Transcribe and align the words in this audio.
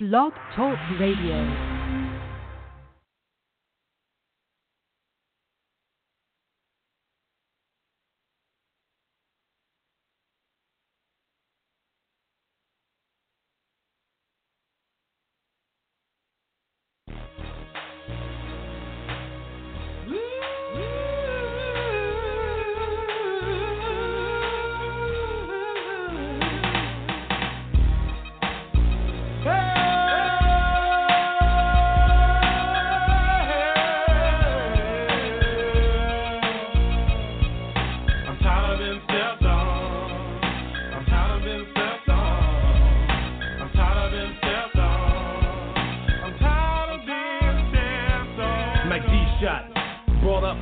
Blog 0.00 0.32
Talk 0.56 0.76
Radio. 0.98 1.83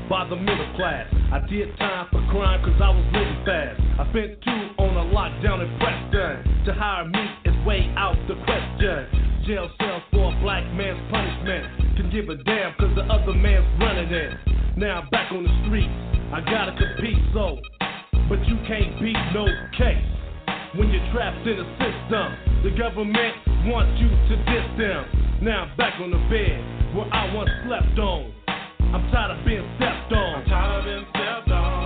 by 0.08 0.28
the 0.28 0.36
middle 0.36 0.68
class. 0.76 1.06
I 1.32 1.40
did 1.48 1.76
time 1.78 2.08
for 2.10 2.20
crime 2.30 2.62
cause 2.64 2.78
I 2.80 2.90
was 2.90 3.06
living 3.12 3.42
fast. 3.44 3.80
I 3.98 4.04
spent 4.10 4.40
two 4.42 4.62
on 4.82 4.96
a 4.96 5.06
lockdown 5.14 5.62
in 5.64 5.70
Preston. 5.78 6.64
To 6.66 6.72
hire 6.74 7.08
me 7.08 7.24
is 7.44 7.56
way 7.66 7.92
out 7.96 8.16
the 8.28 8.34
question. 8.44 9.44
Jail 9.46 9.70
cells 9.78 10.02
for 10.10 10.32
a 10.32 10.40
black 10.40 10.64
man's 10.74 11.00
punishment. 11.10 11.96
Can 11.96 12.10
give 12.10 12.28
a 12.28 12.36
damn 12.44 12.74
cause 12.78 12.94
the 12.94 13.06
other 13.08 13.34
man's 13.34 13.66
running 13.80 14.12
it. 14.12 14.32
Now 14.76 15.02
I'm 15.02 15.08
back 15.10 15.32
on 15.32 15.44
the 15.44 15.54
street. 15.66 15.90
I 16.32 16.40
gotta 16.40 16.72
compete, 16.72 17.18
so. 17.34 17.58
But 18.28 18.40
you 18.48 18.56
can't 18.66 19.00
beat 19.00 19.18
no 19.34 19.44
case. 19.76 20.04
When 20.76 20.88
you're 20.88 21.04
trapped 21.12 21.46
in 21.46 21.60
a 21.60 21.68
system, 21.76 22.64
the 22.64 22.72
government 22.78 23.34
wants 23.68 24.00
you 24.00 24.08
to 24.08 24.34
diss 24.48 24.68
them. 24.78 25.04
Now 25.42 25.64
I'm 25.64 25.76
back 25.76 26.00
on 26.00 26.10
the 26.10 26.22
bed 26.32 26.96
where 26.96 27.12
I 27.12 27.34
once 27.34 27.50
slept 27.66 27.98
on. 27.98 28.41
I'm 28.94 29.10
tired 29.10 29.38
of 29.38 29.44
being 29.46 29.68
stepped 29.76 30.12
on. 30.12 30.34
I'm 30.34 30.44
tired 30.46 30.78
of 30.78 30.84
being 30.84 31.06
stepped 31.10 31.50
on. 31.50 31.82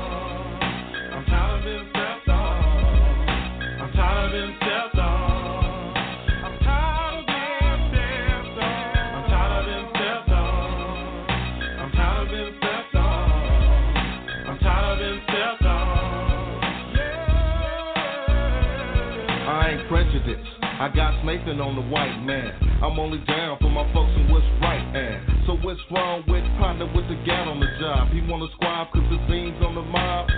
I 20.78 20.88
got 20.94 21.24
Nathan 21.24 21.60
on 21.60 21.74
the 21.74 21.82
white 21.82 22.22
man. 22.22 22.65
I'm 22.82 22.98
only 22.98 23.18
down 23.24 23.58
for 23.60 23.70
my 23.70 23.84
folks 23.92 24.12
and 24.16 24.30
what's 24.30 24.44
right. 24.60 24.84
And 24.96 25.46
so 25.46 25.56
what's 25.64 25.80
wrong 25.90 26.24
with 26.28 26.44
partner 26.60 26.86
with 26.92 27.08
the 27.08 27.16
gal 27.24 27.48
on 27.48 27.60
the 27.60 27.70
job? 27.80 28.12
He 28.12 28.20
wanna 28.20 28.46
squab 28.56 28.92
cause 28.92 29.06
the 29.08 29.20
beans 29.30 29.56
on 29.64 29.74
the 29.74 29.82
mob. 29.82 30.28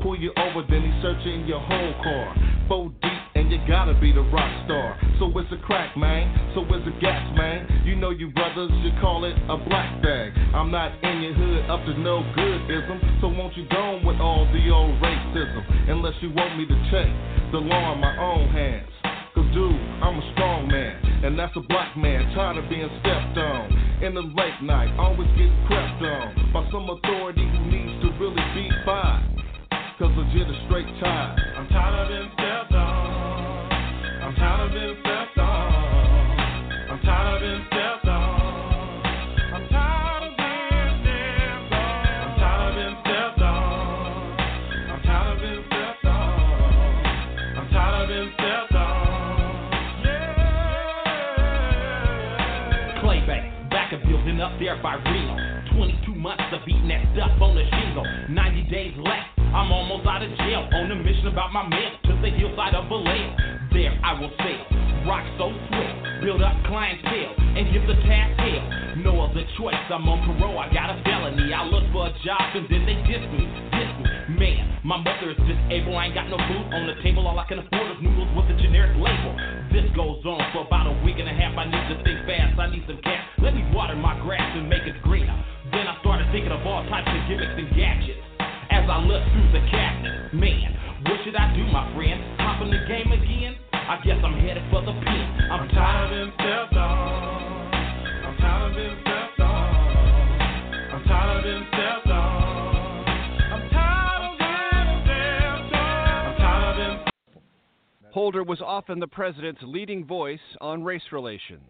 Pull 0.00 0.16
you 0.18 0.32
over, 0.36 0.64
then 0.68 0.80
he's 0.80 1.02
searching 1.02 1.44
your 1.46 1.60
whole 1.60 1.94
car. 2.02 2.36
Four 2.68 2.88
deep 3.02 3.24
and 3.34 3.52
you 3.52 3.58
gotta 3.68 3.92
be 4.00 4.12
the 4.12 4.22
rock 4.32 4.48
star. 4.64 4.96
So 5.18 5.28
it's 5.38 5.52
a 5.52 5.60
crack, 5.66 5.96
man. 5.96 6.54
So 6.54 6.64
it's 6.64 6.86
a 6.88 7.00
gas, 7.00 7.20
man. 7.36 7.68
You 7.84 7.96
know 7.96 8.10
you 8.10 8.30
brothers 8.30 8.70
should 8.82 8.96
call 9.00 9.24
it 9.24 9.36
a 9.48 9.56
black 9.68 10.00
bag. 10.02 10.32
I'm 10.54 10.70
not 10.70 10.92
in 11.04 11.20
your 11.20 11.34
hood 11.34 11.68
up 11.68 11.84
to 11.84 11.98
no 12.00 12.24
goodism. 12.32 13.20
So 13.20 13.28
won't 13.28 13.56
you 13.56 13.66
go 13.68 14.00
with 14.04 14.16
all 14.20 14.48
the 14.52 14.70
old 14.72 14.96
racism? 15.02 15.90
Unless 15.90 16.14
you 16.22 16.32
want 16.32 16.56
me 16.56 16.64
to 16.64 16.76
check 16.90 17.08
the 17.52 17.58
law 17.58 17.92
in 17.92 18.00
my 18.00 18.16
own 18.16 18.48
hands. 18.48 18.93
Cause 19.34 19.50
dude, 19.52 19.74
I'm 19.98 20.14
a 20.14 20.32
strong 20.34 20.68
man, 20.68 20.94
and 21.24 21.36
that's 21.36 21.56
a 21.56 21.60
black 21.60 21.96
man, 21.96 22.32
tired 22.34 22.56
of 22.56 22.70
being 22.70 22.88
stepped 23.02 23.36
on. 23.36 23.66
In 24.00 24.14
the 24.14 24.22
late 24.22 24.62
night, 24.62 24.94
always 24.96 25.26
get 25.34 25.50
crept 25.66 25.98
on 26.06 26.52
by 26.54 26.62
some 26.70 26.86
authority 26.86 27.42
who 27.42 27.66
needs 27.66 27.98
to 28.06 28.14
really 28.22 28.44
be 28.54 28.70
by. 28.86 29.26
Cause 29.98 30.14
legit 30.14 30.46
a 30.46 30.56
straight 30.66 30.86
tie. 31.02 31.34
I'm 31.58 31.66
tired 31.66 31.98
of 31.98 32.08
being 32.14 32.30
stepped 32.38 32.74
on. 32.74 33.72
I'm 34.22 34.34
tired 34.36 34.66
of 34.66 34.70
being 34.70 34.96
stepped 35.02 35.38
on. 35.38 36.94
I'm 36.94 37.00
tired 37.02 37.34
of 37.34 37.40
being 37.42 37.73
there 54.74 54.82
by 54.82 54.94
Reno. 55.10 55.36
22 55.76 56.14
months 56.14 56.44
of 56.52 56.60
eating 56.66 56.88
that 56.88 57.02
stuff 57.14 57.30
on 57.40 57.54
the 57.54 57.64
shingle. 57.70 58.04
90 58.28 58.62
days 58.70 58.94
left. 58.98 59.30
I'm 59.54 59.70
almost 59.70 60.06
out 60.06 60.22
of 60.22 60.30
jail. 60.38 60.66
On 60.72 60.90
a 60.90 60.96
mission 60.96 61.26
about 61.28 61.52
my 61.52 61.66
mail 61.68 61.90
to 62.10 62.12
the 62.22 62.30
hillside 62.30 62.74
of 62.74 62.88
Vallejo. 62.88 63.36
There 63.72 63.94
I 64.02 64.18
will 64.18 64.32
fail. 64.38 64.64
Rock 65.06 65.24
so 65.38 65.52
swift. 65.70 66.22
Build 66.22 66.42
up 66.42 66.54
clientele 66.66 67.34
and 67.38 67.70
give 67.72 67.86
the 67.86 67.98
task 68.06 68.34
hell. 68.40 68.66
No 69.02 69.20
other 69.20 69.44
choice. 69.58 69.78
I'm 69.90 70.08
on 70.08 70.22
parole. 70.26 70.58
I 70.58 70.72
got 70.72 70.90
a 70.90 70.98
felony. 71.04 71.52
I 71.52 71.64
look 71.66 71.84
for 71.92 72.08
a 72.08 72.12
job 72.24 72.54
and 72.54 72.66
then 72.70 72.82
they 72.86 72.98
diss 73.06 73.24
me. 73.30 73.46
Diss 73.74 73.92
me. 74.02 74.10
Man, 74.34 74.80
my 74.82 74.98
mother 74.98 75.30
is 75.30 75.40
disabled. 75.44 75.94
I 75.94 76.10
ain't 76.10 76.14
got 76.14 76.26
no 76.30 76.38
food 76.38 76.66
on 76.74 76.86
the 76.88 76.96
table. 77.02 77.26
All 77.26 77.38
I 77.38 77.46
can 77.46 77.58
afford 77.60 77.94
is 77.94 77.98
noodles 78.02 78.30
with 78.34 78.50
a 78.50 78.56
generic 78.58 78.96
label. 78.96 79.53
This 79.74 79.90
goes 79.98 80.22
on 80.22 80.38
for 80.54 80.62
about 80.62 80.86
a 80.86 80.94
week 81.02 81.18
and 81.18 81.26
a 81.26 81.34
half. 81.34 81.58
I 81.58 81.66
need 81.66 81.86
to 81.90 81.98
think 82.06 82.22
fast. 82.30 82.54
I 82.62 82.70
need 82.70 82.86
some 82.86 83.02
cash. 83.02 83.26
Let 83.42 83.58
me 83.58 83.66
water 83.74 83.98
my 83.98 84.14
grass 84.22 84.54
and 84.54 84.70
make 84.70 84.86
it 84.86 84.94
greener. 85.02 85.34
Then 85.74 85.90
I 85.90 85.98
started 85.98 86.30
thinking 86.30 86.54
of 86.54 86.62
all 86.62 86.86
types 86.86 87.10
of 87.10 87.18
gimmicks 87.26 87.58
and 87.58 87.66
gadgets. 87.74 88.22
As 88.70 88.86
I 88.86 89.02
looked 89.02 89.26
through 89.34 89.50
the 89.50 89.66
cactus, 89.74 90.30
man, 90.30 90.78
what 91.10 91.18
should 91.26 91.34
I 91.34 91.50
do, 91.58 91.66
my 91.74 91.90
friend? 91.90 92.22
Hop 92.38 92.62
in 92.62 92.70
the 92.70 92.86
game 92.86 93.10
again? 93.10 93.58
I 93.74 93.98
guess 94.06 94.22
I'm 94.22 94.38
headed 94.38 94.62
for 94.70 94.78
the 94.78 94.94
pit. 94.94 95.26
I'm, 95.50 95.66
I'm 95.66 95.68
tired 95.74 96.22
of 96.22 96.30
being. 96.38 96.70
I'm 98.22 98.36
tired 98.38 98.70
of 98.70 98.76
being 98.78 99.13
Holder 108.14 108.44
was 108.44 108.60
often 108.60 109.00
the 109.00 109.08
president's 109.08 109.60
leading 109.64 110.06
voice 110.06 110.38
on 110.60 110.84
race 110.84 111.02
relations. 111.10 111.68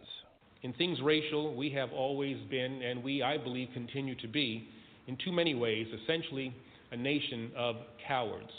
In 0.60 0.74
things 0.74 1.00
racial, 1.00 1.56
we 1.56 1.70
have 1.70 1.90
always 1.90 2.36
been, 2.50 2.82
and 2.82 3.02
we, 3.02 3.22
I 3.22 3.38
believe, 3.38 3.68
continue 3.72 4.14
to 4.16 4.28
be, 4.28 4.68
in 5.06 5.16
too 5.24 5.32
many 5.32 5.54
ways, 5.54 5.86
essentially 6.02 6.54
a 6.92 6.98
nation 6.98 7.50
of 7.56 7.76
cowards. 8.06 8.50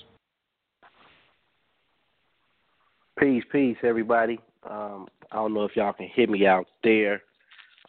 Peace, 3.19 3.43
peace, 3.51 3.77
everybody. 3.83 4.39
Um, 4.67 5.05
I 5.31 5.35
don't 5.35 5.53
know 5.53 5.65
if 5.65 5.75
y'all 5.75 5.93
can 5.93 6.09
hear 6.15 6.27
me 6.27 6.47
out 6.47 6.65
there. 6.83 7.21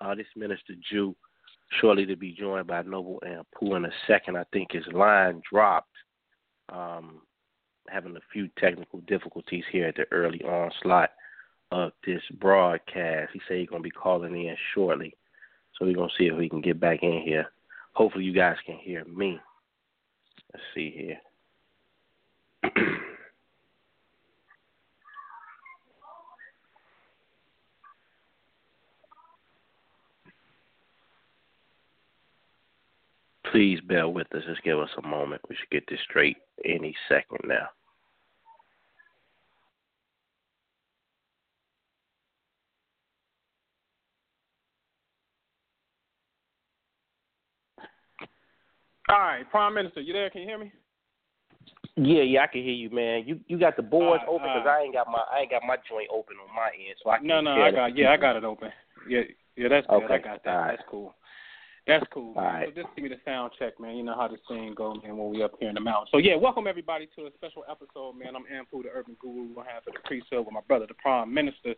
Uh, 0.02 0.14
this 0.14 0.26
Minister 0.36 0.74
Jew, 0.92 1.16
shortly 1.80 2.04
to 2.04 2.16
be 2.16 2.32
joined 2.38 2.66
by 2.66 2.82
Noble 2.82 3.18
and 3.24 3.46
Pooh 3.58 3.76
in 3.76 3.86
a 3.86 3.90
second. 4.06 4.36
I 4.36 4.44
think 4.52 4.72
his 4.72 4.84
line 4.92 5.40
dropped. 5.50 5.88
Um, 6.68 7.22
having 7.90 8.16
a 8.16 8.20
few 8.32 8.48
technical 8.58 9.00
difficulties 9.00 9.64
here 9.70 9.86
at 9.86 9.96
the 9.96 10.04
early 10.12 10.42
onslaught 10.42 11.10
of 11.72 11.92
this 12.04 12.22
broadcast. 12.40 13.32
He 13.32 13.40
said 13.46 13.58
he's 13.58 13.68
going 13.68 13.82
to 13.82 13.88
be 13.88 13.90
calling 13.90 14.34
in 14.34 14.56
shortly. 14.74 15.14
So 15.78 15.84
we're 15.84 15.94
going 15.94 16.08
to 16.08 16.14
see 16.16 16.26
if 16.26 16.36
we 16.36 16.48
can 16.48 16.60
get 16.60 16.80
back 16.80 17.02
in 17.02 17.22
here. 17.24 17.46
Hopefully, 17.92 18.24
you 18.24 18.32
guys 18.32 18.56
can 18.64 18.76
hear 18.76 19.04
me. 19.04 19.38
Let's 20.52 20.64
see 20.74 20.90
here. 20.90 21.18
Please 33.50 33.80
bear 33.86 34.08
with 34.08 34.34
us. 34.34 34.42
Just 34.46 34.62
give 34.62 34.78
us 34.78 34.90
a 35.02 35.06
moment. 35.06 35.40
We 35.48 35.56
should 35.56 35.70
get 35.70 35.84
this 35.88 36.00
straight 36.08 36.36
any 36.64 36.94
second 37.08 37.40
now. 37.44 37.68
All 49.08 49.20
right, 49.20 49.48
Prime 49.50 49.74
Minister, 49.74 50.00
you 50.00 50.12
there? 50.12 50.30
Can 50.30 50.42
you 50.42 50.48
hear 50.48 50.58
me? 50.58 50.72
Yeah, 51.94 52.22
yeah, 52.22 52.42
I 52.42 52.46
can 52.48 52.62
hear 52.62 52.72
you, 52.74 52.90
man. 52.90 53.24
You 53.26 53.40
you 53.46 53.58
got 53.58 53.76
the 53.76 53.82
boards 53.82 54.22
Uh, 54.26 54.30
open 54.32 54.48
'cause 54.48 54.66
uh, 54.66 54.68
I 54.68 54.80
ain't 54.82 54.92
got 54.92 55.06
my 55.08 55.24
I 55.30 55.40
ain't 55.40 55.50
got 55.50 55.62
my 55.62 55.76
joint 55.88 56.08
open 56.10 56.36
on 56.38 56.54
my 56.54 56.70
end, 56.74 56.96
so 57.02 57.10
I 57.10 57.18
can 57.18 57.26
No, 57.26 57.40
no, 57.40 57.52
I 57.52 57.70
got 57.70 57.96
yeah, 57.96 58.10
I 58.12 58.16
got 58.16 58.36
it 58.36 58.44
open. 58.44 58.72
Yeah, 59.08 59.22
yeah, 59.56 59.68
that's 59.68 59.86
good. 59.86 60.10
I 60.10 60.18
got 60.18 60.42
that. 60.44 60.50
all 60.50 60.58
right. 60.60 60.76
That's 60.76 60.88
cool. 60.90 61.14
That's 61.86 62.04
cool. 62.12 62.34
All 62.36 62.42
right. 62.42 62.66
So 62.68 62.82
just 62.82 62.94
give 62.96 63.04
me 63.04 63.08
the 63.08 63.20
sound 63.24 63.52
check, 63.58 63.78
man. 63.78 63.96
You 63.96 64.02
know 64.02 64.16
how 64.16 64.26
this 64.26 64.40
thing 64.48 64.74
goes, 64.74 65.00
man, 65.04 65.16
when 65.16 65.30
we 65.30 65.42
up 65.42 65.52
here 65.60 65.68
in 65.68 65.76
the 65.76 65.80
mountains. 65.80 66.08
So 66.10 66.18
yeah, 66.18 66.34
welcome 66.34 66.66
everybody 66.66 67.08
to 67.16 67.26
a 67.26 67.30
special 67.34 67.64
episode, 67.70 68.14
man. 68.18 68.34
I'm 68.34 68.44
Ampu, 68.44 68.82
the 68.82 68.90
urban 68.92 69.16
guru, 69.20 69.56
on 69.56 69.64
half 69.64 69.86
of 69.86 69.94
the 69.94 70.00
priesthood 70.04 70.44
with 70.44 70.52
my 70.52 70.60
brother, 70.66 70.86
the 70.86 70.94
prime 70.94 71.32
minister. 71.32 71.74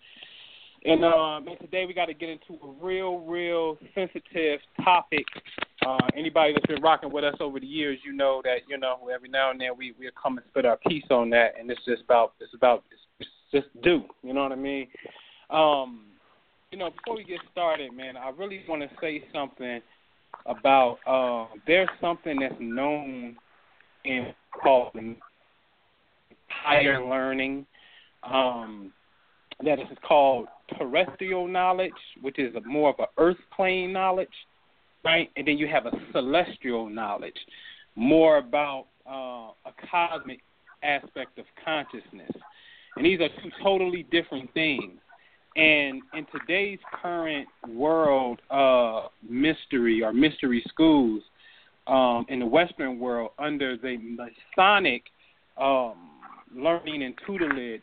And 0.85 1.05
uh 1.05 1.41
man, 1.41 1.59
today 1.59 1.85
we 1.87 1.93
gotta 1.93 2.15
get 2.15 2.31
into 2.31 2.55
a 2.65 2.69
real, 2.81 3.19
real 3.19 3.77
sensitive 3.95 4.61
topic. 4.83 5.27
Uh 5.89 6.07
anybody 6.15 6.53
that's 6.53 6.67
been 6.67 6.83
rocking 6.83 7.11
with 7.11 7.25
us 7.25 7.37
over 7.41 7.59
the 7.59 7.67
years, 7.67 7.99
you 8.05 8.13
know 8.13 8.43
that, 8.45 8.59
you 8.69 8.77
know, 8.77 9.09
every 9.15 9.31
now 9.31 9.51
and 9.51 9.61
then 9.61 9.71
we 9.77 9.95
we'll 9.99 10.11
come 10.23 10.37
and 10.37 10.47
spit 10.51 10.67
our 10.67 10.77
piece 10.87 11.05
on 11.11 11.31
that 11.31 11.55
and 11.59 11.71
it's 11.71 11.85
just 11.87 12.03
about 12.03 12.35
it's 12.41 12.53
about 12.55 12.85
it's, 12.91 13.31
just 13.51 13.69
due, 13.83 14.03
you 14.23 14.35
know 14.35 14.43
what 14.43 14.53
I 14.53 14.57
mean? 14.57 14.89
Um 15.49 16.05
you 16.71 16.77
know, 16.79 16.91
before 16.91 17.17
we 17.17 17.25
get 17.25 17.41
started, 17.51 17.95
man, 17.95 18.19
I 18.19 18.29
really 18.29 18.63
want 18.69 18.83
to 18.83 18.91
say 19.01 19.25
something 19.33 19.81
about 20.45 20.99
uh, 21.07 21.47
there's 21.67 21.89
something 21.99 22.39
that's 22.41 22.55
known 22.61 23.37
in 24.05 24.35
called 24.53 24.93
higher 26.49 27.03
learning. 27.03 27.65
Um, 28.23 28.93
that 29.65 29.79
is 29.79 29.87
called 30.07 30.47
terrestrial 30.79 31.49
knowledge, 31.49 31.91
which 32.21 32.39
is 32.39 32.55
more 32.65 32.91
of 32.91 32.97
a 32.99 33.07
earth 33.21 33.39
plane 33.57 33.93
knowledge, 33.93 34.29
right? 35.05 35.31
And 35.37 35.47
then 35.47 35.59
you 35.59 35.69
have 35.69 35.87
a 35.87 35.93
celestial 36.13 36.89
knowledge, 36.89 37.37
more 37.97 38.39
about 38.39 38.87
uh, 39.09 39.53
a 39.67 39.73
cosmic 39.91 40.41
aspect 40.83 41.39
of 41.39 41.45
consciousness. 41.65 42.31
And 42.97 43.05
these 43.05 43.21
are 43.21 43.29
two 43.43 43.51
totally 43.63 44.05
different 44.11 44.53
things. 44.55 44.99
And 45.57 46.03
in 46.15 46.27
today's 46.33 46.79
current 47.03 47.49
world 47.69 48.41
uh, 48.51 49.09
mystery 49.29 50.03
or 50.03 50.13
mystery 50.13 50.63
schools 50.69 51.23
um, 51.87 52.27
in 52.29 52.39
the 52.39 52.47
Western 52.47 53.01
world, 53.01 53.31
under 53.39 53.77
the 53.77 53.97
Masonic 53.97 55.03
um, 55.57 56.11
learning 56.55 57.03
and 57.03 57.15
tutelage, 57.27 57.83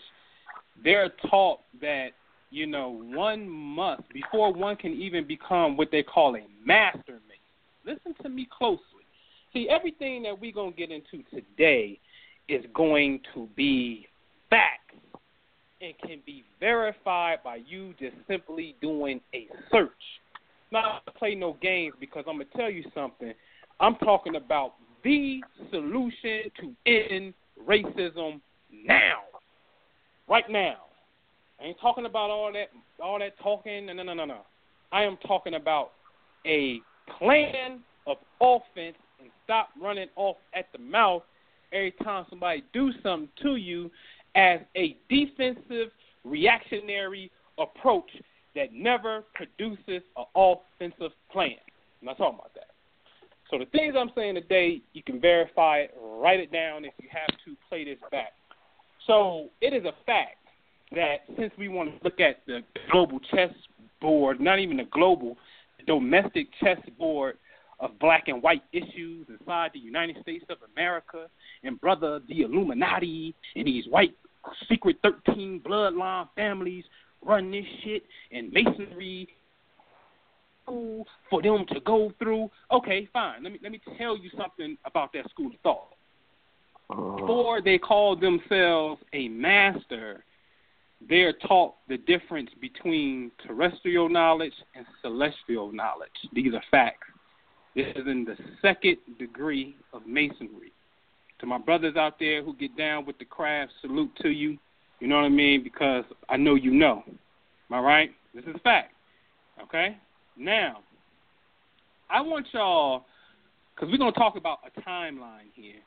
they're 0.83 1.11
taught 1.29 1.59
that 1.81 2.09
you 2.55 2.65
know 2.65 3.01
one 3.13 3.49
must 3.49 4.03
before 4.13 4.53
one 4.53 4.77
can 4.77 4.93
even 4.93 5.27
become 5.27 5.75
what 5.75 5.89
they 5.91 6.01
call 6.01 6.37
a 6.37 6.45
master. 6.65 7.19
Listen 7.85 8.15
to 8.23 8.29
me 8.29 8.47
closely. 8.57 8.79
See, 9.53 9.67
everything 9.69 10.23
that 10.23 10.39
we're 10.39 10.53
gonna 10.53 10.71
get 10.71 10.89
into 10.89 11.21
today 11.29 11.99
is 12.47 12.63
going 12.73 13.19
to 13.33 13.47
be 13.55 14.07
facts 14.49 14.95
and 15.81 15.93
can 15.99 16.21
be 16.25 16.43
verified 16.59 17.39
by 17.43 17.57
you 17.67 17.93
just 17.99 18.15
simply 18.27 18.75
doing 18.81 19.19
a 19.33 19.47
search. 19.69 19.91
Not 20.71 21.05
to 21.05 21.11
play 21.11 21.35
no 21.35 21.57
games 21.61 21.93
because 21.99 22.23
I'm 22.27 22.37
gonna 22.37 22.45
tell 22.55 22.69
you 22.69 22.83
something. 22.95 23.33
I'm 23.81 23.95
talking 23.97 24.35
about 24.37 24.75
the 25.03 25.41
solution 25.71 26.43
to 26.61 26.73
end 26.85 27.33
racism 27.67 28.39
now, 28.71 29.19
right 30.27 30.49
now. 30.49 30.84
I 31.59 31.65
ain't 31.65 31.79
talking 31.79 32.05
about 32.05 32.29
all 32.29 32.51
that, 32.53 32.69
all 33.01 33.19
that 33.19 33.37
talking. 33.39 33.85
No, 33.85 33.93
no, 33.93 34.03
no, 34.03 34.13
no, 34.13 34.25
no. 34.25 34.39
I 34.91 35.03
am 35.03 35.17
talking 35.25 35.55
about 35.55 35.91
a 36.45 36.79
plan 37.17 37.79
of 38.07 38.17
offense 38.41 38.97
and 39.19 39.29
stop 39.43 39.69
running 39.81 40.09
off 40.15 40.37
at 40.53 40.67
the 40.73 40.79
mouth 40.79 41.23
every 41.71 41.93
time 42.03 42.25
somebody 42.29 42.63
do 42.73 42.91
something 43.01 43.29
to 43.41 43.55
you 43.55 43.89
as 44.35 44.59
a 44.75 44.97
defensive 45.09 45.89
reactionary 46.23 47.31
approach 47.57 48.09
that 48.55 48.73
never 48.73 49.23
produces 49.33 50.01
an 50.17 50.25
offensive 50.35 51.11
plan. 51.31 51.55
I'm 52.01 52.07
not 52.07 52.17
talking 52.17 52.39
about 52.39 52.53
that. 52.55 52.67
So 53.49 53.59
the 53.59 53.65
things 53.65 53.95
I'm 53.97 54.11
saying 54.15 54.35
today, 54.35 54.81
you 54.93 55.03
can 55.03 55.21
verify 55.21 55.79
it, 55.79 55.93
write 56.01 56.39
it 56.39 56.51
down 56.51 56.83
if 56.83 56.93
you 57.01 57.07
have 57.11 57.27
to 57.45 57.55
play 57.69 57.85
this 57.85 57.99
back. 58.11 58.33
So 59.07 59.49
it 59.61 59.73
is 59.73 59.85
a 59.85 59.93
fact 60.05 60.44
that 60.95 61.17
since 61.37 61.51
we 61.57 61.67
want 61.67 61.97
to 61.97 62.03
look 62.03 62.19
at 62.19 62.37
the 62.47 62.61
global 62.91 63.19
chessboard, 63.31 64.39
not 64.39 64.59
even 64.59 64.77
the 64.77 64.85
global, 64.85 65.37
the 65.79 65.85
domestic 65.85 66.47
chessboard 66.61 67.37
of 67.79 67.97
black 67.99 68.27
and 68.27 68.41
white 68.41 68.63
issues 68.71 69.27
inside 69.29 69.71
the 69.73 69.79
United 69.79 70.17
States 70.21 70.45
of 70.49 70.57
America, 70.73 71.27
and 71.63 71.79
brother, 71.79 72.21
the 72.27 72.41
Illuminati 72.41 73.35
and 73.55 73.67
these 73.67 73.85
white 73.89 74.15
secret 74.69 74.97
13 75.03 75.61
bloodline 75.65 76.27
families 76.35 76.85
run 77.23 77.51
this 77.51 77.65
shit 77.83 78.03
and 78.31 78.51
masonry 78.53 79.27
school 80.63 81.05
for 81.29 81.41
them 81.41 81.65
to 81.69 81.79
go 81.81 82.11
through. 82.19 82.49
Okay, 82.71 83.07
fine. 83.11 83.43
Let 83.43 83.53
me 83.53 83.59
let 83.61 83.71
me 83.71 83.81
tell 83.97 84.17
you 84.17 84.29
something 84.37 84.77
about 84.85 85.11
that 85.13 85.29
school 85.29 85.47
of 85.47 85.59
thought. 85.63 85.87
Uh. 86.89 87.15
Before 87.17 87.61
they 87.61 87.77
call 87.77 88.15
themselves 88.15 89.01
a 89.13 89.27
master, 89.27 90.23
they're 91.07 91.33
taught 91.33 91.75
the 91.87 91.97
difference 91.97 92.49
between 92.59 93.31
terrestrial 93.45 94.09
knowledge 94.09 94.53
and 94.75 94.85
celestial 95.01 95.71
knowledge. 95.71 96.09
These 96.33 96.53
are 96.53 96.63
facts. 96.71 97.07
This 97.75 97.87
is 97.95 98.07
in 98.07 98.25
the 98.25 98.37
second 98.61 98.97
degree 99.19 99.75
of 99.93 100.07
masonry. 100.07 100.71
To 101.39 101.45
my 101.45 101.57
brothers 101.57 101.97
out 101.97 102.17
there 102.19 102.41
who 102.41 102.55
get 102.55 102.77
down 102.77 103.05
with 103.05 103.17
the 103.19 103.25
craft, 103.25 103.73
salute 103.81 104.11
to 104.21 104.29
you. 104.29 104.57
You 105.01 105.07
know 105.07 105.15
what 105.17 105.25
I 105.25 105.29
mean? 105.29 105.61
Because 105.63 106.05
I 106.29 106.37
know 106.37 106.55
you 106.55 106.71
know. 106.71 107.03
Am 107.07 107.77
I 107.77 107.79
right? 107.79 108.11
This 108.33 108.45
is 108.45 108.55
a 108.55 108.59
fact. 108.59 108.93
Okay? 109.61 109.97
Now, 110.37 110.79
I 112.09 112.21
want 112.21 112.47
y'all, 112.53 113.03
because 113.75 113.91
we're 113.91 113.97
going 113.97 114.13
to 114.13 114.19
talk 114.19 114.37
about 114.37 114.59
a 114.65 114.81
timeline 114.81 115.51
here. 115.53 115.81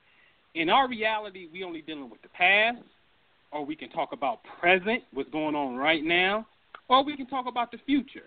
In 0.54 0.68
our 0.68 0.88
reality, 0.88 1.48
we 1.52 1.64
only 1.64 1.80
dealing 1.80 2.10
with 2.10 2.20
the 2.22 2.28
past, 2.28 2.78
or 3.52 3.64
we 3.64 3.76
can 3.76 3.90
talk 3.90 4.12
about 4.12 4.40
present, 4.60 5.02
what's 5.12 5.30
going 5.30 5.54
on 5.54 5.76
right 5.76 6.04
now, 6.04 6.46
or 6.88 7.04
we 7.04 7.16
can 7.16 7.26
talk 7.26 7.46
about 7.46 7.70
the 7.70 7.78
future. 7.86 8.26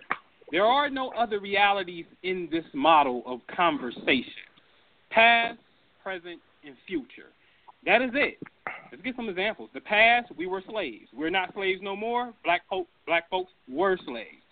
There 0.52 0.66
are 0.66 0.90
no 0.90 1.10
other 1.18 1.40
realities 1.40 2.06
in 2.24 2.50
this 2.52 2.66
model 2.74 3.24
of 3.26 3.40
conversation. 3.56 4.46
Past, 5.10 5.60
present, 6.04 6.40
and 6.66 6.76
future. 6.88 7.30
That 7.86 8.02
is 8.02 8.12
it. 8.14 8.38
Let's 8.92 9.02
get 9.04 9.16
some 9.16 9.30
examples. 9.30 9.70
The 9.74 9.82
past, 9.82 10.32
we 10.38 10.48
were 10.48 10.62
slaves. 10.70 11.08
We're 11.14 11.30
not 11.30 11.54
slaves 11.54 11.80
no 11.82 11.96
more. 11.96 12.34
Black 12.44 12.62
folk, 12.70 12.88
black 13.08 13.30
folks 13.30 13.52
were 13.70 13.98
slaves. 14.06 14.44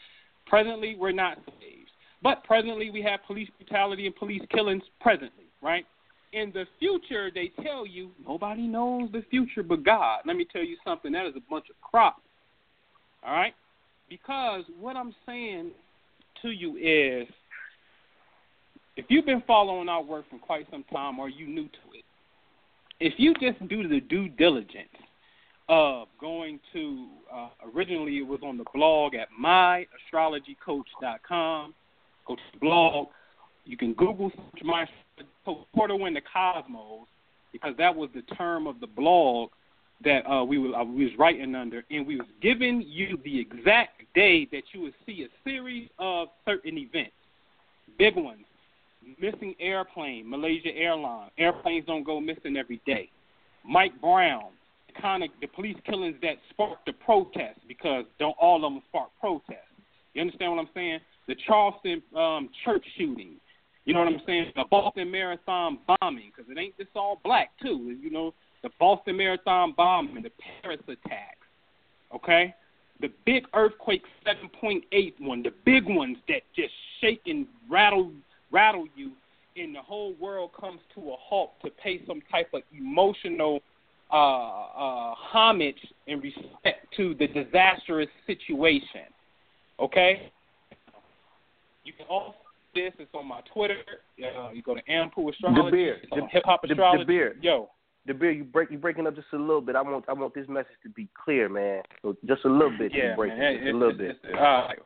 Presently, 0.48 0.96
we're 0.98 1.12
not 1.12 1.38
slaves. 1.46 1.90
But 2.24 2.44
presently, 2.44 2.90
we 2.90 3.02
have 3.04 3.20
police 3.28 3.50
brutality 3.58 4.06
and 4.06 4.16
police 4.16 4.42
killings 4.52 4.84
presently, 5.00 5.46
right? 5.62 5.86
In 6.32 6.52
the 6.54 6.66
future, 6.78 7.32
they 7.34 7.52
tell 7.64 7.88
you 7.88 8.12
nobody 8.28 8.68
knows 8.68 9.10
the 9.12 9.24
future 9.30 9.64
but 9.64 9.84
God. 9.84 10.22
Let 10.26 10.36
me 10.36 10.46
tell 10.52 10.64
you 10.64 10.78
something. 10.86 11.12
That 11.12 11.26
is 11.26 11.34
a 11.36 11.50
bunch 11.50 11.66
of 11.70 11.76
crap. 11.82 12.18
All 13.24 13.34
right? 13.34 13.54
Because 14.10 14.64
what 14.80 14.96
I'm 14.96 15.14
saying 15.26 15.72
to 16.42 16.50
you 16.50 16.78
is 16.78 17.28
if 18.96 19.06
you've 19.08 19.26
been 19.26 19.44
following 19.48 19.90
our 19.90 20.04
work 20.04 20.26
for 20.30 20.40
quite 20.40 20.68
some 20.72 20.84
time 20.92 21.20
or 21.20 21.30
you 21.30 21.48
new 21.48 21.64
to 21.64 21.80
it, 21.94 22.04
if 23.00 23.14
you 23.18 23.34
just 23.36 23.66
do 23.70 23.88
the 23.88 24.02
due 24.02 24.28
diligence 24.30 24.90
of 25.70 26.08
going 26.20 26.60
to 26.74 27.08
uh, 27.34 27.48
originally 27.74 28.18
it 28.18 28.28
was 28.28 28.42
on 28.44 28.58
the 28.58 28.66
blog 28.74 29.16
at 29.16 29.30
myastrologycoach.com. 29.42 31.74
Go 32.28 32.36
to 32.36 32.42
the 32.54 32.60
blog. 32.60 33.08
You 33.66 33.78
can 33.78 33.94
Google 33.94 34.32
my 34.64 34.86
portal 35.74 36.06
in 36.06 36.14
the 36.14 36.22
cosmos 36.22 37.08
because 37.52 37.74
that 37.78 37.96
was 37.96 38.10
the 38.14 38.22
term 38.36 38.68
of 38.68 38.80
the 38.80 38.88
blog 38.88 39.50
that 40.04 40.26
uh, 40.30 40.44
we 40.44 40.58
were 40.58 40.76
uh, 40.76 40.84
we 40.84 41.06
was 41.06 41.14
writing 41.18 41.56
under, 41.56 41.84
and 41.92 42.08
we 42.08 42.16
was 42.16 42.28
giving 42.42 42.82
you 42.88 43.18
the 43.24 43.40
exact 43.40 44.02
day 44.16 44.48
that 44.52 44.64
you 44.72 44.82
would 44.82 44.94
see 45.06 45.24
a 45.24 45.50
series 45.50 45.90
of 46.00 46.30
certain 46.46 46.78
events, 46.78 47.12
big 47.98 48.16
ones, 48.16 48.46
missing 49.20 49.56
airplane, 49.60 50.30
Malaysia 50.30 50.74
Airlines. 50.76 51.32
Airplanes 51.38 51.86
don't 51.86 52.04
go 52.04 52.20
missing 52.20 52.56
every 52.58 52.82
day. 52.86 53.10
Mike 53.68 54.00
Brown, 54.00 54.52
the 54.88 55.02
kind 55.02 55.24
of 55.24 55.30
the 55.42 55.48
police 55.48 55.78
killings 55.86 56.16
that 56.22 56.36
sparked 56.50 56.86
the 56.86 56.94
protest 56.94 57.60
because 57.68 58.06
don't 58.20 58.36
all 58.40 58.56
of 58.66 58.74
them 58.74 58.82
spark 58.88 59.10
protests. 59.20 59.66
You 60.14 60.22
understand 60.22 60.52
what 60.52 60.62
I'm 60.62 60.70
saying? 60.74 61.00
The 61.28 61.36
Charleston 61.46 62.02
um, 62.16 62.50
church 62.64 62.86
shooting. 62.98 63.36
You 63.90 63.96
know 63.96 64.02
what 64.02 64.10
I'm 64.10 64.22
saying? 64.28 64.52
The 64.56 64.66
Boston 64.70 65.10
Marathon 65.10 65.80
bombing, 66.00 66.32
because 66.32 66.52
it 66.52 66.60
ain't 66.60 66.78
just 66.78 66.92
all 66.94 67.20
black 67.24 67.50
too. 67.60 67.98
You 68.00 68.12
know, 68.12 68.36
the 68.62 68.70
Boston 68.80 69.18
Marathon 69.18 69.74
bombing, 69.76 70.22
the 70.22 70.30
Paris 70.62 70.80
attacks. 70.84 71.48
Okay, 72.14 72.54
the 73.02 73.10
big 73.26 73.46
earthquake 73.56 74.04
7.8 74.28 75.14
one, 75.22 75.42
the 75.42 75.52
big 75.66 75.86
ones 75.88 76.18
that 76.28 76.42
just 76.56 76.72
shake 77.02 77.22
and 77.26 77.48
rattle 77.68 78.12
rattle 78.52 78.86
you, 78.96 79.14
and 79.58 79.74
the 79.74 79.82
whole 79.82 80.14
world 80.22 80.52
comes 80.54 80.82
to 80.94 81.10
a 81.10 81.16
halt 81.18 81.54
to 81.66 81.72
pay 81.72 82.00
some 82.06 82.22
type 82.32 82.50
of 82.54 82.62
emotional 82.78 83.60
uh, 84.12 84.18
uh, 84.18 85.16
homage 85.16 85.84
and 86.08 86.22
respect 86.22 86.86
to 86.96 87.16
the 87.16 87.26
disastrous 87.26 88.10
situation. 88.28 89.10
Okay, 89.80 90.32
you 91.84 91.94
can 91.94 92.06
also 92.06 92.36
this. 92.84 92.94
It's 93.00 93.12
on 93.14 93.28
my 93.28 93.42
Twitter. 93.54 93.78
Uh, 94.24 94.52
you 94.52 94.62
go 94.62 94.76
to 94.76 94.82
Ampu 94.84 95.30
Astrology. 95.32 95.62
The 95.66 95.72
beer, 95.72 95.98
the 96.12 96.28
hip 96.32 96.44
hop 96.46 96.64
astrology. 96.64 97.04
the 97.04 97.08
beer, 97.08 97.36
Yo, 97.42 97.70
the 98.06 98.14
beer. 98.14 98.32
You 98.32 98.44
break, 98.44 98.72
you 98.72 98.78
breaking 98.78 99.08
up 99.08 99.16
just 99.16 99.28
a 99.34 99.38
little 99.38 99.62
bit. 99.62 99.76
I 99.76 99.82
want, 99.82 100.06
I 100.08 100.14
want 100.14 100.34
this 100.34 100.48
message 100.48 100.78
to 100.84 100.90
be 100.90 101.08
clear, 101.24 101.50
man. 101.50 101.84
So 102.02 102.16
just 102.26 102.46
a 102.46 102.50
little 102.50 102.76
bit. 102.78 102.92
yeah, 102.96 103.12
you 103.12 103.16
break 103.16 103.38
man. 103.38 103.42
it, 103.54 103.56
just 103.58 103.68
It- 103.68 103.76
a 103.76 103.78
little 103.78 103.90
it- 103.96 103.98
bit. 103.98 104.10
it's- 104.24 104.34
all 104.38 104.42
right. 104.42 104.80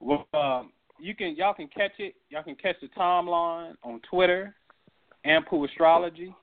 Well, 0.00 0.26
um, 0.34 0.72
you 0.98 1.14
can 1.14 1.36
y'all 1.36 1.54
can 1.54 1.68
catch 1.68 1.92
it. 1.98 2.14
Y'all 2.30 2.42
can 2.42 2.56
catch 2.56 2.76
the 2.80 2.88
timeline 2.88 3.74
on 3.82 4.00
Twitter, 4.10 4.54
Ampu 5.24 5.68
Astrology. 5.68 6.34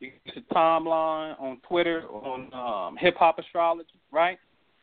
You 0.00 0.10
can 0.10 0.20
catch 0.26 0.34
the 0.48 0.54
timeline 0.54 1.40
on 1.40 1.58
Twitter 1.66 2.02
on 2.08 2.52
um, 2.52 2.96
Hip 2.98 3.16
Hop 3.16 3.38
Astrology, 3.38 3.98
right? 4.12 4.38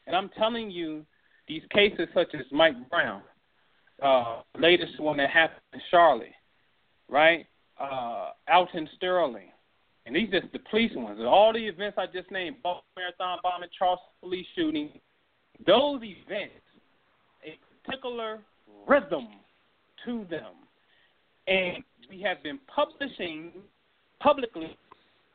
And 0.08 0.16
I'm 0.16 0.30
telling 0.38 0.70
you, 0.72 1.06
these 1.48 1.62
cases 1.72 2.08
such 2.14 2.34
as 2.34 2.42
Mike 2.52 2.76
Brown, 2.90 3.22
uh, 4.04 4.42
latest 4.60 5.00
one 5.00 5.18
that 5.18 5.30
happened 5.30 5.62
in 5.74 5.82
Charlotte, 5.90 6.28
right? 7.10 7.46
Uh, 7.80 8.32
Alton 8.52 8.88
Sterling, 8.96 9.50
and 10.06 10.16
these 10.16 10.30
just 10.30 10.52
the 10.52 10.60
police 10.70 10.92
ones. 10.96 11.20
And 11.20 11.28
all 11.28 11.54
the 11.54 11.66
events 11.66 11.98
I 11.98 12.06
just 12.06 12.30
named, 12.32 12.58
Boston 12.62 12.84
Marathon 12.98 13.40
bombing, 13.42 13.70
Charleston 13.78 14.10
police 14.22 14.46
shooting, 14.56 14.90
those 15.66 16.02
events, 16.04 16.54
a 17.46 17.58
particular 17.84 18.40
rhythm 18.88 19.28
to 20.06 20.26
them. 20.30 20.54
And 21.48 21.84
we 22.10 22.22
have 22.22 22.44
been 22.44 22.60
publishing 22.74 23.52
publicly 24.20 24.78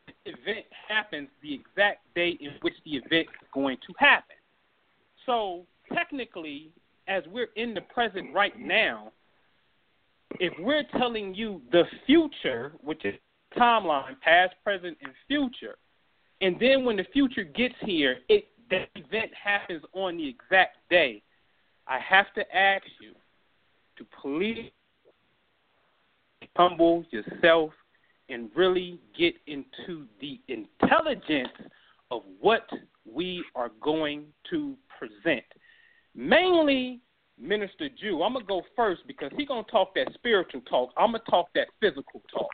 the 0.06 0.32
event 0.32 0.66
happens 0.88 1.28
the 1.42 1.54
exact 1.54 2.00
day 2.14 2.38
in 2.40 2.52
which 2.62 2.74
the 2.84 2.92
event 2.92 3.28
is 3.42 3.48
going 3.52 3.76
to 3.86 3.92
happen. 3.98 4.36
So 5.26 5.64
technically, 5.92 6.70
as 7.08 7.24
we're 7.32 7.48
in 7.56 7.74
the 7.74 7.80
present 7.80 8.32
right 8.34 8.58
now, 8.58 9.12
if 10.40 10.52
we're 10.60 10.84
telling 10.96 11.34
you 11.34 11.62
the 11.72 11.84
future, 12.06 12.72
which 12.82 13.04
is 13.04 13.14
timeline, 13.56 14.20
past, 14.20 14.54
present, 14.62 14.96
and 15.02 15.12
future, 15.26 15.76
and 16.40 16.56
then 16.60 16.84
when 16.84 16.96
the 16.96 17.06
future 17.12 17.44
gets 17.44 17.74
here, 17.80 18.18
it 18.28 18.46
the 18.70 18.84
event 18.96 19.30
happens 19.42 19.82
on 19.94 20.18
the 20.18 20.28
exact 20.28 20.76
day. 20.90 21.22
I 21.86 21.98
have 22.00 22.26
to 22.34 22.56
ask 22.56 22.84
you 23.00 23.12
to 23.96 24.06
please 24.20 24.70
humble 26.54 27.04
yourself 27.10 27.70
and 28.28 28.50
really 28.54 29.00
get 29.18 29.34
into 29.46 30.06
the 30.20 30.38
intelligence 30.48 31.48
of 32.10 32.22
what 32.40 32.68
we 33.10 33.42
are 33.54 33.70
going 33.80 34.26
to 34.50 34.74
present. 34.98 35.44
Mainly, 36.18 36.98
Minister 37.40 37.88
Jew. 37.88 38.24
I'm 38.24 38.32
gonna 38.32 38.44
go 38.44 38.62
first 38.74 39.02
because 39.06 39.30
he's 39.36 39.46
gonna 39.46 39.62
talk 39.70 39.94
that 39.94 40.12
spiritual 40.14 40.62
talk. 40.62 40.90
I'm 40.96 41.12
gonna 41.12 41.22
talk 41.30 41.46
that 41.54 41.68
physical 41.80 42.20
talk 42.28 42.50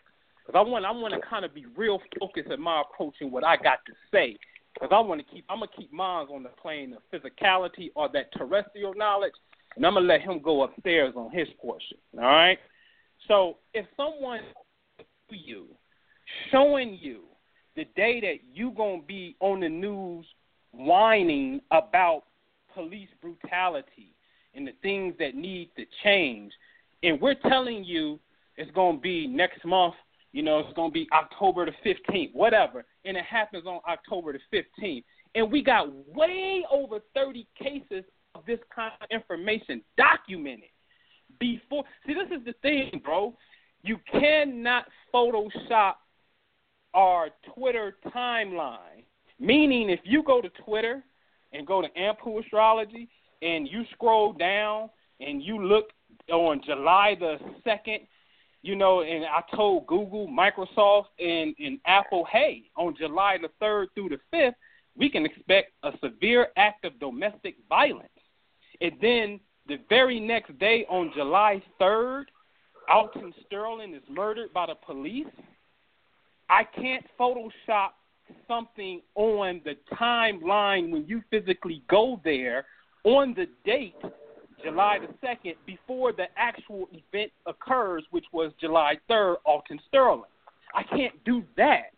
because 0.47 0.59
I 0.59 0.61
want 0.61 0.85
I 0.85 0.91
want 0.91 1.15
to 1.15 1.21
kind 1.27 1.47
of 1.47 1.55
be 1.55 1.65
real 1.75 1.99
focused 2.21 2.51
in 2.51 2.61
my 2.61 2.83
approach 2.83 3.15
and 3.23 3.33
what 3.33 3.43
I 3.43 3.57
got 3.57 3.79
to 3.87 3.95
say 4.13 4.37
because 4.75 4.91
I 4.93 5.01
want 5.01 5.27
to 5.27 5.35
keep 5.35 5.47
I'm 5.49 5.61
gonna 5.61 5.71
keep 5.75 5.91
mine 5.95 6.27
on 6.31 6.43
the 6.43 6.51
plane 6.51 6.93
of 6.93 7.01
physicality 7.11 7.91
or 7.95 8.11
that 8.13 8.27
terrestrial 8.37 8.93
knowledge, 8.93 9.33
and 9.77 9.87
I'm 9.87 9.95
gonna 9.95 10.09
let 10.09 10.21
him 10.21 10.43
go 10.43 10.65
upstairs 10.65 11.15
on 11.17 11.31
his 11.31 11.49
portion. 11.59 11.97
All 12.19 12.25
right. 12.25 12.59
So 13.29 13.57
if 13.73 13.87
someone 13.97 14.41
you 15.31 15.69
showing 16.53 16.99
you 17.01 17.23
the 17.77 17.87
day 17.97 18.21
that 18.21 18.41
you 18.53 18.73
gonna 18.73 19.01
be 19.01 19.37
on 19.41 19.61
the 19.61 19.71
news 19.71 20.27
whining 20.73 21.63
about 21.71 22.25
police 22.75 23.09
brutality 23.21 24.15
and 24.55 24.67
the 24.67 24.73
things 24.83 25.15
that 25.19 25.35
need 25.35 25.71
to 25.77 25.85
change, 26.03 26.53
and 27.03 27.21
we're 27.21 27.35
telling 27.35 27.85
you 27.85 28.19
it's 28.57 28.71
gonna 28.73 28.99
be 28.99 29.27
next 29.27 29.65
month. 29.65 29.95
You 30.33 30.43
know, 30.43 30.59
it's 30.59 30.73
gonna 30.75 30.91
be 30.91 31.09
October 31.13 31.67
the 31.67 31.73
fifteenth, 31.83 32.33
whatever, 32.35 32.85
and 33.05 33.17
it 33.17 33.25
happens 33.25 33.67
on 33.67 33.81
October 33.89 34.33
the 34.33 34.41
fifteenth, 34.51 35.05
and 35.35 35.51
we 35.51 35.63
got 35.63 35.93
way 36.15 36.65
over 36.71 37.01
thirty 37.15 37.47
cases 37.61 38.05
of 38.35 38.45
this 38.47 38.59
kind 38.75 38.93
of 39.01 39.09
information 39.11 39.83
documented 39.97 40.71
before. 41.39 41.85
See, 42.07 42.15
this 42.15 42.37
is 42.37 42.45
the 42.45 42.55
thing, 42.63 43.01
bro. 43.05 43.37
You 43.83 43.99
cannot 44.11 44.87
Photoshop 45.13 45.95
our 46.95 47.29
Twitter 47.55 47.97
timeline. 48.15 49.05
Meaning, 49.41 49.91
if 49.91 50.01
you 50.05 50.23
go 50.23 50.41
to 50.41 50.49
Twitter 50.65 51.03
and 51.55 51.67
go 51.67 51.81
to 51.81 51.89
Ampu 51.91 52.45
Astrology 52.45 53.09
and 53.41 53.69
you 53.69 53.85
scroll 53.93 54.33
down 54.33 54.91
and 55.21 55.43
you 55.43 55.65
look 55.65 55.91
on 56.31 56.61
July 56.65 57.17
the 57.19 57.39
2nd, 57.67 58.01
you 58.63 58.75
know, 58.77 59.03
and 59.03 59.25
I 59.25 59.43
told 59.55 59.87
Google, 59.87 60.27
Microsoft, 60.27 61.07
and, 61.19 61.55
and 61.59 61.79
Apple, 61.87 62.27
hey, 62.31 62.65
on 62.77 62.95
July 62.97 63.39
the 63.41 63.49
3rd 63.65 63.87
through 63.95 64.11
the 64.11 64.19
5th, 64.37 64.55
we 64.97 65.09
can 65.09 65.25
expect 65.27 65.73
a 65.83 65.93
severe 66.03 66.49
act 66.57 66.85
of 66.85 66.99
domestic 66.99 67.57
violence. 67.69 68.09
And 68.81 68.93
then 69.01 69.41
the 69.67 69.79
very 69.89 70.21
next 70.21 70.59
day, 70.59 70.87
on 70.89 71.13
July 71.15 71.63
3rd, 71.81 72.25
Alton 72.89 73.33
Sterling 73.47 73.95
is 73.95 74.03
murdered 74.09 74.53
by 74.53 74.67
the 74.67 74.75
police. 74.75 75.27
I 76.49 76.65
can't 76.65 77.05
Photoshop 77.19 77.91
something 78.49 79.01
on 79.15 79.61
the 79.65 79.77
timeline 79.95 80.91
when 80.91 81.07
you 81.07 81.23
physically 81.31 81.83
go 81.89 82.21
there 82.25 82.67
on 83.05 83.35
the 83.35 83.47
date, 83.65 83.95
July 84.63 84.99
the 84.99 85.27
2nd, 85.27 85.55
before 85.67 86.13
the 86.13 86.27
actual 86.37 86.89
event 86.93 87.31
occurs, 87.47 88.05
which 88.11 88.25
was 88.33 88.53
July 88.61 88.97
3rd, 89.11 89.37
Alton 89.45 89.81
Sterling. 89.89 90.23
I 90.75 90.83
can't 90.83 91.23
do 91.25 91.45
that. 91.57 91.93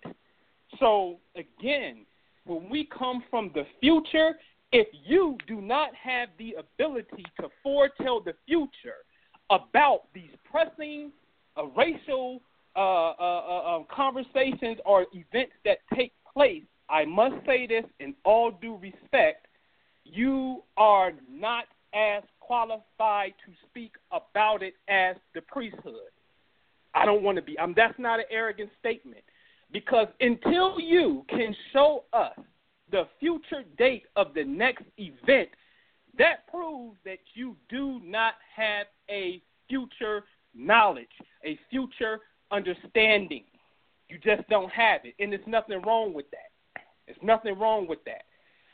So, 0.78 1.18
again, 1.36 2.04
when 2.44 2.68
we 2.68 2.84
come 2.96 3.22
from 3.30 3.50
the 3.54 3.64
future, 3.80 4.34
if 4.72 4.88
you 5.04 5.38
do 5.46 5.60
not 5.60 5.94
have 5.94 6.28
the 6.38 6.56
ability 6.58 7.24
to 7.40 7.48
foretell 7.62 8.20
the 8.20 8.34
future 8.46 9.04
about 9.50 10.02
these 10.12 10.30
pressing 10.50 11.12
uh, 11.56 11.66
racial 11.76 12.40
uh, 12.76 13.10
uh, 13.18 13.78
uh, 13.78 13.82
conversations 13.94 14.78
or 14.84 15.06
events 15.12 15.52
that 15.64 15.78
take 15.94 16.12
place, 16.32 16.64
I 16.88 17.04
must 17.04 17.34
say 17.46 17.66
this 17.66 17.84
in 18.00 18.14
all 18.24 18.50
due 18.50 18.76
respect, 18.76 19.46
you 20.04 20.62
are 20.76 21.12
not 21.30 21.64
as 21.94 22.22
qualified 22.40 23.32
to 23.44 23.52
speak 23.68 23.92
about 24.12 24.62
it 24.62 24.74
as 24.88 25.16
the 25.34 25.40
priesthood. 25.40 26.10
I 26.94 27.04
don't 27.04 27.22
want 27.22 27.36
to 27.36 27.42
be. 27.42 27.58
Um, 27.58 27.74
that's 27.76 27.98
not 27.98 28.20
an 28.20 28.26
arrogant 28.30 28.70
statement 28.78 29.24
because 29.72 30.06
until 30.20 30.78
you 30.78 31.24
can 31.28 31.54
show 31.72 32.04
us 32.12 32.38
the 32.90 33.04
future 33.18 33.64
date 33.76 34.04
of 34.14 34.32
the 34.34 34.44
next 34.44 34.84
event, 34.96 35.48
that 36.18 36.46
proves 36.48 36.96
that 37.04 37.18
you 37.34 37.56
do 37.68 38.00
not 38.04 38.34
have 38.54 38.86
a 39.10 39.42
future 39.68 40.24
knowledge, 40.54 41.08
a 41.44 41.58
future 41.70 42.20
understanding. 42.50 43.44
You 44.08 44.18
just 44.18 44.48
don't 44.48 44.70
have 44.70 45.00
it, 45.04 45.14
and 45.18 45.32
there's 45.32 45.46
nothing 45.46 45.82
wrong 45.82 46.14
with 46.14 46.26
that. 46.30 46.82
There's 47.06 47.18
nothing 47.22 47.58
wrong 47.58 47.86
with 47.88 48.04
that. 48.04 48.22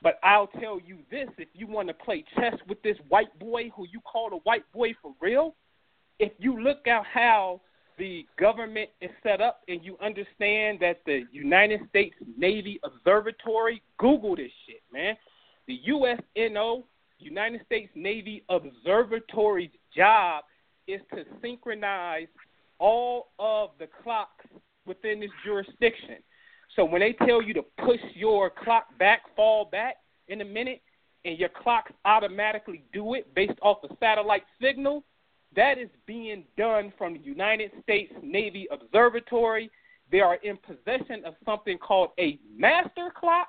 But 0.02 0.18
I'll 0.22 0.48
tell 0.48 0.78
you 0.80 0.98
this: 1.10 1.28
if 1.38 1.48
you 1.54 1.66
want 1.66 1.88
to 1.88 1.94
play 1.94 2.24
chess 2.36 2.54
with 2.68 2.82
this 2.82 2.96
white 3.08 3.36
boy 3.38 3.70
who 3.74 3.86
you 3.90 4.00
call 4.00 4.32
a 4.32 4.38
white 4.38 4.70
boy 4.72 4.94
for 5.00 5.12
real, 5.20 5.54
if 6.18 6.32
you 6.38 6.60
look 6.60 6.86
at 6.86 7.04
how 7.04 7.60
the 7.98 8.26
government 8.38 8.90
is 9.00 9.10
set 9.22 9.40
up 9.40 9.60
and 9.68 9.84
you 9.84 9.96
understand 10.02 10.78
that 10.80 11.00
the 11.06 11.24
United 11.30 11.80
States 11.88 12.14
Navy 12.36 12.80
Observatory, 12.84 13.82
Google 13.98 14.36
this 14.36 14.50
shit, 14.66 14.82
man. 14.92 15.16
The 15.68 15.78
USNO, 15.88 16.84
United 17.18 17.64
States 17.66 17.90
Navy 17.94 18.44
Observatory's 18.48 19.70
job 19.94 20.44
is 20.88 21.00
to 21.14 21.24
synchronize 21.40 22.26
all 22.82 23.28
of 23.38 23.70
the 23.78 23.86
clocks 24.02 24.44
within 24.86 25.20
this 25.20 25.30
jurisdiction. 25.44 26.16
So 26.74 26.84
when 26.84 27.00
they 27.00 27.12
tell 27.26 27.40
you 27.40 27.54
to 27.54 27.62
push 27.84 28.00
your 28.14 28.50
clock 28.50 28.86
back, 28.98 29.20
fall 29.36 29.66
back 29.66 29.98
in 30.26 30.40
a 30.40 30.44
minute, 30.44 30.82
and 31.24 31.38
your 31.38 31.50
clocks 31.62 31.92
automatically 32.04 32.82
do 32.92 33.14
it 33.14 33.32
based 33.36 33.58
off 33.62 33.78
a 33.84 33.96
satellite 34.00 34.42
signal, 34.60 35.04
That 35.54 35.78
is 35.78 35.90
being 36.06 36.44
done 36.56 36.92
from 36.96 37.14
the 37.14 37.20
United 37.20 37.72
States 37.82 38.12
Navy 38.22 38.66
Observatory. 38.70 39.70
They 40.10 40.20
are 40.20 40.36
in 40.36 40.56
possession 40.58 41.24
of 41.26 41.34
something 41.44 41.78
called 41.78 42.10
a 42.18 42.38
master 42.56 43.12
clock, 43.14 43.48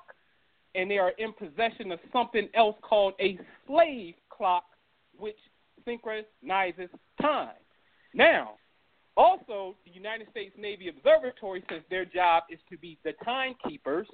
and 0.74 0.90
they 0.90 0.98
are 0.98 1.12
in 1.18 1.32
possession 1.32 1.92
of 1.92 1.98
something 2.12 2.48
else 2.54 2.76
called 2.82 3.14
a 3.20 3.38
slave 3.66 4.14
clock, 4.28 4.64
which 5.16 5.36
synchronizes 5.84 6.90
time. 7.20 7.54
Now, 8.12 8.54
also, 9.16 9.76
the 9.84 9.92
United 9.92 10.28
States 10.30 10.54
Navy 10.58 10.88
Observatory, 10.88 11.62
since 11.68 11.84
their 11.90 12.04
job 12.04 12.44
is 12.50 12.58
to 12.70 12.76
be 12.76 12.98
the 13.04 13.12
timekeepers, 13.24 14.08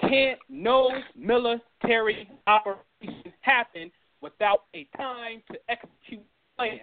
can't 0.00 0.38
no 0.48 0.90
military 1.16 2.28
operations 2.46 3.34
happen 3.40 3.90
without 4.20 4.64
a 4.74 4.86
time 4.96 5.42
to 5.50 5.58
execute 5.68 6.22
plan. 6.56 6.78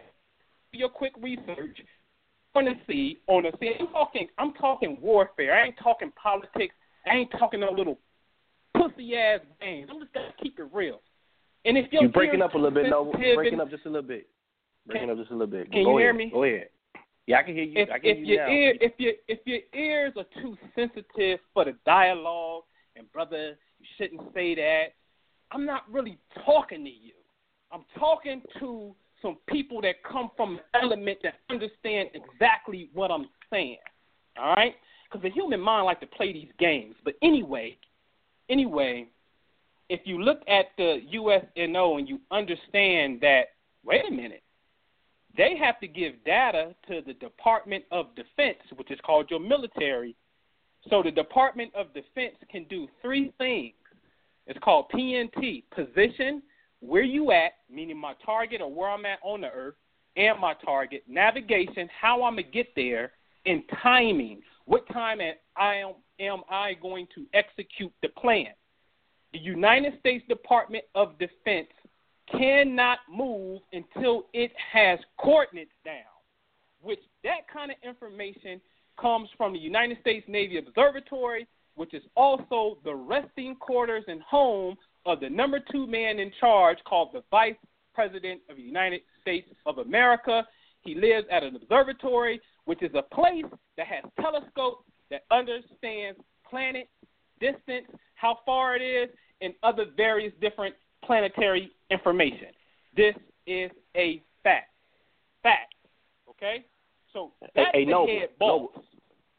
Do 0.72 0.80
your 0.80 0.90
quick 0.90 1.14
research 1.20 1.80
on 2.56 2.66
the 2.66 2.74
sea, 2.88 3.20
on 3.28 3.44
the 3.44 3.52
sea. 3.60 3.74
I'm 3.80 3.88
talking 3.88 4.28
I'm 4.38 4.54
talking 4.54 4.98
warfare. 5.02 5.56
I 5.56 5.68
ain't 5.68 5.76
talking 5.82 6.12
politics. 6.22 6.76
I 7.06 7.16
ain't 7.16 7.32
talking 7.32 7.62
no 7.62 7.72
little 7.72 7.98
pussy 8.76 9.16
ass 9.16 9.40
games. 9.60 9.90
I'm 9.92 10.00
just 10.00 10.14
gonna 10.14 10.34
keep 10.42 10.60
it 10.60 10.68
real. 10.72 11.02
And 11.66 11.78
if 11.78 11.92
you're 11.92 12.10
breaking 12.10 12.42
up 12.42 12.54
a 12.54 12.58
little 12.58 12.72
bit, 12.72 12.90
no, 12.90 13.12
breaking 13.36 13.60
up 13.60 13.70
just 13.70 13.86
a 13.86 13.90
little 13.90 14.08
bit. 14.08 14.28
Breaking 14.86 15.08
can, 15.08 15.12
up 15.12 15.18
just 15.18 15.32
a 15.32 15.34
little 15.34 15.48
bit. 15.48 15.72
Can 15.72 15.84
Go 15.84 15.92
you 15.92 15.98
ahead. 15.98 16.06
hear 16.06 16.14
me? 16.14 16.30
Go 16.32 16.44
ahead. 16.44 16.70
Yeah, 17.30 17.38
I 17.38 17.44
can 17.44 17.54
hear 17.54 17.64
you. 17.64 17.74
If, 17.84 17.90
I 17.92 18.00
can 18.00 18.10
if 18.10 18.18
hear 18.18 18.26
you 18.26 18.34
your 18.34 18.48
now. 18.48 18.52
ear, 18.52 18.74
if 18.82 18.94
your 18.98 19.14
if 19.28 19.40
your 19.46 19.60
ears 19.80 20.14
are 20.18 20.26
too 20.42 20.58
sensitive 20.76 21.40
for 21.54 21.64
the 21.64 21.76
dialogue, 21.86 22.64
and 22.96 23.12
brother, 23.12 23.56
you 23.80 23.86
shouldn't 24.00 24.34
say 24.34 24.56
that. 24.56 24.86
I'm 25.52 25.64
not 25.64 25.84
really 25.92 26.18
talking 26.44 26.84
to 26.84 26.90
you. 26.90 27.14
I'm 27.72 27.86
talking 28.00 28.42
to 28.60 28.96
some 29.22 29.38
people 29.48 29.80
that 29.82 30.04
come 30.04 30.32
from 30.36 30.56
an 30.56 30.82
element 30.82 31.20
that 31.22 31.36
understand 31.52 32.10
exactly 32.16 32.90
what 32.96 33.12
I'm 33.12 33.30
saying. 33.52 33.78
All 34.40 34.56
right? 34.56 34.74
Because 35.08 35.22
the 35.22 35.30
human 35.30 35.60
mind 35.60 35.86
like 35.86 36.00
to 36.00 36.08
play 36.08 36.34
these 36.34 36.52
games. 36.58 36.96
But 37.06 37.14
anyway, 37.22 37.78
anyway, 38.50 39.08
if 39.88 40.00
you 40.06 40.20
look 40.20 40.42
at 40.48 40.72
the 40.80 41.02
USNO 41.14 42.00
and 42.00 42.10
you 42.10 42.20
understand 42.32 43.22
that, 43.22 43.50
wait 43.84 44.02
a 44.08 44.12
minute, 44.12 44.42
they 45.38 45.56
have 45.58 45.80
to 45.80 45.88
give 45.88 46.24
data 46.26 46.76
to 46.88 47.02
the 47.06 47.14
Department 47.14 47.84
of 47.92 48.08
Defense, 48.16 48.60
which 48.76 48.92
is 48.92 49.00
called 49.06 49.30
your 49.30 49.40
military. 49.40 50.16
So 50.90 51.04
the 51.04 51.12
Department 51.12 51.74
of 51.76 51.94
Defense 51.94 52.36
can 52.52 52.66
do 52.66 52.88
three 53.02 53.34
things. 53.38 53.74
It's 54.48 54.60
called 54.60 54.86
PNT, 54.94 55.64
position, 55.72 56.42
where 56.80 57.04
you 57.04 57.32
at, 57.32 57.52
meaning 57.70 57.98
my 57.98 58.14
target 58.26 58.62
or 58.62 58.74
where 58.74 58.90
I'm 58.90 59.06
at 59.06 59.20
on 59.22 59.42
the 59.42 59.52
earth, 59.52 59.76
and 60.16 60.40
my 60.40 60.54
target, 60.66 61.04
navigation, 61.08 61.90
how 62.00 62.24
I'm 62.24 62.34
gonna 62.34 62.44
get 62.44 62.68
there, 62.76 63.12
and 63.46 63.64
timing. 63.82 64.42
What 64.66 64.88
time 64.92 65.22
am 65.22 65.36
I 65.56 65.76
am, 65.76 65.94
am 66.20 66.42
I 66.50 66.74
going 66.82 67.08
to 67.16 67.26
execute 67.34 67.94
the 68.02 68.10
plan? 68.10 68.48
The 69.34 69.40
United 69.40 70.00
States 70.00 70.26
Department 70.28 70.84
of 70.96 71.18
Defense 71.20 71.70
cannot 72.32 73.00
move 73.10 73.62
until 73.74 74.26
it 74.34 74.52
has 74.72 75.00
coordinates 75.18 75.72
down, 75.84 75.96
which 76.82 77.00
that 77.24 77.48
kind 77.52 77.72
of 77.72 77.78
information 77.84 78.62
comes 79.00 79.30
from 79.38 79.54
the 79.54 79.60
United 79.60 80.00
States 80.02 80.26
Navy 80.28 80.58
Observatory, 80.58 81.48
which 81.76 81.94
is 81.94 82.04
also 82.16 82.78
the 82.84 82.94
resting 82.94 83.56
quarters 83.56 84.04
and 84.08 84.22
home 84.22 84.76
of 85.06 85.20
the 85.20 85.30
number 85.30 85.60
two 85.72 85.88
man 85.88 86.20
in 86.20 86.32
charge 86.40 86.78
called 86.86 87.10
the 87.14 87.24
Vice 87.32 87.56
President 87.94 88.42
of 88.50 88.58
the 88.58 88.62
United 88.62 89.02
States 89.22 89.50
of 89.66 89.78
America. 89.78 90.46
He 90.82 90.96
lives 90.96 91.28
at 91.32 91.44
an 91.44 91.56
observatory, 91.56 92.42
which 92.66 92.84
is 92.84 92.92
a 92.96 93.02
place 93.02 93.46
that 93.78 93.88
has 93.88 94.04
telescopes 94.20 94.84
that 95.10 95.24
understands 95.32 96.20
planet 96.50 96.90
distance, 97.40 97.88
how 98.16 98.40
far 98.46 98.76
it 98.76 98.82
is, 98.82 99.10
and 99.42 99.54
other 99.64 99.86
various 99.96 100.34
different 100.42 100.76
planetary 101.10 101.72
information. 101.90 102.50
This 102.96 103.16
is 103.48 103.72
a 103.98 104.22
fact. 104.44 104.70
Fact. 105.42 105.74
Okay? 106.30 106.64
So 107.12 107.32
that's 107.56 107.70
hey, 107.74 107.86
the 107.86 107.90
Noble, 107.92 108.08
head 108.20 108.30
boss. 108.38 108.70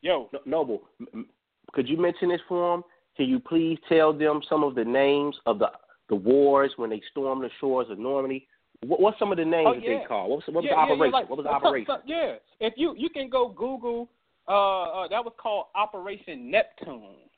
Yo. 0.02 0.28
Noble, 0.46 0.82
m- 0.98 1.06
m- 1.14 1.26
could 1.72 1.88
you 1.88 1.96
mention 1.96 2.28
this 2.30 2.40
for 2.48 2.74
them? 2.76 2.82
Can 3.16 3.26
you 3.28 3.38
please 3.38 3.78
tell 3.88 4.12
them 4.12 4.40
some 4.48 4.64
of 4.64 4.74
the 4.74 4.84
names 4.84 5.36
of 5.46 5.60
the 5.60 5.68
the 6.08 6.16
wars 6.16 6.72
when 6.76 6.90
they 6.90 7.00
stormed 7.12 7.44
the 7.44 7.50
shores 7.60 7.86
of 7.88 8.00
Normandy? 8.00 8.48
What, 8.84 9.00
what's 9.00 9.18
some 9.20 9.30
of 9.30 9.38
the 9.38 9.44
names 9.44 9.68
Oh, 9.70 9.74
that 9.74 9.82
yeah. 9.84 9.98
they 10.00 10.04
call? 10.06 10.28
What 10.30 10.36
was, 10.38 10.44
what 10.48 10.54
was 10.56 10.64
yeah, 10.64 10.74
the 10.74 10.80
operation? 10.80 11.04
Yeah, 11.06 11.18
like, 11.20 11.28
what 11.30 11.38
was 11.38 11.44
the 11.44 11.50
so- 11.50 11.60
so- 11.60 11.66
operation? 11.68 11.94
yeah, 12.06 12.34
if 12.58 12.74
you 12.76 12.94
you 12.98 13.10
can 13.10 13.28
go 13.30 13.48
Google, 13.50 14.08
uh, 14.48 15.02
uh, 15.04 15.08
that 15.08 15.24
was 15.24 15.34
called 15.38 15.66
Operation 15.76 16.50
Neptune. 16.50 17.29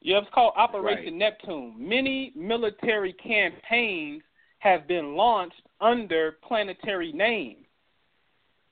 Yeah, 0.00 0.18
it's 0.18 0.28
called 0.34 0.54
Operation 0.56 1.18
Neptune. 1.18 1.74
Many 1.78 2.32
military 2.34 3.12
campaigns 3.12 4.22
have 4.60 4.88
been 4.88 5.14
launched 5.14 5.62
under 5.80 6.38
planetary 6.46 7.12
names. 7.12 7.66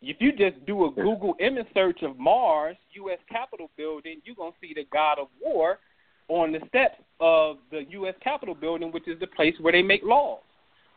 If 0.01 0.19
you 0.21 0.33
just 0.33 0.65
do 0.65 0.87
a 0.87 0.93
Google 0.93 1.35
image 1.41 1.67
search 1.75 2.03
of 2.03 2.19
Mars, 2.19 2.77
U.S. 2.95 3.19
Capitol 3.29 3.71
building, 3.77 4.21
you're 4.25 4.37
going 4.37 4.53
to 4.53 4.59
see 4.61 4.73
the 4.75 4.87
God 4.93 5.19
of 5.19 5.29
War 5.41 5.81
on 6.29 6.53
the 6.53 6.61
steps 6.69 7.01
of 7.21 7.57
the 7.71 7.85
U.S. 7.91 8.15
Capitol 8.23 8.55
building, 8.55 8.93
which 8.93 9.09
is 9.09 9.19
the 9.19 9.27
place 9.27 9.55
where 9.61 9.73
they 9.73 9.83
make 9.83 10.03
laws. 10.05 10.41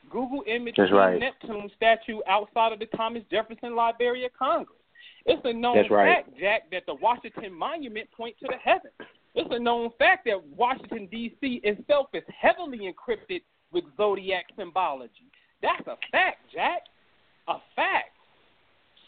Google 0.09 0.43
image 0.47 0.75
right. 0.77 1.19
Neptune 1.19 1.69
statue 1.75 2.19
outside 2.27 2.73
of 2.73 2.79
the 2.79 2.85
Thomas 2.97 3.23
Jefferson 3.31 3.75
Library 3.75 4.25
of 4.25 4.31
Congress. 4.37 4.77
It's 5.25 5.41
a 5.45 5.53
known 5.53 5.87
right. 5.89 6.25
fact, 6.25 6.39
Jack, 6.39 6.71
that 6.71 6.83
the 6.85 6.95
Washington 6.95 7.53
Monument 7.53 8.09
point 8.11 8.35
to 8.39 8.47
the 8.47 8.57
heavens. 8.63 8.93
It's 9.33 9.49
a 9.51 9.59
known 9.59 9.91
fact 9.97 10.25
that 10.25 10.43
Washington 10.55 11.07
D.C. 11.11 11.61
itself 11.63 12.07
is 12.13 12.23
heavily 12.39 12.91
encrypted 12.91 13.41
with 13.71 13.85
zodiac 13.95 14.45
symbology. 14.57 15.31
That's 15.61 15.87
a 15.87 15.95
fact, 16.11 16.39
Jack. 16.53 16.81
A 17.47 17.55
fact. 17.75 18.09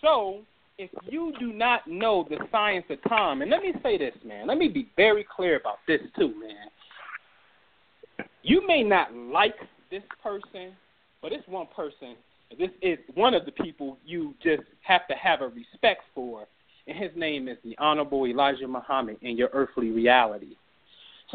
So, 0.01 0.41
if 0.77 0.89
you 1.09 1.33
do 1.39 1.53
not 1.53 1.87
know 1.87 2.25
the 2.29 2.37
science 2.51 2.85
of 2.89 2.97
time, 3.09 3.41
and 3.41 3.51
let 3.51 3.61
me 3.61 3.73
say 3.83 3.97
this, 3.97 4.15
man, 4.25 4.47
let 4.47 4.57
me 4.57 4.67
be 4.67 4.89
very 4.95 5.25
clear 5.35 5.57
about 5.57 5.77
this 5.87 6.01
too, 6.17 6.33
man. 6.39 8.27
You 8.41 8.65
may 8.65 8.83
not 8.83 9.13
like 9.13 9.55
this 9.91 10.03
person, 10.21 10.73
but 11.21 11.31
it's 11.31 11.47
one 11.47 11.67
person. 11.75 12.15
This 12.57 12.71
is 12.81 12.97
one 13.15 13.33
of 13.33 13.45
the 13.45 13.51
people 13.51 13.97
you 14.05 14.35
just 14.43 14.63
have 14.81 15.07
to 15.07 15.15
have 15.15 15.41
a 15.41 15.47
respect 15.47 16.01
for, 16.13 16.47
and 16.87 16.97
his 16.97 17.11
name 17.15 17.47
is 17.47 17.57
the 17.63 17.77
Honorable 17.77 18.25
Elijah 18.25 18.67
Muhammad 18.67 19.17
in 19.21 19.37
your 19.37 19.49
earthly 19.53 19.89
reality. 19.89 20.55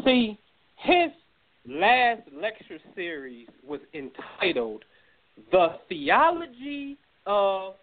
See, 0.03 0.37
his 0.77 1.11
last 1.67 2.21
lecture 2.33 2.79
series 2.95 3.47
was 3.67 3.79
entitled 3.93 4.85
The 5.51 5.75
Theology 5.87 6.97
of 7.25 7.73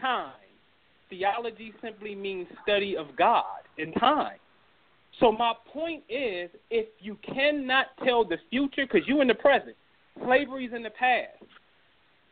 Time. 0.00 0.32
Theology 1.08 1.72
simply 1.82 2.14
means 2.14 2.48
study 2.62 2.96
of 2.96 3.06
God 3.16 3.60
and 3.78 3.94
time. 3.98 4.38
So 5.20 5.30
my 5.30 5.52
point 5.72 6.02
is, 6.08 6.50
if 6.70 6.88
you 6.98 7.16
cannot 7.22 7.86
tell 8.04 8.24
the 8.24 8.38
future, 8.50 8.86
because 8.90 9.06
you're 9.06 9.22
in 9.22 9.28
the 9.28 9.34
present, 9.34 9.76
slavery's 10.24 10.72
in 10.74 10.82
the 10.82 10.90
past. 10.90 11.42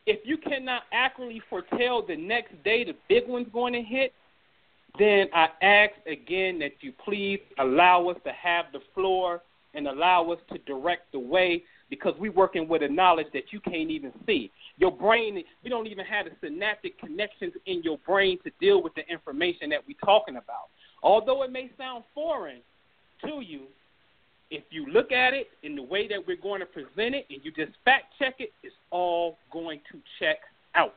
If 0.05 0.19
you 0.25 0.37
cannot 0.37 0.83
accurately 0.91 1.41
foretell 1.49 2.05
the 2.05 2.17
next 2.17 2.61
day 2.65 2.83
the 2.83 2.93
big 3.07 3.23
one's 3.25 3.47
going 3.53 3.71
to 3.71 3.81
hit, 3.81 4.13
then 4.99 5.27
I 5.33 5.47
ask 5.63 5.93
again 6.05 6.59
that 6.59 6.73
you 6.81 6.93
please 7.03 7.39
allow 7.57 8.07
us 8.09 8.17
to 8.25 8.31
have 8.31 8.65
the 8.71 8.79
floor 8.93 9.41
and 9.73 9.87
allow 9.87 10.29
us 10.31 10.39
to 10.51 10.59
direct 10.59 11.11
the 11.11 11.19
way 11.19 11.63
because 11.89 12.13
we're 12.19 12.31
working 12.31 12.67
with 12.67 12.83
a 12.83 12.87
knowledge 12.87 13.27
that 13.33 13.51
you 13.51 13.59
can't 13.59 13.89
even 13.89 14.11
see. 14.25 14.51
Your 14.77 14.91
brain, 14.91 15.43
we 15.63 15.69
don't 15.69 15.87
even 15.87 16.05
have 16.05 16.25
the 16.25 16.31
synaptic 16.41 16.99
connections 16.99 17.53
in 17.65 17.81
your 17.81 17.97
brain 18.05 18.37
to 18.43 18.51
deal 18.59 18.83
with 18.83 18.93
the 18.93 19.01
information 19.07 19.69
that 19.69 19.79
we're 19.87 19.97
talking 20.05 20.35
about. 20.35 20.69
Although 21.01 21.41
it 21.43 21.51
may 21.51 21.71
sound 21.75 22.03
foreign 22.13 22.61
to 23.25 23.41
you, 23.41 23.61
if 24.51 24.63
you 24.69 24.85
look 24.85 25.11
at 25.11 25.33
it 25.33 25.47
in 25.63 25.75
the 25.75 25.81
way 25.81 26.07
that 26.07 26.19
we're 26.27 26.37
going 26.37 26.59
to 26.59 26.67
present 26.67 27.15
it 27.15 27.25
and 27.31 27.39
you 27.43 27.51
just 27.51 27.75
fact 27.83 28.13
check 28.19 28.35
it, 28.37 28.51
it's 28.61 28.75
all 28.91 29.37
going 29.51 29.79
to 29.91 29.97
check 30.19 30.37
out. 30.75 30.93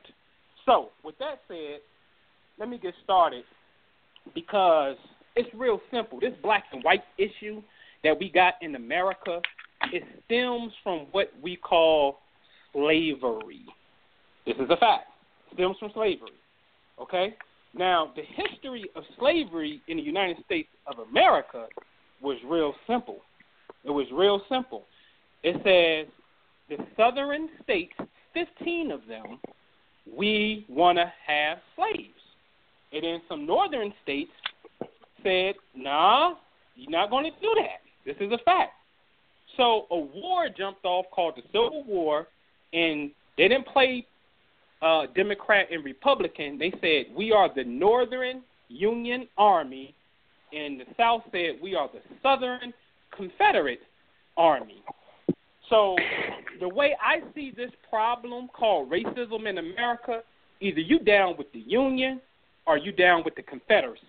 So, 0.67 0.91
with 1.03 1.17
that 1.19 1.41
said, 1.49 1.81
let 2.59 2.69
me 2.69 2.79
get 2.79 2.93
started 3.03 3.45
because 4.35 4.97
it's 5.35 5.49
real 5.55 5.81
simple. 5.91 6.21
This 6.21 6.33
black 6.43 6.65
and 6.73 6.83
white 6.83 7.05
issue 7.19 7.63
that 8.05 8.19
we 8.19 8.31
got 8.31 8.55
in 8.63 8.75
America, 8.75 9.41
it 9.93 10.03
stems 10.25 10.73
from 10.83 11.07
what 11.13 11.33
we 11.43 11.57
call 11.57 12.19
slavery. 12.73 13.65
This 14.47 14.57
is 14.57 14.71
a 14.71 14.77
fact. 14.77 15.09
It 15.51 15.55
stems 15.55 15.77
from 15.79 15.91
slavery. 15.95 16.31
Okay? 17.01 17.35
Now, 17.75 18.13
the 18.17 18.23
history 18.23 18.85
of 18.95 19.03
slavery 19.19 19.83
in 19.89 19.99
the 19.99 20.03
United 20.03 20.39
States 20.45 20.69
of 20.87 21.07
America 21.11 21.67
was 22.23 22.39
real 22.47 22.75
simple. 22.87 23.19
It 23.85 23.91
was 23.91 24.07
real 24.13 24.41
simple. 24.49 24.85
It 25.43 25.57
says 25.57 26.13
the 26.69 26.85
southern 26.97 27.49
states, 27.63 27.95
15 28.35 28.91
of 28.91 29.01
them, 29.07 29.39
we 30.17 30.65
want 30.69 30.99
to 30.99 31.13
have 31.27 31.59
slaves. 31.77 32.15
And 32.93 33.03
then 33.03 33.21
some 33.29 33.47
northern 33.47 33.93
states 34.03 34.31
said, 35.23 35.55
nah, 35.75 36.35
you're 36.77 36.91
not 36.91 37.11
going 37.11 37.25
to 37.25 37.41
do 37.41 37.55
that. 37.57 37.81
This 38.05 38.17
is 38.21 38.33
a 38.33 38.39
fact. 38.45 38.73
So 39.57 39.87
a 39.91 39.99
war 39.99 40.49
jumped 40.57 40.85
off 40.85 41.07
called 41.11 41.35
the 41.37 41.43
Civil 41.47 41.85
War, 41.85 42.29
and 42.73 43.11
they 43.37 43.49
didn't 43.49 43.67
play 43.67 44.07
uh, 44.83 45.07
Democrat 45.15 45.67
and 45.71 45.85
Republican. 45.85 46.59
They 46.59 46.73
said, 46.81 47.15
we 47.17 47.33
are 47.33 47.53
the 47.53 47.65
Northern 47.65 48.43
Union 48.69 49.27
Army, 49.39 49.95
and 50.53 50.81
the 50.81 50.85
South 50.97 51.23
said, 51.33 51.59
we 51.63 51.75
are 51.75 51.89
the 51.93 52.01
Southern 52.23 52.73
Confederate 53.17 53.81
Army. 54.37 54.83
So 55.71 55.97
the 56.61 56.69
way 56.69 56.95
I 57.03 57.21
see 57.35 57.53
this 57.57 57.71
problem 57.91 58.49
called 58.49 58.91
racism 58.91 59.49
in 59.49 59.59
America, 59.59 60.23
either 60.61 60.81
you 60.81 60.99
down 60.99 61.37
with 61.37 61.51
the 61.53 61.61
Union 61.61 62.21
or 62.67 62.77
you 62.77 62.93
down 62.93 63.23
with 63.25 63.35
the 63.35 63.43
Confederacy. 63.43 64.01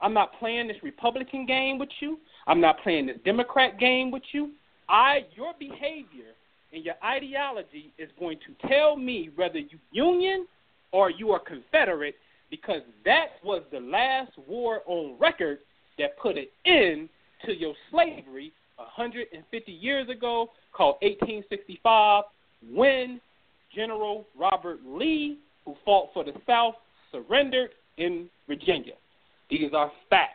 I'm 0.00 0.12
not 0.12 0.38
playing 0.38 0.68
this 0.68 0.76
Republican 0.82 1.46
game 1.46 1.78
with 1.78 1.88
you. 2.00 2.18
I'm 2.46 2.60
not 2.60 2.82
playing 2.82 3.06
this 3.06 3.16
Democrat 3.24 3.78
game 3.78 4.10
with 4.10 4.22
you. 4.32 4.50
I 4.88 5.20
your 5.34 5.54
behavior 5.58 6.34
and 6.72 6.84
your 6.84 6.94
ideology 7.02 7.92
is 7.98 8.10
going 8.18 8.38
to 8.46 8.68
tell 8.68 8.96
me 8.96 9.30
whether 9.36 9.58
you 9.58 9.78
Union 9.92 10.46
or 10.92 11.10
you 11.10 11.30
are 11.30 11.40
Confederate 11.40 12.16
because 12.50 12.82
that 13.04 13.28
was 13.42 13.62
the 13.72 13.80
last 13.80 14.32
war 14.46 14.82
on 14.86 15.16
record 15.18 15.58
that 15.98 16.18
put 16.18 16.36
an 16.36 16.46
end 16.66 17.08
to 17.46 17.52
your 17.52 17.74
slavery 17.90 18.52
150 18.76 19.72
years 19.72 20.08
ago 20.08 20.50
called 20.72 20.96
1865 21.02 22.24
when 22.72 23.20
General 23.74 24.26
Robert 24.38 24.80
Lee, 24.86 25.38
who 25.64 25.74
fought 25.84 26.10
for 26.12 26.24
the 26.24 26.32
South, 26.46 26.74
surrendered 27.10 27.70
in 27.98 28.28
Virginia. 28.46 28.94
These 29.50 29.70
are 29.74 29.90
facts. 30.10 30.30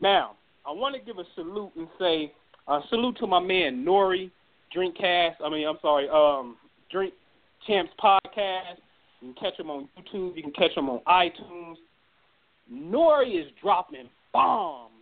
Now, 0.00 0.32
I 0.66 0.72
want 0.72 0.94
to 0.94 1.00
give 1.00 1.18
a 1.18 1.24
salute 1.34 1.72
and 1.76 1.88
say 1.98 2.32
uh, 2.68 2.80
salute 2.88 3.16
to 3.18 3.26
my 3.26 3.40
man 3.40 3.84
Nori 3.84 4.30
Drinkcast. 4.76 5.34
I 5.44 5.48
mean, 5.48 5.66
I'm 5.66 5.78
sorry, 5.82 6.08
um, 6.08 6.56
Drink 6.90 7.14
Champs 7.66 7.92
podcast. 8.02 8.78
You 9.20 9.32
can 9.32 9.50
catch 9.50 9.58
him 9.58 9.70
on 9.70 9.88
YouTube. 9.98 10.36
You 10.36 10.42
can 10.42 10.52
catch 10.52 10.76
him 10.76 10.88
on 10.88 11.00
iTunes. 11.06 11.76
Nori 12.72 13.40
is 13.40 13.50
dropping 13.60 14.08
bombs, 14.32 14.92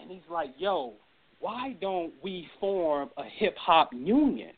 and 0.00 0.10
he's 0.10 0.28
like, 0.30 0.50
"Yo, 0.58 0.94
why 1.38 1.76
don't 1.80 2.12
we 2.22 2.48
form 2.58 3.10
a 3.16 3.24
hip 3.24 3.56
hop 3.56 3.92
union? 3.92 4.52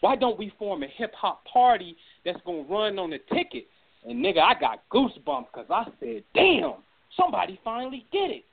Why 0.00 0.14
don't 0.14 0.38
we 0.38 0.50
form 0.58 0.82
a 0.82 0.86
hip 0.86 1.12
hop 1.14 1.44
party 1.44 1.96
that's 2.24 2.40
gonna 2.42 2.62
run 2.62 2.98
on 2.98 3.10
the 3.10 3.18
ticket?" 3.34 3.66
And 4.08 4.24
nigga, 4.24 4.38
I 4.38 4.58
got 4.58 4.88
goosebumps 4.90 5.48
because 5.52 5.66
I 5.68 5.84
said, 6.00 6.24
"Damn, 6.34 6.76
somebody 7.14 7.60
finally 7.62 8.06
did 8.10 8.30
it." 8.30 8.44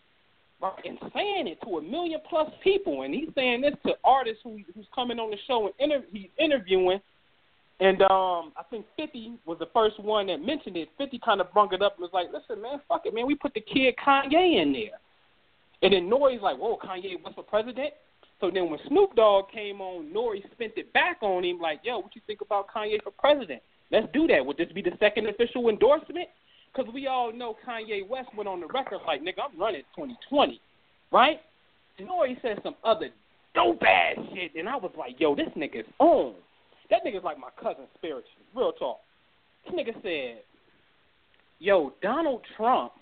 Right, 0.62 0.86
and 0.86 0.98
saying 1.13 1.48
it 1.48 1.62
to 1.63 1.78
a 1.78 1.82
million 1.82 2.20
plus 2.30 2.50
people, 2.62 3.04
and 3.04 3.13
he's 3.13 3.30
saying 3.36 3.62
this 3.62 3.74
to 3.86 3.94
artists 4.04 4.41
who 4.44 4.60
who's 4.74 4.88
coming 4.94 5.18
on 5.18 5.32
the 5.32 5.38
show 5.48 5.68
and 5.68 5.74
inter- 5.80 6.06
he's 6.12 6.30
interviewing. 6.38 7.00
And 7.82 8.02
um, 8.04 8.54
I 8.56 8.63
think 8.70 8.86
50 8.96 9.34
was 9.46 9.60
the 9.60 9.68
first 9.74 10.00
one 10.00 10.28
that 10.28 10.38
mentioned 10.38 10.78
it. 10.78 10.88
50 10.98 11.20
kind 11.20 11.41
of 11.41 11.52
brung 11.52 11.74
it 11.74 11.82
up 11.82 11.96
and 11.98 12.04
was 12.04 12.12
like, 12.13 12.28
"Listen, 12.34 12.62
man, 12.62 12.82
fuck 12.88 13.06
it, 13.06 13.13
man. 13.13 13.26
We 13.26 13.36
put 13.36 13.54
the 13.54 13.62
kid 13.62 13.96
Kanye 13.98 14.62
in 14.62 14.74
there." 14.74 15.00
And 15.82 15.94
then 15.94 16.10
Nori's 16.10 16.41
like, 16.41 16.58
"Whoa, 16.58 16.78
Kanye 16.78 17.22
was 17.24 17.34
for 17.34 17.44
president." 17.44 17.94
So 18.41 18.52
then 18.52 18.70
when 18.70 18.80
Snoop 18.88 19.15
Dogg 19.15 19.50
came 19.52 19.80
on, 19.80 20.12
Nori 20.13 20.44
spent 20.52 20.74
it 20.76 20.91
back 20.91 21.18
on 21.22 21.46
him 21.46 21.60
like, 21.60 21.80
"Yo, 21.84 22.00
what 22.00 22.13
you 22.13 22.22
think 22.28 22.41
about 22.41 22.68
Kanye 22.68 23.02
for 23.04 23.12
president? 23.12 23.62
Let's 23.91 24.12
do 24.13 24.28
that. 24.28 24.45
Would 24.45 24.58
this 24.58 24.71
be 24.71 24.82
the 24.82 24.98
second 25.00 25.28
official 25.28 25.69
endorsement?" 25.69 26.30
Because 26.74 26.91
we 26.93 27.08
all 27.08 27.32
know 27.32 27.56
Kanye 27.65 28.08
West 28.08 28.34
went 28.36 28.50
on 28.50 28.60
the 28.60 28.67
record 28.67 29.00
like, 29.06 29.21
"Nigga, 29.21 29.43
I'm 29.45 29.58
running 29.58 29.84
2020," 29.95 30.60
right? 31.12 31.41
And 31.98 32.10
he 32.28 32.36
said 32.41 32.62
some 32.63 32.76
other 32.84 33.10
dope 33.54 33.84
ass 33.84 34.17
shit, 34.34 34.56
and 34.56 34.67
I 34.67 34.76
was 34.76 34.91
like, 34.98 35.19
"Yo, 35.19 35.36
this 35.36 35.50
nigga's 35.56 35.88
on." 36.00 36.36
That 36.89 37.04
nigga's 37.06 37.24
like 37.24 37.38
my 37.38 37.50
cousin 37.52 37.88
spiritually. 37.95 38.45
Real 38.54 38.74
talk. 38.74 39.00
This 39.63 39.74
nigga 39.74 40.02
said, 40.02 40.43
"Yo, 41.60 41.91
Donald 42.02 42.43
Trump 42.56 42.93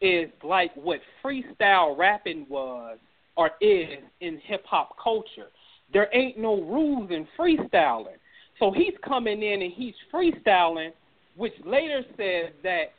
is 0.00 0.30
like 0.42 0.72
what 0.74 1.00
freestyle 1.22 1.96
rapping 1.96 2.46
was 2.48 2.98
or 3.36 3.50
is 3.60 3.98
in 4.20 4.38
hip 4.38 4.64
hop 4.64 4.96
culture. 5.02 5.48
There 5.92 6.08
ain't 6.12 6.38
no 6.38 6.60
rules 6.60 7.10
in 7.10 7.26
freestyling. 7.38 8.18
So 8.58 8.72
he's 8.72 8.94
coming 9.06 9.42
in 9.42 9.62
and 9.62 9.72
he's 9.72 9.94
freestyling, 10.12 10.90
which 11.36 11.52
later 11.64 12.02
says 12.16 12.52
that 12.62 12.92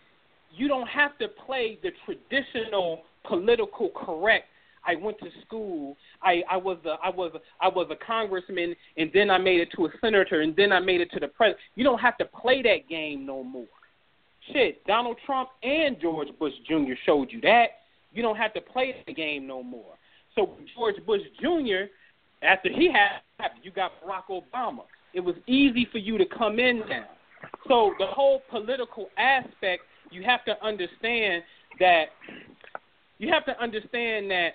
you 0.56 0.68
don't 0.68 0.88
have 0.88 1.18
to 1.20 1.28
play 1.28 1.78
the 1.84 1.92
traditional 2.06 3.04
political 3.26 3.90
correct. 3.90 4.46
I 4.86 4.96
went 4.96 5.20
to 5.20 5.28
school. 5.46 5.98
I, 6.24 6.42
I 6.50 6.58
was 6.58 6.78
a 6.86 6.96
I 7.04 7.10
was 7.10 7.34
a, 7.36 7.40
I 7.64 7.68
was 7.68 7.88
a 7.92 8.06
congressman, 8.06 8.76
and 8.98 9.12
then 9.14 9.30
I 9.30 9.38
made 9.38 9.60
it 9.60 9.70
to 9.76 9.86
a 9.86 9.90
senator, 10.02 10.42
and 10.42 10.56
then 10.56 10.72
I 10.72 10.80
made 10.80 11.02
it 11.02 11.12
to 11.12 11.20
the 11.20 11.28
president. 11.28 11.60
You 11.76 11.84
don't 11.84 12.00
have 12.00 12.18
to 12.18 12.26
play 12.26 12.62
that 12.64 12.88
game 12.90 13.26
no 13.26 13.44
more. 13.44 13.68
Shit, 14.54 14.86
Donald 14.86 15.18
Trump 15.26 15.50
and 15.64 16.00
George 16.02 16.30
Bush 16.40 16.54
Jr. 16.68 16.94
showed 17.06 17.32
you 17.32 17.42
that. 17.42 17.68
You 18.14 18.24
don't 18.24 18.38
have 18.38 18.54
to 18.54 18.62
play 18.62 18.96
the 19.06 19.14
game 19.14 19.46
no 19.46 19.62
more. 19.62 19.94
So 20.34 20.56
George 20.76 20.96
Bush 21.06 21.22
Jr. 21.40 21.92
After 22.42 22.70
he 22.70 22.90
had, 22.92 23.20
you 23.62 23.72
got 23.72 23.92
Barack 24.02 24.24
Obama. 24.30 24.84
It 25.14 25.20
was 25.20 25.36
easy 25.48 25.88
for 25.92 25.98
you 25.98 26.18
to 26.18 26.26
come 26.26 26.60
in 26.60 26.80
now. 26.90 27.08
So 27.68 27.94
the 28.00 28.06
whole 28.06 28.42
political 28.50 29.10
aspect, 29.18 29.84
you 30.12 30.24
have 30.24 30.44
to 30.46 30.64
understand 30.64 31.44
that 31.80 32.06
you 33.18 33.32
have 33.32 33.46
to 33.46 33.62
understand 33.62 34.32
that 34.32 34.50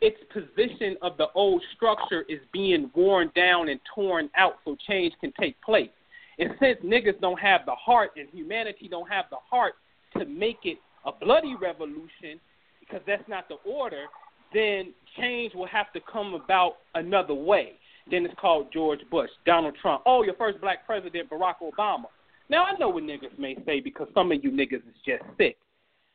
its 0.00 0.16
position 0.32 0.96
of 1.02 1.16
the 1.18 1.26
old 1.34 1.62
structure 1.76 2.24
is 2.28 2.40
being 2.52 2.90
worn 2.94 3.30
down 3.36 3.68
and 3.68 3.78
torn 3.94 4.30
out 4.36 4.54
so 4.64 4.76
change 4.86 5.12
can 5.20 5.32
take 5.38 5.60
place. 5.62 5.90
And 6.38 6.50
since 6.60 6.78
niggas 6.84 7.20
don't 7.20 7.38
have 7.38 7.62
the 7.66 7.74
heart 7.74 8.12
and 8.16 8.28
humanity 8.32 8.88
don't 8.88 9.08
have 9.08 9.26
the 9.30 9.36
heart 9.48 9.74
to 10.18 10.24
make 10.24 10.60
it 10.64 10.78
a 11.04 11.12
bloody 11.12 11.54
revolution, 11.60 12.40
because 12.80 13.00
that's 13.06 13.26
not 13.28 13.48
the 13.48 13.56
order, 13.70 14.04
then 14.52 14.92
change 15.18 15.54
will 15.54 15.66
have 15.66 15.92
to 15.92 16.00
come 16.10 16.34
about 16.34 16.76
another 16.94 17.34
way. 17.34 17.72
Then 18.10 18.24
it's 18.24 18.34
called 18.40 18.68
George 18.72 19.00
Bush, 19.10 19.30
Donald 19.44 19.74
Trump. 19.80 20.02
Oh, 20.06 20.22
your 20.22 20.34
first 20.34 20.60
black 20.60 20.86
president, 20.86 21.28
Barack 21.28 21.56
Obama. 21.62 22.04
Now 22.48 22.64
I 22.64 22.78
know 22.78 22.88
what 22.88 23.02
niggas 23.02 23.36
may 23.38 23.56
say 23.66 23.80
because 23.80 24.08
some 24.14 24.30
of 24.30 24.42
you 24.42 24.50
niggas 24.50 24.76
is 24.76 24.94
just 25.04 25.22
sick. 25.36 25.56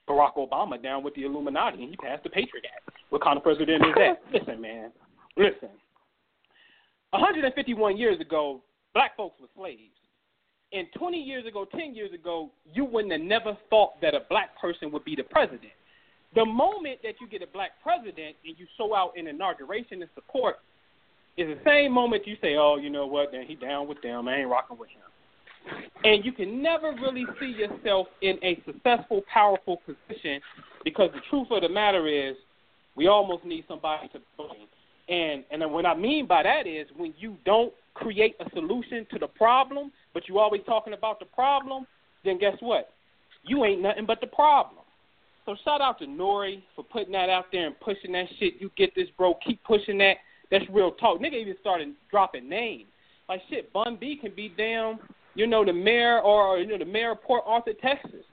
Barack 0.09 0.35
Obama 0.35 0.81
down 0.81 1.03
with 1.03 1.13
the 1.15 1.23
Illuminati 1.23 1.81
and 1.81 1.89
he 1.89 1.97
passed 1.97 2.23
the 2.23 2.29
Patriot 2.29 2.65
Act. 2.75 2.95
What 3.09 3.21
kind 3.21 3.37
of 3.37 3.43
president 3.43 3.83
is 3.85 3.93
that? 3.95 4.21
Listen, 4.33 4.61
man. 4.61 4.91
Listen. 5.35 5.69
151 7.11 7.97
years 7.97 8.19
ago, 8.21 8.61
black 8.93 9.15
folks 9.17 9.39
were 9.41 9.47
slaves. 9.55 9.91
And 10.73 10.87
20 10.97 11.17
years 11.17 11.45
ago, 11.45 11.65
10 11.65 11.93
years 11.93 12.13
ago, 12.13 12.49
you 12.73 12.85
wouldn't 12.85 13.11
have 13.11 13.21
never 13.21 13.57
thought 13.69 13.99
that 14.01 14.15
a 14.15 14.21
black 14.29 14.57
person 14.59 14.89
would 14.91 15.03
be 15.03 15.15
the 15.15 15.23
president. 15.23 15.73
The 16.33 16.45
moment 16.45 16.99
that 17.03 17.15
you 17.19 17.27
get 17.27 17.41
a 17.41 17.47
black 17.47 17.71
president 17.83 18.37
and 18.45 18.57
you 18.57 18.65
show 18.77 18.95
out 18.95 19.17
in 19.17 19.27
inauguration 19.27 20.01
and 20.01 20.09
support 20.15 20.59
is 21.37 21.47
the 21.47 21.59
same 21.65 21.91
moment 21.91 22.27
you 22.27 22.35
say, 22.41 22.55
oh, 22.55 22.77
you 22.77 22.89
know 22.89 23.05
what, 23.05 23.31
then 23.31 23.45
he 23.45 23.55
down 23.55 23.87
with 23.87 24.01
them. 24.01 24.27
I 24.27 24.37
ain't 24.37 24.49
rocking 24.49 24.77
with 24.77 24.89
him. 24.89 25.01
And 26.03 26.25
you 26.25 26.31
can 26.31 26.61
never 26.61 26.91
really 27.01 27.25
see 27.39 27.53
yourself 27.57 28.07
in 28.21 28.37
a 28.43 28.61
successful, 28.65 29.21
powerful 29.31 29.81
position 29.85 30.41
because 30.83 31.11
the 31.13 31.21
truth 31.29 31.47
of 31.51 31.61
the 31.61 31.69
matter 31.69 32.07
is 32.07 32.35
we 32.95 33.07
almost 33.07 33.45
need 33.45 33.65
somebody 33.67 34.07
to 34.09 34.19
blame. 34.37 34.67
And 35.07 35.43
and 35.51 35.71
what 35.71 35.85
I 35.85 35.95
mean 35.95 36.25
by 36.25 36.43
that 36.43 36.67
is 36.67 36.87
when 36.95 37.13
you 37.17 37.37
don't 37.45 37.73
create 37.93 38.35
a 38.39 38.49
solution 38.51 39.05
to 39.11 39.19
the 39.19 39.27
problem, 39.27 39.91
but 40.13 40.27
you 40.27 40.39
always 40.39 40.61
talking 40.65 40.93
about 40.93 41.19
the 41.19 41.25
problem, 41.25 41.85
then 42.23 42.39
guess 42.39 42.55
what? 42.59 42.89
You 43.43 43.65
ain't 43.65 43.81
nothing 43.81 44.05
but 44.05 44.21
the 44.21 44.27
problem. 44.27 44.83
So 45.45 45.55
shout 45.65 45.81
out 45.81 45.99
to 45.99 46.05
Nori 46.05 46.61
for 46.75 46.83
putting 46.83 47.11
that 47.13 47.29
out 47.29 47.45
there 47.51 47.67
and 47.67 47.79
pushing 47.79 48.11
that 48.13 48.27
shit. 48.39 48.55
You 48.59 48.71
get 48.77 48.93
this, 48.95 49.07
bro. 49.17 49.33
Keep 49.45 49.63
pushing 49.63 49.97
that. 49.99 50.17
That's 50.51 50.65
real 50.69 50.91
talk. 50.91 51.19
Nigga 51.19 51.33
even 51.33 51.55
started 51.61 51.93
dropping 52.11 52.47
names. 52.47 52.85
Like 53.29 53.41
shit, 53.49 53.71
Bun 53.71 53.97
B 53.99 54.17
can 54.21 54.33
be 54.35 54.53
damn, 54.55 54.99
you 55.35 55.47
know, 55.47 55.63
the 55.63 55.73
mayor 55.73 56.19
or 56.19 56.57
you 56.59 56.67
know 56.67 56.77
the 56.77 56.85
mayor 56.85 57.11
of 57.11 57.23
Port 57.23 57.43
Arthur, 57.45 57.73
Texas. 57.81 58.25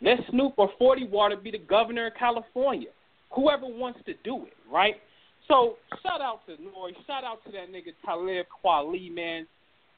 Let 0.00 0.18
Snoop 0.30 0.54
or 0.56 0.70
Forty 0.78 1.06
Water 1.06 1.36
be 1.36 1.50
the 1.50 1.58
governor 1.58 2.06
of 2.06 2.14
California. 2.14 2.88
Whoever 3.30 3.66
wants 3.66 4.00
to 4.06 4.14
do 4.24 4.46
it, 4.46 4.54
right? 4.72 4.96
So 5.48 5.76
shout 6.02 6.20
out 6.20 6.40
to 6.46 6.52
Nori. 6.52 6.92
Shout 7.06 7.24
out 7.24 7.44
to 7.44 7.52
that 7.52 7.70
nigga 7.70 7.92
Talib 8.04 8.46
Kweli, 8.64 9.14
man. 9.14 9.46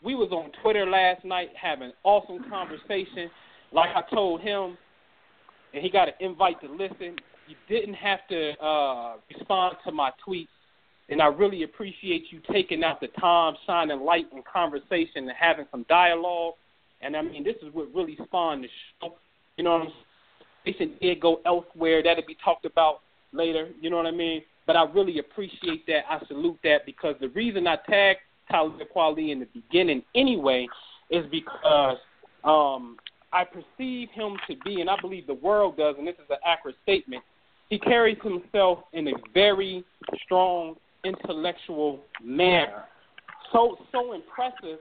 We 0.03 0.15
was 0.15 0.31
on 0.31 0.51
Twitter 0.63 0.87
last 0.89 1.25
night 1.25 1.51
having 1.61 1.93
awesome 2.05 2.45
conversation. 2.51 3.31
Like 3.73 3.91
I 3.95 4.03
told 4.15 4.41
him, 4.41 4.77
and 5.75 5.83
he 5.83 5.91
got 5.91 6.09
an 6.09 6.15
invite 6.21 6.61
to 6.63 6.69
listen. 6.69 7.17
You 7.47 7.57
didn't 7.69 7.95
have 7.95 8.21
to 8.29 8.51
uh, 8.63 9.17
respond 9.33 9.77
to 9.85 9.93
my 9.93 10.11
tweets, 10.27 10.49
and 11.09 11.23
I 11.23 11.27
really 11.27 11.63
appreciate 11.63 12.27
you 12.31 12.41
taking 12.53 12.85
out 12.85 13.01
the 13.01 13.09
time, 13.21 13.55
shining 13.67 14.01
light 14.01 14.27
in 14.33 14.43
conversation, 14.51 15.29
and 15.29 15.33
having 15.39 15.67
some 15.71 15.87
dialogue. 15.89 16.55
And 17.01 17.17
I 17.17 17.23
mean, 17.23 17.45
this 17.45 17.57
is 17.63 17.73
what 17.73 17.95
really 17.95 18.19
spawned 18.25 18.65
the 18.65 18.69
show. 19.01 19.15
You 19.57 19.65
know 19.65 19.73
what 19.73 19.83
I'm 19.83 20.75
saying? 20.79 20.93
Did 21.01 21.21
go 21.21 21.41
elsewhere. 21.47 22.03
That'll 22.03 22.27
be 22.27 22.37
talked 22.45 22.67
about 22.67 23.01
later. 23.33 23.69
You 23.81 23.91
know 23.91 23.97
what 23.97 24.07
I 24.07 24.11
mean? 24.11 24.43
But 24.67 24.77
I 24.77 24.85
really 24.85 25.19
appreciate 25.19 25.87
that. 25.87 26.03
I 26.11 26.25
salute 26.27 26.59
that 26.65 26.85
because 26.85 27.15
the 27.21 27.29
reason 27.31 27.67
I 27.67 27.77
tagged 27.89 28.21
Talib 28.51 28.79
Kweli 28.95 29.31
in 29.31 29.41
the 29.41 29.49
beginning 29.55 30.03
anyway 30.15 30.67
is 31.11 31.25
because 31.31 31.97
um, 32.45 32.97
I 33.33 33.45
perceive 33.45 34.09
him 34.11 34.37
to 34.47 34.57
be, 34.65 34.81
and 34.81 34.91
I 34.91 34.97
believe 35.01 35.27
the 35.27 35.35
world 35.35 35.77
does, 35.79 35.97
and 35.99 36.07
this 36.07 36.17
is 36.17 36.31
an 36.31 36.37
accurate 36.47 36.77
statement. 36.83 37.23
He 37.71 37.79
carries 37.79 38.19
himself 38.23 38.81
in 38.93 39.09
a 39.09 39.13
very 39.35 39.85
strong 40.25 40.77
intellectual 41.05 42.01
manner, 42.23 42.85
so 43.53 43.77
so 43.93 44.13
impressive 44.13 44.79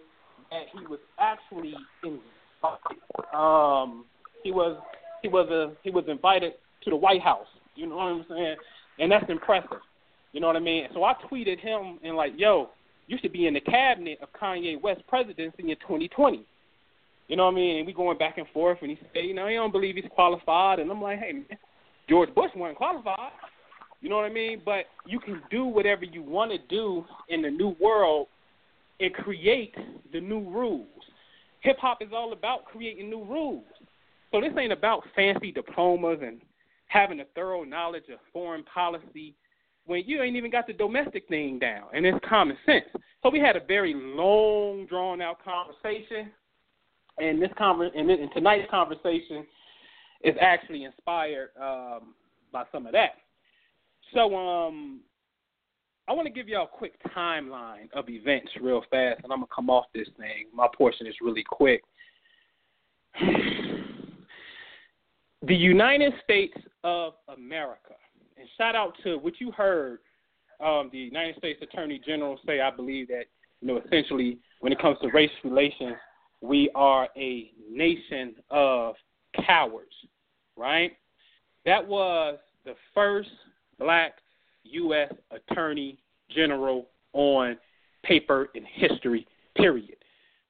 that 0.51 0.63
he 0.73 0.86
was 0.88 0.99
actually 1.19 1.75
invited. 2.03 3.36
Um, 3.36 4.06
he 4.43 4.51
was 4.51 4.77
he 5.21 5.27
was 5.27 5.49
a 5.49 5.73
he 5.84 5.89
was 5.89 6.06
invited 6.08 6.53
to 6.84 6.89
the 6.89 6.95
White 6.95 7.21
House. 7.21 7.47
You 7.75 7.88
know 7.88 7.97
what 7.97 8.03
I'm 8.03 8.25
saying? 8.30 8.56
And 8.99 9.12
that's 9.12 9.30
impressive. 9.30 9.82
You 10.34 10.41
know 10.41 10.47
what 10.47 10.56
I 10.56 10.60
mean? 10.60 10.88
So 10.93 11.03
I 11.03 11.13
tweeted 11.32 11.60
him 11.60 11.99
and 12.03 12.15
like, 12.15 12.34
yo, 12.36 12.69
you 13.08 13.17
should 13.21 13.34
be 13.34 13.47
in 13.47 13.53
the 13.53 13.62
cabinet 13.62 14.19
of 14.21 14.30
Kanye 14.34 14.80
West 14.82 15.01
presidency 15.08 15.71
in 15.71 15.77
2020. 15.77 16.43
You 17.27 17.36
know 17.36 17.45
what 17.45 17.51
I 17.51 17.56
mean? 17.56 17.77
And 17.77 17.88
we 17.88 17.93
going 17.93 18.17
back 18.17 18.38
and 18.38 18.47
forth, 18.53 18.77
and 18.82 18.91
he 18.91 18.97
said, 19.13 19.25
you 19.25 19.34
know, 19.34 19.47
he 19.47 19.56
don't 19.56 19.71
believe 19.71 19.95
he's 19.95 20.06
qualified, 20.12 20.80
and 20.80 20.89
I'm 20.89 21.01
like, 21.01 21.19
hey, 21.19 21.43
George 22.10 22.34
Bush 22.34 22.51
wasn't 22.56 22.77
qualified. 22.77 23.32
You 24.08 24.12
know 24.12 24.20
what 24.20 24.32
I 24.32 24.34
mean? 24.34 24.62
But 24.63 24.86
you 25.06 25.20
can 25.20 25.41
do 25.52 25.65
whatever 25.65 26.06
you 26.06 26.24
want 26.24 26.50
to 26.52 26.58
do 26.70 27.04
in 27.28 27.41
the 27.41 27.50
new 27.50 27.76
world 27.78 28.28
and 29.02 29.13
create 29.13 29.76
the 30.13 30.22
new 30.22 30.50
rules. 30.50 30.88
Hip 31.60 31.78
hop 31.78 32.02
is 32.02 32.08
all 32.13 32.32
about 32.32 32.63
creating 32.63 33.10
new 33.10 33.26
rules. 33.26 33.65
So 34.32 34.39
this 34.39 34.54
ain't 34.58 34.72
about 34.72 35.04
fancy 35.13 35.52
diplomas 35.52 36.20
and 36.24 36.39
having 36.88 37.20
a 37.20 37.26
thorough 37.36 37.65
knowledge 37.65 38.06
of 38.10 38.20
foreign 38.32 38.63
policy 38.63 39.36
when 39.88 40.04
you 40.06 40.22
ain't 40.22 40.38
even 40.38 40.52
got 40.52 40.67
the 40.67 40.74
domestic 40.74 41.28
thing 41.28 41.60
down, 41.60 41.88
and 41.93 42.06
it's 42.06 42.17
common 42.30 42.56
sense. 42.65 42.86
So 43.24 43.30
we 43.30 43.41
had 43.41 43.58
a 43.58 43.65
very 43.67 43.93
long, 43.93 44.86
drawn 44.88 45.22
out 45.22 45.39
conversation, 45.43 46.32
and 47.17 47.41
this 47.41 47.52
conver- 47.60 47.91
and, 47.93 48.32
tonight's 48.32 48.72
conversation 48.72 49.46
is 50.24 50.36
actually 50.39 50.86
inspired 50.86 51.50
um, 51.62 52.13
by 52.54 52.63
some 52.72 52.86
of 52.86 52.93
that. 52.93 53.15
So 54.13 54.36
um, 54.36 55.02
I 56.08 56.13
want 56.13 56.28
to 56.28 56.34
give 56.34 56.48
y'all 56.48 56.65
a 56.65 56.78
quick 56.78 56.93
timeline 57.15 57.91
of 57.93 58.10
events 58.10 58.52
real 58.62 58.84
fast, 58.89 59.22
and 59.24 59.34
I'm 59.34 59.39
gonna 59.39 59.48
come 59.54 59.70
off 59.70 59.86
this 59.93 60.08
thing. 60.17 60.46
My 60.54 60.67
portion 60.76 61.06
is 61.06 61.15
really 61.22 61.43
quick. 61.43 61.84
the 63.20 63.26
United 65.56 66.13
States 66.24 66.58
of 66.84 67.13
America, 67.36 67.96
and 68.38 68.48
shout 68.58 68.76
out 68.76 68.93
to 69.04 69.17
what 69.17 69.41
you 69.41 69.52
heard 69.52 70.00
um, 70.63 70.89
the 70.91 70.98
United 70.98 71.36
States 71.38 71.62
Attorney 71.62 72.02
General 72.06 72.39
say. 72.46 72.62
I 72.62 72.72
believe 72.72 73.10
that 73.10 73.26
you 73.62 73.67
know 73.67 73.82
essentially 73.86 74.39
when 74.62 74.72
it 74.72 74.80
comes 74.80 74.98
to 75.02 75.10
race 75.10 75.30
relations, 75.43 75.98
we 76.41 76.72
are 76.74 77.10
a 77.17 77.52
nation 77.70 78.36
of 78.50 78.96
cowards, 79.46 79.91
right? 80.56 80.93
That 81.65 81.86
was 81.86 82.38
the 82.63 82.76
first 82.93 83.30
black 83.80 84.13
U.S. 84.63 85.13
Attorney 85.32 85.98
General 86.30 86.88
on 87.13 87.58
paper 88.04 88.50
in 88.54 88.63
history, 88.66 89.26
period. 89.56 89.96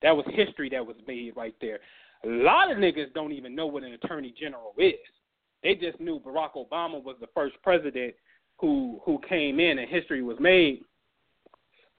That 0.01 0.15
was 0.15 0.25
history 0.29 0.69
that 0.69 0.85
was 0.85 0.95
made 1.07 1.35
right 1.35 1.55
there. 1.61 1.79
A 2.23 2.27
lot 2.27 2.71
of 2.71 2.77
niggas 2.77 3.13
don't 3.13 3.31
even 3.31 3.55
know 3.55 3.67
what 3.67 3.83
an 3.83 3.93
Attorney 3.93 4.33
General 4.39 4.73
is. 4.77 4.93
They 5.63 5.75
just 5.75 5.99
knew 5.99 6.19
Barack 6.19 6.51
Obama 6.55 7.01
was 7.03 7.15
the 7.19 7.27
first 7.33 7.55
president 7.63 8.13
who 8.59 8.99
who 9.05 9.19
came 9.27 9.59
in 9.59 9.79
and 9.79 9.89
history 9.89 10.21
was 10.21 10.37
made. 10.39 10.81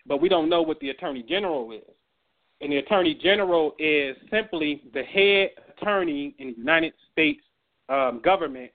But 0.07 0.21
we 0.21 0.29
don't 0.29 0.49
know 0.49 0.63
what 0.63 0.81
the 0.81 0.91
Attorney 0.91 1.23
General 1.23 1.71
is. 1.73 1.83
And 2.61 2.73
the 2.73 2.79
Attorney 2.79 3.15
General 3.15 3.75
is 3.79 4.17
simply 4.31 4.83
the 4.93 5.03
head 5.03 5.51
attorney 5.77 6.35
in 6.39 6.49
the 6.49 6.57
United 6.57 6.93
States 7.13 7.41
um, 7.89 8.21
government 8.25 8.71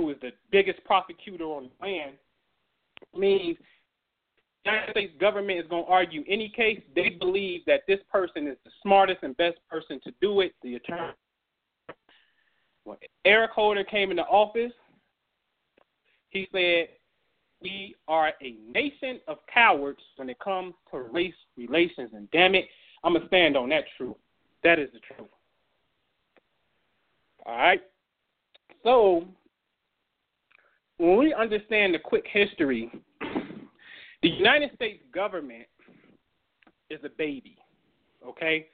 who 0.00 0.10
is 0.10 0.16
the 0.22 0.32
biggest 0.50 0.82
prosecutor 0.84 1.44
on 1.44 1.68
the 1.80 1.86
land, 1.86 2.12
means 3.14 3.56
the 4.64 4.70
United 4.70 4.90
States 4.92 5.12
government 5.20 5.58
is 5.58 5.66
going 5.68 5.84
to 5.84 5.90
argue 5.90 6.24
any 6.28 6.48
case. 6.48 6.80
They 6.94 7.10
believe 7.10 7.62
that 7.66 7.82
this 7.86 7.98
person 8.10 8.46
is 8.46 8.56
the 8.64 8.70
smartest 8.82 9.18
and 9.22 9.36
best 9.36 9.58
person 9.68 10.00
to 10.04 10.12
do 10.20 10.40
it, 10.40 10.54
the 10.62 10.76
attorney. 10.76 11.12
When 12.84 12.96
Eric 13.24 13.50
Holder 13.50 13.84
came 13.84 14.10
into 14.10 14.22
office, 14.24 14.72
he 16.30 16.48
said, 16.52 16.88
We 17.60 17.94
are 18.08 18.32
a 18.42 18.56
nation 18.72 19.20
of 19.28 19.38
cowards 19.52 20.00
when 20.16 20.30
it 20.30 20.38
comes 20.38 20.74
to 20.92 20.98
race 20.98 21.34
relations. 21.56 22.10
And 22.14 22.30
damn 22.30 22.54
it, 22.54 22.66
I'm 23.04 23.12
going 23.12 23.22
to 23.22 23.28
stand 23.28 23.56
on 23.56 23.68
that 23.70 23.84
truth. 23.96 24.16
That 24.64 24.78
is 24.78 24.88
the 24.92 25.00
truth. 25.14 25.28
All 27.44 27.56
right? 27.56 27.82
So, 28.82 29.26
when 31.00 31.16
we 31.16 31.32
understand 31.32 31.94
the 31.94 31.98
quick 31.98 32.26
history, 32.30 32.92
the 34.22 34.28
United 34.28 34.70
States 34.74 35.02
government 35.14 35.66
is 36.90 37.00
a 37.04 37.08
baby, 37.16 37.56
okay? 38.26 38.66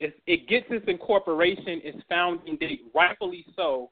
It 0.00 0.48
gets 0.48 0.64
its 0.70 0.86
incorporation, 0.88 1.82
its 1.84 1.98
founding 2.08 2.56
date, 2.56 2.80
rightfully 2.94 3.44
so. 3.54 3.90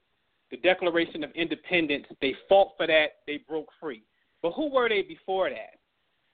The 0.51 0.57
Declaration 0.59 1.23
of 1.25 1.31
Independence, 1.35 2.07
they 2.23 2.35
fought 2.49 2.69
for 2.79 2.87
that, 2.87 3.19
they 3.27 3.41
broke 3.47 3.69
free. 3.79 4.03
But 4.41 4.53
who 4.53 4.71
were 4.71 4.89
they 4.89 5.03
before 5.03 5.51
that? 5.51 5.79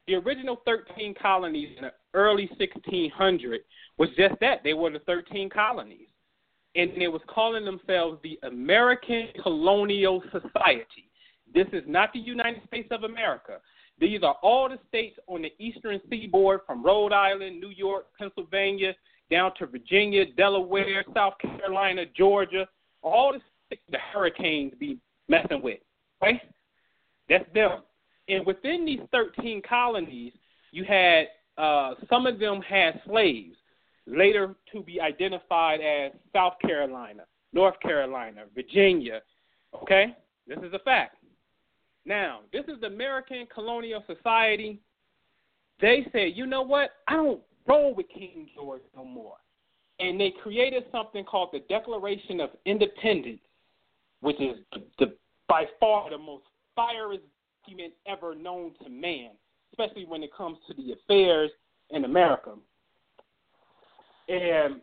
The 0.06 0.14
original 0.14 0.62
13 0.64 1.14
colonies 1.20 1.76
in 1.76 1.82
the 1.82 1.92
early 2.14 2.48
1600s 2.60 3.58
was 3.98 4.08
just 4.16 4.34
that. 4.40 4.62
They 4.62 4.72
were 4.72 4.90
the 4.90 5.00
13 5.00 5.50
colonies. 5.50 6.06
And 6.76 6.92
they 6.96 7.08
was 7.08 7.22
calling 7.28 7.64
themselves 7.64 8.18
the 8.22 8.38
American 8.44 9.28
Colonial 9.42 10.22
Society. 10.32 11.07
This 11.54 11.66
is 11.72 11.82
not 11.86 12.12
the 12.12 12.20
United 12.20 12.62
States 12.66 12.88
of 12.90 13.04
America. 13.04 13.58
These 14.00 14.22
are 14.22 14.36
all 14.42 14.68
the 14.68 14.78
states 14.88 15.18
on 15.26 15.42
the 15.42 15.52
eastern 15.58 16.00
seaboard 16.08 16.60
from 16.66 16.84
Rhode 16.84 17.12
Island, 17.12 17.60
New 17.60 17.70
York, 17.70 18.06
Pennsylvania, 18.18 18.94
down 19.30 19.52
to 19.58 19.66
Virginia, 19.66 20.24
Delaware, 20.36 21.04
South 21.14 21.34
Carolina, 21.40 22.04
Georgia, 22.16 22.66
all 23.02 23.32
the 23.32 23.40
states 23.66 23.82
the 23.90 23.98
hurricanes 24.12 24.72
be 24.78 24.98
messing 25.28 25.62
with. 25.62 25.80
Right? 26.22 26.40
That's 27.28 27.44
them. 27.54 27.82
And 28.28 28.46
within 28.46 28.84
these 28.84 29.00
13 29.12 29.62
colonies, 29.68 30.32
you 30.70 30.84
had 30.84 31.26
uh, 31.56 31.94
some 32.08 32.26
of 32.26 32.38
them 32.38 32.60
had 32.62 33.00
slaves, 33.06 33.56
later 34.06 34.54
to 34.72 34.82
be 34.82 35.00
identified 35.00 35.80
as 35.80 36.12
South 36.32 36.54
Carolina, 36.62 37.24
North 37.52 37.78
Carolina, 37.80 38.44
Virginia. 38.54 39.20
Okay? 39.82 40.16
This 40.46 40.58
is 40.58 40.72
a 40.72 40.78
fact. 40.78 41.17
Now, 42.08 42.40
this 42.54 42.64
is 42.68 42.80
the 42.80 42.86
American 42.86 43.46
Colonial 43.54 44.02
Society. 44.06 44.80
They 45.78 46.06
said, 46.10 46.32
you 46.34 46.46
know 46.46 46.62
what? 46.62 46.92
I 47.06 47.16
don't 47.16 47.42
roll 47.66 47.94
with 47.94 48.08
King 48.08 48.48
George 48.54 48.80
no 48.96 49.04
more. 49.04 49.36
And 50.00 50.18
they 50.18 50.32
created 50.42 50.84
something 50.90 51.22
called 51.24 51.50
the 51.52 51.60
Declaration 51.68 52.40
of 52.40 52.50
Independence, 52.64 53.40
which 54.20 54.40
is 54.40 54.56
the, 54.98 55.14
by 55.48 55.66
far 55.78 56.08
the 56.08 56.16
most 56.16 56.44
fiery 56.74 57.20
document 57.62 57.92
ever 58.06 58.34
known 58.34 58.72
to 58.82 58.88
man, 58.88 59.32
especially 59.72 60.06
when 60.06 60.22
it 60.22 60.30
comes 60.34 60.56
to 60.66 60.74
the 60.74 60.94
affairs 60.94 61.50
in 61.90 62.06
America. 62.06 62.54
And 64.30 64.80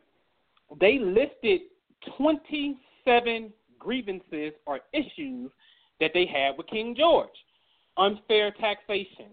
they 0.79 0.99
listed 0.99 1.61
27 2.17 3.51
grievances 3.79 4.53
or 4.67 4.81
issues 4.93 5.49
that 5.99 6.11
they 6.13 6.25
had 6.25 6.57
with 6.57 6.67
King 6.67 6.95
George. 6.97 7.29
Unfair 7.97 8.51
taxation, 8.59 9.27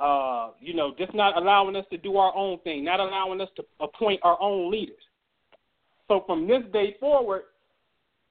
uh, 0.00 0.50
you 0.60 0.74
know, 0.74 0.92
just 0.98 1.14
not 1.14 1.36
allowing 1.36 1.76
us 1.76 1.84
to 1.90 1.98
do 1.98 2.16
our 2.16 2.34
own 2.34 2.58
thing, 2.60 2.84
not 2.84 2.98
allowing 3.00 3.40
us 3.40 3.48
to 3.56 3.64
appoint 3.80 4.20
our 4.24 4.40
own 4.40 4.70
leaders. 4.70 4.96
So 6.08 6.24
from 6.26 6.46
this 6.46 6.62
day 6.72 6.96
forward, 6.98 7.42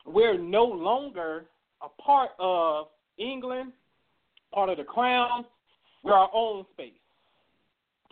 we're 0.06 0.38
no 0.38 0.65
longer 0.65 1.46
a 1.82 2.02
part 2.02 2.32
of 2.39 2.88
England, 3.18 3.72
part 4.54 4.70
of 4.70 4.78
the 4.78 4.84
crown. 4.84 5.46
We're 6.04 6.13
our 6.13 6.30
own 6.34 6.65
space. 6.74 6.94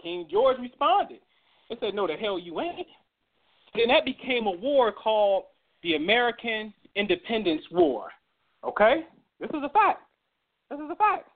King 0.02 0.28
George 0.30 0.58
responded. 0.60 1.20
He 1.70 1.76
said, 1.80 1.94
No, 1.94 2.08
the 2.08 2.14
hell 2.14 2.40
you 2.40 2.60
ain't. 2.60 2.88
Then 3.76 3.88
that 3.88 4.06
became 4.06 4.48
a 4.48 4.52
war 4.52 4.92
called 4.92 5.46
the 5.82 5.96
American 5.96 6.74
Independence 6.96 7.64
War. 7.72 8.10
Okay? 8.64 9.06
This 9.40 9.50
is 9.50 9.64
a 9.64 9.70
fact. 9.70 10.02
This 10.70 10.80
is 10.80 10.90
a 10.92 10.96
fact. 10.96 11.28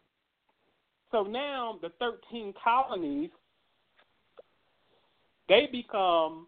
So 1.11 1.23
now 1.23 1.79
the 1.81 1.89
13 1.99 2.53
colonies, 2.61 3.29
they 5.47 5.67
become 5.71 6.47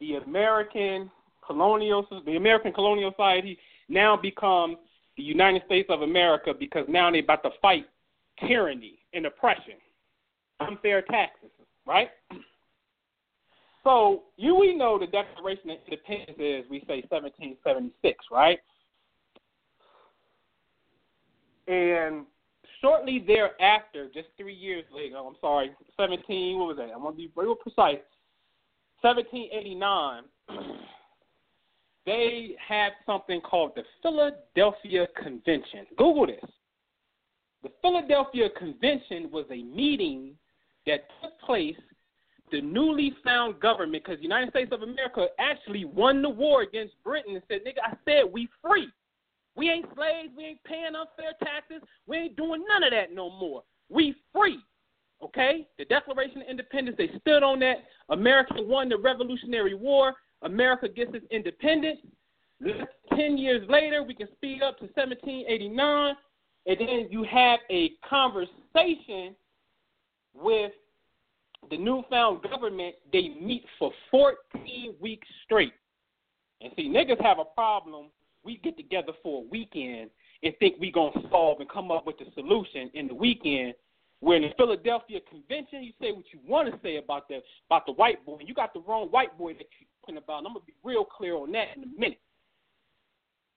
the 0.00 0.16
American 0.16 1.10
colonial 1.46 2.06
the 2.26 2.36
American 2.36 2.72
colonial 2.72 3.12
society 3.12 3.58
now 3.88 4.16
becomes 4.16 4.76
the 5.16 5.22
United 5.22 5.62
States 5.66 5.88
of 5.90 6.02
America 6.02 6.52
because 6.58 6.84
now 6.88 7.10
they're 7.10 7.22
about 7.22 7.42
to 7.42 7.50
fight 7.62 7.86
tyranny 8.46 8.98
and 9.14 9.24
oppression, 9.26 9.74
unfair 10.60 11.02
taxes, 11.02 11.50
right? 11.86 12.10
So 13.84 14.24
you 14.36 14.54
we 14.54 14.74
know 14.74 14.98
the 14.98 15.06
Declaration 15.06 15.70
of 15.70 15.78
Independence 15.86 16.38
is 16.38 16.64
we 16.68 16.80
say 16.80 17.04
1776, 17.08 18.24
right? 18.30 18.58
And 21.66 22.26
shortly 22.80 23.24
thereafter, 23.26 24.08
just 24.12 24.28
three 24.36 24.54
years 24.54 24.84
later, 24.94 25.16
I'm 25.16 25.36
sorry, 25.40 25.70
17, 25.96 26.58
what 26.58 26.68
was 26.68 26.76
that? 26.76 26.90
I'm 26.94 27.02
going 27.02 27.14
to 27.14 27.16
be 27.16 27.30
real 27.34 27.54
precise. 27.54 28.02
1789, 29.02 30.22
they 32.06 32.56
had 32.66 32.92
something 33.04 33.40
called 33.40 33.72
the 33.74 33.82
Philadelphia 34.02 35.06
Convention. 35.20 35.86
Google 35.96 36.26
this. 36.26 36.50
The 37.62 37.70
Philadelphia 37.82 38.48
Convention 38.50 39.30
was 39.32 39.44
a 39.50 39.62
meeting 39.62 40.34
that 40.86 41.08
took 41.20 41.38
place. 41.40 41.76
The 42.52 42.60
newly 42.60 43.12
found 43.24 43.58
government, 43.58 44.04
because 44.04 44.18
the 44.18 44.22
United 44.22 44.50
States 44.50 44.70
of 44.72 44.82
America 44.82 45.26
actually 45.40 45.84
won 45.84 46.22
the 46.22 46.28
war 46.28 46.62
against 46.62 46.94
Britain 47.02 47.34
and 47.34 47.42
said, 47.48 47.62
nigga, 47.66 47.82
I 47.84 47.96
said 48.04 48.32
we 48.32 48.48
free. 48.62 48.88
We 49.56 49.70
ain't 49.70 49.86
slaves. 49.94 50.28
We 50.36 50.44
ain't 50.44 50.64
paying 50.64 50.94
unfair 50.94 51.32
taxes. 51.42 51.82
We 52.06 52.16
ain't 52.18 52.36
doing 52.36 52.64
none 52.68 52.82
of 52.82 52.90
that 52.90 53.14
no 53.14 53.30
more. 53.30 53.62
We 53.88 54.14
free. 54.32 54.58
Okay? 55.22 55.66
The 55.78 55.86
Declaration 55.86 56.42
of 56.42 56.48
Independence, 56.48 56.96
they 56.98 57.10
stood 57.20 57.42
on 57.42 57.58
that. 57.60 57.84
America 58.10 58.54
won 58.58 58.88
the 58.88 58.98
Revolutionary 58.98 59.74
War. 59.74 60.14
America 60.42 60.88
gets 60.88 61.14
its 61.14 61.26
independence. 61.30 62.00
Ten 63.14 63.36
years 63.36 63.68
later, 63.68 64.02
we 64.02 64.14
can 64.14 64.28
speed 64.32 64.62
up 64.62 64.78
to 64.78 64.84
1789, 64.84 66.14
and 66.66 66.76
then 66.78 67.08
you 67.10 67.22
have 67.24 67.60
a 67.70 67.90
conversation 68.08 69.34
with 70.34 70.72
the 71.70 71.76
newfound 71.76 72.42
government. 72.42 72.94
They 73.12 73.28
meet 73.40 73.64
for 73.78 73.92
14 74.10 74.94
weeks 75.00 75.28
straight. 75.44 75.72
And 76.60 76.72
see, 76.76 76.88
niggas 76.88 77.22
have 77.22 77.38
a 77.38 77.44
problem 77.44 78.06
we 78.46 78.58
get 78.58 78.76
together 78.76 79.12
for 79.22 79.42
a 79.42 79.46
weekend 79.48 80.08
and 80.42 80.54
think 80.58 80.76
we're 80.78 80.92
gonna 80.92 81.28
solve 81.30 81.60
and 81.60 81.68
come 81.68 81.90
up 81.90 82.06
with 82.06 82.16
the 82.18 82.26
solution 82.34 82.90
in 82.94 83.08
the 83.08 83.14
weekend. 83.14 83.74
Where 84.20 84.36
in 84.36 84.42
the 84.42 84.54
Philadelphia 84.56 85.20
Convention, 85.28 85.82
you 85.82 85.92
say 86.00 86.12
what 86.12 86.24
you 86.32 86.40
want 86.48 86.72
to 86.72 86.80
say 86.82 86.96
about 86.96 87.28
the 87.28 87.42
about 87.68 87.84
the 87.84 87.92
white 87.92 88.24
boy, 88.24 88.38
and 88.38 88.48
you 88.48 88.54
got 88.54 88.72
the 88.72 88.80
wrong 88.80 89.08
white 89.08 89.36
boy 89.36 89.52
that 89.54 89.66
you're 89.78 89.88
talking 90.00 90.16
about. 90.16 90.38
And 90.38 90.46
I'm 90.46 90.54
gonna 90.54 90.64
be 90.64 90.74
real 90.82 91.04
clear 91.04 91.34
on 91.34 91.52
that 91.52 91.76
in 91.76 91.82
a 91.82 92.00
minute. 92.00 92.20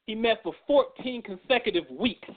He 0.05 0.15
met 0.15 0.41
for 0.43 0.53
14 0.67 1.21
consecutive 1.21 1.89
weeks 1.91 2.27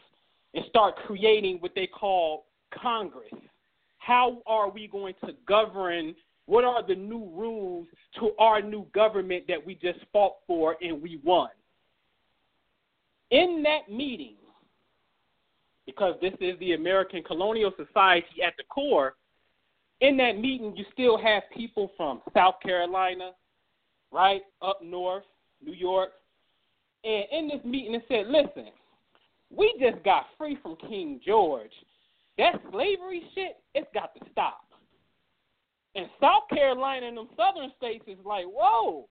and 0.54 0.64
start 0.68 0.94
creating 1.06 1.56
what 1.60 1.74
they 1.74 1.86
call 1.86 2.44
Congress. 2.70 3.32
How 3.98 4.42
are 4.46 4.68
we 4.68 4.88
going 4.88 5.14
to 5.24 5.32
govern? 5.48 6.14
What 6.46 6.64
are 6.64 6.86
the 6.86 6.94
new 6.94 7.30
rules 7.34 7.86
to 8.18 8.32
our 8.38 8.60
new 8.60 8.86
government 8.94 9.44
that 9.48 9.64
we 9.64 9.74
just 9.76 10.00
fought 10.12 10.34
for 10.46 10.76
and 10.82 11.00
we 11.00 11.18
won? 11.24 11.48
In 13.32 13.62
that 13.64 13.90
meeting, 13.90 14.36
because 15.86 16.14
this 16.20 16.34
is 16.40 16.56
the 16.60 16.74
American 16.74 17.24
colonial 17.24 17.72
society 17.76 18.42
at 18.46 18.54
the 18.56 18.64
core, 18.64 19.14
in 20.00 20.16
that 20.18 20.38
meeting, 20.38 20.76
you 20.76 20.84
still 20.92 21.18
have 21.18 21.42
people 21.54 21.90
from 21.96 22.20
South 22.34 22.56
Carolina, 22.62 23.32
right, 24.12 24.42
up 24.60 24.80
north, 24.84 25.24
New 25.64 25.72
York. 25.72 26.10
And 27.04 27.24
in 27.32 27.48
this 27.48 27.64
meeting, 27.64 27.94
it 27.94 28.04
said, 28.06 28.26
listen, 28.28 28.70
we 29.50 29.74
just 29.80 30.04
got 30.04 30.26
free 30.36 30.58
from 30.62 30.76
King 30.88 31.20
George. 31.24 31.72
That 32.38 32.60
slavery 32.70 33.22
shit, 33.34 33.56
it's 33.74 33.88
got 33.94 34.14
to 34.14 34.20
stop. 34.30 34.64
And 35.94 36.06
South 36.20 36.48
Carolina 36.48 37.06
and 37.06 37.16
them 37.16 37.28
southern 37.36 37.70
states 37.76 38.04
is 38.06 38.18
like, 38.24 38.44
whoa, 38.46 39.08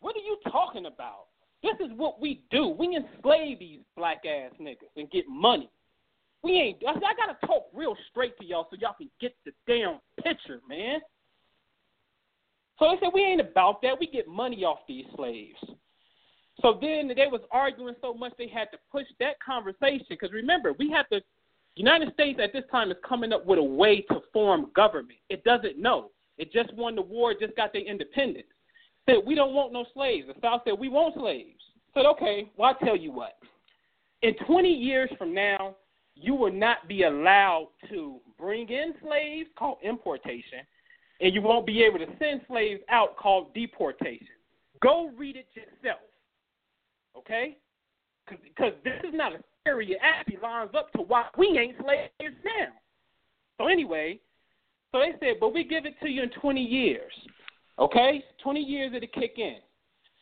what 0.00 0.16
are 0.16 0.24
you 0.24 0.38
talking 0.50 0.86
about? 0.86 1.26
This 1.64 1.86
is 1.86 1.96
what 1.96 2.20
we 2.20 2.42
do. 2.50 2.68
We 2.68 2.94
enslave 2.94 3.58
these 3.58 3.80
black 3.96 4.22
ass 4.26 4.52
niggas 4.60 4.92
and 4.98 5.10
get 5.10 5.24
money. 5.26 5.70
We 6.42 6.52
ain't. 6.52 6.76
I, 6.86 6.90
I 6.90 7.14
gotta 7.16 7.38
talk 7.46 7.68
real 7.72 7.96
straight 8.10 8.38
to 8.38 8.44
y'all 8.44 8.66
so 8.70 8.76
y'all 8.78 8.92
can 8.98 9.08
get 9.18 9.34
the 9.46 9.52
damn 9.66 9.98
picture, 10.22 10.60
man. 10.68 11.00
So 12.78 12.90
they 12.90 12.96
said 13.00 13.12
we 13.14 13.22
ain't 13.22 13.40
about 13.40 13.80
that. 13.80 13.98
We 13.98 14.06
get 14.06 14.28
money 14.28 14.62
off 14.62 14.80
these 14.86 15.06
slaves. 15.16 15.58
So 16.60 16.78
then 16.82 17.08
they 17.08 17.28
was 17.32 17.40
arguing 17.50 17.94
so 18.02 18.12
much 18.12 18.34
they 18.36 18.48
had 18.48 18.70
to 18.72 18.78
push 18.92 19.06
that 19.18 19.40
conversation 19.40 20.04
because 20.10 20.32
remember 20.32 20.74
we 20.78 20.90
have 20.90 21.08
to. 21.08 21.22
United 21.76 22.12
States 22.12 22.38
at 22.42 22.52
this 22.52 22.64
time 22.70 22.90
is 22.90 22.96
coming 23.08 23.32
up 23.32 23.46
with 23.46 23.58
a 23.58 23.62
way 23.62 24.02
to 24.02 24.20
form 24.34 24.70
government. 24.76 25.18
It 25.30 25.42
doesn't 25.44 25.78
know. 25.78 26.10
It 26.36 26.52
just 26.52 26.72
won 26.74 26.94
the 26.94 27.02
war. 27.02 27.32
Just 27.32 27.56
got 27.56 27.72
their 27.72 27.82
independence 27.82 28.46
said, 29.06 29.16
We 29.26 29.34
don't 29.34 29.54
want 29.54 29.72
no 29.72 29.84
slaves. 29.94 30.26
The 30.26 30.40
South 30.40 30.62
said, 30.64 30.74
We 30.78 30.88
want 30.88 31.14
slaves. 31.14 31.60
said, 31.94 32.06
Okay, 32.06 32.50
well, 32.56 32.70
I'll 32.70 32.86
tell 32.86 32.96
you 32.96 33.12
what. 33.12 33.36
In 34.22 34.34
20 34.46 34.68
years 34.68 35.10
from 35.18 35.34
now, 35.34 35.76
you 36.14 36.34
will 36.34 36.52
not 36.52 36.88
be 36.88 37.02
allowed 37.02 37.68
to 37.90 38.20
bring 38.38 38.68
in 38.68 38.94
slaves, 39.02 39.50
called 39.58 39.78
importation, 39.82 40.60
and 41.20 41.34
you 41.34 41.42
won't 41.42 41.66
be 41.66 41.82
able 41.82 41.98
to 41.98 42.06
send 42.18 42.40
slaves 42.48 42.80
out, 42.88 43.16
called 43.16 43.52
deportation. 43.54 44.26
Go 44.80 45.10
read 45.16 45.36
it 45.36 45.46
yourself. 45.54 46.00
Okay? 47.16 47.56
Because 48.28 48.72
this 48.82 48.94
is 49.06 49.12
not 49.12 49.34
a 49.34 49.38
theory. 49.64 49.92
It 49.92 49.98
actually 50.02 50.38
lines 50.42 50.70
up 50.76 50.92
to 50.92 51.02
why 51.02 51.26
we 51.36 51.58
ain't 51.58 51.76
slaves 51.78 52.36
now. 52.44 52.72
So, 53.58 53.68
anyway, 53.68 54.18
so 54.92 55.00
they 55.00 55.12
said, 55.20 55.36
but 55.40 55.52
we 55.52 55.64
give 55.64 55.86
it 55.86 55.94
to 56.02 56.08
you 56.08 56.22
in 56.22 56.30
20 56.30 56.60
years. 56.60 57.12
Okay? 57.78 58.24
20 58.42 58.60
years 58.60 58.92
it'll 58.94 59.08
kick 59.08 59.34
in. 59.38 59.56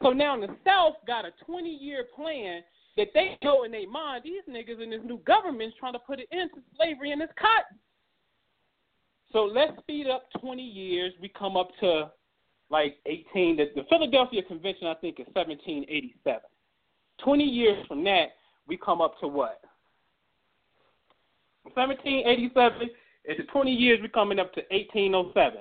So 0.02 0.10
now 0.10 0.38
the 0.38 0.48
South 0.64 0.94
got 1.06 1.24
a 1.24 1.30
20 1.46 1.68
year 1.68 2.04
plan 2.14 2.62
that 2.96 3.08
they 3.14 3.38
know 3.42 3.64
in 3.64 3.72
their 3.72 3.88
mind 3.88 4.24
these 4.24 4.42
niggas 4.48 4.82
in 4.82 4.90
this 4.90 5.00
new 5.04 5.18
government's 5.26 5.76
trying 5.78 5.92
to 5.92 5.98
put 5.98 6.18
it 6.18 6.28
into 6.30 6.56
slavery 6.76 7.12
and 7.12 7.20
this 7.20 7.30
cotton. 7.38 7.78
So 9.32 9.44
let's 9.44 9.78
speed 9.80 10.08
up 10.08 10.28
20 10.40 10.62
years. 10.62 11.12
We 11.20 11.28
come 11.28 11.56
up 11.56 11.70
to 11.80 12.10
like 12.70 12.96
18. 13.06 13.56
The, 13.56 13.70
the 13.74 13.82
Philadelphia 13.88 14.42
Convention, 14.42 14.86
I 14.86 14.94
think, 14.94 15.20
is 15.20 15.26
1787. 15.32 16.40
20 17.22 17.44
years 17.44 17.86
from 17.86 18.02
that, 18.04 18.28
we 18.66 18.76
come 18.76 19.00
up 19.00 19.18
to 19.20 19.28
what? 19.28 19.60
1787. 21.74 22.90
It's 23.24 23.50
20 23.52 23.72
years, 23.72 24.00
we're 24.02 24.08
coming 24.08 24.38
up 24.38 24.52
to 24.54 24.62
1807. 24.70 25.60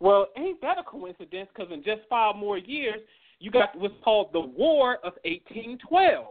Well, 0.00 0.28
ain't 0.36 0.60
that 0.62 0.78
a 0.78 0.82
coincidence? 0.82 1.48
Because 1.54 1.70
in 1.72 1.82
just 1.84 2.00
five 2.08 2.34
more 2.34 2.58
years, 2.58 3.00
you 3.38 3.50
got 3.50 3.78
what's 3.78 3.94
called 4.02 4.30
the 4.32 4.40
War 4.40 4.94
of 4.96 5.12
1812. 5.24 6.26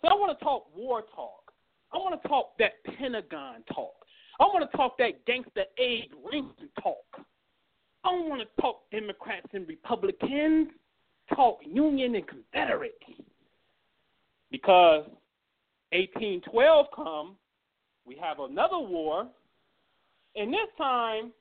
So 0.00 0.08
I 0.08 0.14
want 0.14 0.38
to 0.38 0.44
talk 0.44 0.66
war 0.74 1.02
talk. 1.14 1.52
I 1.92 1.96
want 1.96 2.20
to 2.20 2.28
talk 2.28 2.56
that 2.58 2.72
Pentagon 2.96 3.62
talk. 3.72 3.94
I 4.40 4.44
want 4.44 4.70
to 4.70 4.76
talk 4.76 4.96
that 4.98 5.24
gangster 5.26 5.64
Abe 5.78 6.12
Lincoln 6.30 6.68
talk. 6.80 7.04
I 8.04 8.12
don't 8.12 8.28
want 8.28 8.42
to 8.42 8.62
talk 8.62 8.82
Democrats 8.92 9.48
and 9.52 9.66
Republicans. 9.66 10.68
Talk 11.34 11.58
Union 11.66 12.14
and 12.14 12.26
Confederate. 12.26 13.02
Because 14.50 15.04
1812 15.92 16.86
come, 16.94 17.36
we 18.06 18.16
have 18.16 18.38
another 18.38 18.78
war, 18.78 19.26
and 20.36 20.52
this 20.52 20.68
time 20.78 21.32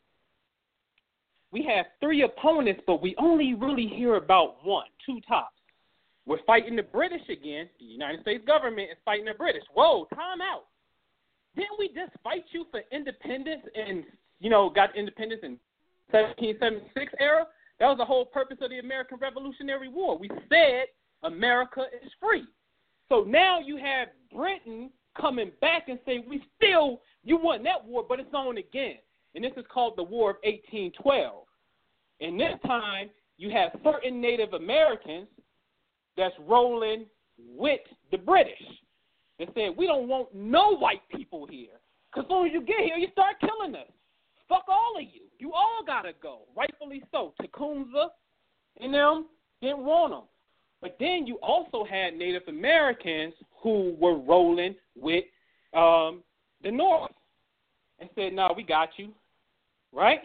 we 1.51 1.63
have 1.63 1.85
three 1.99 2.23
opponents, 2.23 2.81
but 2.85 3.01
we 3.01 3.15
only 3.17 3.53
really 3.53 3.87
hear 3.87 4.15
about 4.15 4.65
one, 4.65 4.87
two 5.05 5.19
tops. 5.27 5.53
We're 6.25 6.43
fighting 6.45 6.75
the 6.75 6.83
British 6.83 7.21
again. 7.29 7.69
The 7.79 7.85
United 7.85 8.21
States 8.21 8.43
government 8.45 8.89
is 8.91 8.97
fighting 9.05 9.25
the 9.25 9.33
British. 9.33 9.63
Whoa, 9.73 10.07
time 10.13 10.41
out. 10.41 10.65
Didn't 11.55 11.79
we 11.79 11.87
just 11.87 12.11
fight 12.21 12.43
you 12.51 12.65
for 12.69 12.81
independence 12.91 13.63
and, 13.75 14.03
you 14.39 14.49
know, 14.49 14.69
got 14.69 14.95
independence 14.95 15.41
in 15.43 15.57
1776 16.11 17.13
era? 17.19 17.45
That 17.79 17.87
was 17.87 17.97
the 17.97 18.05
whole 18.05 18.25
purpose 18.25 18.57
of 18.61 18.69
the 18.69 18.79
American 18.79 19.17
Revolutionary 19.19 19.87
War. 19.87 20.17
We 20.17 20.29
said 20.49 20.87
America 21.23 21.85
is 22.03 22.11
free. 22.19 22.43
So 23.07 23.23
now 23.23 23.59
you 23.59 23.77
have 23.77 24.09
Britain 24.35 24.89
coming 25.19 25.51
back 25.61 25.87
and 25.87 25.97
say, 26.05 26.25
we 26.27 26.43
still, 26.57 27.01
you 27.23 27.37
won 27.37 27.63
that 27.63 27.85
war, 27.85 28.05
but 28.07 28.19
it's 28.19 28.33
on 28.33 28.57
again 28.57 28.97
and 29.37 29.45
this 29.45 29.53
is 29.55 29.65
called 29.71 29.93
the 29.95 30.03
War 30.03 30.31
of 30.31 30.37
1812. 30.43 31.43
And 32.21 32.39
this 32.39 32.55
time, 32.65 33.11
you 33.37 33.51
have 33.51 33.69
certain 33.83 34.19
Native 34.19 34.53
Americans 34.53 35.27
that's 36.17 36.33
rolling 36.39 37.05
with 37.37 37.81
the 38.09 38.17
British. 38.17 38.63
They 39.37 39.45
said, 39.53 39.77
we 39.77 39.85
don't 39.85 40.07
want 40.07 40.33
no 40.33 40.75
white 40.75 41.07
people 41.15 41.45
here. 41.45 41.79
Because 42.11 42.25
as 42.25 42.29
soon 42.29 42.47
as 42.47 42.51
you 42.51 42.61
get 42.61 42.79
here, 42.83 42.97
you 42.97 43.09
start 43.11 43.35
killing 43.39 43.75
us. 43.75 43.91
Fuck 44.49 44.65
all 44.67 44.95
of 44.97 45.03
you. 45.03 45.27
You 45.37 45.53
all 45.53 45.83
got 45.85 46.01
to 46.01 46.13
go. 46.19 46.39
Rightfully 46.55 47.03
so. 47.11 47.35
Tecumseh, 47.39 48.07
and 48.81 48.91
them 48.91 49.27
didn't 49.61 49.85
want 49.85 50.13
them. 50.13 50.23
But 50.81 50.97
then 50.99 51.27
you 51.27 51.37
also 51.43 51.85
had 51.87 52.15
Native 52.15 52.47
Americans 52.47 53.35
who 53.61 53.95
were 53.99 54.17
rolling 54.17 54.73
with 54.95 55.25
um, 55.75 56.23
the 56.63 56.71
North 56.71 57.11
and 57.99 58.09
said, 58.15 58.33
"No, 58.33 58.53
we 58.55 58.63
got 58.63 58.89
you," 58.97 59.13
right? 59.93 60.21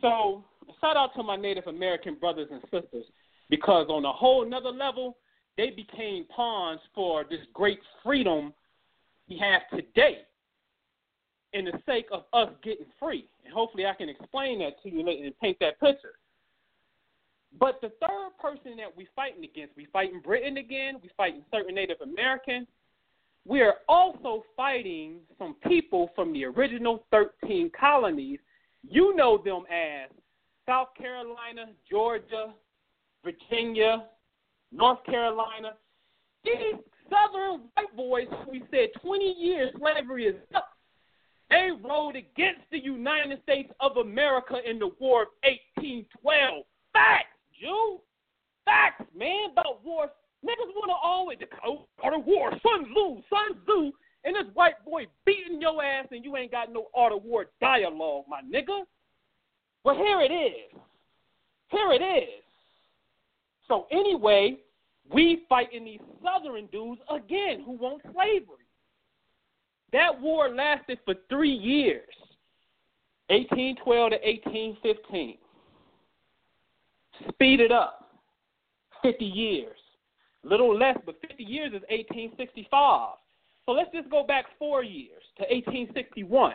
So 0.00 0.44
shout 0.80 0.96
out 0.96 1.14
to 1.16 1.22
my 1.22 1.36
Native 1.36 1.66
American 1.66 2.16
brothers 2.16 2.48
and 2.50 2.60
sisters 2.64 3.04
because 3.50 3.86
on 3.88 4.04
a 4.04 4.12
whole 4.12 4.48
nother 4.48 4.70
level, 4.70 5.16
they 5.56 5.70
became 5.70 6.24
pawns 6.34 6.80
for 6.94 7.24
this 7.28 7.40
great 7.52 7.80
freedom 8.02 8.52
we 9.28 9.38
have 9.38 9.62
today 9.70 10.18
in 11.52 11.64
the 11.64 11.72
sake 11.86 12.06
of 12.12 12.24
us 12.32 12.48
getting 12.62 12.86
free. 12.98 13.26
And 13.44 13.54
hopefully 13.54 13.86
I 13.86 13.94
can 13.94 14.08
explain 14.08 14.58
that 14.58 14.82
to 14.82 14.90
you 14.90 15.04
later 15.04 15.24
and 15.24 15.38
paint 15.38 15.56
that 15.60 15.78
picture. 15.80 16.18
But 17.58 17.80
the 17.80 17.92
third 18.00 18.30
person 18.40 18.76
that 18.78 18.94
we're 18.96 19.06
fighting 19.14 19.44
against, 19.44 19.76
we 19.76 19.86
fighting 19.92 20.20
Britain 20.20 20.56
again, 20.56 20.96
we 21.00 21.10
fighting 21.16 21.44
certain 21.52 21.76
Native 21.76 22.00
Americans. 22.02 22.66
We 23.46 23.60
are 23.60 23.76
also 23.88 24.44
fighting 24.56 25.16
some 25.38 25.56
people 25.66 26.10
from 26.14 26.32
the 26.32 26.46
original 26.46 27.04
13 27.10 27.70
colonies. 27.78 28.38
You 28.82 29.14
know 29.14 29.38
them 29.42 29.64
as 29.70 30.10
South 30.66 30.88
Carolina, 30.96 31.66
Georgia, 31.88 32.54
Virginia, 33.22 34.04
North 34.72 35.04
Carolina. 35.04 35.74
These 36.42 36.80
southern 37.10 37.62
white 37.74 37.96
boys 37.96 38.26
we 38.50 38.62
said 38.70 38.88
20 39.02 39.24
years 39.24 39.72
slavery 39.78 40.26
is 40.26 40.36
up. 40.54 40.70
They 41.50 41.70
rode 41.82 42.16
against 42.16 42.62
the 42.72 42.82
United 42.82 43.42
States 43.42 43.70
of 43.80 43.98
America 43.98 44.56
in 44.68 44.78
the 44.78 44.90
War 44.98 45.22
of 45.22 45.28
1812. 45.42 46.64
Facts, 46.92 47.26
Jew. 47.60 48.00
Facts, 48.64 49.04
man, 49.16 49.50
about 49.52 49.84
war. 49.84 50.10
Niggas 50.44 50.74
want 50.76 50.90
to 50.90 50.96
always 51.02 51.38
go 51.62 51.86
art 52.02 52.14
of 52.14 52.26
war, 52.26 52.50
Sun 52.50 52.84
Tzu, 52.84 53.22
Sun 53.30 53.60
Tzu, 53.64 53.92
and 54.24 54.36
this 54.36 54.52
white 54.54 54.84
boy 54.84 55.06
beating 55.24 55.60
your 55.60 55.82
ass, 55.82 56.06
and 56.10 56.24
you 56.24 56.36
ain't 56.36 56.50
got 56.50 56.72
no 56.72 56.88
art 56.94 57.12
of 57.12 57.22
war 57.22 57.46
dialogue, 57.60 58.24
my 58.28 58.40
nigga. 58.42 58.82
Well, 59.84 59.96
here 59.96 60.20
it 60.20 60.32
is. 60.32 60.80
Here 61.68 61.92
it 61.92 62.02
is. 62.02 62.44
So 63.68 63.86
anyway, 63.90 64.58
we 65.10 65.44
fighting 65.48 65.84
these 65.84 66.00
southern 66.22 66.66
dudes 66.66 67.00
again 67.10 67.62
who 67.64 67.72
want 67.72 68.02
slavery. 68.02 68.64
That 69.92 70.20
war 70.20 70.48
lasted 70.48 70.98
for 71.04 71.14
three 71.28 71.54
years, 71.54 72.12
1812 73.28 74.10
to 74.10 74.16
1815. 74.16 75.38
Speed 77.28 77.60
it 77.60 77.70
up, 77.70 78.10
50 79.02 79.24
years. 79.24 79.76
Little 80.44 80.76
less, 80.76 80.96
but 81.06 81.16
50 81.26 81.42
years 81.42 81.68
is 81.68 81.82
1865. 81.88 83.16
So 83.66 83.72
let's 83.72 83.90
just 83.92 84.10
go 84.10 84.24
back 84.26 84.44
four 84.58 84.84
years 84.84 85.22
to 85.38 85.42
1861. 85.44 86.54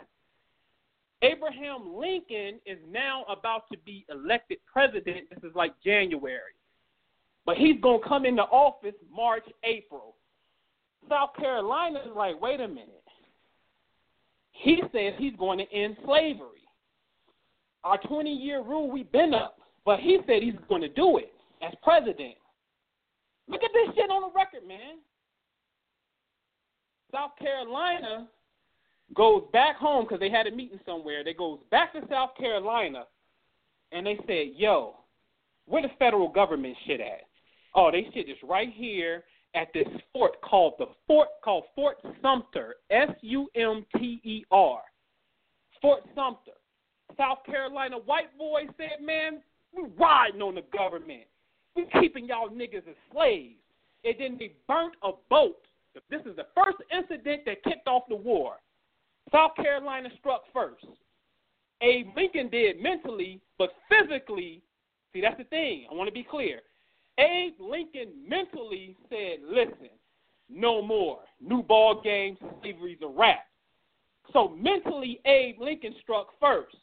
Abraham 1.21 1.95
Lincoln 1.97 2.59
is 2.65 2.77
now 2.89 3.23
about 3.27 3.63
to 3.71 3.77
be 3.79 4.05
elected 4.09 4.59
president. 4.71 5.29
This 5.29 5.43
is 5.43 5.55
like 5.55 5.73
January. 5.83 6.53
But 7.45 7.57
he's 7.57 7.81
going 7.81 8.01
to 8.01 8.07
come 8.07 8.25
into 8.25 8.43
office 8.43 8.93
March, 9.13 9.43
April. 9.63 10.15
South 11.09 11.31
Carolina 11.35 11.99
is 12.05 12.15
like, 12.15 12.39
wait 12.39 12.59
a 12.59 12.67
minute. 12.67 13.03
He 14.51 14.81
says 14.91 15.13
he's 15.17 15.35
going 15.37 15.57
to 15.57 15.73
end 15.73 15.97
slavery. 16.05 16.67
Our 17.83 17.97
20 17.97 18.31
year 18.31 18.61
rule, 18.61 18.91
we've 18.91 19.11
been 19.11 19.33
up, 19.33 19.57
but 19.85 19.99
he 19.99 20.19
said 20.27 20.43
he's 20.43 20.53
going 20.67 20.81
to 20.81 20.89
do 20.89 21.17
it 21.17 21.33
as 21.61 21.73
president. 21.81 22.35
Look 23.49 23.63
at 23.63 23.71
this 23.73 23.95
shit 23.95 24.09
on 24.11 24.21
the 24.21 24.31
record, 24.35 24.67
man. 24.67 24.99
South 27.11 27.31
Carolina 27.39 28.27
goes 29.15 29.43
back 29.51 29.75
home 29.75 30.05
because 30.05 30.19
they 30.19 30.29
had 30.29 30.45
a 30.45 30.51
meeting 30.51 30.79
somewhere. 30.85 31.23
They 31.23 31.33
goes 31.33 31.59
back 31.71 31.91
to 31.93 32.01
South 32.09 32.35
Carolina, 32.37 33.05
and 33.91 34.05
they 34.05 34.17
said, 34.27 34.53
"Yo, 34.55 34.97
where 35.65 35.81
the 35.81 35.89
federal 35.97 36.29
government 36.29 36.77
shit 36.85 37.01
at? 37.01 37.27
Oh, 37.73 37.89
they 37.91 38.09
shit 38.13 38.29
is 38.29 38.37
right 38.43 38.71
here 38.71 39.23
at 39.55 39.73
this 39.73 39.87
fort 40.13 40.39
called 40.41 40.75
the 40.77 40.87
fort 41.07 41.29
called 41.43 41.63
Fort 41.75 41.97
Sumter, 42.21 42.75
S 42.91 43.09
U 43.21 43.49
M 43.55 43.83
T 43.97 44.21
E 44.23 44.45
R, 44.51 44.81
Fort 45.81 46.03
Sumter, 46.13 46.57
South 47.17 47.43
Carolina. 47.45 47.97
White 47.97 48.37
boy 48.37 48.67
said, 48.77 49.01
"Man, 49.01 49.41
we 49.71 49.83
riding 49.97 50.43
on 50.43 50.55
the 50.55 50.61
government. 50.61 51.27
We 51.75 51.85
keeping 51.99 52.25
y'all 52.25 52.49
niggas 52.49 52.87
as 52.87 52.95
slaves." 53.11 53.55
And 54.03 54.15
then 54.17 54.37
they 54.37 54.53
burnt 54.67 54.95
a 55.03 55.11
boat. 55.29 55.61
This 56.09 56.21
is 56.25 56.35
the 56.35 56.47
first 56.55 56.77
incident 56.91 57.43
that 57.45 57.63
kicked 57.63 57.87
off 57.87 58.03
the 58.07 58.15
war. 58.15 58.55
South 59.31 59.55
Carolina 59.55 60.09
struck 60.19 60.43
first. 60.53 60.85
Abe 61.81 62.07
Lincoln 62.15 62.49
did 62.49 62.81
mentally, 62.81 63.41
but 63.57 63.71
physically, 63.89 64.61
see, 65.13 65.21
that's 65.21 65.37
the 65.37 65.43
thing. 65.45 65.85
I 65.89 65.93
want 65.93 66.07
to 66.07 66.13
be 66.13 66.23
clear. 66.23 66.61
Abe 67.17 67.59
Lincoln 67.59 68.13
mentally 68.27 68.95
said, 69.09 69.39
listen, 69.45 69.89
no 70.49 70.81
more. 70.81 71.19
New 71.41 71.61
ball 71.61 72.01
game, 72.01 72.37
slavery's 72.61 72.99
a 73.01 73.07
wrap. 73.07 73.45
So 74.31 74.49
mentally, 74.49 75.19
Abe 75.25 75.59
Lincoln 75.59 75.95
struck 76.01 76.27
first, 76.39 76.75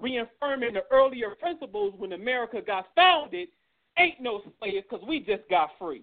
reaffirming 0.00 0.74
the 0.74 0.84
earlier 0.90 1.34
principles 1.38 1.94
when 1.98 2.12
America 2.12 2.60
got 2.60 2.86
founded. 2.94 3.48
Ain't 3.98 4.20
no 4.20 4.42
slaves 4.58 4.84
because 4.88 5.06
we 5.06 5.20
just 5.20 5.48
got 5.50 5.70
free. 5.78 6.02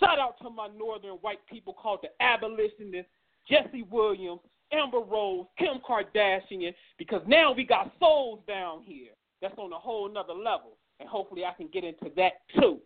Shout 0.00 0.18
out 0.18 0.36
to 0.42 0.50
my 0.50 0.68
northern 0.68 1.14
white 1.20 1.40
people 1.48 1.72
called 1.72 2.00
the 2.02 2.08
abolitionists, 2.22 3.10
Jesse 3.48 3.84
Williams, 3.90 4.40
Amber 4.72 5.00
Rose, 5.00 5.46
Kim 5.58 5.80
Kardashian, 5.86 6.74
because 6.98 7.22
now 7.26 7.52
we 7.52 7.64
got 7.64 7.92
souls 7.98 8.40
down 8.46 8.82
here. 8.82 9.12
That's 9.40 9.56
on 9.56 9.72
a 9.72 9.78
whole 9.78 10.08
nother 10.08 10.34
level. 10.34 10.76
And 11.00 11.08
hopefully 11.08 11.44
I 11.44 11.52
can 11.54 11.68
get 11.72 11.84
into 11.84 12.10
that 12.16 12.32
too. 12.58 12.78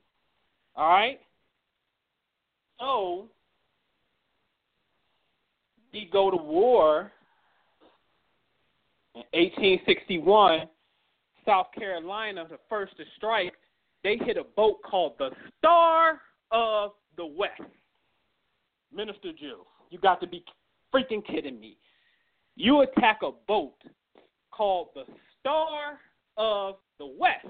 All 0.76 0.88
right? 0.88 1.20
So, 2.78 3.28
we 5.92 6.08
go 6.12 6.30
to 6.30 6.36
war 6.36 7.12
in 9.14 9.22
1861. 9.32 10.68
South 11.44 11.66
Carolina, 11.76 12.46
the 12.48 12.58
first 12.68 12.96
to 12.96 13.04
strike, 13.16 13.52
they 14.04 14.16
hit 14.16 14.36
a 14.36 14.44
boat 14.56 14.82
called 14.82 15.14
the 15.18 15.30
Star 15.58 16.20
of 16.50 16.92
the 17.16 17.26
West. 17.26 17.62
Minister 18.94 19.32
Jew, 19.32 19.64
you 19.90 19.98
got 19.98 20.20
to 20.20 20.26
be 20.26 20.44
freaking 20.94 21.24
kidding 21.24 21.58
me. 21.58 21.78
You 22.56 22.82
attack 22.82 23.20
a 23.22 23.30
boat 23.48 23.76
called 24.50 24.88
the 24.94 25.04
Star 25.40 25.98
of 26.36 26.76
the 26.98 27.06
West. 27.06 27.46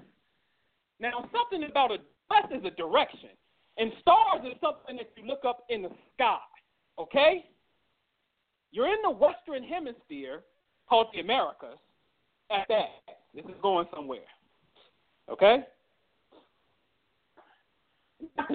Now, 1.01 1.29
something 1.33 1.69
about 1.69 1.91
a 1.91 1.99
west 2.31 2.53
is 2.53 2.65
a 2.65 2.71
direction, 2.77 3.31
and 3.77 3.93
stars 4.01 4.43
is 4.45 4.55
something 4.63 4.97
that 4.97 5.11
you 5.17 5.27
look 5.27 5.45
up 5.45 5.65
in 5.69 5.83
the 5.83 5.91
sky. 6.15 6.39
Okay? 6.99 7.47
You're 8.71 8.87
in 8.87 9.03
the 9.03 9.11
Western 9.11 9.65
Hemisphere, 9.65 10.43
called 10.89 11.09
the 11.13 11.21
Americas. 11.21 11.79
At 12.51 12.67
that, 12.69 13.17
this 13.35 13.45
is 13.47 13.61
going 13.63 13.87
somewhere. 13.95 14.21
Okay? 15.31 15.65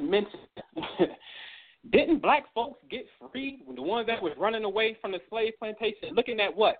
Mention, 0.01 0.39
didn't 1.91 2.21
black 2.21 2.45
folks 2.53 2.79
get 2.89 3.05
free 3.31 3.59
when 3.65 3.75
the 3.75 3.81
ones 3.81 4.07
that 4.07 4.21
was 4.21 4.33
running 4.37 4.63
away 4.63 4.97
from 5.01 5.11
the 5.11 5.19
slave 5.29 5.53
plantation? 5.59 6.13
Looking 6.13 6.39
at 6.39 6.55
what? 6.55 6.77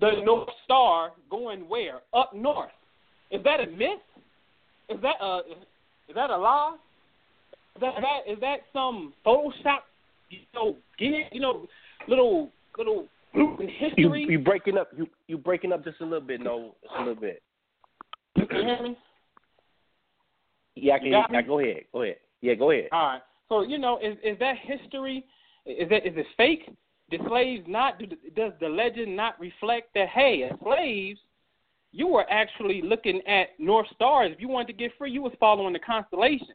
The 0.00 0.12
North 0.24 0.48
Star 0.64 1.12
going 1.30 1.68
where? 1.68 2.00
Up 2.14 2.32
north. 2.34 2.70
Is 3.30 3.42
that 3.44 3.60
a 3.60 3.66
myth? 3.66 4.00
Is 4.88 5.00
that 5.02 5.16
a 5.20 5.40
is 6.08 6.14
that 6.14 6.30
a 6.30 6.36
lie? 6.36 6.76
Is 7.76 7.80
that, 7.80 7.88
is 7.88 8.02
that 8.02 8.32
is 8.32 8.40
that 8.40 8.56
some 8.72 9.12
Photoshop? 9.24 9.80
You 10.30 10.38
know, 10.54 10.76
get 10.98 11.32
you 11.32 11.40
know, 11.40 11.66
little 12.08 12.50
little 12.76 13.06
in 13.34 13.68
history. 13.68 14.22
You 14.22 14.30
you 14.30 14.38
breaking 14.38 14.78
up? 14.78 14.88
You 14.96 15.06
you 15.28 15.38
breaking 15.38 15.72
up 15.72 15.84
just 15.84 16.00
a 16.00 16.04
little 16.04 16.20
bit? 16.20 16.40
No, 16.40 16.74
just 16.82 16.94
a 16.96 16.98
little 16.98 17.14
bit. 17.14 17.42
You 18.36 18.46
can 18.46 18.66
hear 18.66 18.82
me? 18.82 18.96
Yeah, 20.74 20.94
I 20.94 20.98
can. 20.98 21.06
You 21.06 21.12
got 21.12 21.30
me? 21.30 21.38
Yeah, 21.38 21.42
go 21.42 21.58
ahead. 21.58 21.82
Go 21.92 22.02
ahead. 22.02 22.16
Yeah, 22.40 22.54
go 22.54 22.70
ahead. 22.70 22.88
All 22.92 23.06
right. 23.06 23.22
So 23.48 23.62
you 23.62 23.78
know, 23.78 23.98
is 23.98 24.16
is 24.22 24.38
that 24.38 24.56
history? 24.62 25.24
Is 25.66 25.88
that 25.90 26.06
is 26.06 26.14
it 26.16 26.26
fake? 26.36 26.70
Did 27.10 27.20
slaves 27.28 27.64
not? 27.66 27.98
Do, 27.98 28.06
does 28.36 28.52
the 28.60 28.68
legend 28.68 29.16
not 29.16 29.38
reflect 29.40 29.92
that? 29.94 30.08
Hey, 30.08 30.48
as 30.50 30.58
slaves, 30.62 31.18
you 31.92 32.06
were 32.06 32.24
actually 32.30 32.82
looking 32.82 33.20
at 33.26 33.48
North 33.58 33.88
Stars. 33.94 34.30
If 34.32 34.40
you 34.40 34.48
wanted 34.48 34.68
to 34.68 34.72
get 34.74 34.92
free, 34.96 35.10
you 35.10 35.22
was 35.22 35.32
following 35.40 35.72
the 35.72 35.80
constellations. 35.80 36.50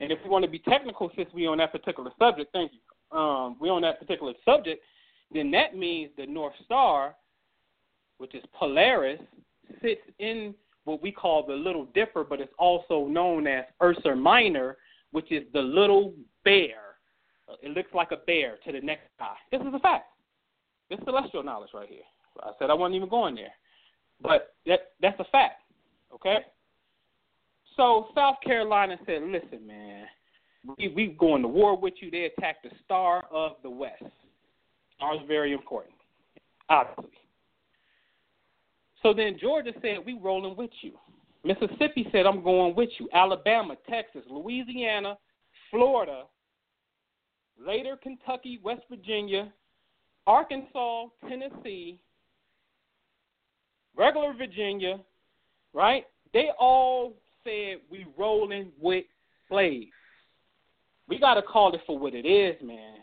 And 0.00 0.12
if 0.12 0.18
we 0.22 0.30
want 0.30 0.44
to 0.44 0.50
be 0.50 0.58
technical, 0.60 1.10
since 1.16 1.28
we 1.32 1.46
on 1.46 1.58
that 1.58 1.72
particular 1.72 2.10
subject, 2.18 2.50
thank 2.52 2.72
you. 2.72 3.18
Um, 3.18 3.56
we 3.60 3.68
on 3.68 3.82
that 3.82 3.98
particular 3.98 4.32
subject, 4.44 4.82
then 5.32 5.50
that 5.52 5.76
means 5.76 6.10
the 6.16 6.26
North 6.26 6.54
Star, 6.64 7.14
which 8.18 8.34
is 8.34 8.42
Polaris, 8.52 9.20
sits 9.82 10.00
in 10.18 10.54
what 10.88 11.02
we 11.02 11.12
call 11.12 11.46
the 11.46 11.52
Little 11.52 11.86
Dipper, 11.94 12.24
but 12.24 12.40
it's 12.40 12.52
also 12.58 13.06
known 13.06 13.46
as 13.46 13.64
Ursa 13.82 14.14
Minor, 14.14 14.76
which 15.12 15.30
is 15.30 15.44
the 15.52 15.60
little 15.60 16.14
bear. 16.44 16.96
Uh, 17.48 17.54
It 17.62 17.70
looks 17.70 17.92
like 17.94 18.10
a 18.10 18.16
bear 18.26 18.56
to 18.64 18.72
the 18.72 18.80
next 18.80 19.08
eye. 19.20 19.36
This 19.52 19.60
is 19.60 19.74
a 19.74 19.78
fact. 19.78 20.06
This 20.88 20.98
is 20.98 21.04
celestial 21.04 21.42
knowledge 21.42 21.70
right 21.74 21.88
here. 21.88 22.08
I 22.42 22.52
said 22.58 22.70
I 22.70 22.74
wasn't 22.74 22.96
even 22.96 23.08
going 23.08 23.34
there, 23.34 23.52
but 24.22 24.54
that 24.66 24.92
that's 25.00 25.18
a 25.20 25.24
fact. 25.24 25.62
Okay. 26.14 26.38
So 27.76 28.08
South 28.14 28.36
Carolina 28.44 28.96
said, 29.04 29.22
"Listen, 29.22 29.66
man, 29.66 30.06
we 30.76 30.88
we 30.88 31.08
going 31.08 31.42
to 31.42 31.48
war 31.48 31.76
with 31.76 31.94
you." 32.00 32.10
They 32.10 32.24
attacked 32.24 32.62
the 32.62 32.70
Star 32.84 33.26
of 33.30 33.56
the 33.62 33.70
West. 33.70 34.02
Star 34.96 35.16
is 35.16 35.22
very 35.26 35.52
important, 35.52 35.94
obviously. 36.68 37.10
So 39.02 39.14
then 39.14 39.38
Georgia 39.38 39.72
said, 39.80 40.04
"We 40.04 40.14
rolling 40.14 40.56
with 40.56 40.70
you." 40.80 40.98
Mississippi 41.44 42.08
said, 42.10 42.26
"I'm 42.26 42.42
going 42.42 42.74
with 42.74 42.90
you." 42.98 43.08
Alabama, 43.12 43.76
Texas, 43.88 44.24
Louisiana, 44.28 45.18
Florida, 45.70 46.24
later 47.58 47.96
Kentucky, 47.96 48.58
West 48.62 48.82
Virginia, 48.88 49.52
Arkansas, 50.26 51.06
Tennessee, 51.28 51.98
regular 53.96 54.32
Virginia, 54.32 55.00
right? 55.72 56.06
They 56.32 56.50
all 56.58 57.14
said 57.44 57.78
we 57.90 58.06
rolling 58.16 58.72
with 58.80 59.04
slaves. 59.48 59.92
We 61.08 61.18
got 61.18 61.34
to 61.34 61.42
call 61.42 61.74
it 61.74 61.80
for 61.86 61.98
what 61.98 62.14
it 62.14 62.26
is, 62.26 62.60
man. 62.62 62.96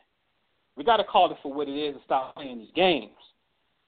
We 0.75 0.83
got 0.83 0.97
to 0.97 1.03
call 1.03 1.31
it 1.31 1.37
for 1.41 1.53
what 1.53 1.67
it 1.67 1.75
is 1.75 1.95
and 1.95 2.03
stop 2.05 2.35
playing 2.35 2.59
these 2.59 2.71
games. 2.75 3.15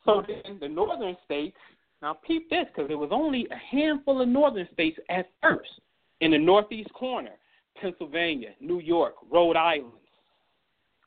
So 0.05 0.23
then 0.25 0.57
the 0.59 0.67
northern 0.67 1.17
states, 1.25 1.57
now 2.01 2.13
peep 2.13 2.49
this, 2.49 2.65
because 2.67 2.87
there 2.87 2.97
was 2.97 3.09
only 3.11 3.47
a 3.51 3.75
handful 3.75 4.21
of 4.21 4.27
northern 4.27 4.67
states 4.73 4.99
at 5.09 5.29
first 5.41 5.69
in 6.21 6.31
the 6.31 6.37
northeast 6.37 6.91
corner 6.93 7.31
Pennsylvania, 7.81 8.49
New 8.59 8.79
York, 8.79 9.15
Rhode 9.31 9.55
Island, 9.55 9.91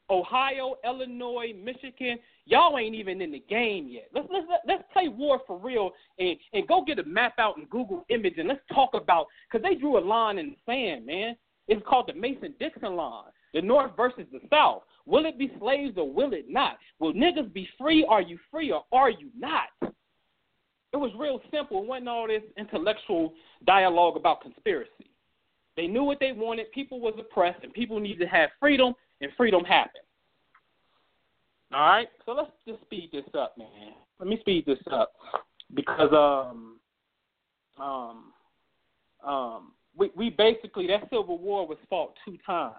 Ohio, 0.08 0.76
Illinois, 0.84 1.52
Michigan. 1.56 2.18
Y'all 2.44 2.78
ain't 2.78 2.94
even 2.94 3.20
in 3.22 3.30
the 3.30 3.42
game 3.48 3.88
yet. 3.88 4.08
Let's 4.12 4.28
let's 4.30 4.46
let's 4.66 4.82
play 4.92 5.08
war 5.08 5.40
for 5.46 5.58
real 5.58 5.90
and 6.18 6.36
and 6.52 6.66
go 6.66 6.84
get 6.84 6.98
a 6.98 7.04
map 7.04 7.34
out 7.38 7.56
and 7.56 7.70
Google 7.70 8.04
image 8.08 8.34
and 8.38 8.48
let's 8.48 8.60
talk 8.72 8.90
about 8.94 9.26
because 9.50 9.62
they 9.62 9.76
drew 9.76 9.98
a 9.98 10.00
line 10.04 10.38
in 10.38 10.50
the 10.50 10.56
sand, 10.66 11.06
man. 11.06 11.36
It's 11.68 11.82
called 11.86 12.08
the 12.08 12.18
Mason 12.18 12.54
Dixon 12.58 12.96
line. 12.96 13.30
The 13.54 13.62
North 13.62 13.96
versus 13.96 14.26
the 14.32 14.40
South. 14.48 14.82
Will 15.06 15.26
it 15.26 15.38
be 15.38 15.52
slaves 15.58 15.94
or 15.96 16.12
will 16.12 16.32
it 16.32 16.46
not? 16.48 16.78
Will 16.98 17.12
niggas 17.12 17.52
be 17.52 17.68
free? 17.78 18.04
Are 18.08 18.22
you 18.22 18.38
free 18.50 18.70
or 18.70 18.84
are 18.92 19.10
you 19.10 19.28
not? 19.36 19.92
It 20.92 20.96
was 20.96 21.12
real 21.16 21.40
simple. 21.52 21.82
It 21.82 21.86
wasn't 21.86 22.08
all 22.08 22.26
this 22.26 22.42
intellectual 22.56 23.32
dialogue 23.64 24.16
about 24.16 24.42
conspiracy. 24.42 25.10
They 25.76 25.86
knew 25.86 26.02
what 26.02 26.18
they 26.18 26.32
wanted. 26.32 26.72
People 26.72 27.00
was 27.00 27.14
oppressed, 27.18 27.62
and 27.62 27.72
people 27.72 28.00
needed 28.00 28.20
to 28.20 28.26
have 28.26 28.50
freedom, 28.58 28.94
and 29.20 29.30
freedom 29.36 29.64
happened. 29.64 30.04
All 31.72 31.80
right, 31.80 32.08
so 32.26 32.32
let's 32.32 32.50
just 32.66 32.80
speed 32.82 33.10
this 33.12 33.24
up, 33.38 33.56
man. 33.56 33.68
Let 34.18 34.28
me 34.28 34.38
speed 34.40 34.66
this 34.66 34.78
up 34.90 35.12
because 35.74 36.12
um 36.12 36.80
um 37.80 38.32
um 39.24 39.72
we 39.96 40.10
we 40.16 40.30
basically 40.30 40.88
that 40.88 41.02
Civil 41.04 41.38
War 41.38 41.66
was 41.66 41.78
fought 41.88 42.14
two 42.24 42.36
times 42.44 42.74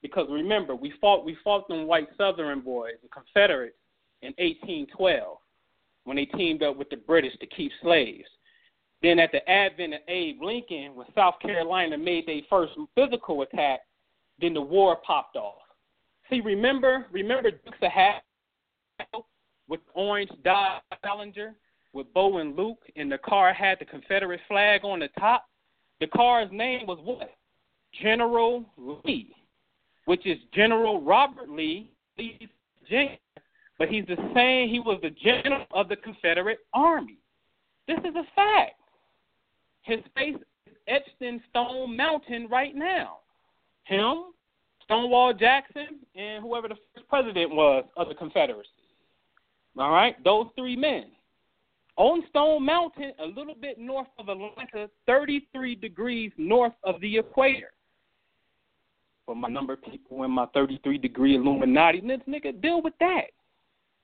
because 0.00 0.26
remember 0.30 0.74
we 0.74 0.92
fought 1.00 1.24
we 1.24 1.36
fought 1.44 1.68
them 1.68 1.86
white 1.86 2.08
Southern 2.16 2.60
boys, 2.60 2.94
the 3.02 3.08
Confederates, 3.08 3.76
in 4.22 4.28
1812 4.38 5.36
when 6.04 6.16
they 6.16 6.26
teamed 6.26 6.62
up 6.62 6.76
with 6.76 6.90
the 6.90 6.96
British 6.96 7.36
to 7.40 7.46
keep 7.46 7.72
slaves. 7.82 8.28
Then 9.02 9.18
at 9.18 9.32
the 9.32 9.46
advent 9.50 9.94
of 9.94 10.00
Abe 10.08 10.40
Lincoln, 10.42 10.94
when 10.94 11.06
South 11.14 11.34
Carolina 11.40 11.98
made 11.98 12.26
their 12.26 12.40
first 12.48 12.72
physical 12.94 13.42
attack, 13.42 13.80
then 14.40 14.54
the 14.54 14.60
war 14.60 14.96
popped 14.96 15.36
off. 15.36 15.62
See, 16.30 16.40
remember, 16.40 17.06
remember 17.12 17.50
Dukes 17.50 17.78
of 17.82 17.90
Hazzard 17.90 19.24
with 19.68 19.80
orange 19.94 20.30
Dodge 20.42 20.82
Challenger 21.04 21.54
with 21.92 22.12
Bo 22.12 22.38
and 22.38 22.56
Luke, 22.56 22.82
and 22.96 23.10
the 23.10 23.18
car 23.18 23.52
had 23.52 23.78
the 23.78 23.84
Confederate 23.84 24.40
flag 24.48 24.84
on 24.84 25.00
the 25.00 25.08
top. 25.18 25.46
The 26.00 26.06
car's 26.08 26.48
name 26.50 26.86
was 26.86 26.98
what? 27.04 27.30
General 28.02 28.64
Lee, 29.04 29.34
which 30.06 30.26
is 30.26 30.38
General 30.52 31.00
Robert 31.00 31.48
Lee, 31.48 31.90
Lee's 32.18 32.48
Virginia, 32.80 33.18
but 33.84 33.92
he's 33.92 34.06
the 34.06 34.16
same. 34.34 34.70
He 34.70 34.80
was 34.80 34.98
the 35.02 35.10
general 35.10 35.66
of 35.72 35.90
the 35.90 35.96
Confederate 35.96 36.60
Army. 36.72 37.18
This 37.86 37.98
is 37.98 38.14
a 38.16 38.24
fact. 38.34 38.80
His 39.82 40.00
face 40.16 40.36
is 40.66 40.72
etched 40.88 41.20
in 41.20 41.38
Stone 41.50 41.94
Mountain 41.94 42.48
right 42.50 42.74
now. 42.74 43.18
Him, 43.84 44.32
Stonewall 44.84 45.34
Jackson, 45.34 45.98
and 46.16 46.42
whoever 46.42 46.68
the 46.68 46.76
first 46.94 47.06
president 47.10 47.54
was 47.54 47.84
of 47.98 48.08
the 48.08 48.14
Confederacy. 48.14 48.70
All 49.78 49.90
right, 49.90 50.16
those 50.24 50.46
three 50.56 50.76
men. 50.76 51.10
On 51.96 52.22
Stone 52.30 52.64
Mountain, 52.64 53.12
a 53.18 53.26
little 53.26 53.54
bit 53.54 53.78
north 53.78 54.08
of 54.18 54.30
Atlanta, 54.30 54.88
33 55.06 55.74
degrees 55.74 56.32
north 56.38 56.72
of 56.84 56.98
the 57.02 57.18
equator. 57.18 57.72
For 59.26 59.36
my 59.36 59.48
number 59.48 59.74
of 59.74 59.82
people 59.82 60.24
in 60.24 60.30
my 60.30 60.46
33 60.54 60.96
degree 60.96 61.36
Illuminati, 61.36 62.00
nigga, 62.00 62.62
deal 62.62 62.80
with 62.80 62.94
that. 63.00 63.26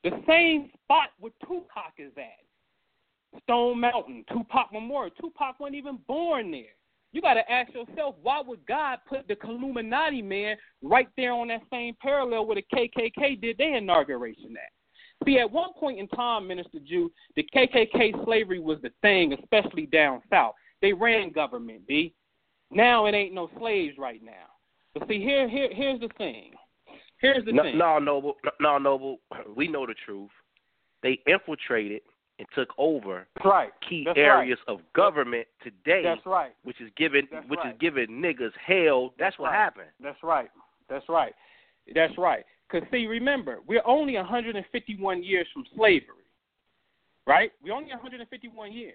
The 0.04 0.10
same 0.26 0.70
spot 0.84 1.08
where 1.18 1.32
Tupac 1.46 1.92
is 1.98 2.12
at. 2.16 3.42
Stone 3.42 3.80
Mountain, 3.80 4.24
Tupac 4.32 4.72
Memorial. 4.72 5.14
Tupac 5.20 5.60
wasn't 5.60 5.76
even 5.76 5.98
born 6.08 6.50
there. 6.50 6.74
You 7.12 7.20
got 7.20 7.34
to 7.34 7.50
ask 7.50 7.72
yourself, 7.74 8.14
why 8.22 8.40
would 8.40 8.64
God 8.66 8.98
put 9.08 9.26
the 9.26 9.36
Illuminati 9.42 10.22
man 10.22 10.56
right 10.82 11.08
there 11.16 11.32
on 11.32 11.48
that 11.48 11.62
same 11.70 11.96
parallel 12.00 12.46
where 12.46 12.56
the 12.56 12.64
KKK 12.74 13.40
did 13.40 13.58
their 13.58 13.76
inauguration 13.76 14.56
at? 14.56 15.26
See, 15.26 15.38
at 15.38 15.50
one 15.50 15.72
point 15.74 15.98
in 15.98 16.08
time, 16.08 16.46
Minister 16.46 16.78
Jew, 16.86 17.12
the 17.36 17.46
KKK 17.54 18.24
slavery 18.24 18.58
was 18.58 18.78
the 18.82 18.90
thing, 19.02 19.34
especially 19.34 19.86
down 19.86 20.22
south. 20.30 20.54
They 20.80 20.92
ran 20.92 21.30
government, 21.30 21.86
B. 21.86 22.14
Now 22.70 23.06
it 23.06 23.14
ain't 23.14 23.34
no 23.34 23.50
slaves 23.58 23.98
right 23.98 24.22
now. 24.22 24.46
But 24.94 25.08
see, 25.08 25.20
here, 25.20 25.48
here, 25.48 25.68
here's 25.72 26.00
the 26.00 26.08
thing. 26.16 26.52
Here's 27.20 27.44
the 27.44 27.52
no, 27.52 27.62
thing. 27.62 27.78
no, 27.78 27.98
noble, 27.98 28.36
no, 28.60 28.78
noble. 28.78 29.18
We 29.54 29.68
know 29.68 29.86
the 29.86 29.94
truth. 30.06 30.30
They 31.02 31.20
infiltrated 31.26 32.02
and 32.38 32.48
took 32.54 32.70
over 32.78 33.26
right. 33.44 33.70
key 33.86 34.04
That's 34.06 34.18
areas 34.18 34.58
right. 34.66 34.74
of 34.74 34.80
government 34.94 35.46
today. 35.62 36.02
That's 36.02 36.24
right. 36.24 36.52
Which 36.64 36.80
is 36.80 36.90
giving, 36.96 37.28
That's 37.30 37.46
which 37.48 37.60
right. 37.62 37.74
is 37.74 37.78
giving 37.78 38.06
niggas 38.08 38.52
hell. 38.66 39.12
That's, 39.18 39.38
what 39.38 39.46
right. 39.46 39.56
happened. 39.56 39.88
That's 40.02 40.22
right. 40.22 40.48
That's 40.88 41.08
right. 41.08 41.34
That's 41.94 42.16
right. 42.16 42.44
Because, 42.70 42.88
see, 42.90 43.06
remember, 43.06 43.58
we're 43.66 43.82
only 43.84 44.14
151 44.14 45.22
years 45.22 45.46
from 45.52 45.64
slavery, 45.74 46.24
right? 47.26 47.52
We're 47.62 47.74
only 47.74 47.90
151 47.90 48.72
years. 48.72 48.94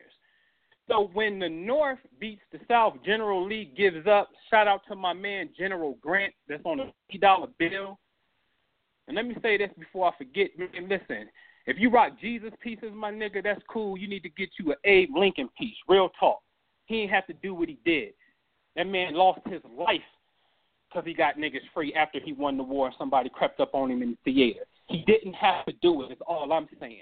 So 0.88 1.10
when 1.14 1.40
the 1.40 1.50
North 1.50 2.00
beats 2.20 2.42
the 2.52 2.60
South, 2.68 2.96
General 3.06 3.46
Lee 3.46 3.72
gives 3.76 4.08
up. 4.08 4.30
Shout 4.50 4.68
out 4.68 4.82
to 4.88 4.96
my 4.96 5.14
man, 5.14 5.50
General 5.58 5.98
Grant, 6.02 6.34
that's 6.48 6.62
on 6.64 6.80
a 6.80 6.94
$50 7.14 7.48
bill. 7.58 8.00
And 9.08 9.16
let 9.16 9.26
me 9.26 9.36
say 9.42 9.58
this 9.58 9.70
before 9.78 10.08
I 10.08 10.18
forget. 10.18 10.58
Man, 10.58 10.70
listen, 10.90 11.30
if 11.66 11.78
you 11.80 11.90
rock 11.90 12.14
Jesus 12.20 12.52
pieces, 12.62 12.92
my 12.94 13.12
nigga, 13.12 13.44
that's 13.44 13.62
cool. 13.70 13.98
You 13.98 14.08
need 14.08 14.24
to 14.24 14.30
get 14.30 14.50
you 14.60 14.72
an 14.72 14.78
Abe 14.84 15.16
Lincoln 15.16 15.50
piece. 15.58 15.76
Real 15.88 16.10
talk. 16.20 16.42
He 16.86 17.02
ain't 17.02 17.12
have 17.12 17.28
to 17.28 17.34
do 17.34 17.54
what 17.54 17.70
he 17.70 17.80
did. 17.86 18.14
That 18.76 18.88
man 18.88 19.14
lost 19.14 19.42
his 19.46 19.62
life 19.78 20.02
because 20.90 21.06
he 21.06 21.14
got 21.14 21.38
niggas 21.38 21.62
free 21.74 21.94
after 21.94 22.20
he 22.20 22.34
won 22.34 22.58
the 22.58 22.64
war 22.64 22.88
and 22.88 22.96
somebody 22.98 23.30
crept 23.30 23.60
up 23.60 23.74
on 23.74 23.92
him 23.92 24.02
in 24.02 24.12
the 24.12 24.32
theater. 24.32 24.66
He 24.88 25.04
didn't 25.08 25.34
have 25.34 25.66
to 25.66 25.74
do 25.82 26.04
it, 26.04 26.12
is 26.12 26.18
all 26.28 26.52
I'm 26.52 26.68
saying. 26.80 27.02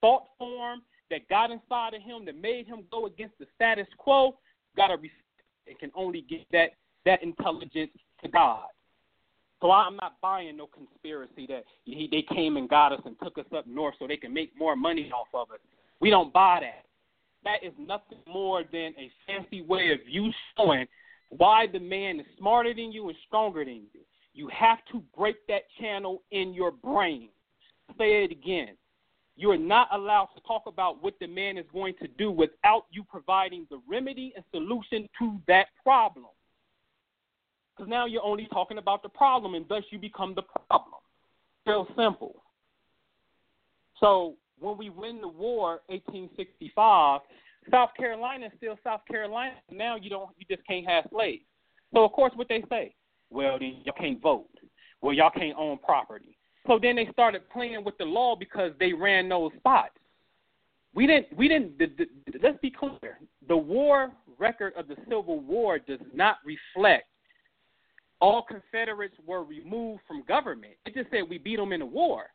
Thought 0.00 0.24
form 0.38 0.82
that 1.10 1.28
got 1.28 1.50
inside 1.50 1.94
of 1.94 2.02
him 2.02 2.24
that 2.26 2.36
made 2.36 2.66
him 2.66 2.84
go 2.90 3.06
against 3.06 3.38
the 3.38 3.46
status 3.54 3.86
quo, 3.98 4.36
gotta 4.76 4.94
respect 4.94 5.20
and 5.66 5.78
can 5.78 5.90
only 5.94 6.22
get 6.22 6.46
that 6.52 6.72
that 7.04 7.22
intelligence 7.22 7.92
to 8.22 8.28
God. 8.28 8.66
So 9.64 9.70
I'm 9.70 9.96
not 9.96 10.20
buying 10.20 10.58
no 10.58 10.66
conspiracy 10.66 11.46
that 11.48 11.64
he, 11.86 12.06
they 12.12 12.20
came 12.34 12.58
and 12.58 12.68
got 12.68 12.92
us 12.92 13.00
and 13.06 13.16
took 13.22 13.38
us 13.38 13.46
up 13.56 13.66
north 13.66 13.94
so 13.98 14.06
they 14.06 14.18
can 14.18 14.34
make 14.34 14.52
more 14.58 14.76
money 14.76 15.10
off 15.10 15.28
of 15.32 15.50
us. 15.54 15.58
We 16.00 16.10
don't 16.10 16.34
buy 16.34 16.60
that. 16.60 16.84
That 17.44 17.66
is 17.66 17.72
nothing 17.78 18.18
more 18.30 18.62
than 18.70 18.92
a 18.98 19.10
fancy 19.26 19.62
way 19.62 19.90
of 19.90 20.00
you 20.06 20.30
showing 20.54 20.86
why 21.30 21.66
the 21.72 21.78
man 21.78 22.20
is 22.20 22.26
smarter 22.36 22.74
than 22.74 22.92
you 22.92 23.08
and 23.08 23.16
stronger 23.26 23.64
than 23.64 23.84
you. 23.94 24.00
You 24.34 24.48
have 24.48 24.80
to 24.92 25.02
break 25.16 25.36
that 25.46 25.62
channel 25.80 26.20
in 26.30 26.52
your 26.52 26.70
brain. 26.70 27.30
Say 27.96 28.22
it 28.22 28.32
again. 28.32 28.76
You 29.34 29.50
are 29.50 29.56
not 29.56 29.88
allowed 29.92 30.28
to 30.36 30.42
talk 30.46 30.64
about 30.66 31.02
what 31.02 31.14
the 31.20 31.26
man 31.26 31.56
is 31.56 31.64
going 31.72 31.94
to 32.02 32.08
do 32.18 32.30
without 32.30 32.84
you 32.90 33.02
providing 33.02 33.66
the 33.70 33.80
remedy 33.88 34.34
and 34.36 34.44
solution 34.52 35.08
to 35.20 35.40
that 35.48 35.68
problem. 35.82 36.26
Because 37.76 37.90
now 37.90 38.06
you're 38.06 38.24
only 38.24 38.46
talking 38.52 38.78
about 38.78 39.02
the 39.02 39.08
problem, 39.08 39.54
and 39.54 39.66
thus 39.68 39.82
you 39.90 39.98
become 39.98 40.34
the 40.34 40.42
problem. 40.42 41.00
Real 41.66 41.86
simple. 41.96 42.42
So 43.98 44.34
when 44.58 44.76
we 44.76 44.90
win 44.90 45.20
the 45.20 45.28
war, 45.28 45.80
1865, 45.86 47.20
South 47.70 47.90
Carolina 47.96 48.46
is 48.46 48.52
still 48.56 48.78
South 48.84 49.00
Carolina. 49.08 49.54
Now 49.70 49.96
you 49.96 50.10
don't 50.10 50.30
you 50.38 50.46
just 50.54 50.66
can't 50.66 50.86
have 50.86 51.04
slaves. 51.10 51.44
So 51.92 52.04
of 52.04 52.12
course 52.12 52.32
what 52.34 52.48
they 52.48 52.62
say, 52.68 52.94
well 53.30 53.58
then 53.58 53.82
y'all 53.84 53.94
can't 53.98 54.20
vote. 54.20 54.48
Well 55.00 55.14
y'all 55.14 55.30
can't 55.30 55.56
own 55.58 55.78
property. 55.78 56.36
So 56.66 56.78
then 56.80 56.96
they 56.96 57.08
started 57.12 57.48
playing 57.50 57.84
with 57.84 57.96
the 57.98 58.04
law 58.04 58.36
because 58.36 58.72
they 58.78 58.92
ran 58.92 59.28
those 59.28 59.52
spots. 59.56 59.96
We 60.94 61.06
didn't 61.06 61.36
we 61.36 61.48
didn't 61.48 61.78
the, 61.78 61.86
the, 61.96 62.38
let's 62.42 62.58
be 62.60 62.70
clear. 62.70 63.18
The 63.48 63.56
war 63.56 64.12
record 64.38 64.74
of 64.76 64.88
the 64.88 64.96
Civil 65.08 65.40
War 65.40 65.78
does 65.78 66.00
not 66.12 66.36
reflect 66.44 67.06
all 68.24 68.40
Confederates 68.40 69.16
were 69.26 69.44
removed 69.44 70.00
from 70.08 70.22
government. 70.22 70.72
It 70.86 70.94
just 70.94 71.10
said 71.10 71.28
we 71.28 71.36
beat 71.36 71.56
them 71.56 71.72
in 71.72 71.80
the 71.80 71.86
war. 71.86 72.30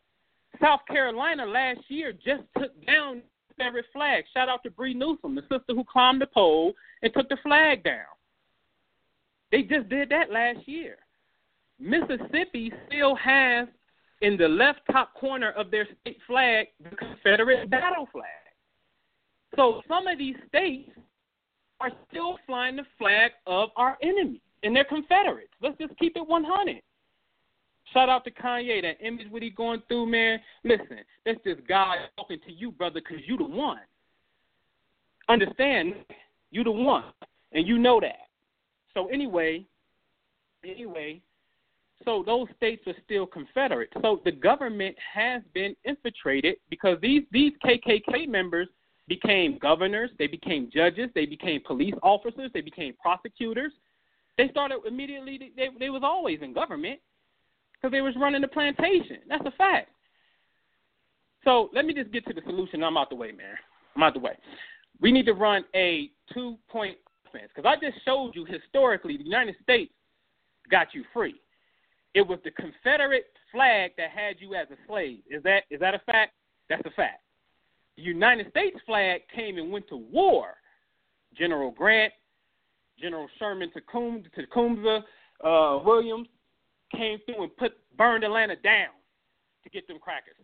South 0.61 0.81
Carolina 0.87 1.47
last 1.47 1.79
year 1.87 2.11
just 2.13 2.43
took 2.55 2.85
down 2.85 3.23
Confederate 3.47 3.85
flag. 3.91 4.23
Shout 4.31 4.49
out 4.49 4.61
to 4.63 4.69
Bree 4.69 4.93
Newsom, 4.93 5.33
the 5.33 5.41
sister 5.41 5.73
who 5.73 5.83
climbed 5.83 6.21
the 6.21 6.27
pole 6.27 6.73
and 7.01 7.11
took 7.11 7.27
the 7.27 7.37
flag 7.41 7.83
down. 7.83 8.05
They 9.51 9.63
just 9.63 9.89
did 9.89 10.09
that 10.09 10.29
last 10.31 10.67
year. 10.67 10.97
Mississippi 11.79 12.71
still 12.87 13.15
has 13.15 13.67
in 14.21 14.37
the 14.37 14.47
left 14.47 14.81
top 14.91 15.15
corner 15.15 15.51
of 15.53 15.71
their 15.71 15.87
state 16.01 16.19
flag 16.27 16.67
the 16.83 16.95
Confederate 16.95 17.67
battle 17.71 18.07
flag. 18.11 18.25
So 19.55 19.81
some 19.87 20.05
of 20.05 20.19
these 20.19 20.35
states 20.49 20.91
are 21.79 21.91
still 22.11 22.37
flying 22.45 22.75
the 22.75 22.85
flag 22.99 23.31
of 23.47 23.69
our 23.75 23.97
enemy, 24.03 24.41
and 24.63 24.75
they're 24.75 24.83
Confederates. 24.83 25.53
Let's 25.61 25.77
just 25.77 25.97
keep 25.97 26.15
it 26.15 26.27
100. 26.27 26.81
Shout 27.93 28.09
out 28.09 28.23
to 28.25 28.31
Kanye. 28.31 28.81
That 28.81 28.97
image 29.05 29.27
what 29.29 29.41
he 29.41 29.49
going 29.49 29.81
through, 29.87 30.07
man. 30.07 30.39
Listen, 30.63 30.99
that's 31.25 31.39
just 31.43 31.67
God 31.67 31.97
talking 32.17 32.39
to 32.45 32.51
you, 32.51 32.71
brother, 32.71 33.01
because 33.01 33.23
you 33.25 33.37
the 33.37 33.43
one. 33.43 33.79
Understand, 35.27 35.93
you 36.51 36.63
the 36.63 36.71
one, 36.71 37.05
and 37.51 37.67
you 37.67 37.77
know 37.77 37.99
that. 37.99 38.27
So 38.93 39.07
anyway, 39.07 39.65
anyway, 40.63 41.21
so 42.05 42.23
those 42.25 42.47
states 42.55 42.83
are 42.87 42.95
still 43.05 43.25
Confederate. 43.25 43.89
So 44.01 44.21
the 44.23 44.31
government 44.31 44.95
has 45.13 45.41
been 45.53 45.75
infiltrated 45.85 46.55
because 46.69 46.97
these 47.01 47.23
these 47.31 47.53
KKK 47.63 48.27
members 48.27 48.67
became 49.07 49.57
governors, 49.57 50.11
they 50.17 50.27
became 50.27 50.69
judges, 50.71 51.09
they 51.15 51.25
became 51.25 51.61
police 51.65 51.95
officers, 52.03 52.51
they 52.53 52.61
became 52.61 52.93
prosecutors. 53.01 53.73
They 54.39 54.47
started 54.47 54.77
immediately. 54.87 55.51
They 55.57 55.67
they 55.77 55.89
was 55.89 56.01
always 56.01 56.39
in 56.41 56.53
government 56.53 57.01
because 57.73 57.91
they 57.91 57.99
was 57.99 58.13
running 58.15 58.39
the 58.39 58.47
plantation. 58.47 59.17
That's 59.27 59.45
a 59.45 59.51
fact. 59.51 59.89
So 61.43 61.69
let 61.73 61.83
me 61.85 61.93
just 61.93 62.09
get 62.13 62.25
to 62.27 62.33
the 62.33 62.39
solution. 62.45 62.81
I'm 62.81 62.95
out 62.95 63.09
the 63.09 63.17
way, 63.17 63.33
man. 63.33 63.55
I'm 63.97 64.03
out 64.03 64.13
the 64.13 64.21
way. 64.21 64.37
We 65.01 65.11
need 65.11 65.25
to 65.25 65.33
run 65.33 65.65
a 65.75 66.09
two 66.33 66.57
point 66.69 66.95
offense 67.27 67.51
because 67.53 67.69
I 67.69 67.85
just 67.85 68.01
showed 68.05 68.31
you 68.33 68.45
historically 68.45 69.17
the 69.17 69.25
United 69.25 69.55
States 69.61 69.91
got 70.71 70.93
you 70.93 71.03
free. 71.13 71.35
It 72.13 72.25
was 72.25 72.39
the 72.45 72.51
Confederate 72.51 73.25
flag 73.51 73.91
that 73.97 74.09
had 74.09 74.37
you 74.39 74.55
as 74.55 74.67
a 74.71 74.77
slave. 74.87 75.19
Is 75.29 75.43
that 75.43 75.63
is 75.69 75.81
that 75.81 75.95
a 75.95 75.99
fact? 76.05 76.31
That's 76.69 76.85
a 76.85 76.91
fact. 76.91 77.23
The 77.97 78.03
United 78.03 78.49
States 78.51 78.77
flag 78.85 79.19
came 79.35 79.57
and 79.57 79.69
went 79.69 79.89
to 79.89 79.97
war. 79.97 80.53
General 81.37 81.71
Grant, 81.71 82.13
General 83.01 83.27
Sherman 83.37 83.71
Tecumseh, 83.71 85.03
uh, 85.43 85.79
Williams 85.83 86.27
came 86.95 87.19
through 87.25 87.43
and 87.43 87.57
put 87.57 87.73
burned 87.97 88.23
Atlanta 88.23 88.55
down 88.55 88.89
to 89.63 89.69
get 89.69 89.87
them 89.87 89.99
crackers. 89.99 90.35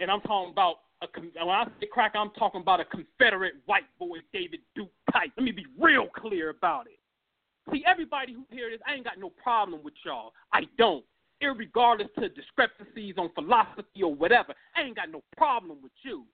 And 0.00 0.10
I'm 0.10 0.20
talking 0.22 0.52
about 0.52 0.76
a 1.02 1.06
when 1.20 1.48
I 1.48 1.64
say 1.80 1.86
crack, 1.90 2.12
I'm 2.14 2.30
talking 2.38 2.60
about 2.60 2.80
a 2.80 2.84
Confederate 2.84 3.54
white 3.66 3.86
boy 3.98 4.18
David 4.32 4.60
Duke 4.74 4.90
type. 5.12 5.30
Let 5.36 5.44
me 5.44 5.52
be 5.52 5.66
real 5.78 6.06
clear 6.16 6.50
about 6.50 6.86
it. 6.86 6.98
See, 7.72 7.84
everybody 7.86 8.32
who 8.32 8.44
hears 8.50 8.72
this, 8.72 8.80
I 8.86 8.94
ain't 8.94 9.04
got 9.04 9.18
no 9.18 9.30
problem 9.30 9.80
with 9.84 9.94
y'all. 10.04 10.32
I 10.52 10.62
don't. 10.78 11.04
Irregardless 11.42 12.12
to 12.20 12.28
discrepancies 12.28 13.16
on 13.18 13.30
philosophy 13.34 14.02
or 14.02 14.14
whatever, 14.14 14.54
I 14.76 14.82
ain't 14.82 14.96
got 14.96 15.10
no 15.10 15.22
problem 15.36 15.78
with 15.82 15.92
you. 16.02 16.24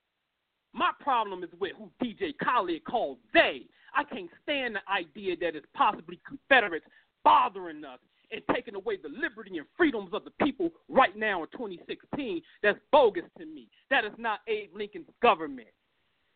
My 0.73 0.91
problem 1.01 1.43
is 1.43 1.51
with 1.59 1.73
who 1.77 1.91
DJ 2.03 2.35
Khaled 2.43 2.85
called 2.85 3.19
they. 3.33 3.63
I 3.95 4.05
can't 4.05 4.31
stand 4.43 4.77
the 4.77 4.93
idea 4.93 5.37
that 5.41 5.57
it's 5.57 5.67
possibly 5.75 6.21
Confederates 6.27 6.87
bothering 7.25 7.85
us 7.85 7.99
and 8.31 8.43
taking 8.55 8.75
away 8.75 8.97
the 8.97 9.09
liberty 9.09 9.57
and 9.57 9.67
freedoms 9.77 10.11
of 10.13 10.25
the 10.25 10.45
people 10.45 10.71
right 10.89 11.17
now 11.17 11.43
in 11.43 11.49
2016. 11.53 12.43
That's 12.63 12.79
bogus 12.93 13.25
to 13.39 13.47
me. 13.47 13.69
That 13.91 14.05
is 14.05 14.13
not 14.19 14.41
Abe 14.47 14.71
Lincoln's 14.75 15.09
government. 15.23 15.69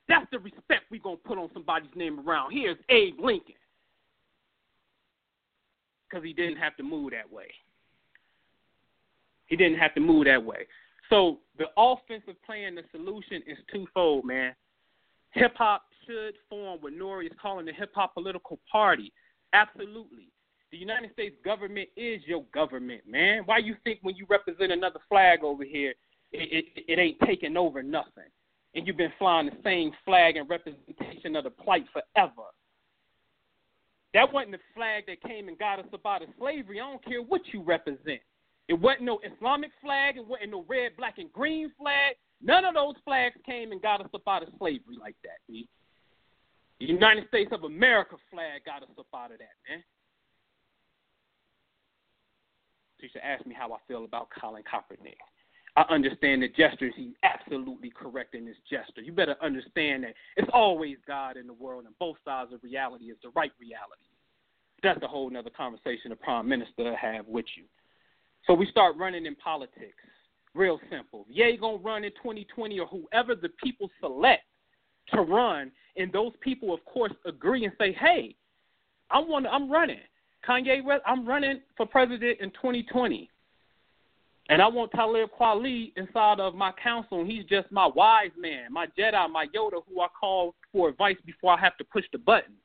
That's 0.08 0.26
the 0.30 0.38
respect 0.38 0.84
we're 0.90 1.02
going 1.02 1.18
to 1.18 1.22
put 1.22 1.38
on 1.38 1.50
somebody's 1.52 1.94
name 1.94 2.26
around 2.26 2.52
here 2.52 2.72
is 2.72 2.78
Abe 2.88 3.20
Lincoln 3.20 3.54
because 6.08 6.24
he 6.24 6.32
didn't 6.32 6.56
have 6.56 6.76
to 6.76 6.82
move 6.82 7.12
that 7.12 7.30
way. 7.30 7.46
He 9.46 9.56
didn't 9.56 9.78
have 9.78 9.94
to 9.94 10.00
move 10.00 10.26
that 10.26 10.42
way. 10.42 10.66
So 11.12 11.40
the 11.58 11.66
offensive 11.76 12.42
plan, 12.42 12.74
the 12.74 12.84
solution 12.90 13.42
is 13.46 13.58
twofold, 13.70 14.24
man. 14.24 14.54
Hip 15.32 15.52
hop 15.56 15.82
should 16.06 16.34
form 16.48 16.78
what 16.80 16.94
Nori 16.94 17.26
is 17.26 17.32
calling 17.40 17.66
the 17.66 17.72
hip 17.72 17.90
hop 17.94 18.14
political 18.14 18.58
party. 18.70 19.12
Absolutely. 19.52 20.28
The 20.70 20.78
United 20.78 21.12
States 21.12 21.36
government 21.44 21.90
is 21.98 22.22
your 22.24 22.44
government, 22.54 23.02
man. 23.06 23.42
Why 23.44 23.58
you 23.58 23.76
think 23.84 23.98
when 24.00 24.16
you 24.16 24.24
represent 24.30 24.72
another 24.72 25.00
flag 25.10 25.44
over 25.44 25.64
here, 25.64 25.92
it, 26.32 26.64
it, 26.76 26.84
it 26.88 26.98
ain't 26.98 27.18
taking 27.26 27.58
over 27.58 27.82
nothing? 27.82 28.30
And 28.74 28.86
you've 28.86 28.96
been 28.96 29.12
flying 29.18 29.50
the 29.50 29.56
same 29.62 29.92
flag 30.06 30.38
and 30.38 30.48
representation 30.48 31.36
of 31.36 31.44
the 31.44 31.50
plight 31.50 31.84
forever. 31.92 32.48
That 34.14 34.32
wasn't 34.32 34.52
the 34.52 34.60
flag 34.74 35.04
that 35.08 35.22
came 35.22 35.48
and 35.48 35.58
got 35.58 35.78
us 35.78 35.84
up 35.92 36.06
out 36.06 36.22
of 36.22 36.28
slavery. 36.38 36.80
I 36.80 36.88
don't 36.88 37.04
care 37.04 37.20
what 37.20 37.42
you 37.52 37.62
represent. 37.62 38.22
It 38.68 38.74
wasn't 38.74 39.02
no 39.02 39.20
Islamic 39.20 39.70
flag. 39.82 40.16
It 40.16 40.26
wasn't 40.26 40.50
no 40.50 40.64
red, 40.68 40.96
black, 40.96 41.18
and 41.18 41.32
green 41.32 41.72
flag. 41.78 42.16
None 42.40 42.64
of 42.64 42.74
those 42.74 42.94
flags 43.04 43.36
came 43.44 43.72
and 43.72 43.82
got 43.82 44.00
us 44.00 44.08
up 44.14 44.22
out 44.26 44.42
of 44.42 44.48
slavery 44.58 44.96
like 45.00 45.16
that, 45.22 45.38
B. 45.48 45.68
The 46.80 46.86
United 46.86 47.28
States 47.28 47.52
of 47.52 47.64
America 47.64 48.16
flag 48.30 48.64
got 48.64 48.82
us 48.82 48.88
up 48.98 49.06
out 49.14 49.30
of 49.32 49.38
that, 49.38 49.54
man. 49.68 49.82
So 52.98 53.04
you 53.04 53.08
should 53.12 53.22
ask 53.22 53.46
me 53.46 53.54
how 53.54 53.72
I 53.72 53.78
feel 53.86 54.04
about 54.04 54.28
Colin 54.40 54.62
Kaepernick. 54.62 55.14
I 55.74 55.82
understand 55.88 56.42
the 56.42 56.48
gestures. 56.48 56.92
He's 56.96 57.14
absolutely 57.22 57.90
correct 57.90 58.34
in 58.34 58.46
his 58.46 58.56
gesture. 58.68 59.00
You 59.00 59.12
better 59.12 59.36
understand 59.40 60.04
that 60.04 60.14
it's 60.36 60.50
always 60.52 60.98
God 61.06 61.36
in 61.36 61.46
the 61.46 61.52
world, 61.52 61.84
and 61.86 61.98
both 61.98 62.16
sides 62.24 62.52
of 62.52 62.62
reality 62.62 63.06
is 63.06 63.16
the 63.22 63.30
right 63.30 63.52
reality. 63.58 64.10
That's 64.82 65.02
a 65.02 65.08
whole 65.08 65.34
other 65.36 65.50
conversation 65.50 66.10
the 66.10 66.16
prime 66.16 66.48
minister 66.48 66.94
have 66.96 67.26
with 67.26 67.46
you. 67.56 67.64
So 68.46 68.54
we 68.54 68.66
start 68.66 68.96
running 68.96 69.26
in 69.26 69.36
politics. 69.36 70.02
Real 70.54 70.80
simple. 70.90 71.26
Ye 71.28 71.56
gonna 71.56 71.78
run 71.78 72.04
in 72.04 72.12
2020 72.12 72.78
or 72.78 72.86
whoever 72.86 73.34
the 73.34 73.48
people 73.62 73.88
select 74.00 74.42
to 75.08 75.22
run, 75.22 75.72
and 75.96 76.12
those 76.12 76.32
people, 76.40 76.74
of 76.74 76.84
course, 76.84 77.12
agree 77.24 77.64
and 77.64 77.74
say, 77.78 77.92
"Hey, 77.92 78.36
I 79.10 79.18
want. 79.18 79.46
I'm 79.46 79.70
running. 79.70 80.00
Kanye, 80.44 80.82
West, 80.82 81.02
I'm 81.06 81.26
running 81.26 81.62
for 81.76 81.86
president 81.86 82.40
in 82.40 82.50
2020." 82.50 83.30
And 84.48 84.60
I 84.60 84.66
want 84.66 84.90
Talib 84.90 85.30
Kweli 85.30 85.92
inside 85.96 86.40
of 86.40 86.54
my 86.54 86.72
council. 86.72 87.20
And 87.20 87.30
He's 87.30 87.44
just 87.44 87.70
my 87.70 87.86
wise 87.86 88.32
man, 88.36 88.72
my 88.72 88.86
Jedi, 88.88 89.30
my 89.30 89.46
Yoda, 89.46 89.82
who 89.88 90.00
I 90.00 90.08
call 90.08 90.54
for 90.72 90.88
advice 90.88 91.16
before 91.24 91.52
I 91.52 91.60
have 91.60 91.76
to 91.76 91.84
push 91.84 92.04
the 92.10 92.18
button 92.18 92.56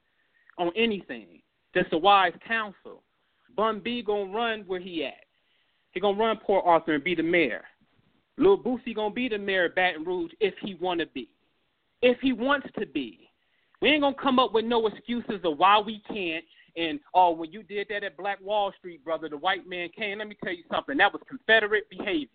on 0.58 0.72
anything. 0.76 1.42
Just 1.74 1.94
a 1.94 1.98
wise 1.98 2.34
counsel. 2.46 3.04
Bun 3.56 3.80
B 3.80 4.02
gonna 4.02 4.32
run 4.32 4.62
where 4.62 4.80
he 4.80 5.06
at. 5.06 5.27
He 5.98 6.02
gonna 6.02 6.16
run 6.16 6.38
Port 6.38 6.64
Arthur 6.64 6.94
and 6.94 7.04
be 7.04 7.16
the 7.16 7.24
mayor. 7.24 7.64
Lil 8.38 8.62
Boosie 8.62 8.94
gonna 8.94 9.16
be 9.16 9.28
the 9.28 9.40
mayor 9.40 9.66
of 9.66 9.74
Baton 9.74 10.04
Rouge 10.04 10.32
if 10.40 10.54
he 10.62 10.76
wanna 10.76 11.08
be. 11.08 11.28
If 12.04 12.20
he 12.20 12.34
wants 12.34 12.68
to 12.78 12.86
be. 12.86 13.32
We 13.82 13.90
ain't 13.90 14.04
gonna 14.04 14.14
come 14.14 14.38
up 14.38 14.54
with 14.54 14.64
no 14.64 14.86
excuses 14.86 15.40
of 15.44 15.58
why 15.58 15.80
we 15.80 16.04
can't 16.08 16.46
and 16.76 17.00
oh, 17.16 17.32
when 17.32 17.52
you 17.52 17.64
did 17.64 17.88
that 17.90 18.04
at 18.04 18.16
Black 18.16 18.38
Wall 18.44 18.72
Street, 18.78 19.04
brother, 19.04 19.28
the 19.28 19.38
white 19.38 19.68
man 19.68 19.90
came. 19.90 20.20
Let 20.20 20.28
me 20.28 20.38
tell 20.44 20.54
you 20.54 20.62
something. 20.72 20.98
That 20.98 21.12
was 21.12 21.24
Confederate 21.28 21.90
behavior. 21.90 22.28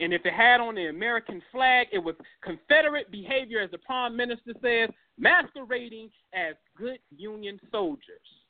And 0.00 0.14
if 0.14 0.24
it 0.24 0.32
had 0.32 0.58
on 0.58 0.76
the 0.76 0.86
American 0.86 1.42
flag, 1.52 1.88
it 1.92 1.98
was 1.98 2.14
Confederate 2.42 3.10
behavior, 3.10 3.60
as 3.60 3.70
the 3.70 3.76
Prime 3.76 4.16
Minister 4.16 4.54
says, 4.62 4.88
masquerading 5.18 6.08
as 6.32 6.54
good 6.74 7.00
Union 7.14 7.60
soldiers. 7.70 8.41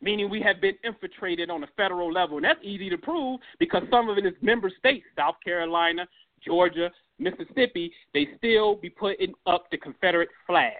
Meaning 0.00 0.30
we 0.30 0.40
have 0.42 0.60
been 0.60 0.74
infiltrated 0.84 1.50
on 1.50 1.64
a 1.64 1.66
federal 1.76 2.12
level. 2.12 2.36
And 2.36 2.44
that's 2.44 2.60
easy 2.62 2.88
to 2.88 2.98
prove 2.98 3.40
because 3.58 3.82
some 3.90 4.08
of 4.08 4.16
it 4.16 4.24
is 4.24 4.34
member 4.40 4.70
states, 4.78 5.04
South 5.16 5.34
Carolina, 5.44 6.06
Georgia, 6.44 6.90
Mississippi, 7.18 7.92
they 8.14 8.28
still 8.36 8.76
be 8.76 8.90
putting 8.90 9.34
up 9.46 9.70
the 9.70 9.76
Confederate 9.76 10.28
flag. 10.46 10.74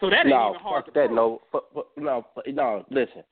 So 0.00 0.08
that 0.08 0.20
ain't 0.20 0.28
no, 0.28 0.50
even 0.50 0.60
hard 0.60 0.84
fuck 0.84 0.94
to 0.94 1.00
that. 1.00 1.06
prove. 1.06 1.16
No, 1.16 1.40
fuck, 1.52 1.64
fuck, 1.74 1.86
no, 1.96 2.26
no. 2.46 2.84
Listen, 2.90 3.22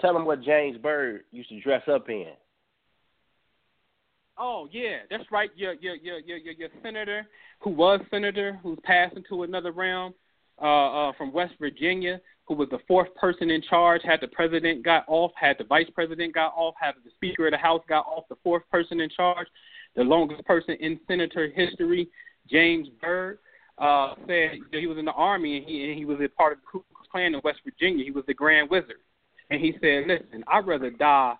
tell 0.00 0.12
them 0.12 0.24
what 0.24 0.42
James 0.42 0.76
Byrd 0.78 1.22
used 1.32 1.48
to 1.48 1.60
dress 1.60 1.82
up 1.88 2.08
in. 2.08 2.32
Oh 4.38 4.68
yeah, 4.70 4.98
that's 5.10 5.24
right. 5.32 5.50
Your 5.56 5.74
your 5.74 5.96
your 5.96 6.20
your 6.20 6.36
your, 6.36 6.54
your 6.54 6.68
senator 6.82 7.26
who 7.60 7.70
was 7.70 8.00
senator 8.10 8.60
who's 8.62 8.78
passed 8.84 9.16
into 9.16 9.42
another 9.42 9.72
realm 9.72 10.14
uh, 10.62 11.08
uh, 11.08 11.12
from 11.18 11.32
West 11.32 11.54
Virginia, 11.58 12.20
who 12.48 12.54
was 12.54 12.68
the 12.70 12.78
fourth 12.88 13.14
person 13.14 13.50
in 13.50 13.62
charge. 13.62 14.00
Had 14.02 14.20
the 14.22 14.28
president 14.28 14.82
got 14.82 15.04
off, 15.06 15.32
had 15.38 15.56
the 15.58 15.64
vice 15.64 15.88
president 15.94 16.34
got 16.34 16.54
off, 16.56 16.74
had 16.80 16.94
the 17.04 17.10
speaker 17.10 17.46
of 17.46 17.52
the 17.52 17.58
House 17.58 17.82
got 17.88 18.06
off. 18.06 18.24
The 18.28 18.38
fourth 18.42 18.62
person 18.72 19.00
in 19.00 19.10
charge, 19.10 19.46
the 19.94 20.02
longest 20.02 20.44
person 20.46 20.76
in 20.80 20.98
senator 21.06 21.48
history, 21.54 22.08
James 22.50 22.88
Byrd, 23.00 23.38
uh, 23.76 24.14
said 24.26 24.52
he 24.72 24.86
was 24.86 24.98
in 24.98 25.04
the 25.04 25.12
army 25.12 25.58
and 25.58 25.66
he 25.66 25.90
and 25.90 25.98
he 25.98 26.04
was 26.06 26.18
a 26.20 26.28
part 26.28 26.54
of 26.54 26.58
the 26.60 26.66
Ku 26.66 26.84
Klux 26.92 27.08
Klan 27.12 27.34
in 27.34 27.40
West 27.44 27.60
Virginia. 27.64 28.04
He 28.04 28.10
was 28.10 28.24
the 28.26 28.34
Grand 28.34 28.70
Wizard, 28.70 29.02
and 29.50 29.60
he 29.60 29.74
said, 29.80 30.06
"Listen, 30.08 30.42
I'd 30.48 30.66
rather 30.66 30.90
die." 30.90 31.34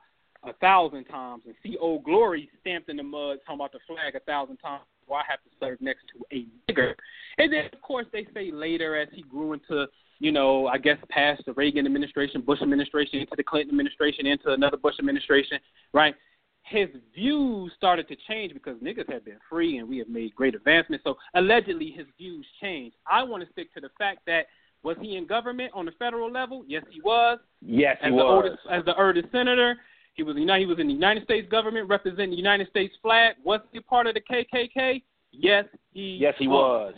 a 0.45 0.53
thousand 0.55 1.05
times 1.07 1.43
and 1.47 1.55
see 1.65 1.77
old 1.79 2.05
glory 2.05 2.49
stamped 2.61 2.89
in 2.89 2.97
the 2.97 3.03
mud 3.03 3.39
talking 3.45 3.57
about 3.57 3.73
the 3.73 3.81
flag 3.89 4.15
a 4.15 4.21
thousand 4.21 4.57
times 4.59 4.85
before 5.09 5.21
I 5.21 5.25
have 5.29 5.43
to 5.43 5.51
serve 5.59 5.81
next 5.81 6.05
to 6.13 6.37
a 6.37 6.47
nigger. 6.71 6.95
And 7.39 7.53
then 7.53 7.65
of 7.73 7.81
course 7.81 8.07
they 8.13 8.27
say 8.35 8.51
later 8.53 8.97
as 8.97 9.09
he 9.13 9.23
grew 9.23 9.55
into, 9.55 9.87
you 10.19 10.33
know, 10.33 10.67
I 10.67 10.77
guess 10.77 10.99
past 11.09 11.43
the 11.47 11.55
Reagan 11.55 11.87
administration, 11.87 12.43
Bush 12.43 12.61
administration, 12.61 13.21
into 13.21 13.33
the 13.37 13.43
Clinton 13.43 13.71
administration, 13.71 14.27
into 14.27 14.53
another 14.53 14.77
Bush 14.77 14.97
administration, 14.99 15.59
right? 15.95 16.15
His 16.63 16.89
views 17.15 17.73
started 17.75 18.07
to 18.09 18.17
change 18.29 18.53
because 18.53 18.77
niggas 18.83 19.11
have 19.11 19.25
been 19.25 19.39
free 19.49 19.79
and 19.79 19.89
we 19.89 19.97
have 19.99 20.09
made 20.09 20.35
great 20.35 20.55
advancements. 20.55 21.05
So 21.05 21.17
allegedly 21.35 21.91
his 21.91 22.07
views 22.19 22.47
changed. 22.61 22.97
I 23.11 23.23
want 23.23 23.43
to 23.43 23.51
stick 23.53 23.73
to 23.75 23.81
the 23.81 23.91
fact 23.97 24.21
that 24.27 24.47
was 24.83 24.97
he 25.01 25.17
in 25.17 25.27
government 25.27 25.73
on 25.75 25.87
the 25.87 25.93
federal 25.93 26.31
level? 26.31 26.65
Yes, 26.69 26.85
he 26.91 27.01
was. 27.01 27.39
Yes, 27.63 27.97
he 28.01 28.09
as 28.09 28.13
was. 28.13 28.21
The 28.21 28.25
oldest, 28.25 28.59
as 28.71 28.85
the 28.85 29.01
oldest 29.01 29.33
senator, 29.33 29.77
he 30.19 30.25
was 30.25 30.37
he 30.37 30.66
was 30.66 30.79
in 30.81 30.89
the 30.89 30.93
United 30.93 31.23
States 31.23 31.49
government 31.49 31.89
representing 31.89 32.31
the 32.31 32.37
United 32.37 32.69
States 32.69 32.93
flag. 33.01 33.37
Was 33.45 33.61
he 33.73 33.79
part 33.79 34.09
of 34.09 34.14
the 34.14 34.21
KKK? 34.21 35.01
Yes, 35.31 35.64
he. 35.93 36.19
Yes, 36.21 36.35
he 36.39 36.49
was. 36.49 36.93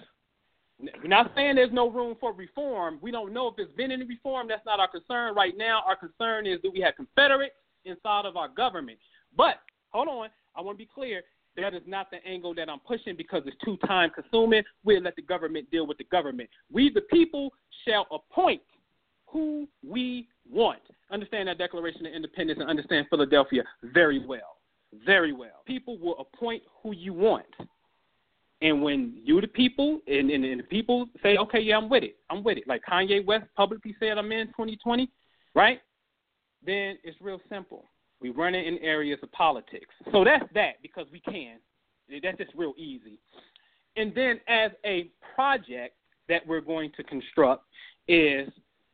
We're 0.80 1.08
not 1.08 1.30
saying 1.36 1.56
there's 1.56 1.70
no 1.70 1.90
room 1.90 2.16
for 2.18 2.32
reform. 2.32 2.98
We 3.02 3.10
don't 3.10 3.34
know 3.34 3.48
if 3.48 3.56
there's 3.56 3.72
been 3.76 3.92
any 3.92 4.04
reform. 4.04 4.48
That's 4.48 4.64
not 4.64 4.80
our 4.80 4.88
concern 4.88 5.34
right 5.34 5.52
now. 5.54 5.82
Our 5.86 5.96
concern 5.96 6.46
is 6.46 6.60
do 6.62 6.70
we 6.72 6.80
have 6.80 6.96
Confederates 6.96 7.54
inside 7.84 8.24
of 8.24 8.38
our 8.38 8.48
government? 8.48 8.98
But 9.36 9.56
hold 9.90 10.08
on, 10.08 10.30
I 10.56 10.62
want 10.62 10.78
to 10.78 10.82
be 10.82 10.88
clear. 10.92 11.20
That 11.58 11.74
is 11.74 11.82
not 11.86 12.10
the 12.10 12.26
angle 12.26 12.54
that 12.54 12.70
I'm 12.70 12.78
pushing 12.78 13.16
because 13.16 13.42
it's 13.44 13.56
too 13.62 13.76
time 13.86 14.10
consuming. 14.14 14.62
We'll 14.82 15.02
let 15.02 15.16
the 15.16 15.22
government 15.22 15.70
deal 15.70 15.86
with 15.86 15.98
the 15.98 16.04
government. 16.04 16.48
We, 16.72 16.90
the 16.90 17.02
people, 17.02 17.52
shall 17.86 18.06
appoint 18.10 18.62
who 19.26 19.68
we 19.86 20.28
want. 20.50 20.80
Understand 21.10 21.48
that 21.48 21.58
Declaration 21.70 22.06
of 22.06 22.12
Independence 22.12 22.58
and 22.60 22.68
understand 22.68 23.06
Philadelphia 23.08 23.62
very 23.82 24.24
well. 24.24 24.56
Very 25.06 25.32
well. 25.32 25.62
People 25.66 25.98
will 25.98 26.16
appoint 26.18 26.64
who 26.82 26.92
you 26.92 27.12
want. 27.12 27.46
And 28.60 28.82
when 28.82 29.14
you, 29.22 29.40
the 29.40 29.46
people, 29.46 30.00
and, 30.08 30.30
and, 30.30 30.44
and 30.44 30.60
the 30.60 30.64
people 30.64 31.06
say, 31.22 31.36
okay, 31.36 31.60
yeah, 31.60 31.76
I'm 31.76 31.88
with 31.88 32.02
it. 32.02 32.16
I'm 32.28 32.42
with 32.42 32.58
it. 32.58 32.64
Like 32.66 32.82
Kanye 32.90 33.24
West 33.24 33.44
publicly 33.56 33.94
said, 34.00 34.18
I'm 34.18 34.32
in 34.32 34.48
2020, 34.48 35.08
right? 35.54 35.80
Then 36.66 36.98
it's 37.04 37.16
real 37.20 37.40
simple. 37.48 37.84
We 38.20 38.30
run 38.30 38.56
it 38.56 38.66
in 38.66 38.78
areas 38.78 39.20
of 39.22 39.30
politics. 39.30 39.94
So 40.10 40.24
that's 40.24 40.44
that 40.54 40.82
because 40.82 41.06
we 41.12 41.20
can. 41.20 41.58
That's 42.22 42.36
just 42.36 42.50
real 42.56 42.74
easy. 42.76 43.20
And 43.96 44.12
then 44.14 44.40
as 44.48 44.72
a 44.84 45.10
project 45.34 45.94
that 46.28 46.44
we're 46.46 46.60
going 46.60 46.90
to 46.96 47.04
construct 47.04 47.64
is 48.08 48.48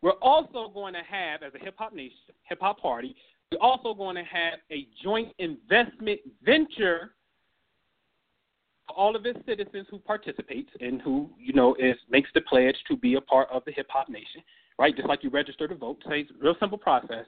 we're 0.06 0.12
also 0.22 0.70
going 0.72 0.94
to 0.94 1.00
have, 1.00 1.42
as 1.42 1.52
a 1.56 1.58
hip 1.58 1.74
hop 1.76 1.92
nation, 1.92 2.16
hip 2.44 2.60
hop 2.60 2.80
party, 2.80 3.16
we're 3.50 3.58
also 3.58 3.92
going 3.92 4.14
to 4.14 4.22
have 4.22 4.60
a 4.70 4.86
joint 5.02 5.32
investment 5.40 6.20
venture 6.44 7.10
for 8.86 8.94
all 8.94 9.16
of 9.16 9.26
its 9.26 9.40
citizens 9.44 9.88
who 9.90 9.98
participates 9.98 10.70
and 10.80 11.02
who, 11.02 11.28
you 11.36 11.52
know, 11.52 11.74
is 11.80 11.96
makes 12.08 12.30
the 12.34 12.40
pledge 12.42 12.76
to 12.86 12.96
be 12.96 13.14
a 13.14 13.20
part 13.20 13.48
of 13.50 13.64
the 13.64 13.72
hip 13.72 13.88
hop 13.90 14.08
nation, 14.08 14.42
right? 14.78 14.94
Just 14.94 15.08
like 15.08 15.24
you 15.24 15.30
register 15.30 15.66
to 15.66 15.74
vote. 15.74 15.96
So 16.04 16.12
it's 16.12 16.30
a 16.30 16.34
real 16.40 16.54
simple 16.60 16.78
process. 16.78 17.26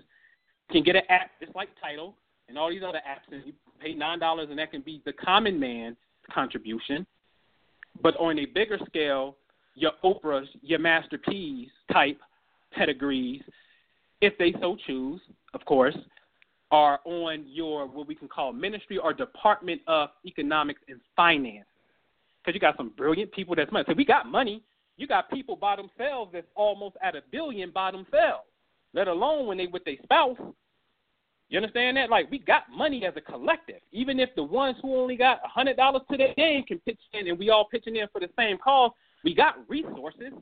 You 0.69 0.75
can 0.75 0.85
get 0.85 0.95
an 0.95 1.03
app 1.09 1.33
just 1.43 1.57
like 1.57 1.71
Tidal 1.83 2.15
and 2.49 2.57
all 2.57 2.71
these 2.71 2.85
other 2.87 2.99
apps, 2.99 3.35
and 3.35 3.45
you 3.45 3.55
pay 3.81 3.93
nine 3.93 4.21
dollars, 4.21 4.51
and 4.51 4.59
that 4.61 4.71
can 4.71 4.83
be 4.83 5.03
the 5.05 5.15
common 5.15 5.59
man's 5.59 5.97
contribution. 6.33 7.05
But 8.01 8.17
on 8.19 8.39
a 8.39 8.47
bigger 8.47 8.79
scale, 8.87 9.37
your 9.75 9.93
Oprahs, 10.05 10.47
your 10.63 10.79
Master 10.79 11.19
P's 11.19 11.71
type 11.93 12.21
pedigrees, 12.73 13.43
if 14.21 14.37
they 14.39 14.55
so 14.61 14.77
choose, 14.87 15.21
of 15.55 15.65
course, 15.65 15.97
are 16.71 17.01
on 17.05 17.45
your 17.47 17.87
what 17.87 18.07
we 18.07 18.15
can 18.15 18.29
call 18.29 18.53
ministry 18.53 18.99
or 18.99 19.13
department 19.13 19.81
of 19.87 20.11
economics 20.27 20.81
and 20.89 21.01
finance. 21.17 21.67
Because 22.43 22.55
you 22.55 22.61
got 22.61 22.77
some 22.77 22.93
brilliant 22.97 23.33
people 23.33 23.55
that's 23.55 23.73
money. 23.73 23.85
So 23.89 23.95
we 23.95 24.05
got 24.05 24.27
money. 24.27 24.63
You 24.97 25.07
got 25.07 25.31
people 25.31 25.57
by 25.57 25.77
themselves 25.77 26.33
that's 26.33 26.47
almost 26.55 26.97
at 27.03 27.15
a 27.15 27.23
billion 27.31 27.71
by 27.71 27.91
themselves, 27.91 28.45
let 28.95 29.09
alone 29.09 29.47
when 29.47 29.59
they 29.59 29.67
with 29.67 29.85
their 29.85 29.97
spouse. 30.03 30.39
You 31.49 31.59
understand 31.59 31.97
that? 31.97 32.11
Like 32.11 32.31
we 32.31 32.39
got 32.39 32.65
money 32.71 33.07
as 33.07 33.15
a 33.17 33.21
collective. 33.21 33.81
Even 33.93 34.21
if 34.21 34.29
the 34.37 34.43
ones 34.43 34.77
who 34.83 34.95
only 34.97 35.17
got 35.17 35.41
a 35.45 35.49
hundred 35.49 35.77
dollars 35.77 36.03
to 36.11 36.17
their 36.17 36.35
game 36.35 36.65
can 36.65 36.79
pitch 36.81 37.01
in, 37.15 37.29
and 37.29 37.39
we 37.39 37.49
all 37.49 37.67
pitching 37.71 37.97
in 37.97 38.07
for 38.13 38.21
the 38.21 38.29
same 38.37 38.59
cause, 38.59 38.91
we 39.25 39.35
got 39.35 39.57
resources. 39.69 40.33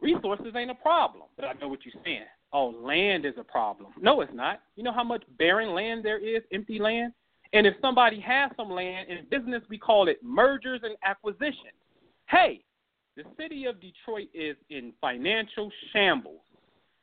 Resources 0.00 0.52
ain't 0.56 0.70
a 0.70 0.74
problem, 0.74 1.24
but 1.36 1.44
I 1.44 1.52
know 1.54 1.68
what 1.68 1.80
you're 1.84 2.02
saying. 2.04 2.26
Oh, 2.52 2.66
land 2.68 3.24
is 3.24 3.34
a 3.38 3.44
problem. 3.44 3.92
No, 4.00 4.20
it's 4.20 4.32
not. 4.34 4.60
You 4.76 4.84
know 4.84 4.92
how 4.92 5.04
much 5.04 5.24
barren 5.38 5.74
land 5.74 6.04
there 6.04 6.18
is, 6.18 6.42
empty 6.52 6.78
land? 6.78 7.12
And 7.52 7.66
if 7.66 7.74
somebody 7.80 8.20
has 8.20 8.50
some 8.56 8.70
land 8.70 9.08
in 9.08 9.26
business, 9.30 9.62
we 9.68 9.78
call 9.78 10.08
it 10.08 10.18
mergers 10.22 10.80
and 10.82 10.96
acquisitions. 11.04 11.78
Hey, 12.28 12.64
the 13.16 13.24
city 13.38 13.64
of 13.66 13.80
Detroit 13.80 14.28
is 14.34 14.56
in 14.70 14.92
financial 15.00 15.70
shambles. 15.92 16.42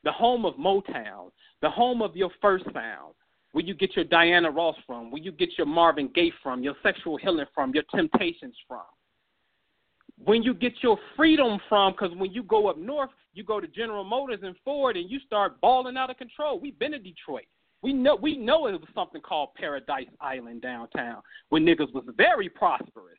The 0.03 0.11
home 0.11 0.45
of 0.45 0.55
Motown, 0.55 1.31
the 1.61 1.69
home 1.69 2.01
of 2.01 2.15
your 2.15 2.31
first 2.41 2.65
sound, 2.73 3.13
where 3.51 3.63
you 3.63 3.73
get 3.73 3.95
your 3.95 4.05
Diana 4.05 4.49
Ross 4.49 4.75
from, 4.85 5.11
where 5.11 5.21
you 5.21 5.31
get 5.31 5.49
your 5.57 5.67
Marvin 5.67 6.09
Gaye 6.13 6.31
from, 6.41 6.63
your 6.63 6.75
sexual 6.81 7.17
healing 7.17 7.45
from, 7.53 7.73
your 7.73 7.83
temptations 7.93 8.55
from 8.67 8.81
when 10.24 10.43
you 10.43 10.53
get 10.53 10.74
your 10.82 10.97
freedom 11.15 11.59
from, 11.67 11.93
because 11.93 12.15
when 12.17 12.32
you 12.32 12.43
go 12.43 12.67
up 12.67 12.78
north, 12.78 13.09
you 13.34 13.43
go 13.43 13.59
to 13.59 13.67
General 13.67 14.03
Motors 14.03 14.39
and 14.43 14.55
Ford, 14.63 14.97
and 14.97 15.09
you 15.09 15.19
start 15.26 15.59
balling 15.61 15.97
out 15.97 16.09
of 16.09 16.17
control. 16.17 16.59
We've 16.59 16.78
been 16.78 16.91
to 16.91 16.99
Detroit. 16.99 17.45
We 17.82 17.93
know 17.93 18.15
we 18.15 18.38
know 18.38 18.67
it 18.67 18.74
was 18.74 18.89
something 18.93 19.22
called 19.22 19.49
Paradise 19.55 20.07
Island 20.19 20.61
downtown, 20.61 21.22
when 21.49 21.65
niggas 21.65 21.91
was 21.93 22.03
very 22.15 22.47
prosperous, 22.47 23.17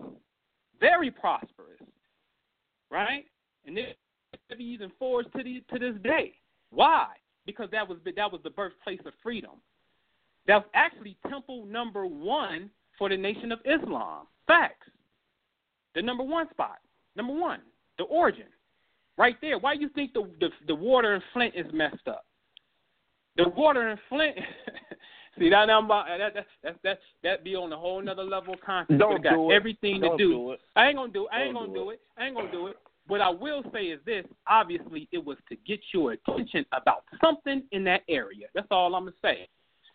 very 0.80 1.10
prosperous, 1.10 1.80
right? 2.90 3.24
And 3.66 3.76
they're 3.76 3.94
Fords 4.98 5.28
to 5.36 5.42
the, 5.42 5.62
to 5.72 5.78
this 5.78 6.00
day. 6.02 6.34
Why? 6.70 7.06
Because 7.46 7.68
that 7.72 7.88
was 7.88 7.98
that 8.04 8.30
was 8.30 8.40
the 8.44 8.50
birthplace 8.50 9.00
of 9.04 9.12
freedom. 9.22 9.52
That 10.46 10.56
was 10.56 10.66
actually 10.74 11.16
temple 11.28 11.64
number 11.66 12.06
one 12.06 12.70
for 12.98 13.08
the 13.08 13.16
Nation 13.16 13.50
of 13.50 13.60
Islam. 13.64 14.26
Facts. 14.46 14.88
The 15.94 16.02
number 16.02 16.22
one 16.22 16.48
spot. 16.50 16.78
Number 17.16 17.34
one, 17.34 17.60
the 17.98 18.04
origin, 18.04 18.46
right 19.18 19.36
there. 19.40 19.58
Why 19.58 19.74
you 19.74 19.88
think 19.90 20.12
the 20.12 20.28
the, 20.40 20.48
the 20.66 20.74
water 20.74 21.14
in 21.14 21.22
Flint 21.32 21.54
is 21.54 21.66
messed 21.72 22.08
up? 22.08 22.24
The 23.36 23.48
water 23.48 23.88
in 23.90 23.98
Flint. 24.08 24.36
See 25.38 25.48
that 25.48 25.66
number 25.66 26.02
that 26.18 26.34
that 26.34 26.46
that 26.62 26.76
that 26.82 26.98
that 27.22 27.44
be 27.44 27.56
on 27.56 27.72
a 27.72 27.76
whole 27.76 28.02
nother 28.02 28.22
level 28.22 28.54
of 28.54 28.60
consciousness. 28.60 28.98
Don't 28.98 29.16
it 29.16 29.22
got 29.22 29.34
do 29.34 29.50
it. 29.50 29.54
everything 29.54 30.00
Don't 30.00 30.18
to 30.18 30.24
do. 30.24 30.30
do 30.30 30.52
it. 30.52 30.60
I 30.76 30.88
ain't 30.88 30.96
gonna 30.96 31.12
do. 31.12 31.24
It. 31.24 31.28
I 31.32 31.42
ain't 31.44 31.54
Don't 31.54 31.66
gonna 31.66 31.78
do 31.78 31.84
do 31.84 31.90
it. 31.90 32.00
I 32.18 32.26
ain't 32.26 32.36
gonna 32.36 32.52
do 32.52 32.66
it. 32.66 32.76
What 33.06 33.20
I 33.22 33.30
will 33.30 33.62
say 33.72 33.84
is 33.84 34.00
this: 34.04 34.26
obviously, 34.46 35.08
it 35.10 35.24
was 35.24 35.38
to 35.48 35.56
get 35.66 35.80
your 35.94 36.12
attention 36.12 36.66
about 36.72 37.04
something 37.24 37.62
in 37.72 37.82
that 37.84 38.02
area. 38.08 38.48
That's 38.54 38.66
all 38.70 38.94
I'm 38.94 39.04
gonna 39.04 39.16
say. 39.22 39.48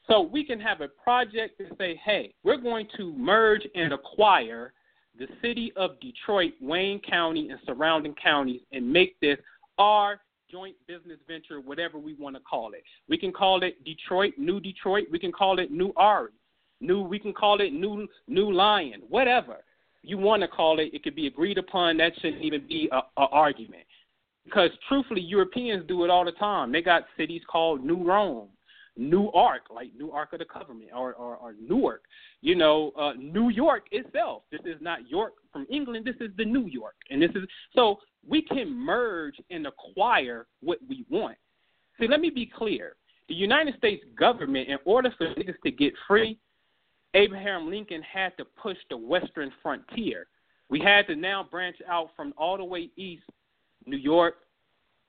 So 0.07 0.22
we 0.22 0.43
can 0.43 0.59
have 0.59 0.82
a 0.82 0.88
project 0.88 1.57
to 1.59 1.65
say, 1.78 1.99
hey, 2.03 2.34
we're 2.43 2.57
going 2.57 2.88
to 2.97 3.13
merge 3.13 3.68
and 3.76 3.93
acquire 3.93 4.74
the 5.18 5.28
city 5.41 5.72
of 5.76 5.99
Detroit, 5.99 6.53
Wayne 6.61 6.99
County, 6.99 7.49
and 7.49 7.59
surrounding 7.65 8.15
counties 8.22 8.61
and 8.72 8.91
make 8.91 9.20
this 9.20 9.38
our 9.78 10.20
joint 10.49 10.76
business 10.88 11.20
venture, 11.28 11.59
whatever 11.59 11.97
we 11.97 12.13
want 12.13 12.36
to 12.36 12.41
call 12.41 12.74
it. 12.74 12.84
We 13.09 13.18
can 13.18 13.34
call 13.34 13.63
it 13.63 13.84
Detroit, 13.84 14.34
New 14.38 14.59
Detroit. 14.59 15.07
We 15.11 15.20
can 15.20 15.32
call 15.32 15.59
it 15.59 15.72
New 15.72 15.91
Ari. 15.97 16.32
New, 16.80 17.01
we 17.01 17.20
can 17.20 17.34
call 17.34 17.59
it 17.59 17.74
New 17.74 18.07
New 18.28 18.51
Lion, 18.51 19.01
whatever 19.09 19.57
you 20.03 20.18
want 20.18 20.41
to 20.41 20.47
call 20.47 20.80
it. 20.80 20.93
It 20.93 21.03
could 21.03 21.15
be 21.15 21.28
agreed 21.28 21.57
upon. 21.57 21.97
That 21.97 22.13
shouldn't 22.22 22.43
even 22.43 22.68
be 22.68 22.89
a, 22.91 23.01
argument. 23.18 23.84
Because 24.45 24.70
truthfully, 24.88 25.22
Europeans 25.22 25.84
do 25.88 26.05
it 26.05 26.09
all 26.09 26.24
the 26.24 26.32
time. 26.34 26.72
They 26.72 26.82
got 26.82 27.03
cities 27.18 27.41
called 27.49 27.84
New 27.84 28.01
Rome, 28.03 28.47
New 28.98 29.30
Ark, 29.32 29.64
like 29.74 29.91
New 29.95 30.12
Ark 30.12 30.34
of 30.34 30.39
the 30.39 30.45
Covenant, 30.45 30.89
or, 30.95 31.14
or, 31.14 31.36
or 31.38 31.54
Newark. 31.60 32.04
You 32.41 32.56
know, 32.56 32.91
uh, 33.00 33.14
New 33.18 33.50
York 33.50 33.88
itself. 33.91 34.43
This 34.52 34.62
is 34.66 34.82
not 34.82 35.10
York 35.10 35.34
from 35.52 35.66
England. 35.70 36.06
This 36.06 36.16
is 36.20 36.36
the 36.38 36.45
New 36.45 36.66
York, 36.66 36.95
and 37.10 37.22
this 37.22 37.32
is 37.32 37.43
so 37.74 38.00
we 38.28 38.41
can 38.41 38.74
merge 38.74 39.36
and 39.50 39.68
acquire 39.68 40.48
what 40.62 40.80
we 40.88 41.06
want. 41.10 41.38
See, 42.00 42.08
let 42.08 42.20
me 42.20 42.30
be 42.30 42.45
clear. 42.45 42.95
The 43.30 43.36
United 43.36 43.76
States 43.78 44.04
government, 44.18 44.70
in 44.70 44.78
order 44.86 45.14
for 45.18 45.28
niggas 45.28 45.60
to 45.64 45.72
get 45.72 45.93
free, 46.08 46.38
Abraham 47.14 47.70
Lincoln 47.70 48.02
had 48.02 48.38
to 48.38 48.45
push 48.45 48.78
the 48.89 48.98
western 48.98 49.52
frontier. 49.62 50.28
We 50.70 50.80
had 50.80 51.08
to 51.08 51.16
now 51.16 51.45
branch 51.50 51.78
out 51.89 52.10
from 52.16 52.34
all 52.38 52.58
the 52.58 52.64
way 52.64 52.89
east, 52.95 53.24
New 53.86 53.98
York, 53.98 54.36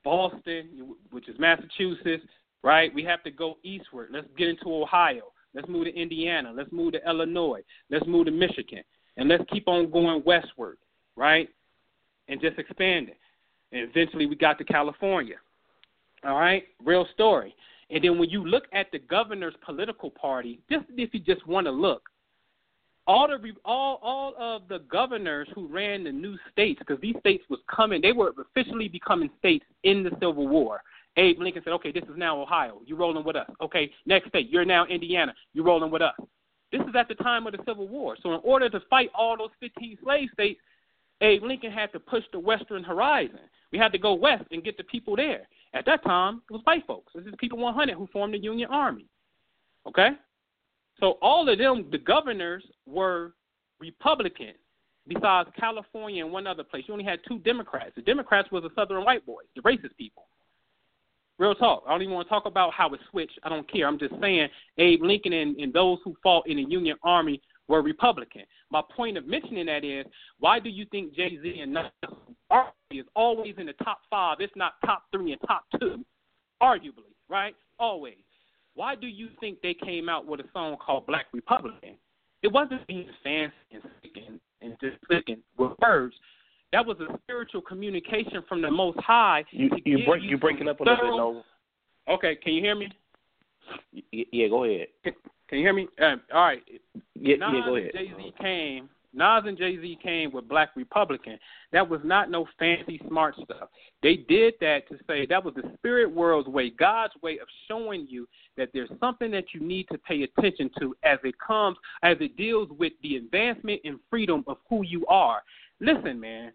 Boston, 0.03 0.95
which 1.11 1.27
is 1.27 1.37
Massachusetts, 1.39 2.25
right? 2.63 2.93
We 2.93 3.03
have 3.03 3.23
to 3.23 3.31
go 3.31 3.57
eastward. 3.63 4.09
Let's 4.11 4.27
get 4.37 4.47
into 4.47 4.65
Ohio. 4.73 5.31
Let's 5.53 5.67
move 5.67 5.85
to 5.85 5.95
Indiana. 5.95 6.51
Let's 6.55 6.71
move 6.71 6.93
to 6.93 7.09
Illinois. 7.09 7.61
Let's 7.89 8.05
move 8.05 8.25
to 8.25 8.31
Michigan. 8.31 8.83
And 9.17 9.27
let's 9.27 9.43
keep 9.51 9.67
on 9.67 9.91
going 9.91 10.23
westward, 10.25 10.77
right? 11.15 11.49
And 12.27 12.39
just 12.39 12.59
expand 12.59 13.09
it. 13.09 13.17
And 13.71 13.89
eventually 13.89 14.25
we 14.25 14.35
got 14.35 14.57
to 14.59 14.63
California. 14.63 15.35
All 16.23 16.37
right? 16.37 16.63
Real 16.83 17.07
story. 17.13 17.55
And 17.89 18.03
then 18.03 18.19
when 18.19 18.29
you 18.29 18.45
look 18.45 18.65
at 18.71 18.91
the 18.91 18.99
governor's 18.99 19.55
political 19.65 20.11
party, 20.11 20.59
just 20.69 20.85
if 20.95 21.13
you 21.13 21.19
just 21.19 21.45
want 21.47 21.65
to 21.65 21.71
look, 21.71 22.03
all 23.07 23.27
the 23.27 23.39
all 23.65 23.99
all 24.03 24.35
of 24.37 24.67
the 24.67 24.79
governors 24.91 25.47
who 25.55 25.67
ran 25.67 26.03
the 26.03 26.11
new 26.11 26.37
states, 26.51 26.77
because 26.77 27.01
these 27.01 27.15
states 27.19 27.43
was 27.49 27.59
coming, 27.73 28.01
they 28.01 28.11
were 28.11 28.33
officially 28.39 28.87
becoming 28.87 29.31
states 29.39 29.65
in 29.83 30.03
the 30.03 30.11
Civil 30.19 30.47
War. 30.47 30.81
Abe 31.17 31.39
Lincoln 31.39 31.63
said, 31.63 31.73
"Okay, 31.73 31.91
this 31.91 32.03
is 32.03 32.15
now 32.15 32.41
Ohio. 32.41 32.81
You're 32.85 32.97
rolling 32.97 33.23
with 33.23 33.35
us. 33.35 33.49
Okay, 33.61 33.91
next 34.05 34.29
state, 34.29 34.49
you're 34.49 34.65
now 34.65 34.85
Indiana. 34.85 35.33
You're 35.53 35.65
rolling 35.65 35.91
with 35.91 36.01
us." 36.01 36.15
This 36.71 36.81
is 36.81 36.95
at 36.95 37.07
the 37.07 37.15
time 37.15 37.47
of 37.47 37.53
the 37.53 37.63
Civil 37.65 37.87
War. 37.87 38.15
So 38.21 38.33
in 38.33 38.41
order 38.43 38.69
to 38.69 38.79
fight 38.81 39.09
all 39.13 39.35
those 39.35 39.49
15 39.59 39.97
slave 40.03 40.29
states, 40.33 40.61
Abe 41.21 41.43
Lincoln 41.43 41.71
had 41.71 41.91
to 41.93 41.99
push 41.99 42.23
the 42.31 42.39
western 42.39 42.83
horizon. 42.83 43.39
We 43.71 43.77
had 43.77 43.91
to 43.91 43.97
go 43.97 44.13
west 44.13 44.45
and 44.51 44.63
get 44.63 44.77
the 44.77 44.83
people 44.85 45.15
there. 45.15 45.47
At 45.73 45.85
that 45.85 46.03
time, 46.03 46.41
it 46.49 46.53
was 46.53 46.61
white 46.63 46.85
folks. 46.87 47.13
This 47.13 47.25
is 47.25 47.33
people 47.37 47.59
100 47.59 47.95
who 47.95 48.07
formed 48.07 48.33
the 48.33 48.39
Union 48.39 48.69
Army. 48.71 49.05
Okay? 49.85 50.11
So 50.99 51.17
all 51.21 51.47
of 51.47 51.57
them, 51.57 51.89
the 51.89 51.97
governors 51.97 52.65
were 52.85 53.33
Republican, 53.79 54.53
besides 55.07 55.49
California 55.57 56.23
and 56.23 56.33
one 56.33 56.47
other 56.47 56.63
place. 56.63 56.85
You 56.87 56.93
only 56.93 57.05
had 57.05 57.19
two 57.27 57.39
Democrats. 57.39 57.95
The 57.95 58.01
Democrats 58.01 58.51
were 58.51 58.61
the 58.61 58.69
Southern 58.75 59.03
white 59.05 59.25
boys, 59.25 59.45
the 59.55 59.61
racist 59.61 59.95
people. 59.97 60.27
Real 61.39 61.55
talk. 61.55 61.83
I 61.87 61.91
don't 61.91 62.01
even 62.01 62.13
want 62.13 62.27
to 62.27 62.29
talk 62.29 62.45
about 62.45 62.73
how 62.73 62.93
it 62.93 62.99
switched. 63.09 63.39
I 63.43 63.49
don't 63.49 63.69
care. 63.71 63.87
I'm 63.87 63.97
just 63.97 64.13
saying 64.21 64.49
Abe 64.77 65.01
Lincoln 65.01 65.31
and, 65.31 65.55
and 65.55 65.71
those 65.71 65.99
who 66.03 66.13
fought 66.21 66.47
in 66.47 66.57
the 66.57 66.63
Union 66.63 66.97
Army 67.01 67.41
were 67.69 67.81
Republican. 67.81 68.41
My 68.71 68.81
point 68.95 69.17
of 69.17 69.25
mentioning 69.25 69.67
that 69.67 69.85
is, 69.85 70.05
why 70.39 70.59
do 70.59 70.69
you 70.69 70.85
think 70.91 71.15
Jay 71.15 71.39
Z 71.41 71.59
and 71.61 71.73
Nas 71.73 71.85
is 72.91 73.05
always 73.15 73.55
in 73.57 73.67
the 73.67 73.73
top 73.73 73.99
five, 74.09 74.37
if 74.41 74.49
not 74.55 74.73
top 74.85 75.03
three 75.13 75.31
and 75.31 75.41
top 75.47 75.63
two, 75.79 76.03
arguably, 76.61 77.13
right? 77.29 77.55
Always. 77.79 78.17
Why 78.73 78.95
do 78.95 79.07
you 79.07 79.29
think 79.39 79.61
they 79.61 79.73
came 79.73 80.09
out 80.09 80.25
with 80.25 80.41
a 80.41 80.45
song 80.51 80.75
called 80.77 81.07
Black 81.07 81.27
Republican? 81.31 81.95
It 82.43 82.51
wasn't 82.51 82.85
being 82.87 83.09
fancy 83.23 83.53
and 83.71 83.83
sticking 83.99 84.39
and 84.61 84.75
just 84.81 84.97
clicking 85.07 85.41
with 85.57 85.71
words. 85.81 86.15
That 86.71 86.85
was 86.85 86.97
a 86.99 87.17
spiritual 87.23 87.61
communication 87.61 88.43
from 88.47 88.61
the 88.61 88.69
Most 88.69 88.99
High. 88.99 89.43
You 89.51 89.69
you 89.85 90.05
break 90.05 90.23
you 90.23 90.37
breaking 90.37 90.67
up 90.67 90.79
a 90.79 90.83
little 90.83 91.33
bit. 91.33 92.13
Okay, 92.13 92.35
can 92.35 92.53
you 92.53 92.61
hear 92.61 92.75
me? 92.75 92.89
Yeah, 94.11 94.47
go 94.47 94.63
ahead. 94.63 94.87
Can, 95.03 95.13
can 95.47 95.59
you 95.59 95.65
hear 95.65 95.73
me? 95.73 95.87
Um, 96.01 96.21
all 96.33 96.41
right. 96.41 96.63
Yeah, 97.15 97.35
Nas 97.37 97.49
yeah, 97.53 97.65
go 97.65 97.75
ahead. 97.75 97.91
and 97.93 98.07
Jay 98.07 98.13
Z 98.15 98.33
came. 98.39 98.89
Nas 99.11 99.43
and 99.47 99.57
Jay 99.57 99.77
Z 99.79 99.97
came 100.03 100.31
with 100.31 100.47
Black 100.47 100.69
Republican. 100.75 101.39
That 101.71 101.87
was 101.87 101.99
not 102.03 102.29
no 102.29 102.47
fancy 102.59 103.01
smart 103.07 103.35
stuff. 103.43 103.69
They 104.03 104.17
did 104.17 104.53
that 104.61 104.87
to 104.89 104.97
say 105.07 105.25
that 105.25 105.43
was 105.43 105.55
the 105.55 105.71
spirit 105.77 106.11
world's 106.11 106.47
way, 106.47 106.69
God's 106.69 107.13
way 107.23 107.39
of 107.39 107.47
showing 107.67 108.05
you 108.07 108.27
that 108.57 108.69
there's 108.73 108.91
something 108.99 109.31
that 109.31 109.45
you 109.53 109.61
need 109.61 109.87
to 109.91 109.97
pay 109.97 110.23
attention 110.23 110.69
to 110.79 110.95
as 111.03 111.17
it 111.23 111.35
comes, 111.45 111.77
as 112.03 112.17
it 112.19 112.37
deals 112.37 112.69
with 112.77 112.93
the 113.01 113.15
advancement 113.15 113.81
and 113.83 113.99
freedom 114.09 114.43
of 114.47 114.57
who 114.69 114.83
you 114.83 115.05
are. 115.07 115.41
Listen, 115.79 116.19
man. 116.19 116.51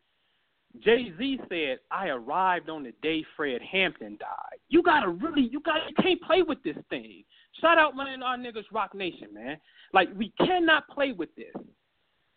Jay 0.81 1.13
Z 1.19 1.41
said, 1.49 1.79
"I 1.91 2.09
arrived 2.09 2.69
on 2.69 2.83
the 2.83 2.93
day 3.03 3.25
Fred 3.37 3.63
Hampton 3.63 4.17
died." 4.19 4.59
You 4.69 4.83
gotta 4.83 5.09
really, 5.09 5.43
you 5.43 5.61
got, 5.61 5.89
you 5.89 5.95
can't 6.03 6.21
play 6.23 6.43
with 6.43 6.63
this 6.63 6.77
thing. 6.91 7.25
Shout 7.61 7.79
out, 7.79 7.97
man, 7.97 8.23
our 8.23 8.37
niggas, 8.37 8.65
Roc 8.73 8.95
Nation, 8.95 9.33
man. 9.33 9.59
Like 9.93 10.09
we 10.17 10.33
cannot 10.39 10.89
play 10.89 11.13
with 11.13 11.35
this 11.37 11.55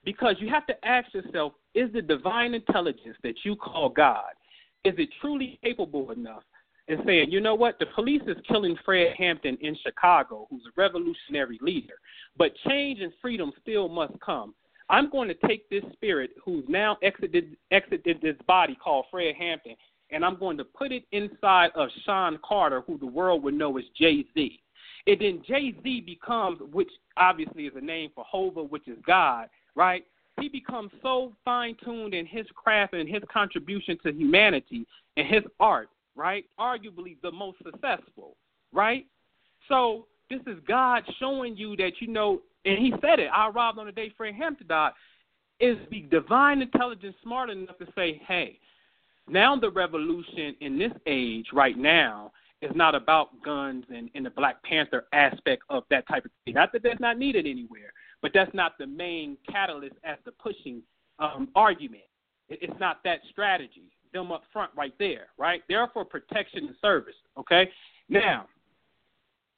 because 0.04 0.36
you 0.40 0.50
have 0.50 0.68
to 0.68 0.86
ask 0.86 1.12
yourself: 1.14 1.54
Is 1.74 1.92
the 1.94 2.02
divine 2.02 2.54
intelligence 2.54 3.18
that 3.24 3.36
you 3.44 3.56
call 3.56 3.90
God, 3.90 4.34
is 4.84 4.94
it 4.98 5.10
truly 5.20 5.60
capable 5.64 6.12
enough? 6.12 6.44
And 6.90 7.02
saying, 7.06 7.32
you 7.32 7.42
know 7.42 7.54
what, 7.54 7.80
the 7.80 7.86
police 7.88 8.22
is 8.28 8.38
killing 8.48 8.78
Fred 8.86 9.14
Hampton 9.18 9.58
in 9.60 9.76
Chicago, 9.84 10.48
who's 10.50 10.64
a 10.66 10.82
revolutionary 10.82 11.60
leader, 11.62 11.96
but 12.38 12.54
change 12.66 13.02
and 13.02 13.12
freedom 13.22 13.52
still 13.62 13.90
must 13.90 14.18
come. 14.22 14.56
I'm 14.90 15.10
going 15.10 15.28
to 15.28 15.48
take 15.48 15.70
this 15.70 15.84
spirit 15.94 16.32
who's 16.44 16.64
now 16.68 16.98
exited 17.04 17.58
exited 17.72 18.20
this 18.22 18.36
body 18.48 18.76
called 18.82 19.06
Fred 19.12 19.36
Hampton, 19.36 19.76
and 20.12 20.24
I'm 20.24 20.40
going 20.40 20.58
to 20.58 20.64
put 20.64 20.92
it 20.92 21.04
inside 21.12 21.72
of 21.76 21.90
Sean 22.06 22.40
Carter, 22.48 22.82
who 22.82 22.98
the 22.98 23.06
world 23.06 23.44
would 23.44 23.54
know 23.54 23.78
as 23.78 23.84
Jay 23.98 24.26
Z. 24.34 24.60
And 25.08 25.22
then 25.22 25.42
Jay 25.48 25.76
Z 25.84 26.02
becomes, 26.02 26.60
which 26.72 26.90
obviously 27.18 27.66
is 27.66 27.74
a 27.76 27.82
name 27.82 28.12
for 28.16 28.24
Hova, 28.26 28.64
which 28.64 28.88
is 28.88 28.98
God, 29.06 29.50
right? 29.76 30.04
He 30.40 30.50
becomes 30.50 30.92
so 31.02 31.34
fine 31.44 31.76
tuned 31.84 32.14
in 32.14 32.26
his 32.26 32.46
craft 32.56 32.94
and 32.94 33.10
his 33.10 33.24
contribution 33.32 33.98
to 34.04 34.12
humanity 34.12 34.86
and 35.16 35.28
his 35.28 35.44
art, 35.60 35.90
right? 36.16 36.46
Arguably 36.60 37.18
the 37.24 37.32
most 37.32 37.58
successful, 37.64 38.36
right? 38.72 39.06
So 39.68 40.06
this 40.30 40.42
is 40.46 40.58
God 40.68 41.04
showing 41.20 41.58
you 41.58 41.76
that 41.78 41.94
you 42.00 42.08
know 42.08 42.42
and 42.68 42.78
he 42.78 42.94
said 43.02 43.20
it. 43.20 43.30
I 43.34 43.50
arrived 43.50 43.80
on 43.80 43.86
the 43.86 43.92
day 43.92 44.12
Fred 44.18 44.36
Hampton 44.36 44.68
died. 44.68 44.92
Is 45.60 45.78
the 45.90 46.02
divine 46.12 46.62
intelligence 46.62 47.16
smart 47.24 47.50
enough 47.50 47.78
to 47.80 47.88
say, 47.96 48.22
hey, 48.28 48.60
now 49.28 49.56
the 49.56 49.72
revolution 49.72 50.56
in 50.62 50.78
this 50.78 50.92
age 51.08 51.48
right 51.52 51.78
now 51.78 52.32
is 52.62 52.72
not 52.76 52.96
about 52.96 53.30
guns 53.44 53.84
and, 53.94 54.10
and 54.14 54.26
the 54.26 54.30
Black 54.32 54.62
Panther 54.64 55.06
aspect 55.14 55.64
of 55.70 55.84
that 55.90 56.08
type 56.08 56.26
of 56.26 56.32
thing. 56.46 56.54
Not 56.54 56.72
that 56.74 56.84
that's 56.84 57.00
not 57.00 57.18
needed 57.18 57.46
anywhere, 57.48 57.92
but 58.22 58.32
that's 58.34 58.54
not 58.54 58.78
the 58.78 58.88
main 58.88 59.38
catalyst 59.50 59.96
as 60.04 60.18
the 60.26 60.32
pushing 60.32 60.82
um, 61.20 61.50
argument. 61.56 62.04
It, 62.50 62.60
it's 62.62 62.80
not 62.80 63.04
that 63.04 63.20
strategy. 63.32 63.92
Them 64.14 64.32
up 64.32 64.44
front 64.54 64.72
right 64.76 64.94
there, 65.00 65.28
right? 65.38 65.62
They're 65.68 65.90
for 65.94 66.06
protection 66.06 66.68
and 66.68 66.76
service. 66.82 67.16
Okay. 67.38 67.70
Now, 68.10 68.48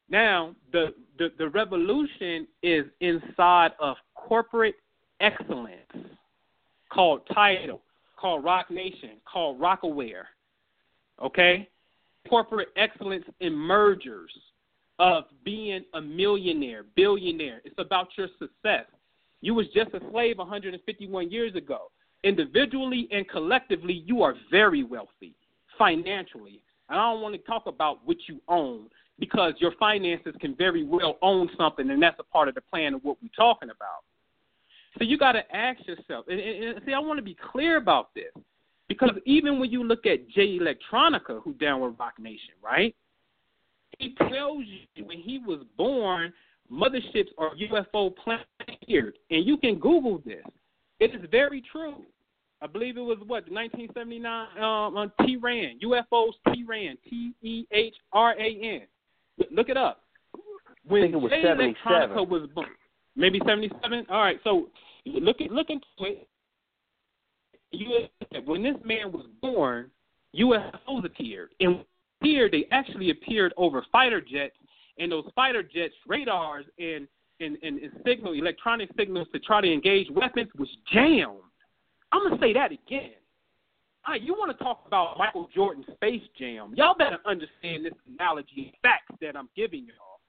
now, 0.10 0.56
the, 0.72 0.94
the, 1.18 1.32
the 1.38 1.50
revolution 1.50 2.48
is 2.64 2.86
inside 3.00 3.72
of 3.80 3.98
corporate 4.16 4.76
excellence 5.20 5.76
called 6.92 7.22
Tidal, 7.34 7.82
called 8.18 8.44
Roc 8.44 8.72
Nation, 8.72 9.12
called 9.32 9.60
Rocawear. 9.60 10.24
Okay? 11.24 11.70
Corporate 12.28 12.70
excellence 12.76 13.26
in 13.40 13.54
mergers 13.54 14.32
of 14.98 15.26
being 15.46 15.86
a 15.94 16.02
millionaire, 16.02 16.84
billionaire. 16.96 17.62
It's 17.64 17.76
about 17.78 18.08
your 18.18 18.28
success. 18.40 18.86
You 19.42 19.54
was 19.54 19.68
just 19.74 19.94
a 19.94 20.02
slave 20.12 20.38
151 20.38 21.32
years 21.32 21.56
ago. 21.56 21.92
Individually 22.24 23.08
and 23.12 23.28
collectively, 23.30 24.04
you 24.06 24.22
are 24.24 24.36
very 24.52 24.84
wealthy 24.84 25.34
financially. 25.78 26.62
And 26.90 27.00
I 27.00 27.12
don't 27.14 27.22
want 27.22 27.36
to 27.36 27.42
talk 27.42 27.68
about 27.68 28.00
what 28.06 28.18
you 28.28 28.42
own 28.50 28.88
because 29.20 29.54
your 29.60 29.74
finances 29.80 30.34
can 30.40 30.56
very 30.56 30.84
well 30.84 31.18
own 31.22 31.50
something, 31.58 31.90
and 31.90 32.02
that's 32.02 32.20
a 32.20 32.24
part 32.24 32.48
of 32.48 32.56
the 32.56 32.62
plan 32.62 32.94
of 32.94 33.04
what 33.04 33.18
we're 33.22 33.30
talking 33.36 33.70
about. 33.70 34.04
So 34.98 35.04
you 35.04 35.18
got 35.18 35.34
to 35.34 35.56
ask 35.56 35.86
yourself, 35.88 36.26
and, 36.28 36.40
and, 36.40 36.82
see, 36.86 36.94
I 36.94 37.00
want 37.00 37.18
to 37.18 37.24
be 37.24 37.38
clear 37.52 37.78
about 37.78 38.14
this 38.16 38.32
because 38.88 39.12
even 39.26 39.60
when 39.60 39.70
you 39.70 39.84
look 39.84 40.06
at 40.06 40.28
Jay 40.30 40.58
Electronica, 40.58 41.42
who 41.44 41.54
down 41.54 41.82
with 41.82 41.94
Roc 42.00 42.18
Nation, 42.20 42.56
right? 42.64 42.96
He 44.00 44.16
tells 44.16 44.64
you 44.96 45.06
when 45.06 45.20
he 45.20 45.40
was 45.40 45.64
born, 45.78 46.34
motherships 46.72 47.30
are 47.38 47.52
UFO 47.56 48.14
planted, 48.16 49.18
and 49.30 49.46
you 49.46 49.58
can 49.58 49.76
Google 49.76 50.22
this. 50.26 50.44
It 51.00 51.14
is 51.16 51.22
very 51.30 51.64
true. 51.72 52.04
I 52.62 52.68
believe 52.68 52.98
it 52.98 53.02
was 53.02 53.20
what 53.20 53.50
1979 53.50 54.48
um, 54.58 54.98
on 54.98 55.12
Tehran 55.22 55.80
UFOs 55.84 56.34
Tehran 56.48 56.98
T 57.10 57.32
E 57.42 57.66
H 57.72 57.96
R 58.12 58.34
A 58.34 58.80
N. 58.82 58.82
Look 59.52 59.70
it 59.70 59.78
up. 59.78 60.02
When 60.86 61.02
I 61.02 61.06
think 61.06 61.16
it 61.16 61.18
was 61.18 61.32
77. 61.32 61.76
Electronica 61.86 62.28
was 62.28 62.50
born, 62.54 62.68
maybe 63.16 63.40
77. 63.46 64.06
All 64.10 64.22
right, 64.22 64.40
so 64.44 64.68
look 65.06 65.42
at 65.42 65.52
look 65.52 65.70
into 65.70 65.86
it. 66.02 66.28
You, 67.72 68.08
when 68.46 68.64
this 68.64 68.76
man 68.84 69.12
was 69.12 69.28
born, 69.42 69.92
UFOs 70.36 71.06
appeared, 71.06 71.50
and 71.60 71.86
here 72.22 72.50
they 72.50 72.66
actually 72.72 73.12
appeared 73.12 73.54
over 73.58 73.86
fighter 73.92 74.22
jets, 74.22 74.56
and 74.98 75.12
those 75.12 75.26
fighter 75.36 75.62
jets 75.62 75.94
radars 76.08 76.66
and 76.80 77.08
and, 77.40 77.58
and, 77.64 77.80
and 77.80 77.92
signal 78.06 78.34
electronic 78.34 78.90
signals 78.98 79.28
to 79.32 79.40
try 79.40 79.62
to 79.62 79.72
engage 79.72 80.08
weapons 80.12 80.50
was 80.58 80.68
jammed. 80.92 81.38
I'm 82.12 82.24
gonna 82.24 82.42
say 82.42 82.54
that 82.54 82.72
again. 82.72 83.12
All 84.08 84.14
right, 84.14 84.22
you 84.22 84.34
want 84.34 84.58
to 84.58 84.64
talk 84.64 84.84
about 84.88 85.18
Michael 85.18 85.50
Jordan's 85.54 85.86
Space 85.94 86.24
Jam? 86.38 86.74
Y'all 86.76 86.96
better 86.98 87.18
understand 87.26 87.86
this 87.86 87.94
analogy 88.08 88.72
and 88.72 88.74
facts 88.82 89.14
that 89.22 89.36
I'm 89.36 89.50
giving 89.56 89.86
y'all. 89.86 90.20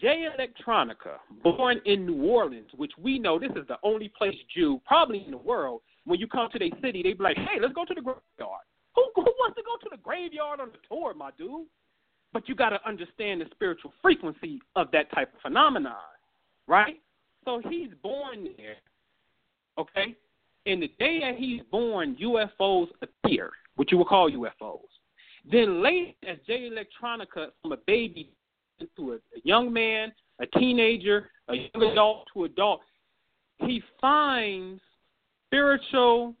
Jay 0.00 0.28
Electronica, 0.28 1.16
born 1.42 1.80
in 1.84 2.06
New 2.06 2.22
Orleans, 2.24 2.68
which 2.76 2.92
we 2.98 3.18
know 3.18 3.38
this 3.38 3.50
is 3.56 3.66
the 3.66 3.78
only 3.82 4.12
place 4.16 4.36
Jew 4.54 4.80
probably 4.86 5.24
in 5.24 5.32
the 5.32 5.38
world. 5.38 5.80
When 6.04 6.20
you 6.20 6.28
come 6.28 6.48
to 6.52 6.58
their 6.58 6.70
city, 6.80 7.02
they 7.02 7.14
be 7.14 7.22
like, 7.22 7.36
"Hey, 7.36 7.58
let's 7.60 7.74
go 7.74 7.84
to 7.84 7.94
the 7.94 8.00
graveyard." 8.00 8.64
Who 8.94 9.10
who 9.16 9.22
wants 9.22 9.56
to 9.56 9.62
go 9.64 9.76
to 9.76 9.88
the 9.90 9.96
graveyard 9.96 10.60
on 10.60 10.70
the 10.70 10.78
tour, 10.88 11.14
my 11.14 11.32
dude? 11.32 11.66
But 12.32 12.48
you 12.48 12.54
got 12.54 12.70
to 12.70 12.88
understand 12.88 13.40
the 13.40 13.46
spiritual 13.50 13.92
frequency 14.00 14.60
of 14.76 14.90
that 14.92 15.10
type 15.12 15.34
of 15.34 15.40
phenomenon, 15.40 15.96
right? 16.66 17.00
So 17.44 17.60
he's 17.68 17.90
born 18.02 18.48
there, 18.56 18.76
okay? 19.78 20.14
And 20.68 20.82
the 20.82 20.92
day 20.98 21.20
that 21.20 21.36
he's 21.36 21.62
born, 21.72 22.14
UFOs 22.20 22.88
appear, 23.00 23.50
what 23.76 23.90
you 23.90 23.96
would 23.96 24.06
call 24.06 24.30
UFOs. 24.30 24.80
Then 25.50 25.82
later, 25.82 26.12
as 26.28 26.36
Jay 26.46 26.68
Electronica, 26.70 27.48
from 27.62 27.72
a 27.72 27.78
baby 27.86 28.30
to 28.96 29.12
a, 29.12 29.14
a 29.14 29.40
young 29.44 29.72
man, 29.72 30.12
a 30.40 30.46
teenager, 30.58 31.30
a 31.48 31.54
young 31.54 31.90
adult 31.90 32.26
to 32.34 32.44
adult, 32.44 32.82
he 33.60 33.82
finds 33.98 34.82
spiritual, 35.46 36.34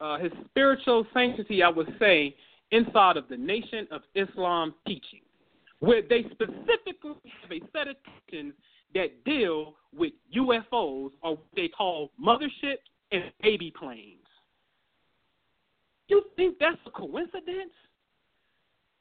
uh, 0.00 0.18
his 0.18 0.32
spiritual 0.46 1.06
sanctity, 1.14 1.62
I 1.62 1.68
would 1.68 1.94
say, 2.00 2.34
inside 2.72 3.16
of 3.16 3.28
the 3.28 3.36
Nation 3.36 3.86
of 3.92 4.02
Islam 4.16 4.74
teaching, 4.84 5.20
where 5.78 6.02
they 6.02 6.24
specifically 6.32 7.32
have 7.40 7.52
a 7.52 7.60
set 7.72 7.86
of 7.86 7.94
teachings 8.26 8.54
that 8.94 9.24
deal 9.24 9.74
with 9.96 10.12
UFOs 10.36 11.10
or 11.22 11.36
what 11.36 11.46
they 11.54 11.68
call 11.68 12.10
motherships 12.22 12.78
and 13.12 13.24
baby 13.42 13.72
planes. 13.78 14.18
You 16.08 16.22
think 16.36 16.56
that's 16.58 16.76
a 16.86 16.90
coincidence? 16.90 17.72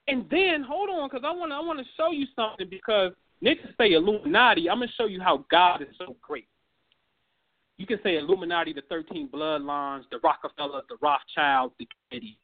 And 0.08 0.26
then 0.30 0.64
hold 0.68 0.90
on, 0.90 1.10
because 1.10 1.24
I 1.26 1.32
want 1.32 1.52
to 1.52 1.56
I 1.56 1.60
want 1.60 1.80
to 1.80 1.86
show 1.96 2.12
you 2.12 2.26
something 2.36 2.68
because 2.70 3.14
niggas 3.44 3.76
say 3.78 3.94
Illuminati. 3.94 4.70
I'm 4.70 4.80
gonna 4.80 4.92
show 4.98 5.06
you 5.06 5.22
how 5.22 5.46
God 5.50 5.82
is 5.82 5.88
so 5.98 6.16
great. 6.22 6.48
You 7.78 7.86
can 7.86 8.00
say 8.04 8.18
Illuminati, 8.18 8.74
the 8.74 8.82
thirteen 8.90 9.30
bloodlines, 9.30 10.04
the 10.12 10.20
Rockefeller, 10.24 10.82
the 10.90 10.98
Rothschild, 11.02 11.72
the 11.80 11.88
Kennedy, 12.10 12.38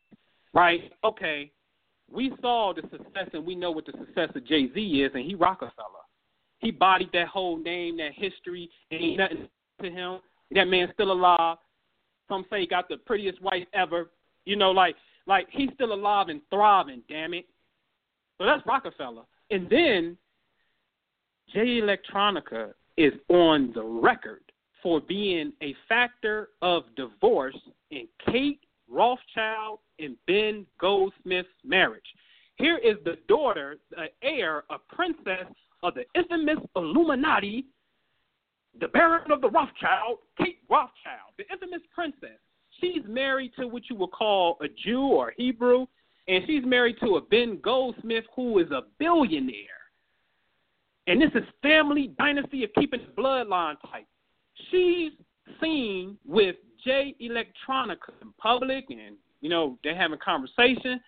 right? 0.53 0.91
Okay, 1.03 1.51
we 2.11 2.33
saw 2.41 2.73
the 2.73 2.81
success 2.83 3.29
and 3.33 3.45
we 3.45 3.55
know 3.55 3.71
what 3.71 3.85
the 3.85 3.93
success 3.93 4.29
of 4.35 4.45
Jay 4.45 4.71
Z 4.73 4.79
is, 4.79 5.11
and 5.13 5.25
he 5.25 5.35
Rockefeller. 5.35 6.05
He 6.59 6.71
bodied 6.71 7.09
that 7.13 7.27
whole 7.27 7.57
name, 7.57 7.97
that 7.97 8.11
history, 8.13 8.69
and 8.91 9.01
ain't 9.01 9.17
nothing 9.17 9.47
to 9.81 9.89
him. 9.89 10.19
That 10.51 10.65
man's 10.65 10.91
still 10.93 11.11
alive. 11.11 11.57
Some 12.27 12.45
say 12.49 12.61
he 12.61 12.67
got 12.67 12.89
the 12.89 12.97
prettiest 12.97 13.41
wife 13.41 13.65
ever. 13.73 14.09
You 14.45 14.55
know, 14.55 14.71
like 14.71 14.95
like 15.25 15.47
he's 15.51 15.69
still 15.73 15.93
alive 15.93 16.29
and 16.29 16.41
thriving. 16.49 17.01
Damn 17.07 17.33
it. 17.33 17.45
So 18.37 18.45
that's 18.45 18.65
Rockefeller. 18.65 19.23
And 19.51 19.69
then 19.69 20.17
Jay 21.53 21.81
Electronica 21.81 22.73
is 22.97 23.13
on 23.29 23.71
the 23.73 23.83
record 23.83 24.41
for 24.81 25.01
being 25.01 25.53
a 25.61 25.75
factor 25.87 26.49
of 26.61 26.83
divorce 26.95 27.57
in 27.91 28.07
Kate 28.25 28.59
Rothschild 28.89 29.79
and 29.99 30.15
Ben 30.27 30.65
Goldsmith's 30.79 31.47
marriage. 31.63 32.03
Here 32.55 32.77
is 32.77 32.95
the 33.05 33.17
daughter, 33.27 33.77
the 33.91 34.07
heir, 34.21 34.63
a 34.69 34.77
princess 34.93 35.45
of 35.83 35.93
the 35.93 36.03
infamous 36.15 36.59
Illuminati, 36.75 37.65
the 38.79 38.87
Baron 38.89 39.31
of 39.31 39.41
the 39.41 39.49
Rothschild, 39.49 40.19
Kate 40.37 40.59
Rothschild, 40.69 41.33
the 41.37 41.45
infamous 41.51 41.81
princess. 41.93 42.39
She's 42.79 43.01
married 43.07 43.51
to 43.59 43.67
what 43.67 43.83
you 43.89 43.95
would 43.97 44.11
call 44.11 44.57
a 44.61 44.67
Jew 44.67 45.01
or 45.01 45.33
Hebrew, 45.37 45.85
and 46.27 46.43
she's 46.45 46.63
married 46.65 46.97
to 47.01 47.17
a 47.17 47.21
Ben 47.21 47.59
Goldsmith 47.61 48.25
who 48.35 48.59
is 48.59 48.71
a 48.71 48.83
billionaire. 48.99 49.55
And 51.07 51.21
this 51.21 51.31
is 51.33 51.43
family 51.61 52.13
dynasty 52.19 52.63
of 52.63 52.69
keeping 52.77 53.01
the 53.01 53.21
bloodline 53.21 53.75
tight. 53.91 54.07
She's 54.69 55.11
seen 55.61 56.17
with 56.25 56.55
Jay 56.85 57.15
Electronica 57.21 58.13
in 58.21 58.31
public, 58.37 58.85
and 58.89 59.15
you 59.41 59.49
know 59.49 59.77
they're 59.83 59.95
having 59.95 60.19
conversation 60.23 60.99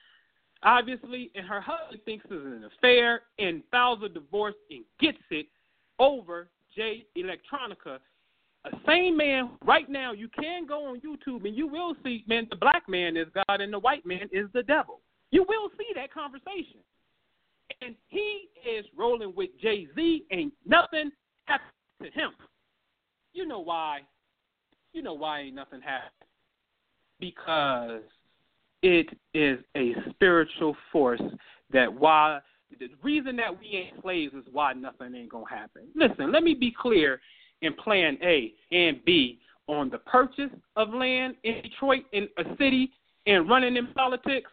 obviously, 0.64 1.32
and 1.36 1.46
her 1.46 1.62
husband 1.62 2.02
thinks 2.06 2.26
it's 2.30 2.46
an 2.46 2.70
affair 2.78 3.22
and 3.40 3.64
files 3.72 4.00
a 4.04 4.10
divorce 4.10 4.56
and 4.70 4.84
gets 5.00 5.18
it 5.30 5.48
over 6.00 6.50
Jay 6.76 7.06
Electronica. 7.18 8.00
A 8.66 8.70
same 8.86 9.18
man 9.18 9.52
right 9.66 9.90
now, 9.90 10.12
you 10.12 10.30
can 10.30 10.68
go 10.68 10.86
on 10.86 11.02
YouTube 11.02 11.46
and 11.46 11.56
you 11.56 11.68
will 11.68 11.96
see, 12.04 12.24
man, 12.28 12.48
the 12.50 12.56
black 12.56 12.88
man 12.88 13.18
is 13.18 13.28
God 13.34 13.60
and 13.62 13.74
the 13.74 13.80
white 13.80 14.06
man 14.06 14.30
is 14.32 14.48
the 14.54 14.64
devil. 14.64 15.02
You 15.32 15.46
will 15.48 15.70
see 15.78 15.88
that 15.96 16.14
conversation. 16.14 16.82
And 17.82 17.96
he 18.10 18.50
is 18.70 18.86
rolling 18.96 19.34
with 19.36 19.50
Jay 19.62 19.88
Z, 19.96 20.26
and 20.30 20.52
nothing 20.66 21.10
happened 21.46 21.72
to 22.04 22.10
him. 22.12 22.32
You 23.34 23.48
know 23.48 23.62
why? 23.62 24.02
You 24.94 25.02
know 25.02 25.14
why 25.14 25.40
ain't 25.42 25.56
nothing 25.56 25.82
happened? 25.82 26.12
Because 27.20 28.02
it 28.82 29.08
is 29.34 29.60
a 29.76 29.94
spiritual 30.10 30.76
force 30.92 31.22
that 31.72 31.92
why 31.92 32.40
the 32.80 32.90
reason 33.04 33.36
that 33.36 33.58
we 33.60 33.68
ain't 33.68 34.02
slaves 34.02 34.34
is 34.34 34.46
why 34.52 34.74
nothing 34.74 35.14
ain't 35.16 35.30
gonna 35.30 35.50
happen. 35.50 35.84
Listen, 35.96 36.32
let 36.32 36.44
me 36.44 36.54
be 36.54 36.74
clear 36.80 37.20
in 37.62 37.74
plan 37.74 38.18
A 38.24 38.54
and 38.72 39.04
B 39.06 39.40
on 39.68 39.90
the 39.90 40.00
purchase 40.00 40.50
of 40.76 40.94
land 40.94 41.36
in 41.44 41.62
Detroit 41.62 42.04
in 42.14 42.28
a 42.38 42.44
city 42.58 42.92
and 43.28 43.50
running 43.50 43.78
in 43.78 43.88
politics. 43.88 44.50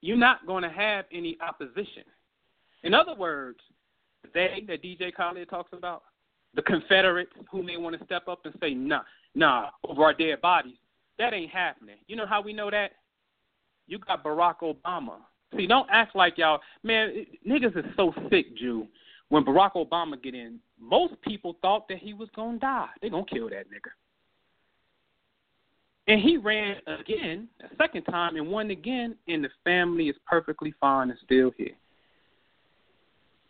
You're 0.00 0.16
not 0.16 0.46
gonna 0.46 0.70
have 0.70 1.06
any 1.12 1.36
opposition. 1.40 2.04
In 2.82 2.94
other 2.94 3.14
words, 3.14 3.58
they 4.34 4.62
that 4.68 4.82
DJ 4.82 5.14
Khaled 5.14 5.48
talks 5.48 5.72
about, 5.72 6.02
the 6.54 6.62
Confederates 6.62 7.32
who 7.50 7.62
may 7.62 7.76
want 7.76 7.98
to 7.98 8.04
step 8.04 8.28
up 8.28 8.40
and 8.44 8.54
say, 8.60 8.74
nah, 8.74 9.02
nah, 9.34 9.70
over 9.84 10.02
our 10.04 10.14
dead 10.14 10.40
bodies, 10.40 10.76
that 11.18 11.34
ain't 11.34 11.50
happening. 11.50 11.96
You 12.06 12.16
know 12.16 12.26
how 12.26 12.40
we 12.40 12.52
know 12.52 12.70
that? 12.70 12.92
You 13.86 13.98
got 13.98 14.24
Barack 14.24 14.56
Obama. 14.62 15.16
See, 15.56 15.66
don't 15.66 15.88
act 15.90 16.14
like 16.14 16.36
y'all, 16.36 16.60
man. 16.82 17.26
Niggas 17.46 17.76
is 17.76 17.84
so 17.96 18.12
sick, 18.30 18.56
Jew. 18.56 18.86
When 19.30 19.44
Barack 19.44 19.72
Obama 19.72 20.22
get 20.22 20.34
in, 20.34 20.58
most 20.80 21.14
people 21.22 21.56
thought 21.60 21.88
that 21.88 21.98
he 21.98 22.14
was 22.14 22.28
gonna 22.36 22.58
die. 22.58 22.88
They 23.00 23.10
gonna 23.10 23.24
kill 23.24 23.48
that 23.50 23.66
nigga. 23.68 23.90
And 26.06 26.20
he 26.22 26.38
ran 26.38 26.76
again, 26.86 27.48
a 27.62 27.74
second 27.76 28.04
time, 28.04 28.36
and 28.36 28.48
won 28.48 28.70
again, 28.70 29.14
and 29.26 29.44
the 29.44 29.50
family 29.64 30.08
is 30.08 30.16
perfectly 30.26 30.72
fine 30.80 31.10
and 31.10 31.18
still 31.22 31.50
here. 31.56 31.74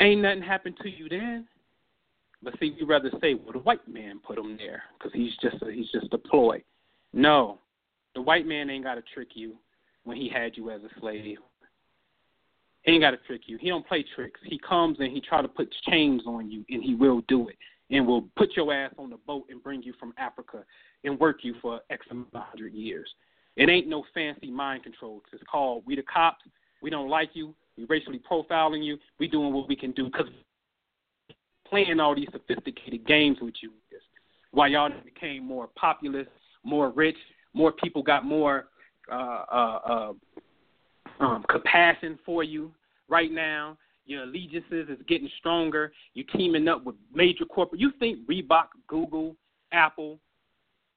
Ain't 0.01 0.23
nothing 0.23 0.43
happened 0.43 0.77
to 0.83 0.89
you 0.89 1.09
then. 1.09 1.47
But 2.43 2.55
see, 2.61 2.77
we 2.79 2.87
rather 2.87 3.11
say, 3.21 3.35
well, 3.35 3.53
the 3.53 3.59
white 3.61 3.87
man 3.89 4.21
put 4.25 4.39
him 4.39 4.57
there 4.57 4.83
because 4.97 5.13
he's 5.13 5.33
just 5.41 5.63
a, 5.63 5.73
he's 5.73 5.91
just 5.91 6.13
a 6.13 6.19
ploy. 6.19 6.63
No, 7.13 7.59
the 8.15 8.23
white 8.23 8.47
man 8.47 8.71
ain't 8.71 8.85
got 8.85 8.97
to 8.97 9.03
trick 9.15 9.29
you 9.35 9.57
when 10.05 10.17
he 10.17 10.29
had 10.29 10.57
you 10.57 10.71
as 10.71 10.81
a 10.83 11.01
slave. 11.01 11.39
He 12.83 12.93
ain't 12.93 13.03
got 13.03 13.11
to 13.11 13.17
trick 13.19 13.43
you. 13.47 13.59
He 13.61 13.69
don't 13.69 13.87
play 13.87 14.05
tricks. 14.15 14.41
He 14.45 14.59
comes 14.59 14.99
and 15.01 15.13
he 15.13 15.21
try 15.21 15.43
to 15.43 15.49
put 15.49 15.73
chains 15.89 16.23
on 16.27 16.51
you, 16.51 16.65
and 16.71 16.83
he 16.83 16.95
will 16.95 17.23
do 17.29 17.49
it, 17.49 17.57
and 17.91 18.07
will 18.07 18.23
put 18.37 18.57
your 18.57 18.73
ass 18.73 18.93
on 18.99 19.11
the 19.11 19.19
boat 19.27 19.47
and 19.51 19.63
bring 19.63 19.83
you 19.83 19.93
from 19.99 20.15
Africa 20.19 20.65
and 21.05 21.19
work 21.19 21.39
you 21.43 21.55
for 21.61 21.81
X 21.91 22.07
amount 22.11 22.29
of 22.35 22.43
hundred 22.43 22.73
years. 22.73 23.09
It 23.57 23.69
ain't 23.69 23.89
no 23.89 24.05
fancy 24.15 24.51
mind 24.51 24.85
control. 24.85 25.23
It's 25.33 25.43
called 25.51 25.83
we 25.87 25.97
the 25.97 26.03
cops. 26.03 26.45
We 26.81 26.91
don't 26.91 27.09
like 27.09 27.31
you. 27.35 27.55
We 27.77 27.85
racially 27.87 28.21
profiling 28.31 28.85
you. 28.85 28.99
We 29.19 29.27
doing 29.27 29.53
what 29.53 29.69
we 29.69 29.77
can 29.77 29.93
do 29.93 30.05
because 30.05 30.29
playing 31.69 32.01
all 32.01 32.15
these 32.15 32.29
sophisticated 32.33 33.07
games 33.07 33.39
with 33.41 33.55
you. 33.63 33.73
Why 34.53 34.69
y'all 34.69 34.91
became 35.05 35.45
more 35.45 35.69
populist 35.77 36.31
more 36.69 36.91
rich, 36.91 37.17
more 37.55 37.73
people 37.73 38.03
got 38.03 38.25
more 38.25 38.67
uh, 39.11 39.45
uh, 39.51 39.79
uh, 39.87 40.13
um, 41.21 41.45
compassion 41.49 42.19
for 42.25 42.45
you 42.45 42.73
right 43.09 43.33
now. 43.33 43.77
Your 44.07 44.23
allegiances 44.23 44.89
is 44.89 44.99
getting 45.07 45.29
stronger. 45.39 45.93
You're 46.15 46.27
teaming 46.35 46.69
up 46.69 46.85
with 46.85 46.97
major 47.13 47.45
corporate. 47.45 47.81
You 47.81 47.93
think 47.99 48.27
Reebok, 48.27 48.69
Google, 48.87 49.37
Apple, 49.73 50.19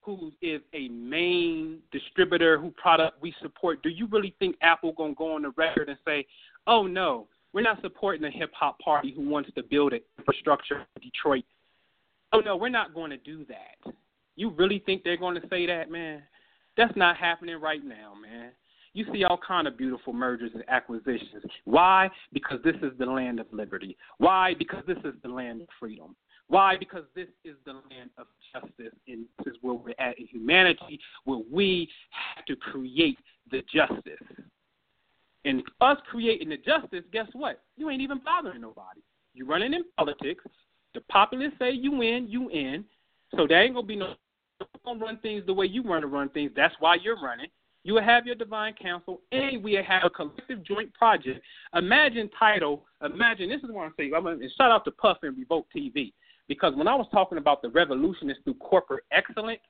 who 0.02 0.32
is 0.42 0.62
a 0.74 0.88
main 0.90 1.80
distributor 1.92 2.58
who 2.60 2.72
product 2.72 3.22
we 3.22 3.34
support, 3.42 3.84
do 3.84 3.90
you 3.90 4.08
really 4.08 4.36
think 4.40 4.56
Apple 4.62 4.94
gonna 4.94 5.14
go 5.14 5.36
on 5.36 5.44
the 5.44 5.52
record 5.52 5.90
and 5.90 5.98
say, 6.06 6.26
"Oh 6.68 6.88
no, 6.88 7.28
we're 7.54 7.62
not 7.62 7.82
supporting 7.82 8.24
a 8.26 8.32
hip 8.32 8.52
hop 8.54 8.80
party 8.80 9.12
who 9.12 9.22
wants 9.22 9.52
to 9.56 9.64
build 9.64 9.94
an 9.94 10.02
infrastructure 10.18 10.88
in 10.96 11.02
Detroit"? 11.02 11.46
Oh 12.34 12.40
no, 12.40 12.56
we're 12.56 12.70
not 12.70 12.94
going 12.94 13.12
to 13.12 13.18
do 13.18 13.46
that. 13.46 13.94
You 14.36 14.50
really 14.52 14.82
think 14.86 15.04
they're 15.04 15.18
going 15.18 15.40
to 15.40 15.48
say 15.50 15.66
that, 15.68 15.92
man? 15.92 16.24
That's 16.78 16.96
not 16.96 17.18
happening 17.18 17.60
right 17.60 17.84
now, 17.84 18.14
man. 18.20 18.52
You 18.94 19.06
see 19.14 19.24
all 19.24 19.40
kind 19.46 19.68
of 19.68 19.78
beautiful 19.78 20.14
mergers 20.14 20.52
and 20.54 20.64
acquisitions. 20.68 21.44
Why? 21.64 22.10
Because 22.34 22.60
this 22.64 22.76
is 22.82 22.92
the 23.00 23.06
land 23.06 23.40
of 23.40 23.48
liberty. 23.52 23.98
Why? 24.18 24.54
Because 24.58 24.84
this 24.86 24.98
is 25.06 25.14
the 25.24 25.30
land 25.30 25.62
of 25.62 25.68
freedom. 25.80 26.16
Why? 26.48 26.76
Because 26.78 27.06
this 27.16 27.28
is 27.46 27.56
the 27.66 27.74
land 27.74 28.10
of 28.18 28.28
justice, 28.52 28.94
and 29.08 29.26
this 29.38 29.54
is 29.54 29.60
where 29.62 29.76
we're 29.76 29.96
at 30.00 30.20
in 30.20 30.28
humanity, 30.28 31.00
where 31.24 31.40
we 31.50 31.88
have 32.10 32.44
to 32.46 32.58
create 32.58 33.18
the 33.50 33.62
justice 33.74 34.28
and 35.46 35.64
us 35.82 35.98
creating 36.10 36.50
the 36.50 36.58
justice, 36.58 37.04
guess 37.12 37.28
what? 37.34 37.62
You 37.78 37.90
ain't 37.90 38.02
even 38.02 38.20
bothering 38.24 38.62
nobody. 38.62 39.02
You're 39.34 39.48
running 39.48 39.74
in 39.74 39.84
politics. 39.98 40.44
The 40.94 41.02
populace 41.10 41.54
say 41.58 41.72
you 41.72 41.92
win, 41.92 42.28
you 42.28 42.50
in. 42.50 42.86
So 43.36 43.48
there 43.48 43.62
ain't 43.64 43.74
gonna 43.74 43.88
be 43.88 43.96
no 43.96 44.14
gonna 44.86 45.04
run 45.04 45.18
things 45.18 45.44
the 45.46 45.54
way 45.54 45.66
you 45.66 45.84
want 45.84 46.02
to 46.02 46.08
run 46.08 46.30
things. 46.30 46.52
That's 46.56 46.76
why 46.80 46.96
you're 47.02 47.20
running. 47.22 47.48
You 47.84 47.96
will 47.96 48.04
have 48.04 48.28
your 48.28 48.36
divine 48.36 48.74
council, 48.74 49.22
and 49.32 49.64
we 49.64 49.74
have 49.74 50.04
a 50.04 50.10
collective 50.10 50.64
joint 50.64 50.94
project. 50.94 51.42
Imagine 51.76 52.30
Tidal. 52.38 52.86
Imagine 53.04 53.50
this 53.50 53.64
is 53.64 53.72
what 53.72 53.84
I'm 53.86 53.94
saying. 53.98 54.14
I'm 54.16 54.24
gonna, 54.24 54.38
shout 54.56 54.72
out 54.72 54.86
to 54.86 54.92
Puff 54.92 55.18
and 55.24 55.36
Revolt 55.38 55.66
TV 55.76 56.14
because 56.48 56.76
when 56.76 56.88
I 56.88 56.96
was 56.96 57.08
talking 57.12 57.40
about 57.40 57.62
the 57.62 57.70
revolution 57.70 58.30
is 58.30 58.38
through 58.44 58.56
corporate 58.56 59.06
excellence, 59.12 59.62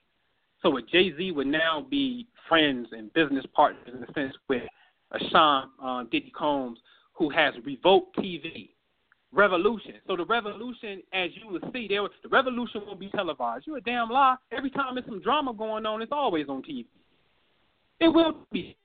so 0.62 0.70
with 0.70 0.88
Jay 0.90 1.16
Z 1.16 1.32
would 1.32 1.46
now 1.46 1.86
be 1.88 2.26
friends 2.48 2.88
and 2.92 3.12
business 3.14 3.44
partners 3.54 3.88
in 3.94 4.02
a 4.02 4.12
sense 4.12 4.34
with 4.48 4.62
Sean 5.30 5.70
uh, 5.82 6.04
Diddy 6.04 6.32
Combs, 6.36 6.78
who 7.14 7.30
has 7.30 7.54
Revolt 7.64 8.14
TV. 8.16 8.70
Revolution. 9.34 9.94
So 10.06 10.16
the 10.16 10.26
revolution, 10.26 11.02
as 11.14 11.30
you 11.34 11.48
will 11.48 11.72
see, 11.72 11.86
there 11.88 12.02
the 12.22 12.28
revolution 12.28 12.82
will 12.86 12.94
be 12.94 13.08
televised. 13.08 13.66
You 13.66 13.76
a 13.76 13.80
damn 13.80 14.10
lie. 14.10 14.36
Every 14.50 14.70
time 14.70 14.94
there's 14.94 15.06
some 15.06 15.22
drama 15.22 15.54
going 15.54 15.86
on, 15.86 16.02
it's 16.02 16.12
always 16.12 16.48
on 16.48 16.62
TV. 16.62 16.84
It 17.98 18.08
will 18.08 18.34
be. 18.52 18.76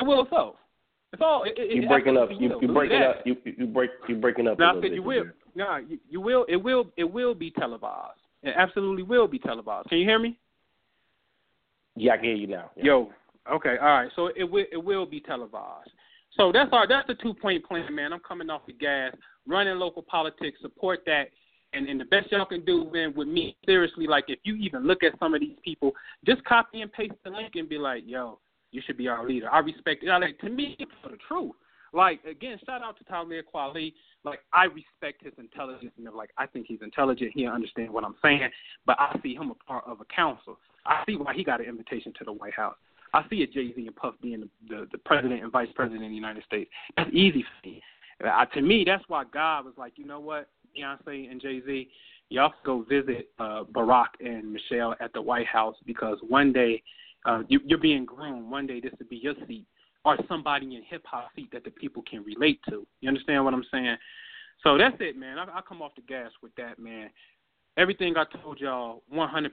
It 0.00 0.04
will 0.04 0.26
so. 0.28 0.56
It's 1.12 1.22
all. 1.22 1.44
It, 1.44 1.54
it, 1.56 1.82
you 1.82 1.88
breaking 1.88 2.16
up. 2.16 2.28
You 2.30 2.58
you 2.60 2.68
breaking 2.68 3.02
up. 3.02 3.16
You 3.24 3.36
you 3.44 3.66
break 3.66 3.90
you 4.08 4.16
breaking 4.16 4.48
up. 4.48 4.58
No, 4.58 4.66
a 4.66 4.70
I 4.70 4.74
said 4.74 4.82
bit 4.82 4.92
you 4.94 5.02
will. 5.02 5.24
No, 5.54 5.76
you, 5.76 5.98
you 6.10 6.20
will. 6.20 6.44
It 6.48 6.56
will. 6.56 6.86
It 6.96 7.04
will 7.04 7.34
be 7.34 7.50
televised. 7.52 8.18
It 8.42 8.54
absolutely 8.56 9.02
will 9.02 9.28
be 9.28 9.38
televised. 9.38 9.88
Can 9.88 9.98
you 9.98 10.04
hear 10.06 10.18
me? 10.18 10.38
Yeah, 11.96 12.12
I 12.12 12.16
can 12.16 12.24
hear 12.24 12.34
you 12.34 12.46
now. 12.48 12.70
Yeah. 12.76 12.84
Yo. 12.84 13.12
Okay. 13.50 13.76
All 13.80 13.86
right. 13.86 14.10
So 14.16 14.30
it 14.34 14.44
will. 14.44 14.64
It 14.72 14.82
will 14.82 15.06
be 15.06 15.20
televised. 15.20 15.90
So 16.36 16.50
that's 16.52 16.70
our. 16.72 16.86
That's 16.86 17.06
the 17.06 17.14
two 17.14 17.34
point 17.34 17.64
plan, 17.64 17.94
man. 17.94 18.12
I'm 18.12 18.20
coming 18.20 18.50
off 18.50 18.66
the 18.66 18.72
gas, 18.72 19.14
running 19.46 19.78
local 19.78 20.02
politics, 20.02 20.58
support 20.60 21.00
that. 21.06 21.28
And, 21.74 21.88
and 21.88 21.98
the 21.98 22.04
best 22.04 22.30
y'all 22.30 22.44
can 22.44 22.64
do, 22.66 22.90
man, 22.92 23.14
with 23.16 23.28
me, 23.28 23.56
seriously, 23.64 24.06
like 24.06 24.24
if 24.28 24.38
you 24.42 24.56
even 24.56 24.86
look 24.86 25.02
at 25.02 25.18
some 25.18 25.32
of 25.32 25.40
these 25.40 25.56
people, 25.64 25.92
just 26.26 26.44
copy 26.44 26.82
and 26.82 26.92
paste 26.92 27.14
the 27.24 27.30
link 27.30 27.52
and 27.54 27.66
be 27.66 27.78
like, 27.78 28.02
yo, 28.06 28.38
you 28.72 28.82
should 28.84 28.98
be 28.98 29.08
our 29.08 29.26
leader. 29.26 29.48
I 29.50 29.60
respect 29.60 30.04
it. 30.04 30.08
Like, 30.08 30.38
to 30.40 30.50
me, 30.50 30.76
it's 30.78 30.92
the 31.02 31.16
truth. 31.28 31.52
Like 31.92 32.24
again, 32.24 32.58
shout 32.64 32.82
out 32.82 32.96
to 32.98 33.04
Talib 33.04 33.44
Kweli. 33.54 33.92
Like 34.24 34.40
I 34.52 34.64
respect 34.64 35.22
his 35.22 35.32
intelligence 35.38 35.92
and 35.98 36.14
like 36.14 36.30
I 36.38 36.46
think 36.46 36.66
he's 36.66 36.80
intelligent. 36.82 37.32
He 37.34 37.46
understands 37.46 37.92
what 37.92 38.04
I'm 38.04 38.16
saying, 38.22 38.48
but 38.86 38.98
I 38.98 39.18
see 39.22 39.34
him 39.34 39.50
a 39.50 39.54
part 39.54 39.84
of 39.86 40.00
a 40.00 40.04
council. 40.06 40.58
I 40.86 41.02
see 41.06 41.16
why 41.16 41.34
he 41.34 41.44
got 41.44 41.60
an 41.60 41.66
invitation 41.66 42.12
to 42.18 42.24
the 42.24 42.32
White 42.32 42.54
House. 42.54 42.76
I 43.14 43.24
see 43.28 43.42
a 43.42 43.46
Jay 43.46 43.72
Z 43.74 43.86
and 43.86 43.96
Puff 43.96 44.14
being 44.22 44.40
the, 44.40 44.48
the 44.68 44.88
the 44.92 44.98
president 44.98 45.42
and 45.42 45.52
vice 45.52 45.68
president 45.74 46.04
of 46.04 46.10
the 46.10 46.14
United 46.14 46.44
States. 46.44 46.70
That's 46.96 47.10
easy 47.12 47.42
for 47.42 47.68
me. 47.68 47.82
Uh, 48.24 48.44
to 48.46 48.60
me, 48.60 48.84
that's 48.86 49.04
why 49.08 49.24
God 49.32 49.64
was 49.64 49.74
like, 49.76 49.94
you 49.96 50.06
know 50.06 50.20
what, 50.20 50.48
Beyonce 50.76 51.30
and 51.30 51.40
Jay 51.40 51.60
Z, 51.64 51.88
y'all 52.28 52.52
go 52.64 52.82
visit 52.88 53.30
uh, 53.38 53.64
Barack 53.64 54.08
and 54.20 54.52
Michelle 54.52 54.94
at 55.00 55.12
the 55.12 55.20
White 55.20 55.46
House 55.46 55.76
because 55.86 56.18
one 56.28 56.52
day 56.52 56.82
uh, 57.24 57.42
you, 57.48 57.60
you're 57.64 57.78
being 57.78 58.04
groomed. 58.04 58.50
One 58.50 58.66
day 58.66 58.80
this 58.80 58.92
will 58.98 59.06
be 59.08 59.16
your 59.16 59.34
seat 59.46 59.66
or 60.04 60.16
somebody 60.28 60.76
in 60.76 60.82
hip 60.88 61.02
hop 61.04 61.28
seat 61.36 61.50
that 61.52 61.64
the 61.64 61.70
people 61.70 62.02
can 62.08 62.24
relate 62.24 62.60
to. 62.68 62.86
You 63.00 63.08
understand 63.08 63.44
what 63.44 63.54
I'm 63.54 63.64
saying? 63.70 63.96
So 64.62 64.78
that's 64.78 64.96
it, 65.00 65.16
man. 65.16 65.38
I, 65.38 65.44
I 65.44 65.60
come 65.66 65.82
off 65.82 65.94
the 65.94 66.02
gas 66.02 66.30
with 66.42 66.54
that, 66.56 66.78
man. 66.78 67.10
Everything 67.78 68.14
I 68.18 68.24
told 68.42 68.60
y'all, 68.60 69.02
100% 69.14 69.48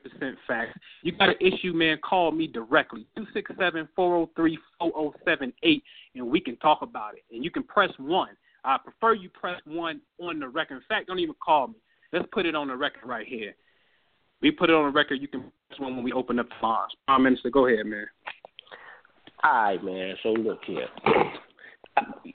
facts. 0.45 0.77
You 1.03 1.13
got 1.13 1.29
an 1.29 1.35
issue, 1.39 1.71
man, 1.71 1.99
call 2.03 2.31
me 2.31 2.47
directly, 2.47 3.07
267-403-4078, 3.17 5.81
and 6.15 6.27
we 6.27 6.41
can 6.41 6.57
talk 6.57 6.81
about 6.81 7.15
it. 7.15 7.23
And 7.31 7.45
you 7.45 7.51
can 7.51 7.63
press 7.63 7.91
1. 7.97 8.27
I 8.65 8.77
prefer 8.77 9.13
you 9.13 9.29
press 9.29 9.61
1 9.65 10.01
on 10.21 10.39
the 10.39 10.49
record. 10.49 10.75
In 10.75 10.83
fact, 10.89 11.07
don't 11.07 11.19
even 11.19 11.35
call 11.41 11.69
me. 11.69 11.75
Let's 12.11 12.27
put 12.33 12.45
it 12.45 12.55
on 12.55 12.67
the 12.67 12.75
record 12.75 13.05
right 13.05 13.25
here. 13.25 13.55
We 14.41 14.51
put 14.51 14.69
it 14.69 14.75
on 14.75 14.83
the 14.85 14.91
record. 14.91 15.21
You 15.21 15.29
can 15.29 15.49
press 15.69 15.79
1 15.79 15.95
when 15.95 16.03
we 16.03 16.11
open 16.11 16.39
up 16.39 16.49
the 16.49 16.67
lines. 16.67 16.91
Prime 17.07 17.23
Minister, 17.23 17.49
go 17.49 17.67
ahead, 17.67 17.85
man. 17.85 18.05
All 19.43 19.53
right, 19.53 19.81
man. 19.81 20.17
So 20.23 20.29
look 20.29 20.59
here. 20.65 20.89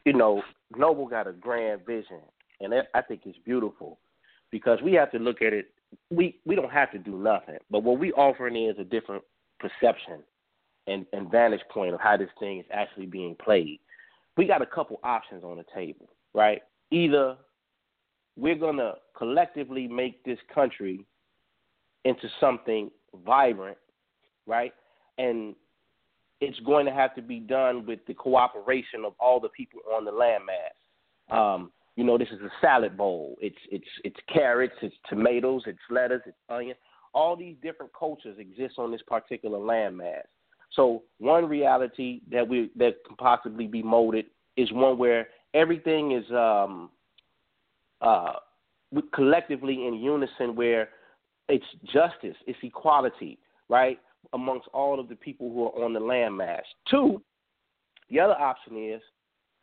you 0.05 0.15
know, 0.15 0.43
Noble 0.77 1.07
got 1.07 1.27
a 1.27 1.33
grand 1.33 1.87
vision, 1.87 2.21
and 2.61 2.75
I 2.95 3.03
think 3.03 3.23
it's 3.27 3.39
beautiful 3.45 3.99
because 4.51 4.81
we 4.83 4.95
have 4.95 5.11
to 5.13 5.19
look 5.19 5.43
at 5.43 5.53
it. 5.53 5.71
We 6.11 6.41
we 6.45 6.55
don't 6.55 6.71
have 6.71 6.91
to 6.93 6.99
do 6.99 7.17
nothing, 7.17 7.59
but 7.71 7.83
what 7.83 7.99
we 7.99 8.13
offering 8.13 8.57
is 8.57 8.77
a 8.79 8.85
different 8.85 9.23
perception 9.59 10.23
and, 10.87 11.07
and 11.13 11.31
vantage 11.31 11.63
point 11.71 11.95
of 11.95 12.01
how 12.01 12.17
this 12.17 12.29
thing 12.39 12.59
is 12.59 12.67
actually 12.73 13.07
being 13.07 13.37
played. 13.43 13.81
We 14.37 14.47
got 14.47 14.63
a 14.63 14.67
couple 14.67 15.01
options 15.05 15.45
on 15.45 15.57
the 15.57 15.65
table, 15.75 16.09
right? 16.35 16.63
Either 16.91 17.37
we're 18.37 18.57
gonna 18.57 18.95
collectively 19.17 19.87
make 19.87 20.25
this 20.25 20.39
country 20.53 21.07
into 22.05 22.29
something 22.41 22.91
vibrant, 23.25 23.79
right? 24.47 24.73
And 25.19 25.55
it's 26.41 26.59
going 26.61 26.85
to 26.87 26.93
have 26.93 27.15
to 27.15 27.23
be 27.23 27.41
done 27.41 27.87
with 27.87 28.01
the 28.07 28.15
cooperation 28.15 29.05
of 29.05 29.15
all 29.19 29.41
the 29.41 29.49
people 29.51 29.81
on 29.95 30.05
the 30.05 30.11
landmass. 30.11 31.35
Um, 31.35 31.73
you 31.97 32.05
know, 32.05 32.19
this 32.19 32.29
is 32.29 32.41
a 32.41 32.51
salad 32.61 32.97
bowl. 32.97 33.37
It's 33.41 33.59
it's 33.71 33.87
it's 34.05 34.17
carrots, 34.33 34.75
it's 34.83 34.95
tomatoes, 35.09 35.63
it's 35.67 35.79
lettuce, 35.91 36.23
it's 36.27 36.37
onion. 36.49 36.77
All 37.13 37.37
these 37.37 37.57
different 37.63 37.93
cultures 37.97 38.39
exist 38.39 38.75
on 38.79 38.91
this 38.91 39.03
particular 39.07 39.59
landmass. 39.59 40.23
So 40.73 41.05
one 41.19 41.47
reality 41.49 42.21
that 42.31 42.47
we 42.47 42.71
that 42.77 42.97
can 43.07 43.17
possibly 43.17 43.67
be 43.67 43.83
molded 43.83 44.27
is 44.57 44.73
one 44.73 44.99
where 44.99 45.29
everything 45.55 46.13
is 46.13 46.25
um, 46.33 46.91
uh, 48.01 48.35
collectively 49.13 49.87
in 49.87 49.95
unison, 49.95 50.57
where 50.57 50.89
it's 51.49 51.65
justice, 51.93 52.37
it's 52.47 52.59
equality, 52.63 53.39
right? 53.69 53.99
amongst 54.33 54.69
all 54.73 54.99
of 54.99 55.09
the 55.09 55.17
people 55.17 55.51
who 55.51 55.67
are 55.67 55.85
on 55.85 55.93
the 55.93 56.01
landmass. 56.01 56.63
Two, 56.91 57.23
the 58.11 58.21
other 58.21 58.35
option 58.35 58.77
is, 58.77 59.01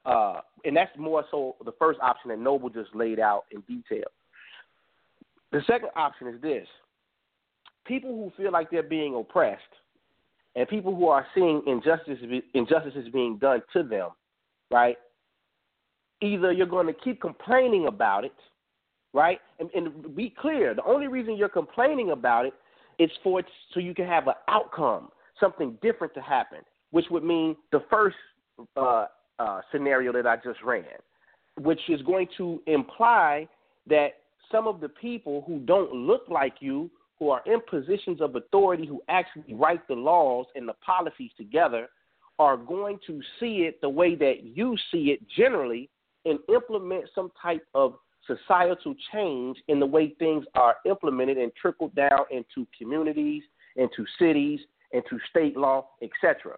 uh, 0.06 0.42
and 0.66 0.76
that's 0.76 0.96
more 0.98 1.24
so 1.32 1.56
the 1.66 1.72
first 1.78 2.00
option 2.02 2.30
that 2.30 2.40
Noble 2.40 2.70
just 2.70 2.94
laid 2.96 3.20
out 3.20 3.44
in 3.52 3.62
detail. 3.62 4.08
The 5.52 5.62
second 5.68 5.90
option 5.96 6.28
is 6.28 6.42
this 6.42 6.68
people 7.86 8.10
who 8.12 8.32
feel 8.42 8.52
like 8.52 8.70
they're 8.72 8.84
being 8.84 9.16
oppressed 9.16 9.62
and 10.56 10.68
people 10.68 10.96
who 10.96 11.08
are 11.08 11.26
seeing 11.34 11.62
injustice, 11.68 12.20
injustices 12.54 13.08
being 13.12 13.38
done 13.38 13.62
to 13.74 13.84
them, 13.84 14.10
right? 14.70 14.98
Either 16.22 16.52
you're 16.52 16.68
going 16.68 16.88
to 16.88 16.94
keep 16.94 17.22
complaining 17.22 17.88
about 17.88 18.24
it, 18.24 18.34
right? 19.14 19.40
And, 19.60 19.70
and 19.74 20.16
be 20.16 20.34
clear, 20.40 20.74
the 20.74 20.84
only 20.84 21.08
reason 21.08 21.36
you're 21.36 21.50
complaining 21.50 22.12
about 22.12 22.46
it's 23.00 23.14
for 23.24 23.40
it 23.40 23.46
so 23.74 23.80
you 23.80 23.96
can 23.96 24.06
have 24.06 24.28
an 24.28 24.34
outcome, 24.48 25.10
something 25.40 25.78
different 25.82 26.14
to 26.14 26.22
happen, 26.22 26.60
which 26.92 27.06
would 27.10 27.24
mean 27.24 27.56
the 27.72 27.84
first 27.90 28.16
uh, 28.76 29.08
uh, 29.40 29.62
scenario 29.72 30.12
that 30.14 30.28
I 30.28 30.38
just 30.38 30.62
ran, 30.64 30.84
which 31.60 31.82
is 31.90 32.02
going 32.04 32.28
to 32.38 32.62
imply 32.68 33.48
that 33.88 34.10
some 34.52 34.68
of 34.68 34.80
the 34.80 34.90
people 34.90 35.44
who 35.48 35.60
don't 35.60 35.94
look 35.94 36.24
like 36.30 36.56
you, 36.60 36.90
who 37.20 37.30
are 37.30 37.42
in 37.46 37.60
positions 37.70 38.22
of 38.22 38.36
authority, 38.36 38.86
who 38.86 39.02
actually 39.08 39.54
write 39.54 39.88
the 39.88 39.94
laws 39.94 40.46
and 40.56 40.68
the 40.68 40.74
policies 40.86 41.32
together, 41.38 41.88
are 42.40 42.58
going 42.58 42.98
to 43.06 43.22
see 43.40 43.68
it 43.68 43.80
the 43.82 43.90
way 43.90 44.16
that 44.16 44.44
you 44.44 44.76
see 44.92 45.12
it 45.12 45.20
generally 45.36 45.90
and 46.26 46.40
implement 46.50 47.06
some 47.14 47.32
type 47.42 47.66
of 47.74 47.96
societal 48.28 48.96
change 49.12 49.58
in 49.68 49.80
the 49.80 49.86
way 49.86 50.14
things 50.20 50.46
are 50.56 50.76
implemented 50.86 51.38
and 51.38 51.52
trickled 51.60 51.94
down 51.96 52.22
into 52.32 52.68
communities, 52.78 53.44
into 53.76 54.06
cities, 54.20 54.60
into 54.92 55.20
state 55.30 55.58
law, 55.58 55.88
etc. 56.02 56.58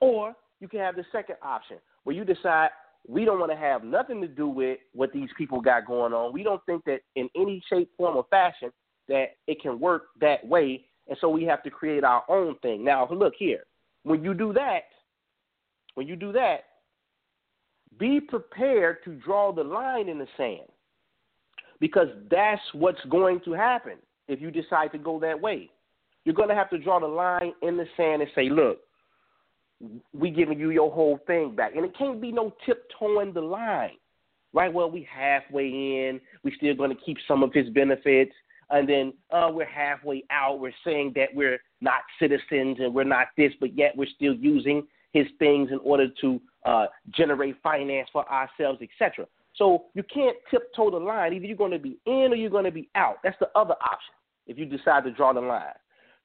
Or 0.00 0.34
you 0.60 0.68
can 0.68 0.80
have 0.80 0.96
the 0.96 1.04
second 1.12 1.36
option 1.42 1.78
where 2.04 2.16
you 2.16 2.24
decide 2.24 2.70
we 3.08 3.24
don't 3.24 3.40
want 3.40 3.50
to 3.50 3.56
have 3.56 3.82
nothing 3.82 4.20
to 4.20 4.28
do 4.28 4.48
with 4.48 4.78
what 4.92 5.12
these 5.12 5.28
people 5.36 5.60
got 5.60 5.86
going 5.86 6.12
on. 6.12 6.32
We 6.32 6.42
don't 6.42 6.64
think 6.66 6.84
that 6.84 7.00
in 7.16 7.28
any 7.34 7.62
shape, 7.68 7.90
form, 7.96 8.16
or 8.16 8.26
fashion 8.30 8.70
that 9.08 9.36
it 9.46 9.60
can 9.60 9.80
work 9.80 10.08
that 10.20 10.46
way, 10.46 10.84
and 11.08 11.16
so 11.20 11.28
we 11.28 11.44
have 11.44 11.62
to 11.64 11.70
create 11.70 12.04
our 12.04 12.22
own 12.28 12.56
thing. 12.58 12.84
Now, 12.84 13.08
look 13.10 13.34
here. 13.38 13.64
When 14.02 14.22
you 14.22 14.34
do 14.34 14.52
that, 14.52 14.84
when 15.94 16.06
you 16.06 16.16
do 16.16 16.32
that, 16.32 16.64
be 17.98 18.20
prepared 18.20 18.98
to 19.04 19.14
draw 19.14 19.52
the 19.52 19.64
line 19.64 20.08
in 20.08 20.18
the 20.18 20.28
sand 20.36 20.68
because 21.80 22.08
that's 22.30 22.62
what's 22.72 23.04
going 23.10 23.40
to 23.44 23.52
happen 23.52 23.96
if 24.28 24.40
you 24.40 24.50
decide 24.50 24.92
to 24.92 24.98
go 24.98 25.18
that 25.20 25.40
way. 25.40 25.68
You're 26.24 26.34
going 26.34 26.48
to 26.48 26.54
have 26.54 26.70
to 26.70 26.78
draw 26.78 27.00
the 27.00 27.06
line 27.06 27.52
in 27.62 27.76
the 27.76 27.86
sand 27.96 28.22
and 28.22 28.30
say, 28.34 28.48
look, 28.48 28.78
we 30.12 30.30
giving 30.30 30.58
you 30.58 30.70
your 30.70 30.90
whole 30.90 31.18
thing 31.26 31.54
back. 31.54 31.74
And 31.74 31.84
it 31.84 31.96
can't 31.96 32.20
be 32.20 32.32
no 32.32 32.54
tiptoeing 32.66 33.32
the 33.32 33.40
line, 33.40 33.96
right? 34.52 34.72
Well, 34.72 34.90
we 34.90 35.08
halfway 35.10 35.66
in. 35.66 36.20
we 36.44 36.52
still 36.56 36.74
going 36.74 36.90
to 36.90 37.02
keep 37.04 37.16
some 37.26 37.42
of 37.42 37.52
his 37.52 37.68
benefits. 37.70 38.32
And 38.70 38.88
then 38.88 39.12
uh, 39.32 39.50
we're 39.52 39.66
halfway 39.66 40.24
out. 40.30 40.60
We're 40.60 40.72
saying 40.84 41.12
that 41.16 41.28
we're 41.34 41.58
not 41.80 42.02
citizens 42.20 42.78
and 42.78 42.94
we're 42.94 43.04
not 43.04 43.28
this, 43.36 43.52
but 43.58 43.76
yet 43.76 43.96
we're 43.96 44.06
still 44.14 44.34
using 44.34 44.86
his 45.12 45.26
things 45.38 45.70
in 45.72 45.78
order 45.82 46.06
to 46.20 46.40
uh, 46.64 46.86
generate 47.10 47.56
finance 47.62 48.08
for 48.12 48.30
ourselves, 48.30 48.80
etc. 48.82 49.26
So 49.56 49.86
you 49.94 50.04
can't 50.12 50.36
tiptoe 50.50 50.90
the 50.90 50.98
line. 50.98 51.32
Either 51.32 51.46
you're 51.46 51.56
going 51.56 51.72
to 51.72 51.78
be 51.78 51.98
in 52.06 52.28
or 52.30 52.36
you're 52.36 52.50
going 52.50 52.64
to 52.64 52.70
be 52.70 52.88
out. 52.94 53.16
That's 53.24 53.38
the 53.40 53.48
other 53.56 53.74
option 53.82 54.14
if 54.46 54.58
you 54.58 54.66
decide 54.66 55.04
to 55.04 55.10
draw 55.10 55.32
the 55.32 55.40
line. 55.40 55.74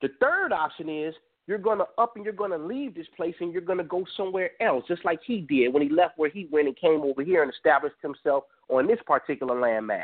The 0.01 0.09
third 0.19 0.51
option 0.51 0.89
is 0.89 1.15
you're 1.47 1.57
going 1.57 1.77
to 1.77 1.85
up 1.97 2.15
and 2.15 2.25
you're 2.25 2.33
going 2.33 2.51
to 2.51 2.57
leave 2.57 2.95
this 2.95 3.07
place 3.15 3.35
and 3.39 3.51
you're 3.51 3.61
going 3.61 3.77
to 3.77 3.83
go 3.83 4.03
somewhere 4.17 4.51
else, 4.59 4.83
just 4.87 5.05
like 5.05 5.19
he 5.25 5.41
did 5.41 5.73
when 5.73 5.83
he 5.83 5.89
left 5.89 6.17
where 6.17 6.29
he 6.29 6.47
went 6.51 6.67
and 6.67 6.75
came 6.75 7.01
over 7.01 7.23
here 7.23 7.43
and 7.43 7.53
established 7.53 7.95
himself 8.01 8.45
on 8.69 8.87
this 8.87 8.99
particular 9.05 9.55
landmass. 9.55 10.01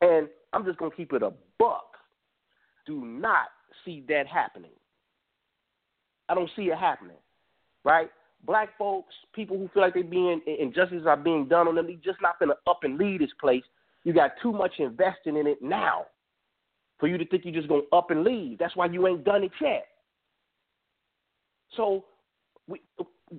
And 0.00 0.28
I'm 0.52 0.64
just 0.64 0.78
going 0.78 0.90
to 0.90 0.96
keep 0.96 1.12
it 1.12 1.22
a 1.22 1.32
buck. 1.58 1.96
Do 2.86 3.04
not 3.04 3.48
see 3.84 4.04
that 4.08 4.26
happening. 4.26 4.70
I 6.28 6.34
don't 6.34 6.50
see 6.56 6.64
it 6.64 6.78
happening, 6.78 7.16
right? 7.84 8.10
Black 8.46 8.76
folks, 8.76 9.14
people 9.34 9.56
who 9.56 9.68
feel 9.68 9.82
like 9.82 9.94
they're 9.94 10.04
being 10.04 10.40
injustices 10.46 11.06
are 11.06 11.16
being 11.16 11.48
done 11.48 11.66
on 11.68 11.74
them, 11.76 11.86
they 11.86 11.94
just 11.94 12.20
not 12.20 12.38
gonna 12.38 12.54
up 12.66 12.80
and 12.82 12.98
leave 12.98 13.20
this 13.20 13.30
place. 13.40 13.62
You 14.04 14.12
got 14.12 14.32
too 14.42 14.52
much 14.52 14.72
investing 14.78 15.36
in 15.36 15.46
it 15.46 15.62
now 15.62 16.06
for 16.98 17.08
you 17.08 17.16
to 17.16 17.26
think 17.26 17.44
you're 17.44 17.54
just 17.54 17.68
gonna 17.68 17.82
up 17.92 18.10
and 18.10 18.22
leave. 18.22 18.58
That's 18.58 18.76
why 18.76 18.86
you 18.86 19.06
ain't 19.06 19.24
done 19.24 19.44
it 19.44 19.52
yet. 19.60 19.86
So, 21.76 22.04
we, 22.66 22.80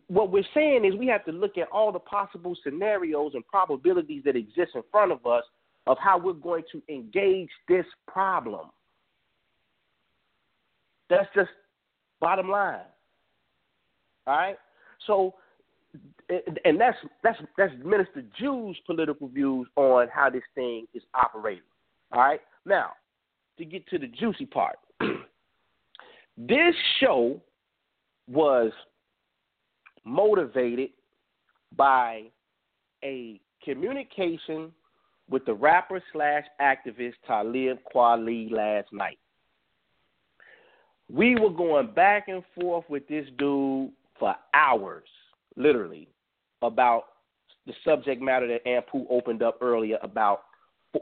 what 0.07 0.32
we're 0.32 0.44
saying 0.53 0.86
is 0.86 0.95
we 0.95 1.07
have 1.07 1.26
to 1.26 1.32
look 1.32 1.57
at 1.57 1.68
all 1.72 1.91
the 1.91 1.99
possible 1.99 2.56
scenarios 2.64 3.32
and 3.34 3.45
probabilities 3.48 4.24
that 4.26 4.36
exist 4.36 4.72
in 4.76 4.84
front 4.91 5.12
of 5.12 5.26
us 5.26 5.44
of 5.88 5.98
how 5.99 6.18
we're 6.18 6.34
going 6.34 6.64
to 6.72 6.82
engage 6.90 7.49
this 7.68 7.86
problem. 8.07 8.68
That's 11.10 11.28
just 11.36 11.49
bottom 12.20 12.49
line. 12.49 12.80
All 14.26 14.36
right? 14.36 14.57
So 15.06 15.36
and 16.30 16.80
that's 16.80 16.98
that's 17.24 17.38
that's 17.57 17.74
Minister 17.84 18.24
Jew's 18.40 18.78
political 18.86 19.28
views 19.28 19.68
on 19.76 20.07
how 20.14 20.30
this 20.30 20.44
thing 20.56 20.88
is 20.94 21.03
operating. 21.14 21.62
All 22.12 22.22
right? 22.22 22.41
Now, 22.66 22.91
to 23.57 23.66
get 23.66 23.88
to 23.88 23.99
the 23.99 24.07
juicy 24.07 24.45
part. 24.45 24.78
this 26.38 26.76
show 26.99 27.40
was 28.27 28.72
motivated 30.03 30.89
by 31.76 32.23
a 33.03 33.39
communication 33.64 34.72
with 35.30 35.45
the 35.45 35.53
rapper 35.53 36.02
slash 36.14 36.43
activist 36.61 37.14
Talib 37.26 37.80
Kweli 37.93 38.52
last 38.52 38.88
night. 38.91 39.18
We 41.11 41.35
were 41.35 41.52
going 41.52 41.91
back 41.93 42.27
and 42.27 42.43
forth 42.60 42.85
with 42.89 43.07
this 43.07 43.27
dude 43.38 43.91
for 44.19 44.35
hours, 44.53 45.07
literally, 45.56 46.07
about 46.61 47.06
the 47.65 47.73
subject 47.84 48.22
matter 48.22 48.47
that 48.47 48.65
Ampu 48.65 49.06
opened 49.10 49.43
up 49.43 49.57
earlier 49.61 49.97
about 50.02 50.43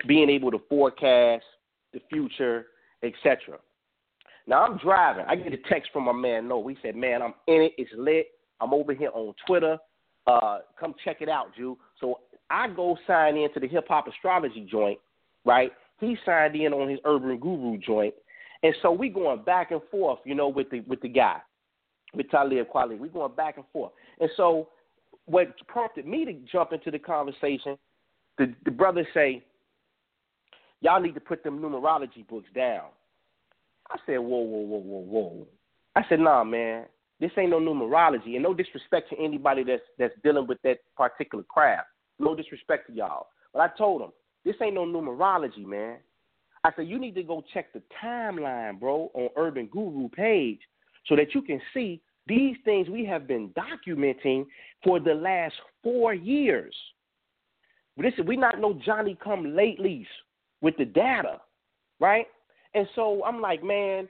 being 0.08 0.30
able 0.30 0.52
to 0.52 0.62
forecast 0.70 1.46
the 1.94 2.02
future, 2.10 2.68
etc. 3.04 3.60
Now 4.48 4.64
I'm 4.64 4.78
driving. 4.78 5.26
I 5.28 5.36
get 5.36 5.54
a 5.54 5.58
text 5.70 5.92
from 5.94 6.06
my 6.06 6.12
man 6.12 6.48
No. 6.48 6.68
He 6.68 6.78
said, 6.82 6.96
"Man, 6.96 7.22
I'm 7.22 7.34
in 7.48 7.62
it. 7.62 7.74
It's 7.78 7.92
lit. 7.98 8.28
I'm 8.60 8.74
over 8.74 8.94
here 8.94 9.12
on 9.14 9.34
Twitter. 9.48 9.78
Uh, 10.28 10.60
come 10.80 10.94
check 11.04 11.22
it 11.22 11.30
out, 11.30 11.56
Jew." 11.56 11.78
So 12.00 12.20
I 12.50 12.68
go 12.68 12.98
sign 13.08 13.38
in 13.38 13.52
to 13.54 13.60
the 13.60 13.68
hip 13.68 13.88
hop 13.88 14.08
astrology 14.08 14.68
joint, 14.70 15.00
right? 15.46 15.72
He 16.00 16.18
signed 16.26 16.56
in 16.56 16.74
on 16.74 16.90
his 16.90 17.00
urban 17.06 17.38
guru 17.38 17.78
joint, 17.78 18.14
and 18.64 18.76
so 18.82 18.92
we 18.92 19.10
going 19.10 19.44
back 19.44 19.72
and 19.72 19.82
forth, 19.90 20.20
you 20.26 20.36
know, 20.36 20.50
with 20.50 20.70
the 20.70 20.82
with 20.82 21.02
the 21.02 21.10
guy, 21.10 21.38
with 22.14 22.30
Talib 22.30 22.68
Kweli. 22.74 22.98
We 23.00 23.10
going 23.10 23.34
back 23.36 23.58
and 23.58 23.66
forth, 23.72 23.94
and 24.20 24.30
so 24.36 24.70
what 25.26 25.56
prompted 25.68 26.06
me 26.06 26.26
to 26.26 26.34
jump 26.52 26.74
into 26.74 26.92
the 26.92 27.00
conversation, 27.00 27.78
the 28.38 28.54
the 28.66 28.72
brothers 28.72 29.08
say, 29.14 29.44
y'all 30.82 31.02
need 31.02 31.14
to 31.14 31.22
put 31.22 31.44
them 31.44 31.60
numerology 31.60 32.28
books 32.28 32.50
down. 32.54 32.86
I 33.94 33.98
said, 34.06 34.18
whoa, 34.18 34.40
whoa, 34.40 34.60
whoa, 34.60 34.80
whoa, 34.80 35.00
whoa. 35.00 35.48
I 35.96 36.02
said, 36.10 36.20
nah, 36.20 36.44
man, 36.44 36.86
this 37.20 37.32
ain't 37.38 37.52
no 37.52 37.60
numerology, 37.60 38.34
and 38.34 38.44
no 38.44 38.54
disrespect 38.54 39.10
to 39.12 39.24
anybody 39.24 39.64
that's 39.64 39.84
that's 40.00 40.16
dealing 40.24 40.48
with 40.48 40.62
that 40.64 40.80
particular 40.98 41.44
craft. 41.44 41.88
No 42.20 42.36
disrespect 42.36 42.88
to 42.88 42.94
y'all, 42.94 43.28
but 43.54 43.62
I 43.62 43.70
told 43.78 44.02
them 44.02 44.12
this 44.44 44.56
ain't 44.62 44.76
no 44.76 44.86
numerology, 44.86 45.66
man. 45.66 45.98
I 46.64 46.72
said 46.76 46.88
you 46.88 47.00
need 47.00 47.16
to 47.16 47.24
go 47.24 47.44
check 47.54 47.72
the 47.72 47.82
timeline, 48.04 48.80
bro, 48.80 49.12
on 49.14 49.30
Urban 49.38 49.68
Guru 49.68 50.10
page, 50.10 50.60
so 51.06 51.16
that 51.16 51.36
you 51.36 51.42
can 51.42 51.62
see 51.74 52.02
these 52.26 52.56
things 52.66 52.90
we 52.90 53.06
have 53.06 53.28
been 53.28 53.50
documenting 53.50 54.46
for 54.84 55.00
the 55.00 55.14
last 55.14 55.54
four 55.84 56.14
years. 56.14 56.74
Listen, 57.98 58.26
we 58.26 58.38
not 58.38 58.60
no 58.60 58.74
Johnny 58.86 59.18
come 59.24 59.44
latelys 59.44 60.08
with 60.62 60.76
the 60.78 60.86
data, 60.86 61.42
right? 62.00 62.26
And 62.74 62.88
so 62.96 63.24
I'm 63.24 63.42
like, 63.42 63.64
man, 63.64 64.10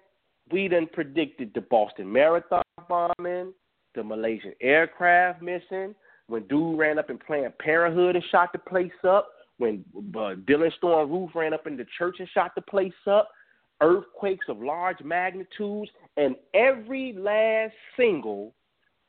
we 0.51 0.67
done 0.67 0.87
predicted 0.91 1.51
the 1.53 1.61
Boston 1.61 2.11
Marathon 2.11 2.63
bombing, 2.87 3.53
the 3.95 4.03
Malaysian 4.03 4.53
aircraft 4.61 5.41
missing, 5.41 5.95
when 6.27 6.47
dude 6.47 6.77
ran 6.77 6.99
up 6.99 7.09
in 7.09 7.17
Planned 7.17 7.57
Parenthood 7.59 8.15
and 8.15 8.25
shot 8.31 8.51
the 8.53 8.59
place 8.59 8.91
up, 9.07 9.29
when 9.57 9.83
uh, 10.15 10.35
Dylann 10.47 10.73
Storm 10.77 11.11
Roof 11.11 11.31
ran 11.35 11.53
up 11.53 11.67
in 11.67 11.77
the 11.77 11.85
church 11.97 12.17
and 12.19 12.27
shot 12.33 12.55
the 12.55 12.61
place 12.61 12.91
up, 13.07 13.29
earthquakes 13.81 14.47
of 14.49 14.61
large 14.61 15.01
magnitudes, 15.03 15.91
and 16.17 16.35
every 16.53 17.13
last 17.13 17.73
single 17.97 18.53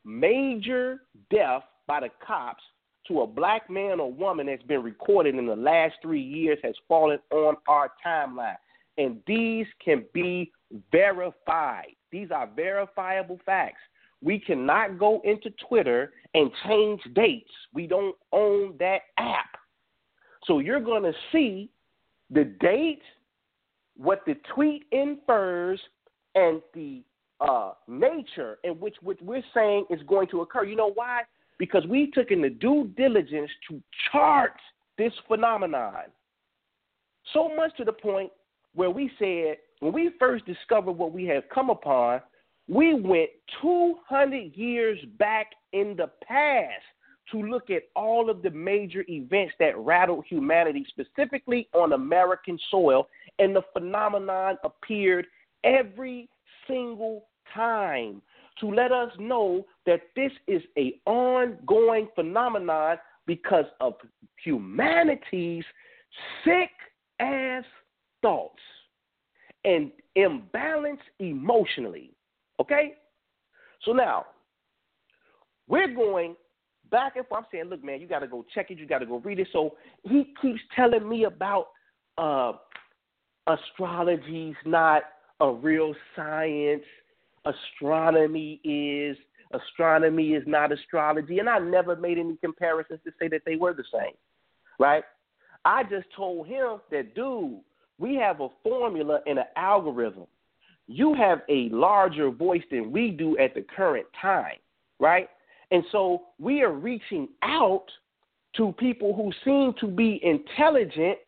major 0.04 1.02
death 1.30 1.62
by 1.86 2.00
the 2.00 2.10
cops 2.26 2.62
to 3.08 3.20
a 3.20 3.26
black 3.26 3.68
man 3.70 4.00
or 4.00 4.12
woman 4.12 4.46
that's 4.46 4.62
been 4.62 4.82
recorded 4.82 5.34
in 5.34 5.46
the 5.46 5.56
last 5.56 5.94
three 6.02 6.22
years 6.22 6.58
has 6.62 6.74
fallen 6.88 7.18
on 7.30 7.54
our 7.68 7.92
timeline. 8.04 8.56
And 8.98 9.18
these 9.26 9.66
can 9.84 10.04
be 10.12 10.52
verified. 10.92 11.96
These 12.10 12.30
are 12.30 12.48
verifiable 12.54 13.40
facts. 13.44 13.80
We 14.22 14.38
cannot 14.38 14.98
go 14.98 15.20
into 15.24 15.50
Twitter 15.68 16.12
and 16.34 16.50
change 16.66 17.00
dates. 17.14 17.50
We 17.74 17.86
don't 17.86 18.16
own 18.32 18.74
that 18.78 19.02
app. 19.18 19.56
So 20.46 20.60
you're 20.60 20.80
going 20.80 21.02
to 21.02 21.12
see 21.32 21.70
the 22.30 22.44
date, 22.44 23.02
what 23.96 24.22
the 24.26 24.36
tweet 24.54 24.84
infers, 24.92 25.80
and 26.34 26.62
the 26.72 27.02
uh, 27.40 27.72
nature 27.86 28.58
in 28.64 28.72
which, 28.72 28.96
which 29.02 29.18
we're 29.20 29.42
saying 29.52 29.86
is 29.90 30.00
going 30.06 30.28
to 30.28 30.40
occur. 30.40 30.64
You 30.64 30.76
know 30.76 30.92
why? 30.94 31.22
Because 31.58 31.86
we 31.86 32.10
took 32.10 32.30
in 32.30 32.42
the 32.42 32.50
due 32.50 32.90
diligence 32.96 33.50
to 33.68 33.82
chart 34.10 34.54
this 34.98 35.12
phenomenon. 35.28 36.04
So 37.32 37.54
much 37.54 37.76
to 37.76 37.84
the 37.84 37.92
point 37.92 38.30
where 38.74 38.90
we 38.90 39.10
said, 39.18 39.56
when 39.80 39.92
we 39.92 40.10
first 40.18 40.44
discovered 40.46 40.92
what 40.92 41.12
we 41.12 41.24
have 41.26 41.44
come 41.52 41.70
upon, 41.70 42.20
we 42.68 42.94
went 42.94 43.30
200 43.60 44.56
years 44.56 44.98
back 45.18 45.48
in 45.72 45.94
the 45.96 46.10
past 46.26 46.82
to 47.30 47.42
look 47.42 47.70
at 47.70 47.82
all 47.96 48.30
of 48.30 48.42
the 48.42 48.50
major 48.50 49.04
events 49.08 49.54
that 49.58 49.76
rattled 49.78 50.24
humanity, 50.28 50.86
specifically 50.88 51.68
on 51.72 51.92
American 51.92 52.58
soil, 52.70 53.08
and 53.38 53.56
the 53.56 53.62
phenomenon 53.72 54.56
appeared 54.64 55.26
every 55.64 56.28
single 56.66 57.26
time 57.54 58.20
to 58.60 58.70
let 58.70 58.92
us 58.92 59.10
know 59.18 59.66
that 59.86 60.00
this 60.14 60.32
is 60.46 60.62
a 60.78 61.00
ongoing 61.06 62.08
phenomenon 62.14 62.96
because 63.26 63.64
of 63.80 63.94
humanity's 64.42 65.64
sick 66.44 66.70
ass 67.20 67.64
thoughts 68.24 68.62
and 69.66 69.90
imbalance 70.16 71.00
emotionally. 71.18 72.10
Okay? 72.58 72.94
So 73.84 73.92
now, 73.92 74.24
we're 75.68 75.94
going 75.94 76.36
back 76.90 77.16
and 77.16 77.26
forth. 77.26 77.44
I'm 77.44 77.48
saying, 77.52 77.64
look, 77.66 77.84
man, 77.84 78.00
you 78.00 78.06
got 78.06 78.20
to 78.20 78.26
go 78.26 78.46
check 78.54 78.70
it. 78.70 78.78
You 78.78 78.86
got 78.86 79.00
to 79.00 79.06
go 79.06 79.18
read 79.18 79.38
it. 79.38 79.48
So 79.52 79.74
he 80.04 80.32
keeps 80.40 80.60
telling 80.74 81.06
me 81.06 81.24
about 81.24 81.68
uh, 82.16 82.52
astrology's 83.46 84.56
not 84.64 85.02
a 85.40 85.50
real 85.50 85.94
science. 86.16 86.84
Astronomy 87.44 88.60
is. 88.64 89.18
Astronomy 89.52 90.30
is 90.30 90.42
not 90.46 90.72
astrology. 90.72 91.40
And 91.40 91.48
I 91.48 91.58
never 91.58 91.94
made 91.94 92.18
any 92.18 92.36
comparisons 92.36 93.00
to 93.04 93.12
say 93.20 93.28
that 93.28 93.42
they 93.44 93.56
were 93.56 93.74
the 93.74 93.84
same. 93.92 94.14
Right? 94.78 95.04
I 95.66 95.82
just 95.84 96.06
told 96.16 96.46
him 96.46 96.80
that, 96.90 97.14
dude, 97.14 97.60
we 97.98 98.14
have 98.16 98.40
a 98.40 98.48
formula 98.62 99.20
and 99.26 99.38
an 99.38 99.44
algorithm. 99.56 100.26
You 100.86 101.14
have 101.14 101.40
a 101.48 101.68
larger 101.70 102.30
voice 102.30 102.62
than 102.70 102.92
we 102.92 103.10
do 103.10 103.38
at 103.38 103.54
the 103.54 103.64
current 103.74 104.06
time, 104.20 104.56
right? 105.00 105.28
And 105.70 105.82
so 105.90 106.24
we 106.38 106.62
are 106.62 106.72
reaching 106.72 107.28
out 107.42 107.86
to 108.56 108.72
people 108.78 109.14
who 109.14 109.32
seem 109.44 109.74
to 109.80 109.86
be 109.86 110.20
intelligent, 110.22 111.18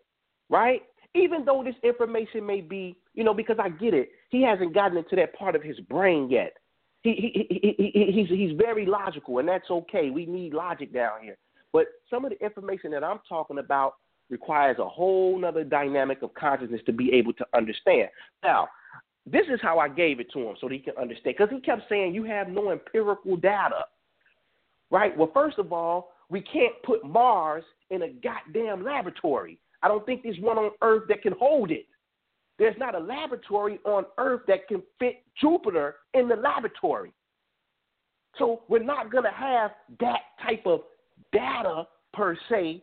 right? 0.51 0.83
Even 1.15 1.45
though 1.45 1.65
this 1.65 1.75
information 1.83 2.45
may 2.45 2.61
be, 2.61 2.97
you 3.15 3.25
know, 3.25 3.35
because 3.35 3.57
I 3.59 3.71
get 3.71 3.95
it, 3.95 4.11
he 4.29 4.43
hasn't 4.43 4.75
gotten 4.75 4.99
into 4.99 5.17
that 5.17 5.35
part 5.35 5.57
of 5.57 5.63
his 5.63 5.81
brain 5.81 6.29
yet. 6.31 6.53
he, 7.03 7.33
he, 7.33 7.75
he, 7.79 7.91
he, 7.93 8.13
he's 8.13 8.29
he's 8.29 8.59
very 8.59 8.85
logical, 8.85 9.39
and 9.39 9.49
that's 9.49 9.71
okay. 9.71 10.11
We 10.11 10.27
need 10.27 10.53
logic 10.53 10.93
down 10.93 11.23
here. 11.23 11.39
But 11.73 11.87
some 12.11 12.25
of 12.25 12.33
the 12.33 12.45
information 12.45 12.91
that 12.93 13.03
I'm 13.03 13.21
talking 13.29 13.59
about 13.59 13.95
requires 14.31 14.79
a 14.79 14.89
whole 14.89 15.39
nother 15.39 15.65
dynamic 15.65 16.23
of 16.23 16.35
consciousness 16.35 16.81
to 16.87 16.93
be 16.93 17.13
able 17.13 17.33
to 17.35 17.47
understand. 17.55 18.09
Now, 18.43 18.69
this 19.25 19.47
is 19.49 19.61
how 19.61 19.79
I 19.79 19.89
gave 19.89 20.21
it 20.21 20.31
to 20.33 20.41
him 20.41 20.57
so 20.61 20.69
that 20.69 20.75
he 20.75 20.81
can 20.81 20.97
understand. 20.97 21.37
Because 21.37 21.53
he 21.53 21.61
kept 21.61 21.83
saying 21.89 22.15
you 22.15 22.25
have 22.25 22.49
no 22.49 22.71
empirical 22.71 23.37
data, 23.37 23.85
right? 24.91 25.17
Well, 25.17 25.31
first 25.35 25.59
of 25.59 25.73
all, 25.73 26.13
we 26.29 26.41
can't 26.41 26.75
put 26.85 27.05
Mars 27.05 27.65
in 27.91 28.03
a 28.03 28.09
goddamn 28.09 28.85
laboratory. 28.85 29.59
I 29.83 29.89
don't 29.89 30.05
think 30.07 30.23
there's 30.23 30.39
one 30.41 30.59
on 30.59 30.71
Earth 30.83 31.05
that 31.09 31.23
can 31.23 31.35
hold 31.39 31.71
it. 31.71 31.87
There's 32.59 32.77
not 32.79 32.95
a 32.95 32.99
laboratory 32.99 33.79
on 33.85 34.07
Earth 34.19 34.43
that 34.49 34.67
can 34.67 34.83
fit 34.99 35.23
Jupiter 35.41 35.97
in 36.15 36.29
the 36.29 36.37
laboratory. 36.37 37.13
So 38.39 38.63
we're 38.69 38.83
not 38.83 39.11
going 39.11 39.25
to 39.25 39.31
have 39.31 39.73
that 40.01 40.21
type 40.43 40.67
of 40.67 40.81
data 41.33 41.85
per 42.13 42.37
se 42.49 42.83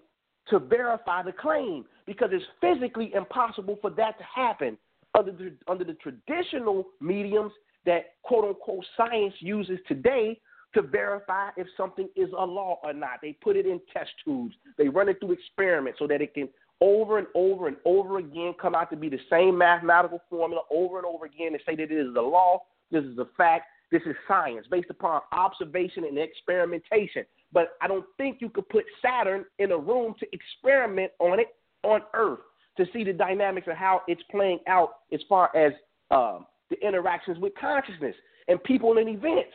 to 0.50 0.60
verify 0.60 1.24
the 1.24 1.32
claim 1.32 1.86
because 2.06 2.30
it's 2.32 2.46
physically 2.60 3.14
impossible 3.14 3.78
for 3.82 3.90
that 3.92 4.18
to 4.18 4.24
happen 4.24 4.78
under 5.18 5.32
the, 5.32 5.54
under 5.68 5.84
the 5.84 5.94
traditional 5.94 6.86
mediums 7.00 7.52
that 7.86 8.16
quote 8.24 8.46
unquote 8.46 8.86
science 8.98 9.34
uses 9.40 9.80
today 9.88 10.40
to 10.74 10.82
verify 10.82 11.50
if 11.56 11.68
something 11.78 12.10
is 12.16 12.30
a 12.38 12.46
law 12.46 12.80
or 12.84 12.94
not. 12.94 13.20
They 13.22 13.34
put 13.44 13.56
it 13.56 13.66
in 13.66 13.80
test 13.92 14.10
tubes. 14.26 14.56
They 14.78 14.88
run 14.88 15.08
it 15.08 15.20
through 15.20 15.34
experiments 15.34 16.00
so 16.00 16.08
that 16.08 16.22
it 16.22 16.34
can 16.34 16.50
over 16.82 17.20
and 17.20 17.28
over 17.36 17.68
and 17.68 17.78
over 17.86 18.18
again 18.18 18.54
come 18.60 18.76
out 18.76 18.90
to 18.90 18.98
be 18.98 19.08
the 19.08 19.20
same 19.30 19.58
mathematical 19.58 20.22
formula 20.30 20.64
over 20.72 20.98
and 20.98 21.06
over 21.06 21.26
again 21.26 21.54
and 21.54 21.62
say 21.66 21.76
that 21.76 21.84
it 21.84 21.92
is 21.92 22.16
a 22.18 22.22
law, 22.22 22.64
this 22.92 23.04
is 23.04 23.18
a 23.20 23.28
fact, 23.38 23.66
this 23.92 24.02
is 24.06 24.16
science 24.28 24.66
based 24.70 24.90
upon 24.90 25.22
observation 25.32 26.04
and 26.04 26.18
experimentation. 26.18 27.24
But 27.54 27.78
I 27.82 27.88
don't 27.88 28.06
think 28.18 28.38
you 28.42 28.50
could 28.50 28.68
put 28.70 28.84
Saturn 29.02 29.46
in 29.60 29.72
a 29.72 29.78
room 29.78 30.16
to 30.20 30.28
experiment 30.34 31.12
on 31.20 31.40
it 31.40 31.48
on 31.84 32.02
Earth 32.14 32.40
to 32.78 32.86
see 32.92 33.04
the 33.04 33.14
dynamics 33.14 33.68
of 33.70 33.78
how 33.78 34.02
it's 34.08 34.24
playing 34.32 34.60
out 34.68 34.96
as 35.14 35.20
far 35.30 35.56
as 35.56 35.72
um, 36.10 36.48
the 36.70 36.78
interactions 36.86 37.38
with 37.38 37.54
consciousness 37.60 38.16
and 38.48 38.64
people 38.64 38.98
and 38.98 39.08
events. 39.08 39.54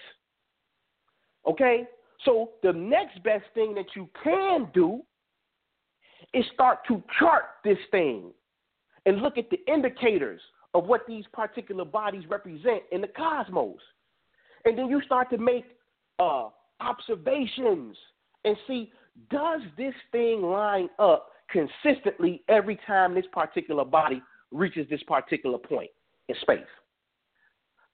Okay? 1.47 1.85
So 2.25 2.51
the 2.63 2.73
next 2.73 3.23
best 3.23 3.45
thing 3.55 3.75
that 3.75 3.87
you 3.97 4.09
can 4.23 4.69
do 4.73 5.03
is 6.35 6.45
start 6.55 6.81
to 6.89 7.03
chart 7.19 7.45
this 7.65 7.79
thing 7.91 8.31
and 9.07 9.23
look 9.23 9.39
at 9.39 9.51
the 9.51 9.59
indicators 9.73 10.41
of 10.75 10.85
what 10.85 11.07
these 11.09 11.25
particular 11.33 11.85
bodies 11.85 12.25
represent 12.29 12.83
in 12.93 13.01
the 13.01 13.09
cosmos. 13.09 13.79
And 14.65 14.77
then 14.77 14.89
you 14.89 15.01
start 15.03 15.31
to 15.31 15.39
make 15.39 15.65
uh, 16.19 16.49
observations 16.81 17.97
and 18.45 18.57
see 18.67 18.93
does 19.31 19.61
this 19.77 19.95
thing 20.13 20.43
line 20.43 20.89
up 20.99 21.31
consistently 21.51 22.43
every 22.49 22.79
time 22.87 23.15
this 23.15 23.27
particular 23.33 23.85
body 23.85 24.23
reaches 24.53 24.89
this 24.89 25.03
particular 25.05 25.59
point 25.59 25.91
in 26.29 26.37
space? 26.41 26.61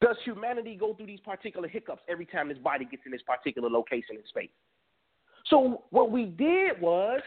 Does 0.00 0.16
humanity 0.24 0.76
go 0.78 0.92
through 0.94 1.06
these 1.06 1.20
particular 1.20 1.66
hiccups 1.66 2.02
every 2.08 2.26
time 2.26 2.48
this 2.48 2.58
body 2.58 2.84
gets 2.84 3.04
in 3.06 3.12
this 3.12 3.22
particular 3.22 3.70
location 3.70 4.16
in 4.16 4.26
space? 4.28 4.50
So, 5.46 5.84
what 5.90 6.10
we 6.10 6.26
did 6.26 6.80
was, 6.80 7.20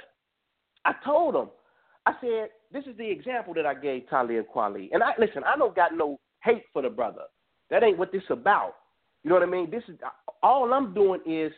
I 0.86 0.94
told 1.04 1.36
him, 1.36 1.50
I 2.06 2.14
said, 2.22 2.50
this 2.72 2.86
is 2.86 2.98
the 2.98 3.10
example 3.10 3.54
that 3.54 3.66
I 3.66 3.74
gave 3.74 4.10
Talib 4.10 4.46
Kweli. 4.54 4.90
And 4.92 5.04
I 5.04 5.12
listen, 5.20 5.44
I 5.44 5.58
don't 5.58 5.76
got 5.76 5.96
no 5.96 6.20
hate 6.44 6.64
for 6.74 6.82
the 6.82 6.90
brother. 6.90 7.24
That 7.70 7.84
ain't 7.84 7.98
what 7.98 8.12
this 8.12 8.24
about. 8.30 8.76
You 9.24 9.30
know 9.30 9.36
what 9.36 9.44
I 9.44 9.52
mean? 9.52 9.70
This 9.70 9.84
is 9.88 9.96
all 10.44 10.74
I'm 10.74 10.94
doing 10.94 11.22
is 11.26 11.52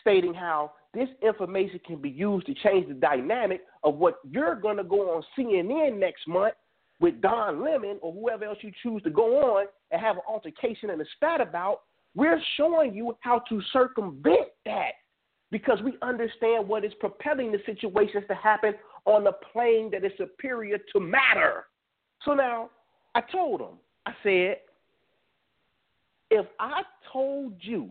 stating 0.00 0.34
how 0.34 0.72
this 0.94 1.08
information 1.22 1.80
can 1.86 2.00
be 2.00 2.10
used 2.10 2.46
to 2.46 2.54
change 2.54 2.88
the 2.88 2.94
dynamic 2.94 3.62
of 3.82 3.96
what 3.96 4.16
you're 4.28 4.54
going 4.54 4.76
to 4.76 4.84
go 4.84 5.16
on 5.16 5.22
CNN 5.38 5.98
next 5.98 6.26
month 6.26 6.54
with 7.00 7.20
Don 7.20 7.62
Lemon 7.62 7.98
or 8.00 8.12
whoever 8.12 8.44
else 8.44 8.58
you 8.62 8.72
choose 8.82 9.02
to 9.02 9.10
go 9.10 9.56
on 9.56 9.66
and 9.90 10.00
have 10.00 10.16
an 10.16 10.22
altercation 10.28 10.90
and 10.90 11.00
a 11.00 11.04
spat 11.16 11.40
about. 11.40 11.82
We're 12.14 12.40
showing 12.56 12.94
you 12.94 13.16
how 13.20 13.40
to 13.48 13.60
circumvent 13.72 14.48
that 14.64 14.92
because 15.50 15.78
we 15.84 15.94
understand 16.02 16.66
what 16.66 16.84
is 16.84 16.92
propelling 16.98 17.52
the 17.52 17.58
situations 17.66 18.24
to 18.28 18.34
happen 18.34 18.74
on 19.04 19.26
a 19.26 19.32
plane 19.52 19.90
that 19.92 20.04
is 20.04 20.12
superior 20.16 20.78
to 20.92 21.00
matter. 21.00 21.66
So 22.24 22.32
now 22.34 22.70
I 23.14 23.20
told 23.20 23.60
him, 23.60 23.78
I 24.06 24.12
said, 24.22 24.56
if 26.30 26.46
I 26.58 26.82
told 27.12 27.54
you 27.60 27.88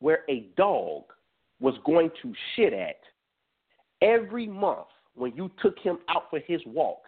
where 0.00 0.20
a 0.28 0.48
dog 0.56 1.04
was 1.60 1.74
going 1.84 2.10
to 2.22 2.32
shit 2.54 2.72
at 2.72 3.00
every 4.02 4.46
month 4.46 4.86
when 5.14 5.34
you 5.36 5.50
took 5.62 5.78
him 5.78 5.98
out 6.08 6.24
for 6.30 6.40
his 6.40 6.60
walk, 6.66 7.02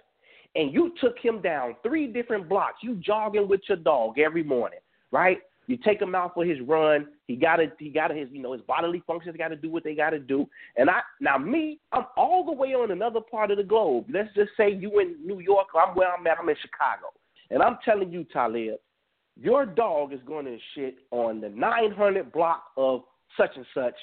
and 0.54 0.72
you 0.72 0.92
took 1.00 1.18
him 1.18 1.42
down 1.42 1.76
three 1.82 2.06
different 2.06 2.48
blocks, 2.48 2.78
you 2.82 2.94
jogging 2.96 3.46
with 3.46 3.60
your 3.68 3.76
dog 3.76 4.18
every 4.18 4.42
morning, 4.42 4.78
right? 5.12 5.38
You 5.66 5.76
take 5.76 6.00
him 6.00 6.14
out 6.14 6.32
for 6.34 6.44
his 6.44 6.58
run. 6.60 7.08
He 7.26 7.36
got 7.36 7.56
to, 7.56 7.70
he 7.78 7.90
got 7.90 8.14
his, 8.14 8.28
you 8.30 8.40
know, 8.40 8.52
his 8.52 8.62
bodily 8.62 9.02
functions 9.06 9.36
got 9.36 9.48
to 9.48 9.56
do 9.56 9.68
what 9.68 9.84
they 9.84 9.94
got 9.94 10.10
to 10.10 10.18
do. 10.18 10.48
And 10.76 10.88
I, 10.88 11.00
now 11.20 11.36
me, 11.36 11.80
I'm 11.92 12.06
all 12.16 12.44
the 12.44 12.52
way 12.52 12.68
on 12.68 12.90
another 12.90 13.20
part 13.20 13.50
of 13.50 13.58
the 13.58 13.64
globe. 13.64 14.06
Let's 14.08 14.32
just 14.34 14.50
say 14.56 14.70
you 14.70 15.00
in 15.00 15.16
New 15.24 15.40
York, 15.40 15.66
I'm 15.74 15.94
where 15.94 16.14
I'm 16.14 16.26
at. 16.26 16.38
I'm 16.40 16.48
in 16.48 16.56
Chicago, 16.62 17.08
and 17.50 17.62
I'm 17.62 17.78
telling 17.84 18.10
you, 18.10 18.24
Talib, 18.32 18.76
your 19.40 19.66
dog 19.66 20.12
is 20.12 20.20
going 20.26 20.46
to 20.46 20.58
shit 20.74 20.96
on 21.10 21.40
the 21.40 21.48
900 21.50 22.32
block 22.32 22.64
of 22.76 23.02
such 23.36 23.50
and 23.56 23.66
such 23.74 23.94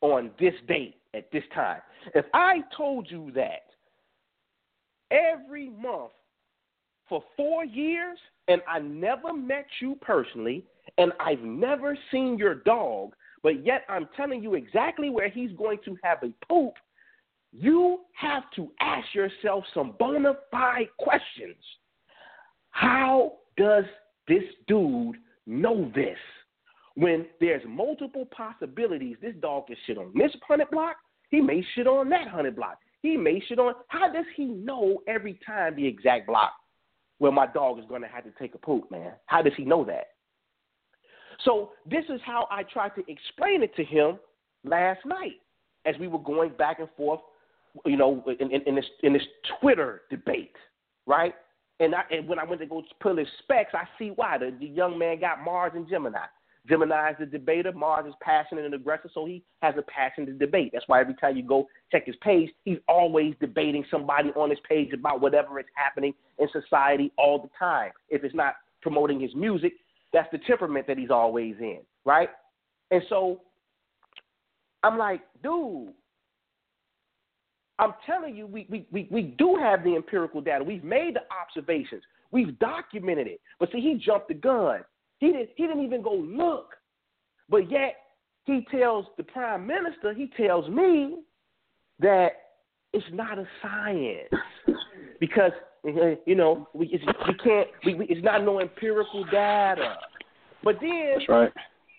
on 0.00 0.30
this 0.38 0.54
date 0.68 0.96
at 1.14 1.30
this 1.32 1.42
time. 1.54 1.80
If 2.14 2.24
I 2.32 2.60
told 2.76 3.10
you 3.10 3.32
that 3.34 3.64
every 5.10 5.70
month 5.70 6.12
for 7.08 7.22
four 7.36 7.64
years 7.64 8.18
and 8.48 8.62
I 8.68 8.78
never 8.78 9.32
met 9.32 9.66
you 9.80 9.96
personally 10.00 10.64
and 10.98 11.12
I've 11.18 11.42
never 11.42 11.98
seen 12.10 12.38
your 12.38 12.54
dog, 12.54 13.14
but 13.42 13.64
yet 13.64 13.82
I'm 13.88 14.08
telling 14.16 14.42
you 14.42 14.54
exactly 14.54 15.10
where 15.10 15.28
he's 15.28 15.52
going 15.52 15.78
to 15.84 15.96
have 16.02 16.18
a 16.22 16.32
poop, 16.46 16.74
you 17.52 18.00
have 18.12 18.44
to 18.54 18.70
ask 18.80 19.12
yourself 19.14 19.64
some 19.74 19.94
bona 19.98 20.34
fide 20.50 20.88
questions. 20.98 21.56
How 22.70 23.32
does 23.56 23.84
this 24.30 24.44
dude 24.68 25.16
know 25.46 25.90
this? 25.94 26.16
When 26.94 27.26
there's 27.40 27.62
multiple 27.66 28.26
possibilities, 28.34 29.16
this 29.20 29.34
dog 29.40 29.66
can 29.66 29.76
shit 29.86 29.98
on 29.98 30.12
this 30.14 30.32
hundred 30.46 30.70
block, 30.70 30.96
he 31.30 31.40
may 31.40 31.64
shit 31.74 31.86
on 31.86 32.08
that 32.10 32.28
hundred 32.28 32.56
block. 32.56 32.78
He 33.02 33.16
may 33.16 33.42
shit 33.48 33.58
on. 33.58 33.74
How 33.88 34.12
does 34.12 34.26
he 34.36 34.44
know 34.44 35.02
every 35.06 35.38
time 35.46 35.76
the 35.76 35.86
exact 35.86 36.26
block 36.26 36.52
where 37.18 37.32
my 37.32 37.46
dog 37.46 37.78
is 37.78 37.84
going 37.88 38.02
to 38.02 38.08
have 38.08 38.24
to 38.24 38.30
take 38.38 38.54
a 38.54 38.58
poop, 38.58 38.90
man? 38.90 39.12
How 39.26 39.42
does 39.42 39.52
he 39.56 39.64
know 39.64 39.84
that? 39.84 40.08
So 41.44 41.72
this 41.88 42.04
is 42.08 42.20
how 42.24 42.46
I 42.50 42.62
tried 42.62 42.94
to 42.96 43.02
explain 43.08 43.62
it 43.62 43.74
to 43.76 43.84
him 43.84 44.18
last 44.64 45.00
night 45.06 45.40
as 45.86 45.94
we 45.98 46.08
were 46.08 46.18
going 46.18 46.50
back 46.58 46.78
and 46.78 46.88
forth, 46.96 47.20
you 47.86 47.96
know, 47.96 48.22
in, 48.38 48.50
in, 48.52 48.62
in 48.66 48.74
this 48.74 48.84
in 49.02 49.12
this 49.12 49.22
Twitter 49.60 50.02
debate, 50.10 50.56
right? 51.06 51.34
And, 51.80 51.94
I, 51.94 52.02
and 52.10 52.28
when 52.28 52.38
I 52.38 52.44
went 52.44 52.60
to 52.60 52.66
go 52.66 52.82
pull 53.00 53.16
his 53.16 53.26
specs, 53.42 53.72
I 53.74 53.84
see 53.98 54.12
why. 54.14 54.38
The, 54.38 54.54
the 54.60 54.66
young 54.66 54.98
man 54.98 55.18
got 55.18 55.42
Mars 55.42 55.72
and 55.74 55.88
Gemini. 55.88 56.26
Gemini 56.68 57.10
is 57.10 57.16
the 57.18 57.26
debater. 57.26 57.72
Mars 57.72 58.06
is 58.06 58.14
passionate 58.20 58.66
and 58.66 58.74
aggressive, 58.74 59.10
so 59.14 59.24
he 59.24 59.42
has 59.62 59.74
a 59.78 59.82
passion 59.82 60.26
to 60.26 60.32
debate. 60.32 60.70
That's 60.72 60.86
why 60.86 61.00
every 61.00 61.14
time 61.14 61.36
you 61.36 61.42
go 61.42 61.68
check 61.90 62.06
his 62.06 62.16
page, 62.22 62.50
he's 62.64 62.78
always 62.86 63.34
debating 63.40 63.84
somebody 63.90 64.28
on 64.36 64.50
his 64.50 64.58
page 64.68 64.92
about 64.92 65.22
whatever 65.22 65.58
is 65.58 65.66
happening 65.74 66.12
in 66.38 66.48
society 66.52 67.12
all 67.16 67.40
the 67.40 67.48
time. 67.58 67.92
If 68.10 68.24
it's 68.24 68.34
not 68.34 68.56
promoting 68.82 69.18
his 69.18 69.34
music, 69.34 69.72
that's 70.12 70.28
the 70.32 70.38
temperament 70.46 70.86
that 70.86 70.98
he's 70.98 71.10
always 71.10 71.56
in, 71.60 71.80
right? 72.04 72.28
And 72.90 73.02
so 73.08 73.40
I'm 74.82 74.98
like, 74.98 75.22
dude, 75.42 75.94
I'm 77.80 77.94
telling 78.04 78.36
you, 78.36 78.46
we, 78.46 78.66
we, 78.68 78.86
we, 78.92 79.08
we 79.10 79.22
do 79.22 79.56
have 79.58 79.82
the 79.82 79.96
empirical 79.96 80.42
data. 80.42 80.62
We've 80.62 80.84
made 80.84 81.14
the 81.16 81.22
observations. 81.34 82.02
We've 82.30 82.58
documented 82.58 83.26
it. 83.26 83.40
But 83.58 83.70
see, 83.72 83.80
he 83.80 83.94
jumped 83.94 84.28
the 84.28 84.34
gun. 84.34 84.80
He 85.18 85.28
didn't, 85.28 85.48
he 85.56 85.66
didn't 85.66 85.84
even 85.84 86.02
go 86.02 86.14
look. 86.14 86.74
But 87.48 87.70
yet, 87.70 87.96
he 88.44 88.66
tells 88.70 89.06
the 89.16 89.22
prime 89.22 89.66
minister, 89.66 90.12
he 90.14 90.30
tells 90.36 90.68
me 90.68 91.20
that 92.00 92.28
it's 92.92 93.06
not 93.12 93.38
a 93.38 93.46
science 93.62 94.28
because 95.20 95.52
you 96.26 96.34
know 96.34 96.68
we 96.74 97.00
we 97.26 97.34
can't 97.42 97.68
we, 97.84 97.94
we, 97.94 98.06
it's 98.06 98.24
not 98.24 98.44
no 98.44 98.60
empirical 98.60 99.24
data. 99.24 99.96
But 100.62 100.76
then 100.80 101.14
that's 101.16 101.28
right. 101.28 101.52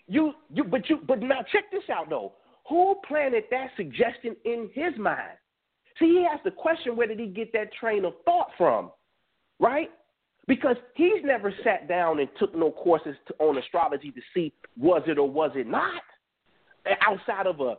You 0.07 0.33
you 0.53 0.63
but 0.63 0.89
you 0.89 0.99
but 1.07 1.21
now 1.21 1.41
check 1.51 1.71
this 1.71 1.83
out 1.91 2.09
though. 2.09 2.33
Who 2.69 2.95
planted 3.07 3.45
that 3.51 3.67
suggestion 3.75 4.35
in 4.45 4.69
his 4.73 4.97
mind? 4.97 5.37
See, 5.99 6.07
he 6.07 6.27
has 6.29 6.39
to 6.43 6.51
question 6.51 6.95
where 6.95 7.07
did 7.07 7.19
he 7.19 7.27
get 7.27 7.51
that 7.53 7.73
train 7.73 8.05
of 8.05 8.13
thought 8.25 8.49
from, 8.57 8.91
right? 9.59 9.89
Because 10.47 10.75
he's 10.95 11.23
never 11.23 11.53
sat 11.63 11.87
down 11.87 12.19
and 12.19 12.29
took 12.39 12.55
no 12.55 12.71
courses 12.71 13.15
to, 13.27 13.33
on 13.39 13.57
astrology 13.57 14.11
to 14.11 14.21
see 14.33 14.53
was 14.77 15.03
it 15.07 15.17
or 15.17 15.29
was 15.29 15.51
it 15.55 15.67
not. 15.67 16.01
Outside 17.01 17.45
of 17.45 17.59
a, 17.59 17.75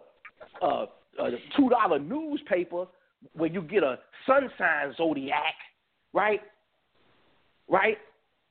a, 0.65 0.87
a 1.19 1.31
two 1.57 1.69
dollar 1.69 1.99
newspaper 1.99 2.87
where 3.35 3.51
you 3.51 3.63
get 3.63 3.83
a 3.83 3.99
sun 4.27 4.49
sign 4.59 4.95
zodiac, 4.97 5.55
right? 6.13 6.41
Right? 7.69 7.99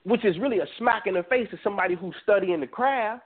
Which 0.03 0.25
is 0.25 0.37
really 0.39 0.59
a 0.59 0.67
smack 0.77 1.03
in 1.05 1.13
the 1.13 1.23
face 1.23 1.47
to 1.51 1.57
somebody 1.63 1.95
who's 1.95 2.15
studying 2.23 2.59
the 2.59 2.67
craft, 2.67 3.23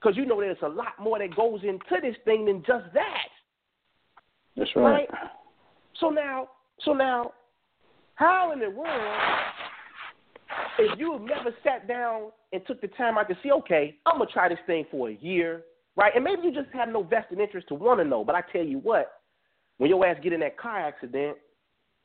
because 0.00 0.16
you 0.16 0.24
know 0.24 0.40
there's 0.40 0.56
a 0.62 0.68
lot 0.68 0.94
more 0.98 1.18
that 1.18 1.36
goes 1.36 1.60
into 1.62 2.00
this 2.00 2.16
thing 2.24 2.46
than 2.46 2.60
just 2.66 2.92
that. 2.94 3.28
That's 4.56 4.70
right. 4.76 5.08
right? 5.08 5.08
So 6.02 6.10
now, 6.10 6.48
so 6.84 6.92
now, 6.92 7.30
how 8.16 8.50
in 8.52 8.58
the 8.58 8.68
world, 8.68 9.14
if 10.80 10.98
you 10.98 11.12
have 11.12 11.22
never 11.22 11.54
sat 11.62 11.86
down 11.86 12.32
and 12.52 12.60
took 12.66 12.80
the 12.80 12.88
time 12.88 13.16
out 13.16 13.28
to 13.28 13.36
see, 13.40 13.52
okay, 13.52 13.96
I'm 14.04 14.18
gonna 14.18 14.28
try 14.28 14.48
this 14.48 14.58
thing 14.66 14.84
for 14.90 15.10
a 15.10 15.14
year, 15.14 15.62
right? 15.96 16.12
And 16.16 16.24
maybe 16.24 16.42
you 16.42 16.52
just 16.52 16.74
have 16.74 16.88
no 16.88 17.04
vested 17.04 17.38
interest 17.38 17.68
to 17.68 17.74
want 17.74 18.00
to 18.00 18.04
know. 18.04 18.24
But 18.24 18.34
I 18.34 18.42
tell 18.52 18.64
you 18.64 18.78
what, 18.80 19.12
when 19.78 19.90
your 19.90 20.04
ass 20.04 20.16
get 20.20 20.32
in 20.32 20.40
that 20.40 20.58
car 20.58 20.80
accident, 20.80 21.36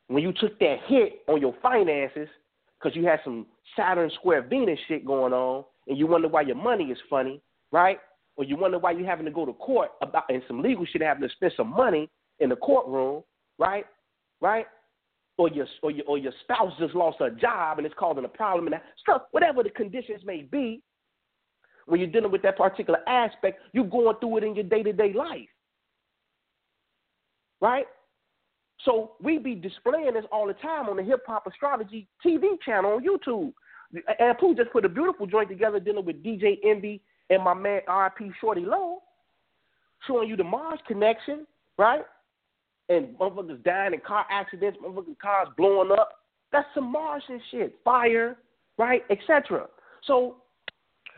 when 0.09 0.21
you 0.21 0.31
took 0.31 0.59
that 0.59 0.77
hit 0.85 1.23
on 1.27 1.41
your 1.41 1.55
finances 1.63 2.29
because 2.77 2.95
you 2.95 3.03
had 3.03 3.19
some 3.23 3.47
Saturn 3.75 4.11
square 4.19 4.43
Venus 4.43 4.77
shit 4.87 5.05
going 5.05 5.33
on, 5.33 5.65
and 5.87 5.97
you 5.97 6.05
wonder 6.05 6.27
why 6.27 6.41
your 6.41 6.55
money 6.55 6.85
is 6.85 6.99
funny, 7.09 7.41
right? 7.71 7.97
Or 8.35 8.43
you 8.43 8.57
wonder 8.57 8.77
why 8.77 8.91
you're 8.91 9.09
having 9.09 9.25
to 9.25 9.31
go 9.31 9.43
to 9.45 9.53
court 9.53 9.89
about 10.03 10.25
and 10.29 10.43
some 10.47 10.61
legal 10.61 10.85
shit 10.85 11.01
having 11.01 11.27
to 11.27 11.33
spend 11.33 11.53
some 11.57 11.71
money 11.71 12.11
in 12.39 12.49
the 12.49 12.55
courtroom, 12.55 13.23
right? 13.57 13.85
Right? 14.41 14.65
Or 15.37 15.49
your 15.49 15.67
or 15.83 15.91
your 15.91 16.05
or 16.05 16.17
your 16.17 16.33
spouse 16.43 16.73
just 16.79 16.95
lost 16.95 17.21
a 17.21 17.29
job 17.31 17.77
and 17.77 17.85
it's 17.85 17.95
causing 17.97 18.25
a 18.25 18.29
problem 18.29 18.65
and 18.65 18.73
that 18.73 18.83
stuff, 18.99 19.23
whatever 19.31 19.63
the 19.63 19.69
conditions 19.69 20.21
may 20.25 20.41
be, 20.41 20.81
when 21.85 21.99
you're 21.99 22.09
dealing 22.09 22.31
with 22.31 22.41
that 22.41 22.57
particular 22.57 22.99
aspect, 23.07 23.59
you're 23.71 23.85
going 23.85 24.15
through 24.19 24.37
it 24.37 24.43
in 24.43 24.55
your 24.55 24.63
day 24.63 24.83
to 24.83 24.93
day 24.93 25.13
life. 25.13 25.47
Right? 27.61 27.85
So 28.83 29.13
we 29.21 29.37
be 29.37 29.55
displaying 29.55 30.13
this 30.13 30.25
all 30.31 30.47
the 30.47 30.53
time 30.53 30.87
on 30.87 30.97
the 30.97 31.03
Hip 31.03 31.23
Hop 31.27 31.47
Astrology 31.47 32.07
TV 32.25 32.59
channel 32.63 32.93
on 32.93 33.03
YouTube. 33.03 33.53
And 34.19 34.37
Pooh 34.37 34.55
just 34.55 34.71
put 34.71 34.85
a 34.85 34.89
beautiful 34.89 35.25
joint 35.25 35.49
together 35.49 35.79
dealing 35.79 36.05
with 36.05 36.23
DJ 36.23 36.57
Envy 36.63 37.01
and 37.29 37.43
my 37.43 37.53
man 37.53 37.81
RP 37.87 38.31
Shawty 38.41 38.65
Lo, 38.65 38.99
showing 40.05 40.29
you 40.29 40.35
the 40.35 40.43
Mars 40.43 40.79
connection, 40.87 41.47
right? 41.77 42.03
And 42.89 43.17
motherfuckers 43.17 43.63
dying 43.63 43.93
in 43.93 43.99
car 43.99 44.25
accidents, 44.31 44.79
motherfuckers 44.83 45.19
cars 45.19 45.49
blowing 45.57 45.91
up. 45.91 46.09
That's 46.51 46.67
some 46.73 46.91
Martian 46.91 47.41
shit, 47.51 47.75
fire, 47.83 48.37
right, 48.77 49.03
etc. 49.09 49.67
So 50.05 50.37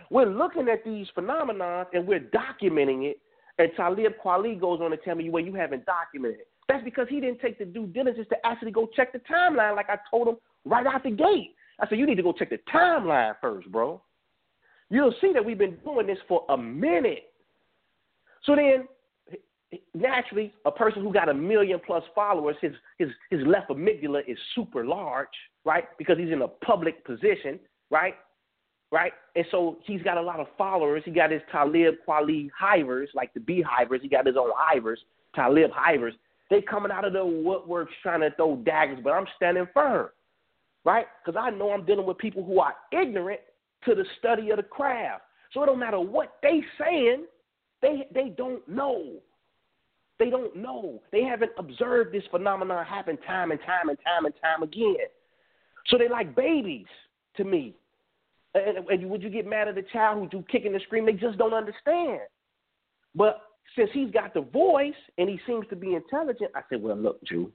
we're 0.10 0.26
looking 0.26 0.68
at 0.70 0.84
these 0.84 1.08
phenomena 1.14 1.86
and 1.94 2.08
we're 2.08 2.22
documenting 2.22 3.10
it. 3.10 3.20
And 3.60 3.70
Talib 3.76 4.14
Kweli 4.24 4.60
goes 4.60 4.80
on 4.82 4.92
to 4.92 4.98
tell 4.98 5.16
me, 5.16 5.30
well, 5.30 5.44
you 5.44 5.54
haven't 5.54 5.86
documented 5.86 6.40
it. 6.40 6.48
That's 6.68 6.84
because 6.84 7.08
he 7.10 7.20
didn't 7.20 7.42
take 7.42 7.60
the 7.60 7.66
due 7.66 7.88
diligence 7.88 8.28
to 8.30 8.38
actually 8.46 8.72
go 8.72 8.88
check 8.96 9.12
the 9.12 9.20
timeline 9.20 9.76
like 9.76 9.90
I 9.90 9.98
told 10.10 10.28
him 10.28 10.38
right 10.66 10.86
out 10.88 11.04
the 11.04 11.12
gate. 11.12 11.56
I 11.80 11.88
said, 11.88 11.98
you 11.98 12.06
need 12.06 12.16
to 12.16 12.24
go 12.24 12.34
check 12.34 12.50
the 12.50 12.60
timeline 12.74 13.34
first, 13.42 13.72
bro. 13.72 14.02
You'll 14.90 15.14
see 15.22 15.32
that 15.34 15.44
we've 15.44 15.58
been 15.58 15.78
doing 15.84 16.08
this 16.08 16.18
for 16.28 16.46
a 16.50 16.58
minute. 16.58 17.32
So 18.44 18.56
then, 18.56 18.88
naturally, 19.94 20.54
a 20.66 20.72
person 20.72 21.04
who 21.04 21.14
got 21.14 21.30
a 21.30 21.34
million 21.34 21.80
plus 21.86 22.04
followers, 22.16 22.56
his, 22.62 22.74
his, 22.98 23.10
his 23.30 23.42
left 23.46 23.70
amygdala 23.70 24.22
is 24.28 24.38
super 24.56 24.86
large, 24.86 25.28
right? 25.66 25.86
Because 25.98 26.18
he's 26.18 26.32
in 26.32 26.42
a 26.42 26.48
public 26.48 27.06
position, 27.06 27.60
right? 27.92 28.16
right? 28.92 29.14
And 29.36 29.46
so 29.52 29.78
he's 29.86 30.02
got 30.02 30.18
a 30.18 30.22
lot 30.22 30.40
of 30.40 30.48
followers. 30.58 31.04
He 31.06 31.12
got 31.12 31.32
his 31.32 31.42
Talib 31.52 31.96
Kweli 32.08 32.50
hivers, 32.60 33.10
like 33.14 33.34
the 33.34 33.40
beehivers. 33.40 34.02
He 34.02 34.10
got 34.10 34.26
his 34.26 34.36
own 34.38 34.50
hivers, 34.58 35.00
Talib 35.36 35.72
hivers. 35.72 36.14
They 36.50 36.62
coming 36.62 36.92
out 36.92 37.06
of 37.06 37.14
the 37.14 37.20
woodworks 37.20 37.90
trying 38.02 38.22
to 38.22 38.32
throw 38.36 38.56
daggers, 38.58 39.00
but 39.04 39.12
I'm 39.12 39.28
standing 39.36 39.68
firm, 39.74 40.10
right? 40.84 41.06
Because 41.24 41.40
I 41.40 41.52
know 41.52 41.72
I'm 41.72 41.86
dealing 41.86 42.08
with 42.08 42.18
people 42.18 42.44
who 42.44 42.60
are 42.60 42.74
ignorant 42.92 43.42
to 43.86 43.94
the 43.94 44.06
study 44.18 44.50
of 44.50 44.58
the 44.58 44.64
craft. 44.64 45.24
So 45.54 45.62
it 45.64 45.68
don't 45.68 45.80
matter 45.80 46.00
what 46.00 46.38
they 46.42 46.62
saying, 46.80 47.26
they 47.82 48.08
they 48.14 48.30
don't 48.30 48.68
know. 48.68 49.14
They 50.20 50.30
don't 50.30 50.56
know. 50.56 51.02
They 51.12 51.24
haven't 51.24 51.52
observed 51.58 52.14
this 52.14 52.24
phenomenon 52.30 52.86
happen 52.86 53.18
time 53.26 53.52
and 53.52 53.60
time 53.62 53.90
and 53.90 53.98
time 54.06 54.26
and 54.26 54.34
time 54.42 54.64
again. 54.64 55.08
So 55.88 55.98
they're 55.98 56.10
like 56.10 56.36
babies 56.36 56.88
to 57.38 57.46
me. 57.46 57.74
And, 58.54 58.90
and 58.90 59.10
would 59.10 59.24
you 59.24 59.30
get 59.30 59.48
mad 59.48 59.70
at 59.70 59.78
a 59.78 59.84
child 59.84 60.20
who's 60.20 60.30
do 60.30 60.44
kicking 60.52 60.74
and 60.74 60.84
screaming? 60.84 61.16
They 61.16 61.22
just 61.22 61.38
don't 61.38 61.54
understand. 61.54 62.22
But 63.16 63.42
since 63.76 63.90
he's 63.94 64.12
got 64.12 64.34
the 64.34 64.42
voice 64.42 64.94
and 65.18 65.30
he 65.30 65.40
seems 65.48 65.66
to 65.70 65.76
be 65.76 65.96
intelligent, 65.96 66.52
I 66.56 66.62
said, 66.70 66.82
well, 66.82 66.98
look, 66.98 67.24
Jew, 67.24 67.52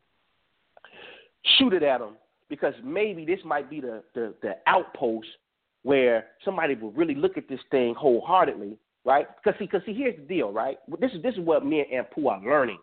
shoot 1.59 1.75
it 1.75 1.83
at 1.83 2.01
him 2.01 2.17
because 2.49 2.75
maybe 2.83 3.25
this 3.25 3.41
might 3.45 3.69
be 3.69 3.81
the, 3.81 4.03
the, 4.15 4.35
the 4.43 4.57
outpost 4.67 5.29
where 5.83 6.27
somebody 6.45 6.75
will 6.75 6.93
really 6.93 7.15
look 7.15 7.37
at 7.37 7.49
this 7.49 7.61
thing 7.71 7.95
wholeheartedly, 7.95 8.79
right? 9.05 9.27
Because 9.37 9.59
see, 9.59 9.67
cause 9.67 9.83
see, 9.87 9.95
here's 9.95 10.17
the 10.17 10.23
deal, 10.23 10.53
right? 10.53 10.79
This 11.01 11.13
is 11.13 11.23
this 11.23 11.35
is 11.35 11.41
what 11.41 11.65
me 11.65 11.85
and 11.93 12.11
Pooh 12.11 12.29
are 12.29 12.41
learning, 12.43 12.79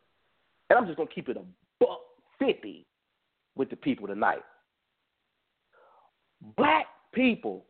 and 0.70 0.78
I'm 0.78 0.86
just 0.86 0.98
gonna 0.98 1.10
keep 1.14 1.30
it 1.30 1.38
a 1.38 1.44
buck 1.80 2.00
fifty 2.40 2.86
with 3.56 3.70
the 3.70 3.76
people 3.76 4.08
tonight. 4.08 4.42
Black 6.58 6.88
people 7.14 7.66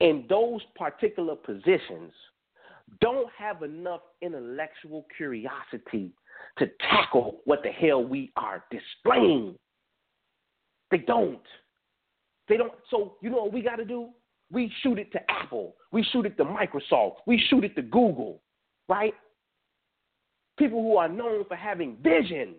in 0.00 0.24
those 0.28 0.60
particular 0.76 1.36
positions 1.36 2.12
don't 3.00 3.28
have 3.38 3.62
enough 3.62 4.00
intellectual 4.20 5.06
curiosity 5.16 6.10
to 6.58 6.66
tackle 6.90 7.40
what 7.44 7.62
the 7.62 7.70
hell 7.70 8.02
we 8.02 8.32
are 8.36 8.64
displaying. 8.70 9.54
They 10.90 10.98
don't. 10.98 11.40
They 12.48 12.56
don't. 12.56 12.72
So, 12.90 13.14
you 13.22 13.30
know 13.30 13.44
what 13.44 13.52
we 13.52 13.62
got 13.62 13.76
to 13.76 13.84
do? 13.84 14.08
We 14.52 14.72
shoot 14.82 14.98
it 14.98 15.12
to 15.12 15.20
Apple. 15.30 15.76
We 15.92 16.04
shoot 16.12 16.26
it 16.26 16.36
to 16.38 16.44
Microsoft. 16.44 17.16
We 17.26 17.42
shoot 17.48 17.64
it 17.64 17.76
to 17.76 17.82
Google, 17.82 18.40
right? 18.88 19.14
People 20.58 20.82
who 20.82 20.96
are 20.96 21.08
known 21.08 21.44
for 21.46 21.56
having 21.56 21.96
vision, 22.02 22.54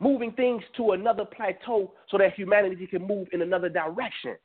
moving 0.00 0.32
things 0.32 0.62
to 0.76 0.92
another 0.92 1.24
plateau 1.24 1.92
so 2.10 2.18
that 2.18 2.34
humanity 2.34 2.86
can 2.86 3.06
move 3.06 3.28
in 3.32 3.42
another 3.42 3.68
direction. 3.68 4.36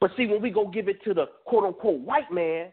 But 0.00 0.10
see, 0.16 0.26
when 0.26 0.40
we 0.40 0.50
go 0.50 0.68
give 0.68 0.88
it 0.88 1.02
to 1.04 1.14
the 1.14 1.26
quote 1.44 1.64
unquote 1.64 2.00
white 2.00 2.30
man, 2.30 2.68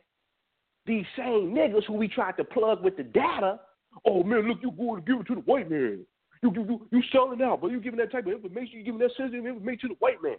these 0.86 1.06
same 1.16 1.54
niggas 1.54 1.86
who 1.86 1.94
we 1.94 2.08
tried 2.08 2.38
to 2.38 2.44
plug 2.44 2.84
with 2.84 2.98
the 2.98 3.04
data, 3.04 3.60
oh 4.06 4.24
man, 4.24 4.48
look, 4.48 4.58
you 4.62 4.72
going 4.72 5.04
to 5.04 5.12
give 5.12 5.22
it 5.22 5.28
to 5.28 5.36
the 5.36 5.42
white 5.42 5.70
man. 5.70 6.06
You 6.44 6.52
you 6.54 6.64
you, 6.64 6.88
you 6.92 7.04
selling 7.12 7.42
out, 7.42 7.62
but 7.62 7.72
you 7.72 7.80
giving 7.80 8.00
that 8.00 8.12
type 8.12 8.26
of 8.26 8.34
information, 8.34 8.80
you 8.80 8.84
giving 8.84 9.00
that 9.00 9.12
sensitive 9.16 9.46
information 9.46 9.90
to 9.90 9.96
the 9.96 10.00
white 10.00 10.22
man. 10.24 10.38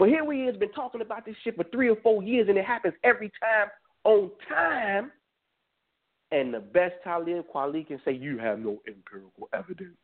But 0.00 0.08
here 0.08 0.24
we 0.24 0.48
is 0.48 0.56
been 0.56 0.72
talking 0.72 1.02
about 1.02 1.26
this 1.26 1.36
shit 1.44 1.56
for 1.56 1.64
three 1.64 1.90
or 1.90 1.96
four 1.96 2.22
years, 2.22 2.48
and 2.48 2.56
it 2.56 2.64
happens 2.64 2.94
every 3.04 3.30
time 3.38 3.68
on 4.04 4.30
time. 4.48 5.12
And 6.32 6.54
the 6.54 6.60
best 6.60 6.94
Talib 7.04 7.44
Kweli 7.54 7.86
can 7.86 8.00
say, 8.02 8.12
you 8.12 8.38
have 8.38 8.58
no 8.60 8.80
empirical 8.88 9.50
evidence. 9.52 9.98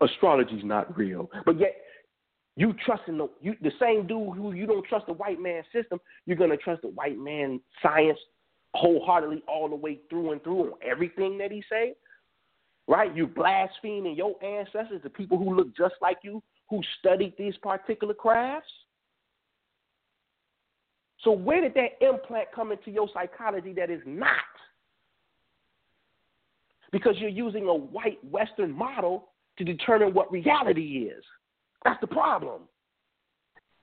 Astrology's 0.00 0.62
not 0.62 0.96
real. 0.96 1.28
But 1.44 1.58
yet 1.58 1.74
you 2.54 2.74
trusting 2.86 3.18
the 3.18 3.28
you 3.42 3.56
the 3.60 3.72
same 3.80 4.06
dude 4.06 4.36
who 4.36 4.52
you 4.52 4.66
don't 4.66 4.86
trust 4.86 5.06
the 5.06 5.14
white 5.14 5.40
man 5.40 5.64
system, 5.72 5.98
you're 6.24 6.36
gonna 6.36 6.56
trust 6.56 6.82
the 6.82 6.88
white 6.88 7.18
man 7.18 7.60
science 7.82 8.18
wholeheartedly 8.74 9.42
all 9.48 9.68
the 9.68 9.74
way 9.74 9.98
through 10.08 10.30
and 10.30 10.42
through 10.44 10.60
on 10.60 10.72
everything 10.80 11.38
that 11.38 11.50
he 11.50 11.64
say. 11.68 11.94
Right? 12.86 13.14
You 13.16 13.26
blaspheming 13.26 14.14
your 14.14 14.42
ancestors, 14.44 15.02
the 15.02 15.10
people 15.10 15.38
who 15.38 15.56
look 15.56 15.76
just 15.76 15.94
like 16.00 16.18
you, 16.22 16.40
who 16.74 16.82
studied 16.98 17.34
these 17.38 17.56
particular 17.58 18.14
crafts. 18.14 18.70
So 21.22 21.30
where 21.30 21.60
did 21.60 21.74
that 21.74 22.04
implant 22.04 22.48
come 22.54 22.72
into 22.72 22.90
your 22.90 23.08
psychology 23.14 23.72
that 23.74 23.90
is 23.90 24.02
not? 24.04 24.28
Because 26.90 27.14
you're 27.18 27.30
using 27.30 27.66
a 27.68 27.74
white 27.74 28.18
Western 28.28 28.72
model 28.72 29.28
to 29.58 29.64
determine 29.64 30.12
what 30.12 30.30
reality 30.30 31.08
is. 31.12 31.24
That's 31.84 32.00
the 32.00 32.06
problem. 32.06 32.62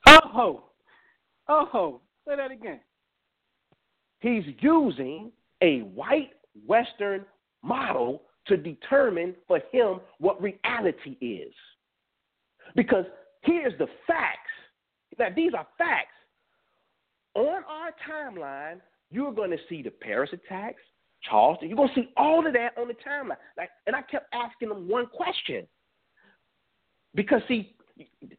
Oh, 0.07 0.63
Uh 1.47 1.65
oh, 1.73 2.01
say 2.27 2.35
that 2.35 2.51
again. 2.51 2.79
He's 4.19 4.43
using 4.59 5.31
a 5.61 5.79
white 5.79 6.31
Western 6.67 7.25
model 7.63 8.23
to 8.47 8.57
determine 8.57 9.35
for 9.47 9.61
him 9.71 9.99
what 10.19 10.41
reality 10.41 11.17
is. 11.21 11.53
Because 12.75 13.05
here's 13.41 13.77
the 13.77 13.87
facts. 14.07 14.49
Now, 15.19 15.27
these 15.35 15.53
are 15.53 15.67
facts. 15.77 16.15
On 17.35 17.63
our 17.67 17.93
timeline, 18.09 18.81
you're 19.09 19.33
going 19.33 19.51
to 19.51 19.57
see 19.69 19.81
the 19.81 19.91
Paris 19.91 20.29
attacks, 20.33 20.81
Charleston. 21.29 21.69
You're 21.69 21.77
going 21.77 21.89
to 21.89 21.95
see 21.95 22.09
all 22.17 22.45
of 22.45 22.53
that 22.53 22.77
on 22.77 22.87
the 22.87 22.93
timeline. 22.93 23.37
Like, 23.57 23.69
and 23.87 23.95
I 23.95 24.01
kept 24.01 24.33
asking 24.33 24.69
them 24.69 24.87
one 24.87 25.07
question. 25.07 25.67
Because, 27.13 27.41
see, 27.47 27.75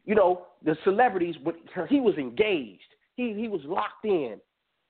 you 0.04 0.14
know, 0.14 0.46
the 0.64 0.76
celebrities. 0.84 1.36
He 1.88 2.00
was 2.00 2.16
engaged. 2.16 2.80
He 3.16 3.34
he 3.34 3.46
was 3.46 3.60
locked 3.64 4.04
in, 4.04 4.36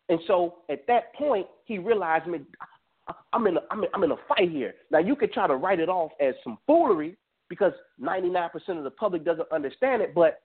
and 0.08 0.20
so 0.28 0.58
at 0.70 0.86
that 0.86 1.12
point 1.14 1.46
he 1.64 1.78
realized, 1.78 2.26
I'm 2.26 3.46
in 3.46 3.56
a, 3.56 3.60
I'm 3.68 3.82
in, 3.82 3.90
I'm 3.92 4.04
in 4.04 4.12
a 4.12 4.16
fight 4.28 4.48
here. 4.48 4.74
Now 4.92 5.00
you 5.00 5.16
could 5.16 5.32
try 5.32 5.48
to 5.48 5.56
write 5.56 5.80
it 5.80 5.88
off 5.88 6.12
as 6.20 6.34
some 6.44 6.58
foolery 6.64 7.16
because 7.52 7.74
99% 8.00 8.50
of 8.78 8.82
the 8.82 8.90
public 8.90 9.26
doesn't 9.26 9.52
understand 9.52 10.00
it, 10.00 10.14
but 10.14 10.40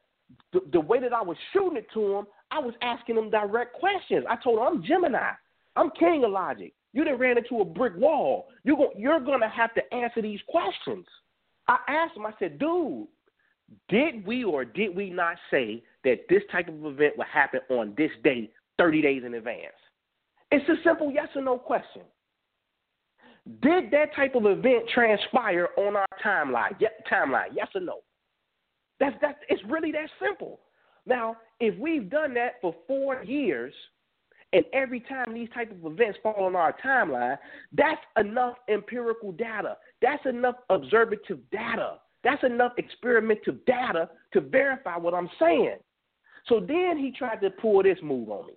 the, 0.52 0.60
the 0.74 0.80
way 0.82 1.00
that 1.00 1.14
I 1.14 1.22
was 1.22 1.38
shooting 1.54 1.78
it 1.78 1.88
to 1.94 2.18
him, 2.18 2.28
I 2.52 2.60
was 2.60 2.74
asking 2.82 3.16
him 3.16 3.30
direct 3.30 3.76
questions. 3.80 4.26
I 4.30 4.36
told 4.44 4.60
him 4.60 4.66
I'm 4.66 4.84
Gemini. 4.84 5.32
I'm 5.78 5.90
king 5.98 6.26
of 6.26 6.32
logic. 6.32 6.74
You 6.92 7.06
done 7.06 7.18
ran 7.18 7.38
into 7.38 7.62
a 7.62 7.66
brick 7.66 7.94
wall. 7.96 8.48
You're 8.66 8.76
going, 8.76 8.92
you're 8.98 9.22
to 9.22 9.48
have 9.48 9.74
to 9.76 9.94
answer 9.94 10.22
these 10.22 10.42
questions. 10.50 11.06
I 11.70 11.78
asked 11.88 12.18
him, 12.18 12.26
I 12.26 12.34
said, 12.40 12.60
dude, 12.60 13.08
did 13.88 14.28
we 14.28 14.44
or 14.44 14.66
did 14.66 14.94
we 14.94 15.10
not 15.10 15.38
say 15.50 15.82
that 16.04 16.26
this 16.28 16.42
type 16.52 16.68
of 16.68 16.86
event 16.86 17.18
would 17.18 17.28
happen 17.28 17.62
on 17.70 17.94
this 17.98 18.12
day, 18.22 18.50
30 18.78 19.02
days 19.02 19.24
in 19.26 19.34
advance? 19.34 19.76
It's 20.52 20.68
a 20.68 20.76
simple 20.84 21.10
yes 21.10 21.30
or 21.36 21.42
no 21.42 21.58
question. 21.58 22.02
Did 23.62 23.92
that 23.92 24.16
type 24.16 24.36
of 24.36 24.46
event 24.46 24.90
transpire 24.94 25.70
on 25.78 25.96
our 25.96 26.08
timeline? 26.24 26.72
Timeline, 27.12 27.50
yes 27.54 27.68
or 27.74 27.82
no? 27.82 28.00
That's 29.00 29.16
that. 29.22 29.38
It's 29.50 29.62
really 29.70 29.92
that 29.94 30.10
simple. 30.22 30.60
Now, 31.06 31.38
if 31.60 31.78
we've 31.80 32.10
done 32.10 32.34
that 32.34 32.54
for 32.62 32.76
four 32.88 33.24
years, 33.24 33.74
and 34.54 34.64
every 34.74 35.00
time 35.02 35.34
these 35.34 35.50
type 35.54 35.72
of 35.72 35.92
events 35.92 36.20
fall 36.24 36.46
on 36.46 36.56
our 36.56 36.76
timeline, 36.84 37.38
that's 37.74 38.02
enough 38.18 38.56
empirical 38.70 39.32
data. 39.32 39.78
That's 40.02 40.26
enough 40.26 40.56
observative 40.70 41.40
data. 41.52 41.98
That's 42.24 42.44
enough 42.44 42.74
experimental 42.78 43.56
data 43.66 44.10
to 44.34 44.42
verify 44.42 44.98
what 44.98 45.14
I'm 45.14 45.30
saying. 45.40 45.78
So 46.48 46.60
then 46.60 46.98
he 46.98 47.14
tried 47.18 47.42
to 47.42 47.50
pull 47.50 47.84
this 47.84 47.98
move 48.02 48.30
on 48.30 48.48
me 48.48 48.54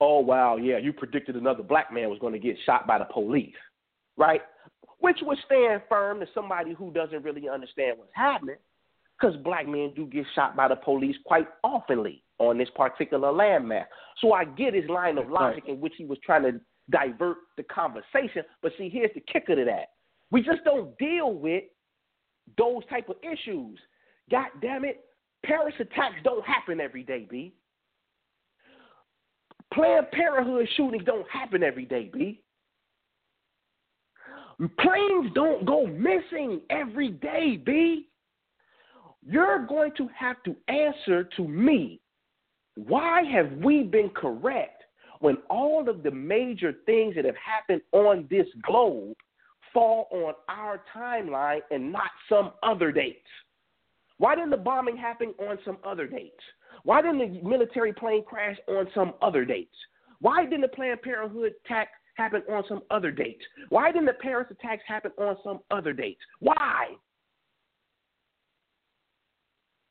oh 0.00 0.20
wow, 0.20 0.56
yeah, 0.56 0.78
you 0.78 0.92
predicted 0.92 1.36
another 1.36 1.62
black 1.62 1.92
man 1.92 2.10
was 2.10 2.18
going 2.18 2.32
to 2.32 2.38
get 2.38 2.56
shot 2.66 2.86
by 2.86 2.98
the 2.98 3.04
police, 3.06 3.54
right? 4.16 4.42
Which 4.98 5.18
would 5.22 5.38
stand 5.46 5.82
firm 5.88 6.20
to 6.20 6.26
somebody 6.34 6.72
who 6.72 6.90
doesn't 6.92 7.22
really 7.22 7.48
understand 7.48 7.98
what's 7.98 8.10
happening, 8.14 8.56
because 9.18 9.36
black 9.38 9.66
men 9.66 9.92
do 9.94 10.06
get 10.06 10.24
shot 10.34 10.56
by 10.56 10.68
the 10.68 10.76
police 10.76 11.16
quite 11.24 11.48
oftenly 11.64 12.22
on 12.38 12.58
this 12.58 12.68
particular 12.74 13.32
landmass. 13.32 13.86
So 14.20 14.32
I 14.32 14.44
get 14.44 14.74
his 14.74 14.88
line 14.88 15.18
of 15.18 15.30
logic 15.30 15.64
in 15.68 15.80
which 15.80 15.94
he 15.96 16.04
was 16.04 16.18
trying 16.24 16.42
to 16.42 16.60
divert 16.90 17.36
the 17.56 17.62
conversation. 17.64 18.42
But 18.62 18.72
see, 18.76 18.88
here's 18.88 19.10
the 19.14 19.20
kicker 19.20 19.56
to 19.56 19.64
that: 19.64 19.90
we 20.30 20.42
just 20.42 20.64
don't 20.64 20.96
deal 20.98 21.34
with 21.34 21.64
those 22.58 22.84
type 22.90 23.08
of 23.08 23.16
issues. 23.22 23.78
God 24.30 24.48
damn 24.60 24.84
it, 24.84 25.04
Paris 25.44 25.74
attacks 25.78 26.16
don't 26.24 26.44
happen 26.44 26.80
every 26.80 27.02
day, 27.02 27.26
B. 27.30 27.54
Planned 29.74 30.10
Parenthood 30.12 30.68
shootings 30.76 31.04
don't 31.04 31.28
happen 31.28 31.62
every 31.62 31.84
day, 31.84 32.10
B. 32.12 32.40
Planes 34.78 35.32
don't 35.34 35.66
go 35.66 35.86
missing 35.86 36.60
every 36.70 37.10
day, 37.10 37.60
B. 37.64 38.08
You're 39.26 39.66
going 39.66 39.92
to 39.96 40.08
have 40.16 40.36
to 40.44 40.54
answer 40.68 41.24
to 41.36 41.48
me 41.48 42.00
why 42.76 43.22
have 43.24 43.50
we 43.52 43.82
been 43.82 44.10
correct 44.10 44.82
when 45.20 45.38
all 45.48 45.88
of 45.88 46.02
the 46.02 46.10
major 46.10 46.74
things 46.86 47.14
that 47.16 47.24
have 47.24 47.36
happened 47.36 47.80
on 47.92 48.26
this 48.30 48.46
globe 48.62 49.16
fall 49.72 50.08
on 50.12 50.34
our 50.48 50.82
timeline 50.94 51.60
and 51.70 51.90
not 51.90 52.10
some 52.28 52.52
other 52.62 52.92
dates? 52.92 53.26
Why 54.18 54.34
didn't 54.34 54.50
the 54.50 54.56
bombing 54.56 54.96
happen 54.96 55.34
on 55.40 55.58
some 55.64 55.78
other 55.84 56.06
dates? 56.06 56.42
Why 56.84 57.02
didn't 57.02 57.18
the 57.18 57.48
military 57.48 57.92
plane 57.92 58.24
crash 58.24 58.56
on 58.68 58.86
some 58.94 59.14
other 59.22 59.44
dates? 59.44 59.74
Why 60.20 60.44
didn't 60.44 60.62
the 60.62 60.68
Planned 60.68 61.02
Parenthood 61.02 61.52
attack 61.64 61.88
happen 62.16 62.42
on 62.50 62.64
some 62.68 62.82
other 62.90 63.10
dates? 63.10 63.42
Why 63.70 63.90
didn't 63.90 64.06
the 64.06 64.14
Paris 64.14 64.46
attacks 64.50 64.82
happen 64.86 65.12
on 65.18 65.36
some 65.42 65.60
other 65.70 65.92
dates? 65.92 66.20
Why? 66.40 66.92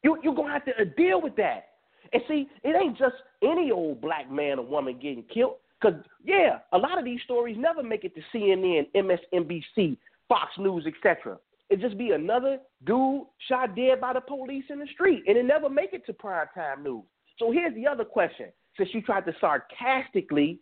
You, 0.04 0.18
you're 0.24 0.36
going 0.36 0.48
to 0.48 0.54
have 0.54 0.66
to 0.66 0.72
uh, 0.72 0.86
deal 0.98 1.22
with 1.22 1.36
that. 1.38 1.66
And 2.12 2.22
see, 2.28 2.48
it 2.64 2.76
ain't 2.80 2.98
just 2.98 3.16
any 3.42 3.72
old 3.72 4.02
black 4.02 4.30
man 4.30 4.60
or 4.60 4.66
woman 4.66 5.00
getting 5.02 5.24
killed. 5.34 5.56
Because, 5.82 6.00
yeah, 6.24 6.60
a 6.72 6.78
lot 6.78 7.00
of 7.00 7.06
these 7.06 7.22
stories 7.24 7.58
never 7.60 7.84
make 7.84 8.04
it 8.04 8.14
to 8.16 8.22
CNN, 8.34 8.88
MSNBC, 8.96 9.98
Fox 10.30 10.52
News, 10.58 10.86
etc. 10.86 11.38
It 11.74 11.82
just 11.82 11.98
be 11.98 12.12
another 12.12 12.60
dude 12.86 13.24
shot 13.48 13.76
dead 13.76 14.00
by 14.00 14.14
the 14.14 14.22
police 14.22 14.66
in 14.70 14.78
the 14.78 14.86
street, 14.94 15.24
and 15.26 15.36
it 15.36 15.44
never 15.44 15.72
make 15.72 15.92
it 15.92 16.06
to 16.06 16.14
primetime 16.14 16.84
news. 16.84 17.02
So 17.40 17.52
here's 17.52 17.74
the 17.74 17.88
other 17.88 18.06
question: 18.06 18.50
Since 18.78 18.90
you 18.94 19.02
tried 19.02 19.26
to 19.26 19.34
sarcastically 19.42 20.60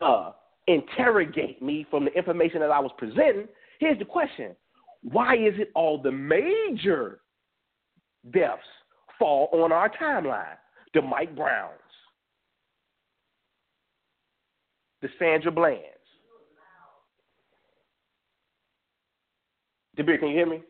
uh, 0.00 0.32
interrogate 0.66 1.62
me 1.62 1.86
from 1.88 2.06
the 2.06 2.12
information 2.14 2.58
that 2.58 2.72
I 2.72 2.80
was 2.80 2.90
presenting, 2.98 3.46
here's 3.78 3.96
the 4.00 4.04
question: 4.04 4.56
Why 5.02 5.36
is 5.36 5.54
it 5.56 5.70
all 5.76 6.02
the 6.02 6.10
major 6.10 7.20
deaths 8.32 8.60
fall 9.16 9.48
on 9.52 9.70
our 9.70 9.88
timeline? 9.88 10.56
The 10.94 11.02
Mike 11.02 11.36
Browns, 11.36 11.78
the 15.00 15.08
Sandra 15.16 15.52
Blands, 15.52 15.93
Debir, 19.96 20.18
can 20.18 20.28
you 20.28 20.36
hear 20.36 20.46
me? 20.46 20.62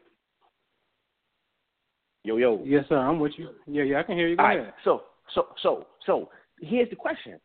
Yo, 2.24 2.36
yo. 2.36 2.62
Yes, 2.64 2.84
sir. 2.88 2.96
I'm 2.96 3.20
with 3.20 3.32
you. 3.36 3.50
Yeah, 3.66 3.84
yeah, 3.84 4.00
I 4.00 4.02
can 4.02 4.16
hear 4.16 4.28
you. 4.28 4.36
Go 4.36 4.42
All 4.42 4.50
ahead. 4.50 4.64
right. 4.64 4.74
So, 4.84 5.02
so, 5.34 5.48
so, 5.62 5.86
so, 6.06 6.30
here's 6.60 6.88
the 6.90 6.96
question: 6.96 7.38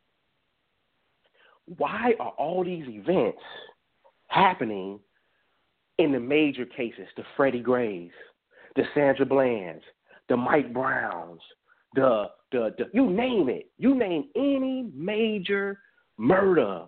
Why 1.77 2.14
are 2.19 2.31
all 2.38 2.64
these 2.64 2.85
events 2.88 3.39
happening 4.27 4.99
in 5.97 6.11
the 6.11 6.19
major 6.19 6.65
cases? 6.65 7.07
The 7.18 7.23
Freddie 7.35 7.61
Grays, 7.61 8.11
the 8.76 8.84
Sandra 8.93 9.26
Blands, 9.26 9.84
the 10.30 10.38
Mike 10.38 10.73
Browns, 10.73 11.41
the 11.95 12.27
the, 12.51 12.73
the 12.77 12.85
you 12.93 13.10
name 13.10 13.49
it. 13.49 13.69
You 13.77 13.95
name 13.95 14.30
any 14.35 14.89
major 14.93 15.80
murder, 16.18 16.85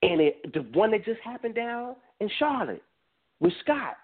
and 0.00 0.20
it 0.20 0.52
the 0.54 0.60
one 0.72 0.92
that 0.92 1.04
just 1.04 1.20
happened 1.20 1.54
down 1.54 1.96
in 2.20 2.30
Charlotte 2.38 2.82
with 3.42 3.52
Scott. 3.60 3.96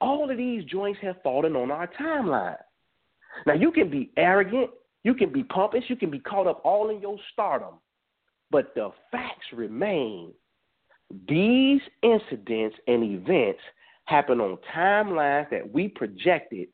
All 0.00 0.30
of 0.30 0.36
these 0.36 0.64
joints 0.64 0.98
have 1.02 1.22
fallen 1.22 1.54
on 1.54 1.70
our 1.70 1.88
timeline. 2.00 2.56
Now, 3.46 3.54
you 3.54 3.70
can 3.70 3.90
be 3.90 4.10
arrogant, 4.16 4.70
you 5.04 5.14
can 5.14 5.32
be 5.32 5.44
pompous, 5.44 5.84
you 5.88 5.96
can 5.96 6.10
be 6.10 6.18
caught 6.18 6.46
up 6.46 6.62
all 6.64 6.90
in 6.90 7.00
your 7.00 7.18
stardom, 7.32 7.74
but 8.50 8.74
the 8.74 8.90
facts 9.12 9.46
remain. 9.52 10.32
These 11.28 11.80
incidents 12.02 12.76
and 12.86 13.04
events 13.04 13.60
happen 14.06 14.40
on 14.40 14.58
timelines 14.74 15.50
that 15.50 15.70
we 15.70 15.88
projected 15.88 16.68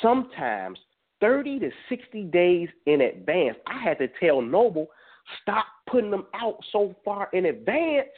sometimes 0.00 0.78
30 1.20 1.58
to 1.60 1.70
60 1.88 2.24
days 2.24 2.68
in 2.86 3.02
advance. 3.02 3.58
I 3.66 3.82
had 3.82 3.98
to 3.98 4.08
tell 4.18 4.40
Noble, 4.40 4.86
stop 5.42 5.66
putting 5.88 6.10
them 6.10 6.26
out 6.34 6.58
so 6.72 6.94
far 7.04 7.28
in 7.34 7.46
advance 7.46 8.08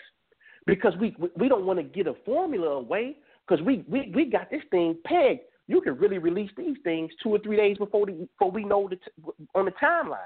because 0.66 0.94
we 1.00 1.14
we 1.36 1.48
don't 1.48 1.66
want 1.66 1.78
to 1.78 1.82
get 1.82 2.06
a 2.06 2.14
formula 2.24 2.68
away 2.68 3.16
because 3.46 3.64
we, 3.64 3.84
we 3.88 4.12
we 4.14 4.24
got 4.26 4.50
this 4.50 4.62
thing 4.70 4.96
pegged. 5.04 5.40
You 5.68 5.80
can 5.80 5.96
really 5.96 6.18
release 6.18 6.50
these 6.56 6.76
things 6.84 7.10
two 7.22 7.30
or 7.30 7.38
three 7.38 7.56
days 7.56 7.78
before 7.78 8.06
the 8.06 8.12
before 8.12 8.50
we 8.50 8.64
know 8.64 8.88
the 8.88 8.96
t- 8.96 9.32
on 9.54 9.64
the 9.64 9.72
timeline. 9.72 10.18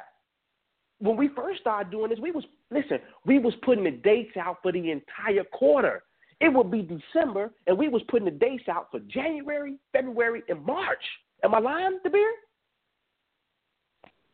When 0.99 1.17
we 1.17 1.29
first 1.29 1.61
started 1.61 1.91
doing 1.91 2.11
this, 2.11 2.19
we 2.19 2.31
was 2.31 2.45
listen, 2.71 2.99
we 3.25 3.39
was 3.39 3.55
putting 3.63 3.85
the 3.85 3.91
dates 3.91 4.37
out 4.37 4.59
for 4.63 4.73
the 4.73 4.91
entire 4.91 5.45
quarter. 5.45 6.03
It 6.41 6.53
would 6.53 6.71
be 6.71 6.83
December, 6.83 7.51
and 7.67 7.79
we 7.79 7.89
was 7.89 8.03
putting 8.09 8.27
the 8.27 8.31
dates 8.31 8.69
out 8.69 8.89
for 8.91 9.01
January, 9.01 9.79
February, 9.93 10.43
and 10.49 10.65
March. 10.65 11.03
Am 11.43 11.55
I 11.55 11.59
lying, 11.59 11.99
the 12.05 12.11
beer? 12.11 12.33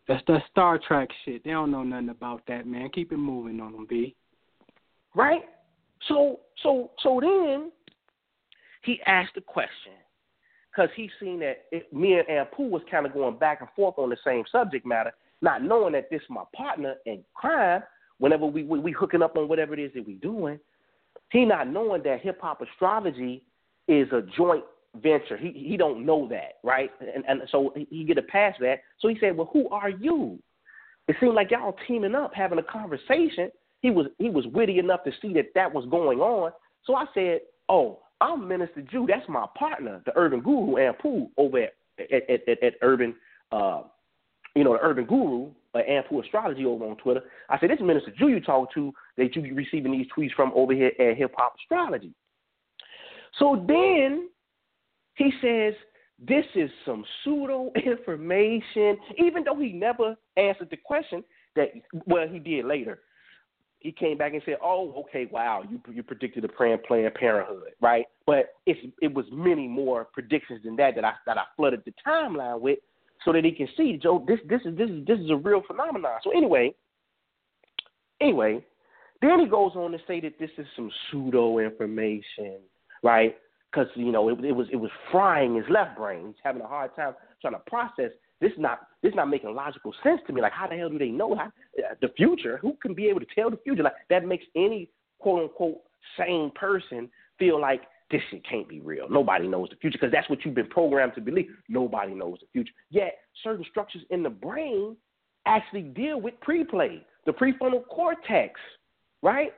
That's 0.08 0.22
the 0.26 0.38
Star 0.50 0.80
Trek 0.84 1.08
shit. 1.24 1.44
They 1.44 1.50
don't 1.50 1.70
know 1.70 1.84
nothing 1.84 2.08
about 2.08 2.42
that, 2.48 2.66
man. 2.66 2.90
Keep 2.92 3.12
it 3.12 3.18
moving 3.18 3.60
on 3.60 3.72
them, 3.72 3.86
B. 3.88 4.16
Right? 5.14 5.42
So 6.08 6.40
so 6.62 6.90
so 7.02 7.20
then 7.20 7.70
he 8.82 9.00
asked 9.06 9.34
the 9.34 9.40
question 9.40 9.92
because 10.70 10.90
he 10.96 11.10
seen 11.20 11.38
that 11.40 11.64
it, 11.70 11.92
me 11.92 12.18
and 12.18 12.26
Ampu 12.28 12.68
was 12.70 12.82
kind 12.90 13.06
of 13.06 13.12
going 13.12 13.38
back 13.38 13.60
and 13.60 13.70
forth 13.76 13.94
on 13.98 14.10
the 14.10 14.16
same 14.24 14.44
subject 14.50 14.86
matter, 14.86 15.12
not 15.40 15.62
knowing 15.62 15.92
that 15.92 16.10
this 16.10 16.22
is 16.22 16.30
my 16.30 16.44
partner 16.54 16.94
in 17.06 17.22
crime. 17.34 17.82
Whenever 18.18 18.46
we, 18.46 18.62
we 18.62 18.78
we 18.78 18.92
hooking 18.92 19.22
up 19.22 19.36
on 19.36 19.48
whatever 19.48 19.74
it 19.74 19.80
is 19.80 19.92
that 19.94 20.06
we 20.06 20.14
doing, 20.14 20.58
he 21.30 21.44
not 21.44 21.68
knowing 21.68 22.02
that 22.04 22.20
hip 22.20 22.40
hop 22.40 22.60
astrology 22.60 23.42
is 23.88 24.08
a 24.12 24.22
joint 24.36 24.64
venture. 25.02 25.36
He 25.36 25.50
he 25.50 25.76
don't 25.76 26.04
know 26.06 26.28
that, 26.28 26.58
right? 26.62 26.90
And 27.00 27.24
and 27.26 27.42
so 27.50 27.72
he 27.74 28.04
get 28.04 28.18
a 28.18 28.22
pass 28.22 28.54
that. 28.60 28.80
So 29.00 29.08
he 29.08 29.16
said, 29.18 29.36
"Well, 29.36 29.50
who 29.52 29.68
are 29.70 29.90
you?" 29.90 30.38
It 31.08 31.16
seemed 31.18 31.34
like 31.34 31.50
y'all 31.50 31.76
teaming 31.88 32.14
up, 32.14 32.32
having 32.34 32.58
a 32.58 32.62
conversation. 32.62 33.50
He 33.82 33.90
was 33.90 34.06
he 34.18 34.30
was 34.30 34.46
witty 34.46 34.78
enough 34.78 35.04
to 35.04 35.12
see 35.20 35.32
that 35.34 35.52
that 35.54 35.72
was 35.72 35.84
going 35.90 36.20
on. 36.20 36.52
So 36.84 36.94
I 36.94 37.04
said, 37.14 37.40
"Oh, 37.68 38.00
I'm 38.22 38.46
Minister 38.46 38.82
Jew. 38.82 39.06
That's 39.08 39.28
my 39.28 39.46
partner, 39.58 40.00
the 40.06 40.12
Urban 40.16 40.40
Guru 40.40 40.76
Ampu 40.76 41.28
over 41.36 41.58
at 41.58 41.74
at, 41.98 42.48
at, 42.48 42.62
at, 42.62 42.74
Urban, 42.80 43.14
uh, 43.50 43.82
you 44.56 44.64
know, 44.64 44.72
the 44.72 44.78
Urban 44.80 45.04
Guru, 45.04 45.50
uh, 45.74 45.78
Ampu 45.78 46.24
Astrology 46.24 46.64
over 46.64 46.86
on 46.86 46.96
Twitter. 46.96 47.22
I 47.50 47.58
said, 47.58 47.70
this 47.70 47.78
is 47.78 47.84
Minister 47.84 48.12
Jew 48.18 48.28
you 48.28 48.40
talk 48.40 48.72
to 48.74 48.92
that 49.18 49.36
you 49.36 49.42
be 49.42 49.52
receiving 49.52 49.92
these 49.92 50.06
tweets 50.16 50.32
from 50.32 50.52
over 50.54 50.72
here 50.72 50.92
at 50.98 51.16
Hip 51.16 51.34
Hop 51.36 51.54
Astrology. 51.60 52.14
So 53.38 53.62
then 53.66 54.28
he 55.14 55.32
says, 55.42 55.74
this 56.18 56.44
is 56.54 56.70
some 56.86 57.04
pseudo 57.22 57.72
information, 57.84 58.96
even 59.18 59.44
though 59.44 59.58
he 59.58 59.72
never 59.72 60.16
answered 60.36 60.68
the 60.70 60.76
question 60.76 61.22
that, 61.56 61.68
well, 62.06 62.26
he 62.26 62.38
did 62.38 62.64
later 62.64 63.00
he 63.82 63.92
came 63.92 64.16
back 64.16 64.32
and 64.32 64.42
said, 64.44 64.58
"Oh, 64.62 64.92
okay, 65.04 65.28
wow, 65.30 65.62
you 65.68 65.80
you 65.92 66.02
predicted 66.02 66.44
a 66.44 66.48
Planned 66.48 66.82
Planned 66.84 67.14
Parenthood, 67.14 67.72
right?" 67.80 68.06
But 68.26 68.54
it's 68.66 68.80
it 69.00 69.12
was 69.12 69.26
many 69.32 69.68
more 69.68 70.04
predictions 70.04 70.62
than 70.64 70.76
that 70.76 70.94
that 70.94 71.04
I 71.04 71.12
that 71.26 71.38
I 71.38 71.44
flooded 71.56 71.82
the 71.84 71.92
timeline 72.06 72.60
with, 72.60 72.78
so 73.24 73.32
that 73.32 73.44
he 73.44 73.52
can 73.52 73.68
see, 73.76 73.98
Joe, 74.02 74.24
this 74.26 74.38
this 74.48 74.60
is 74.64 74.76
this 74.76 74.88
is 74.88 75.06
this 75.06 75.18
is 75.18 75.30
a 75.30 75.36
real 75.36 75.62
phenomenon. 75.66 76.18
So 76.22 76.30
anyway, 76.30 76.74
anyway, 78.20 78.64
then 79.20 79.40
he 79.40 79.46
goes 79.46 79.72
on 79.74 79.92
to 79.92 79.98
say 80.06 80.20
that 80.20 80.38
this 80.38 80.50
is 80.58 80.66
some 80.76 80.90
pseudo 81.10 81.58
information, 81.58 82.58
right? 83.02 83.36
Because 83.70 83.88
you 83.94 84.12
know 84.12 84.28
it, 84.28 84.44
it 84.44 84.52
was 84.52 84.68
it 84.72 84.76
was 84.76 84.90
frying 85.10 85.56
his 85.56 85.66
left 85.68 85.96
brain. 85.96 86.26
He's 86.26 86.36
having 86.42 86.62
a 86.62 86.68
hard 86.68 86.94
time 86.94 87.14
trying 87.40 87.54
to 87.54 87.60
process 87.60 88.10
this 88.42 88.52
is 88.52 88.58
not 88.58 88.80
this 89.02 89.10
is 89.10 89.16
not 89.16 89.30
making 89.30 89.54
logical 89.54 89.94
sense 90.02 90.20
to 90.26 90.32
me. 90.32 90.42
Like, 90.42 90.52
how 90.52 90.66
the 90.66 90.76
hell 90.76 90.90
do 90.90 90.98
they 90.98 91.08
know 91.08 91.34
how, 91.34 91.46
uh, 91.46 91.94
the 92.02 92.08
future? 92.16 92.58
Who 92.58 92.76
can 92.82 92.92
be 92.92 93.06
able 93.06 93.20
to 93.20 93.26
tell 93.34 93.50
the 93.50 93.56
future? 93.56 93.82
Like, 93.82 93.94
that 94.10 94.26
makes 94.26 94.44
any 94.54 94.90
quote 95.18 95.44
unquote 95.44 95.78
sane 96.18 96.50
person 96.54 97.08
feel 97.38 97.60
like 97.60 97.82
this 98.10 98.20
shit 98.30 98.46
can't 98.46 98.68
be 98.68 98.80
real. 98.80 99.08
Nobody 99.08 99.48
knows 99.48 99.68
the 99.70 99.76
future 99.76 99.98
because 99.98 100.12
that's 100.12 100.28
what 100.28 100.44
you've 100.44 100.54
been 100.54 100.68
programmed 100.68 101.14
to 101.14 101.20
believe. 101.20 101.46
Nobody 101.68 102.14
knows 102.14 102.38
the 102.40 102.46
future. 102.52 102.72
Yet, 102.90 103.18
certain 103.42 103.64
structures 103.70 104.02
in 104.10 104.22
the 104.22 104.30
brain 104.30 104.96
actually 105.46 105.82
deal 105.82 106.20
with 106.20 106.34
pre-play, 106.40 107.04
the 107.26 107.32
prefrontal 107.32 107.86
cortex, 107.88 108.60
right? 109.22 109.52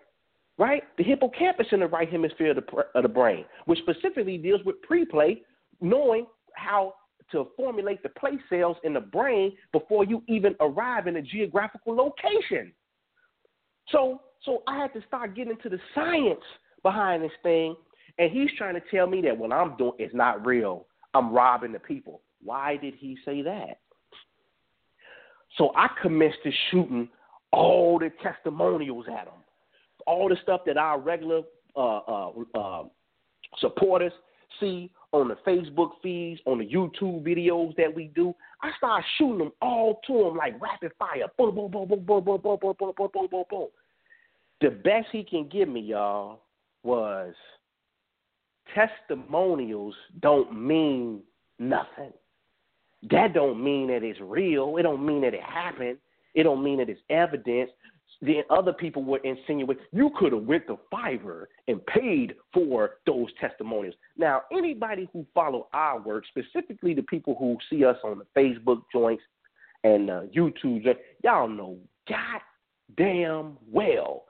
Right? 0.56 0.84
The 0.98 1.02
hippocampus 1.02 1.66
in 1.72 1.80
the 1.80 1.86
right 1.86 2.08
hemisphere 2.08 2.50
of 2.50 2.56
the, 2.56 2.84
of 2.94 3.02
the 3.02 3.08
brain, 3.08 3.44
which 3.64 3.80
specifically 3.80 4.38
deals 4.38 4.60
with 4.64 4.80
pre-play, 4.82 5.42
knowing 5.80 6.26
how 6.54 6.94
to 7.32 7.48
formulate 7.56 8.02
the 8.02 8.08
place 8.10 8.40
cells 8.48 8.76
in 8.84 8.94
the 8.94 9.00
brain 9.00 9.52
before 9.72 10.04
you 10.04 10.22
even 10.28 10.54
arrive 10.60 11.06
in 11.06 11.16
a 11.16 11.22
geographical 11.22 11.94
location. 11.94 12.72
So, 13.90 14.20
so 14.44 14.62
I 14.66 14.78
had 14.78 14.92
to 14.94 15.02
start 15.06 15.34
getting 15.34 15.52
into 15.52 15.68
the 15.68 15.80
science 15.94 16.44
behind 16.82 17.22
this 17.22 17.32
thing, 17.42 17.76
and 18.18 18.30
he's 18.30 18.50
trying 18.56 18.74
to 18.74 18.82
tell 18.90 19.06
me 19.06 19.20
that 19.22 19.36
what 19.36 19.52
I'm 19.52 19.76
doing 19.76 19.94
is 19.98 20.10
not 20.14 20.44
real. 20.44 20.86
I'm 21.14 21.32
robbing 21.32 21.72
the 21.72 21.78
people. 21.78 22.22
Why 22.42 22.76
did 22.76 22.94
he 22.94 23.16
say 23.24 23.42
that? 23.42 23.80
So 25.56 25.72
I 25.76 25.88
commenced 26.02 26.38
to 26.44 26.50
shooting 26.70 27.08
all 27.52 27.98
the 27.98 28.10
testimonials 28.22 29.06
at 29.08 29.26
him, 29.26 29.42
all 30.06 30.28
the 30.28 30.36
stuff 30.42 30.62
that 30.66 30.76
our 30.76 30.98
regular 30.98 31.42
uh, 31.76 31.98
uh, 31.98 32.30
uh, 32.54 32.82
supporters 33.58 34.12
see 34.60 34.90
on 35.14 35.28
the 35.28 35.36
Facebook 35.46 35.90
feeds, 36.02 36.40
on 36.44 36.58
the 36.58 36.66
YouTube 36.66 37.22
videos 37.22 37.74
that 37.76 37.94
we 37.94 38.10
do. 38.16 38.34
I 38.62 38.70
start 38.76 39.04
shooting 39.16 39.38
them 39.38 39.52
all 39.62 40.00
to 40.08 40.26
him 40.26 40.36
like 40.36 40.60
rapid 40.60 40.90
fire. 40.98 41.26
Boom, 41.38 41.54
boom, 41.54 41.70
boom, 41.70 41.86
boom, 41.88 42.04
boom, 42.04 42.24
boom, 42.24 42.40
boom, 42.42 42.58
boom, 42.60 42.74
boom, 42.78 42.92
boom, 42.96 43.08
boom, 43.12 43.28
boom, 43.30 43.44
boom. 43.48 43.68
The 44.60 44.70
best 44.70 45.06
he 45.12 45.22
can 45.22 45.48
give 45.48 45.68
me, 45.68 45.80
y'all, 45.80 46.40
was 46.82 47.32
testimonials 48.74 49.94
don't 50.20 50.52
mean 50.52 51.20
nothing. 51.60 52.12
That 53.10 53.34
don't 53.34 53.62
mean 53.62 53.88
that 53.88 54.02
it's 54.02 54.20
real. 54.20 54.76
It 54.78 54.82
don't 54.82 55.06
mean 55.06 55.20
that 55.20 55.34
it 55.34 55.42
happened. 55.42 55.98
It 56.34 56.42
don't 56.42 56.64
mean 56.64 56.78
that 56.78 56.88
it's 56.88 57.00
evidence 57.08 57.70
then 58.26 58.42
other 58.50 58.72
people 58.72 59.02
were 59.02 59.18
insinuate 59.18 59.78
you 59.92 60.10
could 60.18 60.32
have 60.32 60.42
went 60.42 60.66
to 60.66 60.78
Fiverr 60.92 61.44
and 61.68 61.84
paid 61.86 62.34
for 62.52 62.96
those 63.06 63.28
testimonials. 63.40 63.94
Now, 64.16 64.42
anybody 64.52 65.08
who 65.12 65.26
follow 65.34 65.68
our 65.72 66.00
work, 66.00 66.24
specifically 66.26 66.94
the 66.94 67.02
people 67.02 67.36
who 67.38 67.56
see 67.70 67.84
us 67.84 67.96
on 68.04 68.18
the 68.20 68.40
Facebook 68.40 68.82
joints 68.92 69.22
and 69.82 70.10
uh, 70.10 70.22
YouTube, 70.34 70.84
y'all 71.22 71.48
know 71.48 71.76
god 72.08 72.40
damn 72.96 73.56
well 73.70 74.24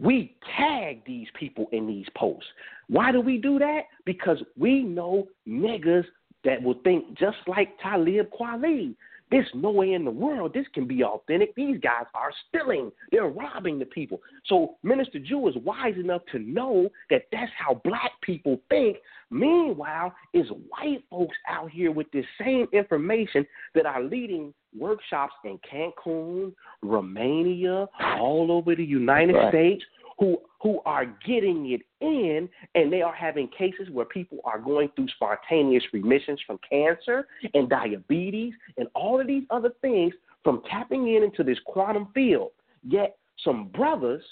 we 0.00 0.34
tag 0.56 1.02
these 1.04 1.26
people 1.38 1.66
in 1.72 1.86
these 1.86 2.06
posts. 2.16 2.48
Why 2.88 3.12
do 3.12 3.20
we 3.20 3.38
do 3.38 3.58
that? 3.58 3.82
Because 4.06 4.42
we 4.56 4.82
know 4.82 5.28
niggas 5.46 6.06
that 6.44 6.62
will 6.62 6.80
think 6.84 7.18
just 7.18 7.36
like 7.46 7.78
Talib 7.82 8.28
Kweli. 8.30 8.94
There's 9.30 9.48
no 9.54 9.70
way 9.70 9.92
in 9.92 10.04
the 10.04 10.10
world 10.10 10.52
this 10.52 10.66
can 10.74 10.86
be 10.86 11.04
authentic. 11.04 11.54
These 11.54 11.78
guys 11.80 12.04
are 12.14 12.30
stealing. 12.48 12.90
They're 13.12 13.28
robbing 13.28 13.78
the 13.78 13.84
people. 13.84 14.20
So 14.46 14.76
Minister 14.82 15.18
Jew 15.18 15.48
is 15.48 15.54
wise 15.64 15.94
enough 15.96 16.22
to 16.32 16.38
know 16.38 16.88
that 17.10 17.22
that's 17.30 17.52
how 17.56 17.80
black 17.84 18.12
people 18.22 18.60
think. 18.68 18.96
Meanwhile, 19.30 20.12
is 20.34 20.46
white 20.68 21.04
folks 21.08 21.36
out 21.48 21.70
here 21.70 21.92
with 21.92 22.10
this 22.12 22.24
same 22.42 22.66
information 22.72 23.46
that 23.74 23.86
are 23.86 24.02
leading 24.02 24.52
workshops 24.76 25.34
in 25.44 25.58
Cancun, 25.58 26.52
Romania, 26.82 27.86
all 28.18 28.50
over 28.50 28.74
the 28.74 28.84
United 28.84 29.34
right. 29.34 29.52
States, 29.52 29.84
who 30.18 30.38
who 30.62 30.80
are 30.84 31.06
getting 31.26 31.70
it 31.72 31.82
in 32.00 32.48
and 32.74 32.92
they 32.92 33.02
are 33.02 33.14
having 33.14 33.48
cases 33.48 33.88
where 33.90 34.06
people 34.06 34.38
are 34.44 34.58
going 34.58 34.90
through 34.96 35.08
spontaneous 35.08 35.84
remissions 35.92 36.40
from 36.46 36.58
cancer 36.68 37.26
and 37.54 37.68
diabetes 37.68 38.54
and 38.76 38.88
all 38.94 39.20
of 39.20 39.26
these 39.26 39.44
other 39.50 39.72
things 39.80 40.14
from 40.42 40.62
tapping 40.70 41.14
in 41.14 41.22
into 41.22 41.44
this 41.44 41.58
quantum 41.66 42.08
field. 42.14 42.50
Yet 42.82 43.16
some 43.44 43.68
brothers 43.68 44.22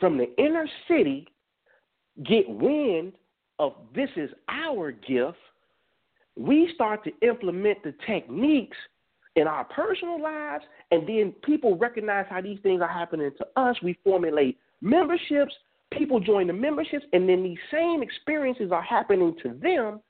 from 0.00 0.18
the 0.18 0.34
inner 0.38 0.68
city 0.88 1.26
get 2.24 2.48
wind 2.48 3.12
of 3.58 3.74
this 3.94 4.10
is 4.16 4.30
our 4.48 4.92
gift. 4.92 5.38
We 6.36 6.70
start 6.74 7.04
to 7.04 7.12
implement 7.26 7.82
the 7.82 7.94
techniques 8.06 8.76
in 9.36 9.46
our 9.48 9.64
personal 9.64 10.20
lives, 10.22 10.64
and 10.90 11.08
then 11.08 11.32
people 11.44 11.76
recognize 11.76 12.26
how 12.28 12.40
these 12.40 12.58
things 12.62 12.80
are 12.80 12.88
happening 12.88 13.30
to 13.38 13.46
us. 13.60 13.76
We 13.82 13.98
formulate 14.04 14.58
memberships, 14.80 15.54
people 15.96 16.20
join 16.20 16.46
the 16.46 16.52
memberships, 16.52 17.04
and 17.12 17.28
then 17.28 17.42
these 17.42 17.58
same 17.72 18.02
experiences 18.02 18.70
are 18.72 18.82
happening 18.82 19.34
to 19.42 19.50
them. 19.62 20.00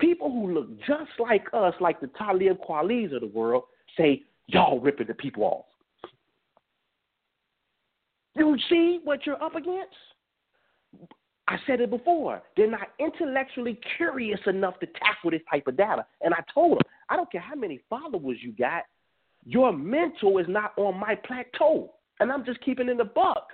People 0.00 0.30
who 0.30 0.52
look 0.52 0.78
just 0.80 1.10
like 1.18 1.46
us, 1.52 1.74
like 1.80 2.00
the 2.00 2.10
Talib 2.18 2.58
Kwelis 2.68 3.14
of 3.14 3.20
the 3.20 3.28
world, 3.28 3.64
say, 3.96 4.22
Y'all 4.46 4.78
ripping 4.78 5.06
the 5.06 5.14
people 5.14 5.44
off. 5.44 5.64
You 8.36 8.56
see 8.68 9.00
what 9.04 9.24
you're 9.24 9.42
up 9.42 9.54
against? 9.54 9.94
I 11.46 11.56
said 11.66 11.80
it 11.80 11.90
before. 11.90 12.42
They're 12.56 12.70
not 12.70 12.88
intellectually 12.98 13.78
curious 13.96 14.40
enough 14.46 14.78
to 14.80 14.86
tackle 14.86 15.30
this 15.30 15.42
type 15.50 15.66
of 15.66 15.76
data. 15.76 16.06
And 16.22 16.34
I 16.34 16.42
told 16.52 16.72
them, 16.72 16.86
I 17.08 17.16
don't 17.16 17.30
care 17.30 17.40
how 17.40 17.54
many 17.54 17.80
followers 17.88 18.38
you 18.40 18.52
got, 18.52 18.82
your 19.44 19.72
mental 19.72 20.38
is 20.38 20.46
not 20.48 20.72
on 20.76 20.98
my 20.98 21.14
plateau. 21.14 21.94
And 22.20 22.32
I'm 22.32 22.44
just 22.44 22.60
keeping 22.62 22.88
in 22.88 22.96
the 22.96 23.04
buck. 23.04 23.48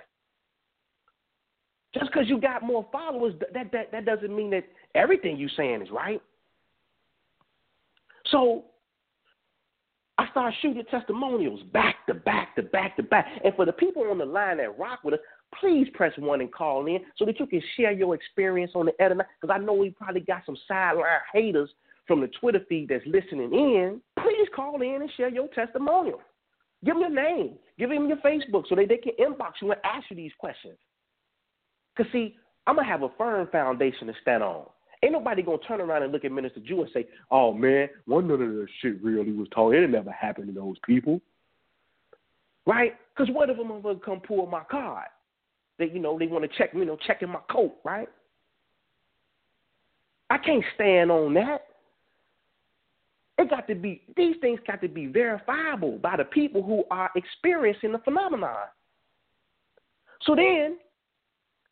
Just 1.93 2.11
because 2.11 2.29
you 2.29 2.39
got 2.39 2.63
more 2.63 2.87
followers, 2.91 3.33
that, 3.53 3.71
that, 3.71 3.91
that 3.91 4.05
doesn't 4.05 4.33
mean 4.33 4.49
that 4.51 4.63
everything 4.95 5.37
you're 5.37 5.49
saying 5.57 5.81
is 5.81 5.89
right. 5.91 6.21
So 8.31 8.65
I 10.17 10.29
started 10.31 10.55
shooting 10.61 10.83
testimonials 10.89 11.61
back 11.73 12.05
to 12.07 12.13
back 12.13 12.55
to 12.55 12.63
back 12.63 12.95
to 12.97 13.03
back. 13.03 13.27
And 13.43 13.53
for 13.55 13.65
the 13.65 13.73
people 13.73 14.03
on 14.09 14.17
the 14.19 14.25
line 14.25 14.57
that 14.57 14.77
rock 14.77 14.99
with 15.03 15.15
us, 15.15 15.19
please 15.59 15.87
press 15.93 16.13
one 16.17 16.39
and 16.39 16.51
call 16.51 16.85
in 16.85 16.99
so 17.17 17.25
that 17.25 17.39
you 17.39 17.45
can 17.45 17.61
share 17.75 17.91
your 17.91 18.15
experience 18.15 18.71
on 18.75 18.85
the 18.85 19.03
internet. 19.03 19.27
Because 19.41 19.53
I 19.53 19.63
know 19.63 19.73
we 19.73 19.89
probably 19.89 20.21
got 20.21 20.45
some 20.45 20.57
sideline 20.67 21.05
haters 21.33 21.69
from 22.07 22.21
the 22.21 22.27
Twitter 22.39 22.61
feed 22.69 22.89
that's 22.89 23.05
listening 23.05 23.53
in. 23.53 24.01
Please 24.21 24.47
call 24.55 24.81
in 24.81 25.01
and 25.01 25.11
share 25.17 25.29
your 25.29 25.47
testimonial. 25.49 26.21
Give 26.85 26.95
them 26.95 27.01
your 27.01 27.09
name. 27.09 27.55
Give 27.77 27.89
them 27.89 28.07
your 28.07 28.17
Facebook 28.17 28.63
so 28.69 28.75
that 28.75 28.87
they 28.87 28.97
can 28.97 29.13
inbox 29.19 29.53
you 29.61 29.71
and 29.71 29.81
ask 29.83 30.05
you 30.09 30.15
these 30.15 30.31
questions. 30.37 30.77
Because, 31.95 32.11
see, 32.11 32.35
I'm 32.67 32.75
going 32.75 32.85
to 32.85 32.91
have 32.91 33.03
a 33.03 33.09
firm 33.17 33.47
foundation 33.51 34.07
to 34.07 34.13
stand 34.21 34.43
on. 34.43 34.65
Ain't 35.03 35.13
nobody 35.13 35.41
going 35.41 35.59
to 35.59 35.65
turn 35.65 35.81
around 35.81 36.03
and 36.03 36.11
look 36.11 36.25
at 36.25 36.31
Minister 36.31 36.59
Jew 36.59 36.81
and 36.81 36.91
say, 36.93 37.07
oh, 37.31 37.53
man, 37.53 37.89
one 38.05 38.27
none 38.27 38.41
of 38.41 38.49
that 38.49 38.67
shit 38.81 39.03
really 39.03 39.31
was 39.31 39.47
told. 39.53 39.73
It 39.73 39.89
never 39.89 40.11
happened 40.11 40.47
to 40.47 40.53
those 40.53 40.77
people. 40.85 41.21
Right? 42.67 42.93
Because 43.15 43.33
what 43.33 43.49
if 43.49 43.57
a 43.57 43.61
motherfucker 43.61 44.03
come 44.03 44.19
pull 44.19 44.45
my 44.45 44.63
card? 44.69 45.07
They, 45.79 45.89
you 45.89 45.99
know, 45.99 46.19
they 46.19 46.27
want 46.27 46.43
to 46.43 46.57
check, 46.57 46.69
you 46.75 46.85
know, 46.85 46.97
checking 47.07 47.29
my 47.29 47.39
coat, 47.49 47.75
right? 47.83 48.07
I 50.29 50.37
can't 50.37 50.63
stand 50.75 51.11
on 51.11 51.33
that. 51.33 51.65
It 53.39 53.49
got 53.49 53.67
to 53.67 53.75
be, 53.75 54.03
these 54.15 54.35
things 54.39 54.59
got 54.67 54.81
to 54.81 54.87
be 54.87 55.07
verifiable 55.07 55.97
by 55.97 56.15
the 56.17 56.25
people 56.25 56.61
who 56.61 56.83
are 56.91 57.09
experiencing 57.15 57.91
the 57.91 57.97
phenomenon. 57.99 58.67
So 60.21 60.35
then, 60.35 60.77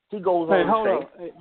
He 0.09 0.19
goes 0.19 0.49
Hey, 0.49 0.61
on 0.61 0.67
hold 0.67 0.87
to 0.87 0.91
on. 0.91 1.05
Hey, 1.19 1.31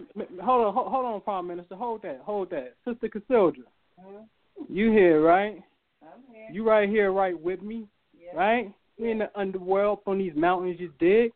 hold 0.42 0.66
on, 0.66 0.74
hold, 0.74 0.92
hold 0.92 1.06
on, 1.06 1.20
Prime 1.22 1.46
Minister. 1.46 1.74
Hold 1.74 2.02
that, 2.02 2.20
hold 2.22 2.50
that. 2.50 2.74
Sister 2.86 3.08
Cassandra, 3.08 3.64
mm-hmm. 3.98 4.72
you 4.72 4.90
here, 4.90 5.22
right? 5.22 5.62
I'm 6.02 6.34
here. 6.34 6.48
You 6.52 6.68
right 6.68 6.88
here, 6.88 7.10
right 7.12 7.38
with 7.40 7.62
me, 7.62 7.86
right? 8.34 8.72
We 8.98 9.10
in 9.10 9.18
the 9.18 9.30
underworld 9.34 10.00
on 10.06 10.18
these 10.18 10.34
mountains 10.36 10.76
you 10.78 10.92
dig. 10.98 11.32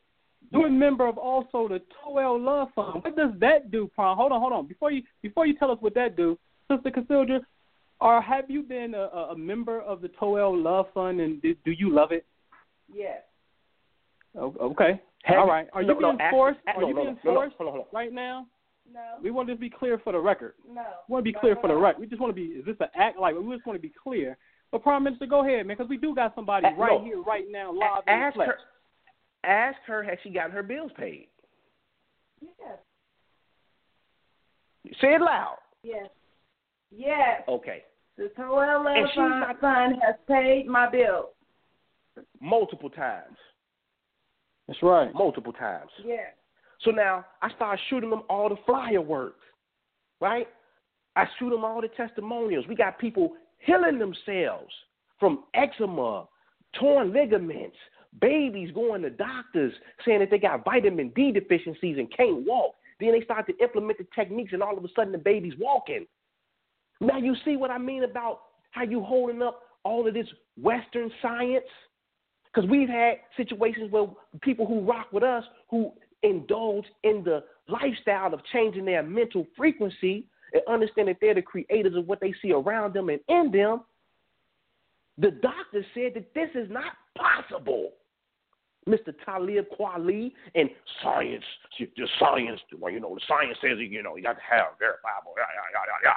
You're 0.51 0.67
a 0.67 0.71
member 0.71 1.07
of 1.07 1.17
also 1.17 1.69
the 1.69 1.81
Toel 2.05 2.39
Love 2.45 2.69
Fund. 2.75 3.03
What 3.03 3.17
does 3.17 3.31
that 3.41 3.71
do, 3.71 3.91
Prime? 3.95 4.17
Hold 4.17 4.33
on, 4.33 4.41
hold 4.41 4.53
on. 4.53 4.67
Before 4.67 4.91
you 4.91 5.03
before 5.23 5.47
you 5.47 5.57
tell 5.57 5.71
us 5.71 5.79
what 5.81 5.95
that 5.95 6.17
do, 6.17 6.39
Sister 6.71 6.91
Cassandra, 6.91 7.41
or 8.01 8.21
have 8.21 8.51
you 8.51 8.63
been 8.63 8.95
a, 8.95 8.99
a 8.99 9.33
a 9.33 9.39
member 9.39 9.81
of 9.81 10.03
the 10.03 10.09
Toel 10.09 10.63
Love 10.63 10.87
Fund 10.93 11.21
and 11.21 11.41
do, 11.41 11.55
do 11.65 11.71
you 11.71 11.95
love 11.95 12.13
it? 12.13 12.27
Yes. 12.93 13.21
Okay. 14.37 15.01
Have 15.23 15.39
All 15.39 15.44
you- 15.47 15.51
right. 15.53 15.69
Are 15.73 15.82
no, 15.82 15.94
you 15.94 16.01
no, 16.01 16.09
being 16.11 16.20
ask- 16.20 16.31
forced? 16.32 16.61
ask- 16.66 16.77
Are 16.78 16.81
no, 16.82 16.89
you 16.89 16.94
no, 16.94 17.03
being 17.03 17.19
no, 17.24 17.31
no, 17.32 17.36
forced 17.40 17.57
hold 17.57 17.69
on, 17.69 17.74
hold 17.74 17.86
on. 17.86 17.99
right 17.99 18.12
now? 18.12 18.47
No. 18.93 19.01
We 19.23 19.31
want 19.31 19.49
to 19.49 19.55
just 19.55 19.61
be 19.61 19.70
clear 19.70 19.99
for 19.99 20.12
the 20.12 20.19
record. 20.19 20.55
No. 20.69 20.82
We 21.09 21.12
want 21.12 21.24
to 21.24 21.32
be 21.32 21.39
clear 21.39 21.57
for 21.57 21.69
the 21.69 21.74
all. 21.74 21.81
record. 21.81 22.01
We 22.01 22.07
just 22.07 22.20
want 22.20 22.31
to 22.31 22.35
be. 22.35 22.47
Is 22.59 22.65
this 22.66 22.77
an 22.81 22.89
act? 22.94 23.19
Like 23.19 23.35
we 23.36 23.55
just 23.55 23.66
want 23.66 23.78
to 23.78 23.82
be 23.82 23.93
clear. 24.03 24.36
But 24.70 24.82
Prime 24.82 25.05
Minister, 25.05 25.27
go 25.27 25.40
ahead, 25.47 25.66
man, 25.66 25.77
because 25.77 25.89
we 25.89 25.97
do 25.99 26.15
got 26.15 26.35
somebody 26.35 26.66
Uh, 26.66 26.73
right 26.73 26.99
no. 27.01 27.05
here, 27.05 27.20
right 27.23 27.44
now, 27.51 27.70
live 27.73 28.03
ask 28.07 28.36
her, 28.39 28.59
ask 29.44 29.78
her, 29.86 30.03
has 30.03 30.19
she 30.23 30.31
gotten 30.31 30.51
her 30.51 30.62
bills 30.62 30.90
paid? 30.97 31.28
Yes. 32.40 32.78
Say 35.01 35.15
it 35.15 35.20
loud. 35.20 35.59
Yes. 35.82 36.09
Yes. 36.90 37.43
Okay. 37.49 37.85
The 38.16 38.31
Toel 38.36 38.77
And 38.77 38.85
Love 38.85 39.09
she's 39.11 39.16
Fund 39.16 39.59
Fund 39.61 40.03
has 40.03 40.16
paid 40.27 40.66
my 40.66 40.89
bill. 40.90 41.31
Multiple 42.40 42.90
times. 42.90 43.36
That's 44.73 44.82
right. 44.82 45.12
Multiple 45.15 45.53
times. 45.53 45.90
Yeah. 46.03 46.16
So 46.81 46.90
now 46.90 47.27
I 47.43 47.51
start 47.51 47.78
shooting 47.90 48.09
them 48.09 48.23
all 48.31 48.49
the 48.49 48.57
flyer 48.65 49.03
work, 49.03 49.36
right? 50.19 50.49
I 51.15 51.27
shoot 51.39 51.51
them 51.51 51.62
all 51.62 51.82
the 51.82 51.89
testimonials. 51.89 52.65
We 52.66 52.74
got 52.74 52.99
people 52.99 53.35
healing 53.59 53.99
themselves 53.99 54.73
from 55.20 55.44
eczema, 55.53 56.27
torn 56.81 57.12
ligaments, 57.12 57.77
babies 58.23 58.70
going 58.74 59.03
to 59.03 59.11
doctors 59.11 59.74
saying 60.07 60.20
that 60.20 60.31
they 60.31 60.39
got 60.39 60.65
vitamin 60.65 61.12
D 61.15 61.32
deficiencies 61.32 61.99
and 61.99 62.11
can't 62.16 62.47
walk. 62.47 62.74
Then 62.99 63.12
they 63.12 63.24
start 63.24 63.47
to 63.49 63.59
implement 63.62 63.99
the 63.99 64.07
techniques, 64.15 64.55
and 64.55 64.62
all 64.62 64.78
of 64.78 64.85
a 64.85 64.89
sudden 64.97 65.12
the 65.12 65.19
baby's 65.19 65.55
walking. 65.61 66.07
Now 67.01 67.19
you 67.19 67.36
see 67.44 67.57
what 67.57 67.70
I 67.70 67.77
mean 67.77 68.05
about 68.05 68.40
how 68.70 68.85
you 68.85 69.03
holding 69.03 69.43
up 69.43 69.61
all 69.85 70.09
of 70.09 70.15
this 70.15 70.28
Western 70.61 71.11
science? 71.20 71.65
Because 72.53 72.69
we've 72.69 72.89
had 72.89 73.15
situations 73.37 73.91
where 73.91 74.07
people 74.43 74.66
who 74.66 74.81
rock 74.81 75.12
with 75.12 75.23
us, 75.23 75.45
who 75.70 75.93
indulge 76.23 76.85
in 77.03 77.23
the 77.24 77.43
lifestyle 77.69 78.35
of 78.35 78.41
changing 78.53 78.85
their 78.85 79.03
mental 79.03 79.47
frequency 79.57 80.27
and 80.53 80.62
understand 80.69 81.09
that 81.09 81.16
they're 81.20 81.35
the 81.35 81.43
creators 81.43 81.97
of 81.97 82.07
what 82.07 82.20
they 82.20 82.35
see 82.43 82.53
around 82.53 82.95
them 82.95 83.09
and 83.09 83.20
in 83.29 83.51
them, 83.51 83.83
the 85.19 85.31
doctor 85.31 85.85
said 85.95 86.12
that 86.15 86.35
this 86.35 86.49
is 86.55 86.70
not 86.70 86.93
possible. 87.16 87.93
Mr. 88.89 89.15
Talib 89.24 89.66
Kweli 89.79 90.33
and 90.55 90.69
science, 91.03 91.45
the 91.79 92.09
science, 92.19 92.61
well, 92.79 92.93
you 92.93 92.99
know, 92.99 93.15
the 93.15 93.20
science 93.29 93.57
says, 93.61 93.79
you 93.79 94.03
know, 94.03 94.16
you 94.16 94.23
got 94.23 94.33
to 94.33 94.41
have 94.49 94.79
verifiable, 94.79 95.35
yeah, 95.37 95.45
yeah, 95.55 95.69
yeah, 95.73 95.85
yeah, 95.87 96.11
yeah. 96.11 96.16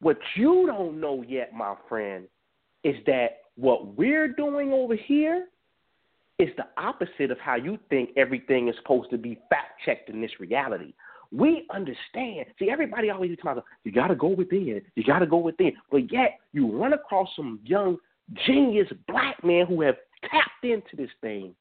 What 0.00 0.18
you 0.36 0.66
don't 0.66 1.00
know 1.00 1.24
yet, 1.26 1.54
my 1.54 1.74
friend, 1.88 2.26
is 2.84 2.96
that 3.06 3.38
what 3.60 3.98
we're 3.98 4.28
doing 4.28 4.72
over 4.72 4.96
here 4.96 5.46
is 6.38 6.48
the 6.56 6.64
opposite 6.78 7.30
of 7.30 7.38
how 7.38 7.56
you 7.56 7.78
think 7.90 8.10
everything 8.16 8.68
is 8.68 8.74
supposed 8.76 9.10
to 9.10 9.18
be 9.18 9.38
fact 9.50 9.80
checked 9.84 10.08
in 10.08 10.20
this 10.22 10.30
reality. 10.40 10.94
We 11.30 11.66
understand. 11.72 12.46
See, 12.58 12.70
everybody 12.70 13.10
always 13.10 13.36
talks 13.36 13.52
about 13.52 13.64
you 13.84 13.92
got 13.92 14.08
to 14.08 14.14
go 14.14 14.28
within, 14.28 14.80
you 14.96 15.04
got 15.04 15.18
to 15.20 15.26
go 15.26 15.36
within, 15.36 15.72
but 15.90 16.10
yet 16.10 16.38
you 16.52 16.76
run 16.76 16.94
across 16.94 17.28
some 17.36 17.60
young 17.64 17.98
genius 18.46 18.88
black 19.06 19.44
men 19.44 19.66
who 19.66 19.82
have 19.82 19.96
tapped 20.22 20.64
into 20.64 20.96
this 20.96 21.10
thing, 21.20 21.54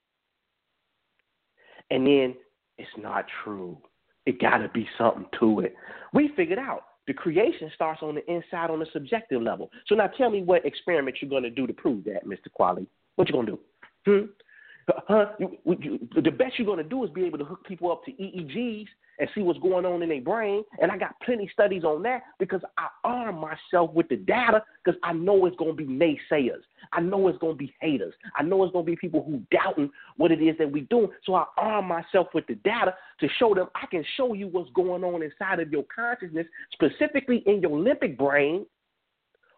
and 1.91 2.07
then 2.07 2.35
it's 2.77 2.89
not 2.97 3.25
true. 3.43 3.77
It 4.25 4.39
got 4.39 4.59
to 4.59 4.69
be 4.69 4.87
something 4.97 5.25
to 5.39 5.59
it. 5.61 5.75
We 6.13 6.31
figured 6.35 6.59
out 6.59 6.83
the 7.09 7.13
creation 7.15 7.71
starts 7.73 8.03
on 8.03 8.13
the 8.13 8.31
inside 8.31 8.69
on 8.69 8.77
the 8.77 8.85
subjective 8.93 9.41
level. 9.41 9.71
So 9.87 9.95
now 9.95 10.05
tell 10.15 10.29
me 10.29 10.43
what 10.43 10.63
experiment 10.63 11.17
you're 11.19 11.29
going 11.29 11.41
to 11.41 11.49
do 11.49 11.65
to 11.65 11.73
prove 11.73 12.03
that, 12.03 12.23
Mr. 12.23 12.49
Kweli. 12.57 12.85
What 13.15 13.27
you 13.27 13.33
going 13.33 13.47
to 13.47 13.53
do? 13.53 13.59
Hmm? 14.05 14.93
Huh? 15.07 15.25
You, 15.39 15.57
you, 15.65 16.07
the 16.21 16.29
best 16.29 16.59
you're 16.59 16.67
going 16.67 16.77
to 16.77 16.83
do 16.83 17.03
is 17.03 17.09
be 17.09 17.25
able 17.25 17.39
to 17.39 17.45
hook 17.45 17.65
people 17.67 17.91
up 17.91 18.05
to 18.05 18.11
EEGs 18.11 18.85
and 19.19 19.29
see 19.35 19.41
what's 19.41 19.59
going 19.59 19.85
on 19.85 20.01
in 20.01 20.09
their 20.09 20.21
brain. 20.21 20.63
And 20.81 20.91
I 20.91 20.97
got 20.97 21.19
plenty 21.21 21.49
studies 21.51 21.83
on 21.83 22.01
that 22.03 22.21
because 22.39 22.61
I 22.77 22.87
arm 23.03 23.35
myself 23.35 23.93
with 23.93 24.07
the 24.07 24.15
data 24.15 24.63
because 24.83 24.99
I 25.03 25.13
know 25.13 25.45
it's 25.45 25.57
going 25.57 25.75
to 25.75 25.85
be 25.85 25.85
naysayers. 25.85 26.61
I 26.93 27.01
know 27.01 27.27
it's 27.27 27.37
going 27.39 27.53
to 27.53 27.57
be 27.57 27.73
haters. 27.81 28.13
I 28.37 28.43
know 28.43 28.63
it's 28.63 28.71
going 28.71 28.85
to 28.85 28.91
be 28.91 28.95
people 28.95 29.23
who 29.23 29.41
doubting 29.51 29.91
what 30.17 30.31
it 30.31 30.41
is 30.41 30.57
that 30.57 30.71
we 30.71 30.81
do. 30.81 31.09
So 31.25 31.35
I 31.35 31.45
arm 31.57 31.85
myself 31.85 32.27
with 32.33 32.47
the 32.47 32.55
data 32.55 32.95
to 33.19 33.27
show 33.37 33.53
them 33.53 33.67
I 33.75 33.85
can 33.87 34.03
show 34.15 34.33
you 34.33 34.47
what's 34.47 34.71
going 34.71 35.03
on 35.03 35.21
inside 35.21 35.59
of 35.59 35.71
your 35.71 35.83
consciousness, 35.93 36.47
specifically 36.71 37.43
in 37.45 37.61
your 37.61 37.71
limbic 37.71 38.17
brain, 38.17 38.65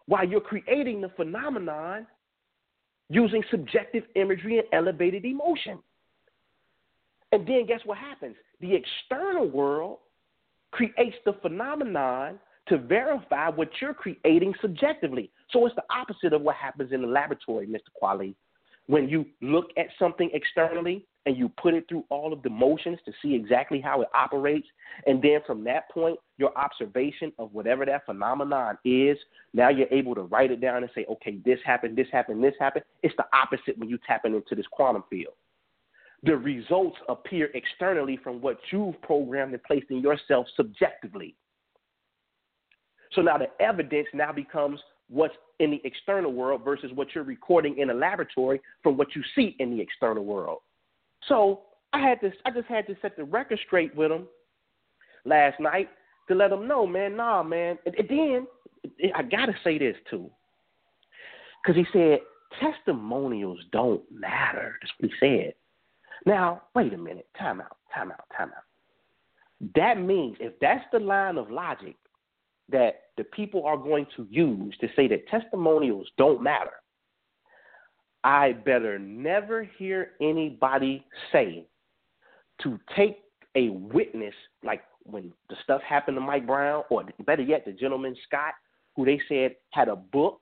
while 0.06 0.28
you're 0.28 0.40
creating 0.40 1.00
the 1.00 1.08
phenomenon 1.10 2.06
using 3.08 3.44
subjective 3.50 4.04
imagery 4.16 4.58
and 4.58 4.66
elevated 4.72 5.24
emotion. 5.24 5.78
And 7.32 7.46
then 7.46 7.66
guess 7.66 7.80
what 7.84 7.98
happens? 7.98 8.36
The 8.60 8.74
external 8.74 9.48
world 9.48 9.98
creates 10.70 11.16
the 11.24 11.32
phenomenon 11.40 12.38
to 12.68 12.78
verify 12.78 13.48
what 13.48 13.68
you're 13.80 13.94
creating 13.94 14.54
subjectively. 14.60 15.30
So 15.50 15.66
it's 15.66 15.74
the 15.74 15.84
opposite 15.90 16.32
of 16.32 16.42
what 16.42 16.56
happens 16.56 16.92
in 16.92 17.02
the 17.02 17.08
laboratory, 17.08 17.66
Mr. 17.66 17.90
Kweli. 18.00 18.34
When 18.86 19.08
you 19.08 19.26
look 19.40 19.70
at 19.76 19.86
something 19.98 20.30
externally 20.32 21.06
and 21.24 21.36
you 21.36 21.48
put 21.60 21.74
it 21.74 21.88
through 21.88 22.04
all 22.10 22.32
of 22.32 22.42
the 22.42 22.50
motions 22.50 22.98
to 23.06 23.12
see 23.22 23.34
exactly 23.34 23.80
how 23.80 24.02
it 24.02 24.08
operates, 24.12 24.66
and 25.06 25.22
then 25.22 25.40
from 25.46 25.64
that 25.64 25.88
point, 25.90 26.18
your 26.36 26.56
observation 26.58 27.32
of 27.38 27.52
whatever 27.52 27.86
that 27.86 28.04
phenomenon 28.06 28.76
is, 28.84 29.16
now 29.54 29.68
you're 29.68 29.92
able 29.92 30.14
to 30.16 30.22
write 30.22 30.50
it 30.50 30.60
down 30.60 30.82
and 30.82 30.90
say, 30.94 31.06
okay, 31.08 31.38
this 31.44 31.58
happened, 31.64 31.96
this 31.96 32.08
happened, 32.12 32.42
this 32.42 32.54
happened. 32.58 32.84
It's 33.02 33.14
the 33.16 33.26
opposite 33.32 33.78
when 33.78 33.88
you 33.88 33.98
tapping 34.06 34.34
into 34.34 34.54
this 34.54 34.66
quantum 34.72 35.04
field 35.08 35.34
the 36.22 36.36
results 36.36 36.96
appear 37.08 37.50
externally 37.54 38.18
from 38.22 38.40
what 38.40 38.58
you've 38.70 39.00
programmed 39.02 39.54
and 39.54 39.62
placed 39.64 39.90
in 39.90 40.00
yourself 40.00 40.46
subjectively. 40.56 41.34
So 43.12 43.22
now 43.22 43.38
the 43.38 43.48
evidence 43.60 44.08
now 44.14 44.32
becomes 44.32 44.80
what's 45.08 45.34
in 45.58 45.70
the 45.70 45.80
external 45.84 46.32
world 46.32 46.62
versus 46.64 46.90
what 46.94 47.08
you're 47.14 47.24
recording 47.24 47.78
in 47.78 47.90
a 47.90 47.94
laboratory 47.94 48.60
from 48.82 48.96
what 48.96 49.14
you 49.14 49.22
see 49.34 49.56
in 49.58 49.70
the 49.76 49.80
external 49.80 50.24
world. 50.24 50.60
So 51.28 51.62
I 51.92 52.00
had 52.00 52.18
this 52.22 52.32
I 52.46 52.50
just 52.50 52.68
had 52.68 52.86
to 52.86 52.96
set 53.02 53.16
the 53.16 53.24
record 53.24 53.58
straight 53.66 53.94
with 53.94 54.10
him 54.10 54.26
last 55.24 55.60
night 55.60 55.88
to 56.28 56.34
let 56.34 56.52
him 56.52 56.66
know, 56.66 56.86
man, 56.86 57.16
nah, 57.16 57.42
man. 57.42 57.78
And, 57.84 57.94
and 57.96 58.08
then 58.08 58.46
I 59.14 59.22
gotta 59.22 59.54
say 59.62 59.78
this 59.78 59.96
too. 60.08 60.30
Cause 61.66 61.76
he 61.76 61.84
said 61.92 62.20
testimonials 62.60 63.60
don't 63.70 64.02
matter. 64.10 64.78
That's 64.80 64.92
what 64.98 65.10
he 65.10 65.16
said. 65.20 65.54
Now, 66.26 66.62
wait 66.74 66.92
a 66.92 66.98
minute. 66.98 67.28
Time 67.38 67.60
out, 67.60 67.76
time 67.94 68.10
out, 68.10 68.24
time 68.36 68.50
out. 68.56 68.64
That 69.74 70.00
means 70.00 70.36
if 70.40 70.54
that's 70.60 70.84
the 70.92 70.98
line 70.98 71.38
of 71.38 71.50
logic 71.50 71.96
that 72.68 73.02
the 73.16 73.24
people 73.24 73.64
are 73.64 73.76
going 73.76 74.06
to 74.16 74.26
use 74.30 74.74
to 74.80 74.88
say 74.96 75.08
that 75.08 75.28
testimonials 75.28 76.08
don't 76.16 76.42
matter, 76.42 76.72
I 78.24 78.52
better 78.52 78.98
never 78.98 79.64
hear 79.78 80.12
anybody 80.20 81.04
say 81.32 81.66
to 82.62 82.78
take 82.96 83.18
a 83.56 83.70
witness, 83.70 84.34
like 84.64 84.82
when 85.04 85.32
the 85.50 85.56
stuff 85.64 85.82
happened 85.82 86.16
to 86.16 86.20
Mike 86.20 86.46
Brown, 86.46 86.84
or 86.90 87.04
better 87.26 87.42
yet, 87.42 87.64
the 87.64 87.72
gentleman 87.72 88.16
Scott, 88.26 88.54
who 88.94 89.04
they 89.04 89.20
said 89.28 89.56
had 89.70 89.88
a 89.88 89.96
book 89.96 90.40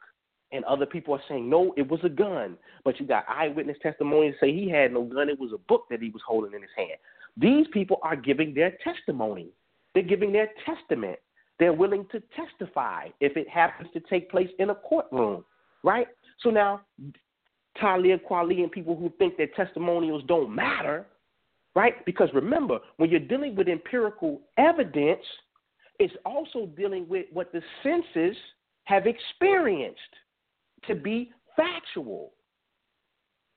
and 0.52 0.64
other 0.64 0.86
people 0.86 1.14
are 1.14 1.22
saying 1.28 1.48
no, 1.48 1.72
it 1.76 1.88
was 1.88 2.00
a 2.02 2.08
gun. 2.08 2.56
But 2.84 2.98
you 2.98 3.06
got 3.06 3.24
eyewitness 3.28 3.76
testimonies 3.82 4.34
say 4.40 4.52
he 4.52 4.68
had 4.68 4.92
no 4.92 5.02
gun; 5.04 5.28
it 5.28 5.38
was 5.38 5.52
a 5.52 5.58
book 5.58 5.84
that 5.90 6.02
he 6.02 6.10
was 6.10 6.22
holding 6.26 6.54
in 6.54 6.62
his 6.62 6.70
hand. 6.76 6.98
These 7.36 7.66
people 7.72 7.98
are 8.02 8.16
giving 8.16 8.54
their 8.54 8.76
testimony. 8.82 9.50
They're 9.94 10.02
giving 10.02 10.32
their 10.32 10.50
testament. 10.66 11.18
They're 11.58 11.72
willing 11.72 12.06
to 12.12 12.22
testify 12.34 13.08
if 13.20 13.36
it 13.36 13.48
happens 13.48 13.90
to 13.92 14.00
take 14.00 14.30
place 14.30 14.48
in 14.58 14.70
a 14.70 14.74
courtroom, 14.74 15.44
right? 15.82 16.06
So 16.42 16.50
now, 16.50 16.80
Talib 17.76 18.20
Kweli 18.28 18.62
and 18.62 18.72
people 18.72 18.96
who 18.96 19.12
think 19.18 19.36
that 19.36 19.54
testimonials 19.54 20.22
don't 20.26 20.54
matter, 20.54 21.06
right? 21.74 22.04
Because 22.06 22.28
remember, 22.34 22.78
when 22.96 23.10
you're 23.10 23.20
dealing 23.20 23.54
with 23.54 23.68
empirical 23.68 24.40
evidence, 24.56 25.22
it's 25.98 26.14
also 26.24 26.66
dealing 26.76 27.06
with 27.08 27.26
what 27.32 27.52
the 27.52 27.62
senses 27.82 28.36
have 28.84 29.06
experienced 29.06 30.00
to 30.86 30.94
be 30.94 31.32
factual. 31.56 32.32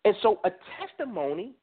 And 0.06 0.16
so 0.22 0.40
a 0.46 0.52
testimony 0.80 1.56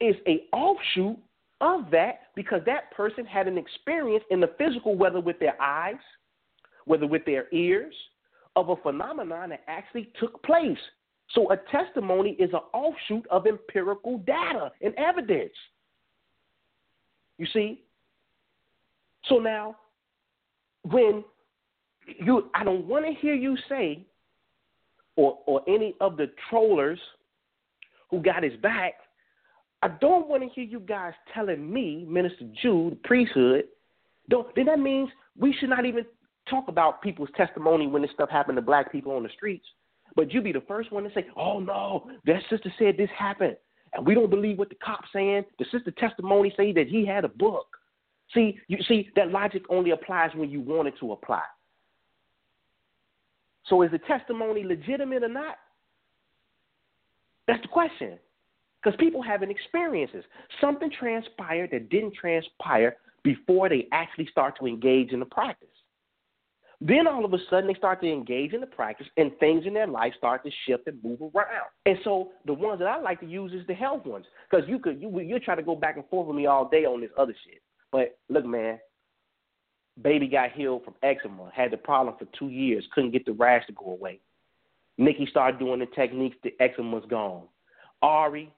is 0.00 0.16
a 0.26 0.44
offshoot 0.54 1.18
of 1.60 1.90
that 1.90 2.20
because 2.34 2.60
that 2.66 2.90
person 2.92 3.24
had 3.24 3.46
an 3.46 3.58
experience 3.58 4.24
in 4.30 4.40
the 4.40 4.50
physical, 4.58 4.96
whether 4.96 5.20
with 5.20 5.38
their 5.38 5.60
eyes, 5.60 5.94
whether 6.86 7.06
with 7.06 7.24
their 7.24 7.46
ears, 7.52 7.94
of 8.56 8.68
a 8.68 8.76
phenomenon 8.76 9.50
that 9.50 9.62
actually 9.66 10.10
took 10.18 10.42
place. 10.42 10.78
So 11.30 11.50
a 11.50 11.56
testimony 11.70 12.30
is 12.38 12.50
an 12.52 12.60
offshoot 12.72 13.26
of 13.30 13.46
empirical 13.46 14.18
data 14.18 14.70
and 14.80 14.94
evidence. 14.94 15.52
You 17.38 17.46
see? 17.52 17.82
So 19.26 19.38
now, 19.38 19.76
when 20.82 21.24
you, 22.06 22.50
I 22.54 22.62
don't 22.62 22.86
want 22.86 23.06
to 23.06 23.12
hear 23.12 23.34
you 23.34 23.56
say, 23.68 24.06
or 25.16 25.38
or 25.46 25.62
any 25.68 25.94
of 26.00 26.16
the 26.16 26.30
trollers 26.48 26.98
who 28.10 28.20
got 28.20 28.42
his 28.42 28.56
back, 28.56 28.94
I 29.82 29.88
don't 30.00 30.28
want 30.28 30.42
to 30.42 30.48
hear 30.48 30.64
you 30.64 30.80
guys 30.80 31.12
telling 31.32 31.72
me, 31.72 32.06
Minister 32.08 32.46
Jude, 32.62 33.02
priesthood, 33.02 33.64
don't, 34.30 34.54
then 34.54 34.66
that 34.66 34.78
means 34.78 35.10
we 35.38 35.54
should 35.58 35.68
not 35.68 35.84
even 35.84 36.06
talk 36.48 36.68
about 36.68 37.02
people's 37.02 37.28
testimony 37.36 37.86
when 37.86 38.02
this 38.02 38.10
stuff 38.14 38.30
happened 38.30 38.56
to 38.56 38.62
black 38.62 38.90
people 38.90 39.12
on 39.12 39.22
the 39.22 39.28
streets. 39.30 39.66
But 40.16 40.32
you 40.32 40.40
be 40.40 40.52
the 40.52 40.62
first 40.62 40.92
one 40.92 41.04
to 41.04 41.10
say, 41.12 41.26
oh 41.36 41.58
no, 41.60 42.10
that 42.24 42.40
sister 42.48 42.72
said 42.78 42.96
this 42.96 43.10
happened. 43.18 43.56
And 43.92 44.06
we 44.06 44.14
don't 44.14 44.30
believe 44.30 44.58
what 44.58 44.68
the 44.68 44.74
cop's 44.76 45.08
saying. 45.12 45.44
The 45.58 45.66
sister 45.70 45.90
testimony 45.92 46.52
say 46.56 46.72
that 46.72 46.88
he 46.88 47.06
had 47.06 47.24
a 47.24 47.28
book. 47.28 47.66
See, 48.32 48.58
you 48.68 48.78
see, 48.88 49.10
that 49.16 49.30
logic 49.30 49.62
only 49.68 49.90
applies 49.90 50.30
when 50.34 50.50
you 50.50 50.60
want 50.60 50.88
it 50.88 50.94
to 51.00 51.12
apply. 51.12 51.42
So 53.66 53.82
is 53.82 53.90
the 53.90 53.98
testimony 53.98 54.64
legitimate 54.64 55.22
or 55.22 55.28
not? 55.28 55.56
That's 57.46 57.62
the 57.62 57.68
question. 57.68 58.18
Because 58.82 58.98
people 58.98 59.22
having 59.22 59.50
experiences. 59.50 60.24
Something 60.60 60.90
transpired 60.90 61.70
that 61.72 61.88
didn't 61.88 62.14
transpire 62.14 62.96
before 63.22 63.68
they 63.68 63.88
actually 63.92 64.26
start 64.30 64.58
to 64.60 64.66
engage 64.66 65.12
in 65.12 65.20
the 65.20 65.26
practice. 65.26 65.68
Then 66.80 67.06
all 67.06 67.24
of 67.24 67.32
a 67.32 67.38
sudden 67.48 67.66
they 67.66 67.74
start 67.74 68.02
to 68.02 68.12
engage 68.12 68.52
in 68.52 68.60
the 68.60 68.66
practice 68.66 69.06
and 69.16 69.30
things 69.38 69.64
in 69.64 69.72
their 69.72 69.86
life 69.86 70.12
start 70.18 70.44
to 70.44 70.50
shift 70.66 70.86
and 70.86 71.02
move 71.02 71.20
around. 71.34 71.70
And 71.86 71.96
so 72.04 72.32
the 72.44 72.52
ones 72.52 72.78
that 72.80 72.88
I 72.88 73.00
like 73.00 73.20
to 73.20 73.26
use 73.26 73.52
is 73.52 73.66
the 73.66 73.74
health 73.74 74.04
ones. 74.04 74.26
Because 74.50 74.68
you 74.68 74.78
could 74.78 75.00
you 75.00 75.18
you 75.20 75.38
try 75.40 75.54
to 75.54 75.62
go 75.62 75.74
back 75.74 75.96
and 75.96 76.06
forth 76.08 76.26
with 76.26 76.36
me 76.36 76.46
all 76.46 76.68
day 76.68 76.84
on 76.84 77.00
this 77.00 77.10
other 77.16 77.34
shit. 77.46 77.62
But 77.90 78.18
look, 78.28 78.44
man, 78.44 78.78
baby 80.02 80.26
got 80.26 80.52
healed 80.52 80.84
from 80.84 80.94
eczema, 81.02 81.50
had 81.54 81.70
the 81.70 81.76
problem 81.76 82.16
for 82.18 82.26
two 82.38 82.48
years, 82.48 82.84
couldn't 82.92 83.12
get 83.12 83.24
the 83.24 83.32
rash 83.32 83.66
to 83.66 83.72
go 83.72 83.92
away. 83.92 84.20
Nikki 84.98 85.26
started 85.30 85.58
doing 85.58 85.80
the 85.80 85.86
techniques, 85.86 86.36
the 86.42 86.54
eczema's 86.60 87.04
gone. 87.08 87.44
Ari, 88.02 88.52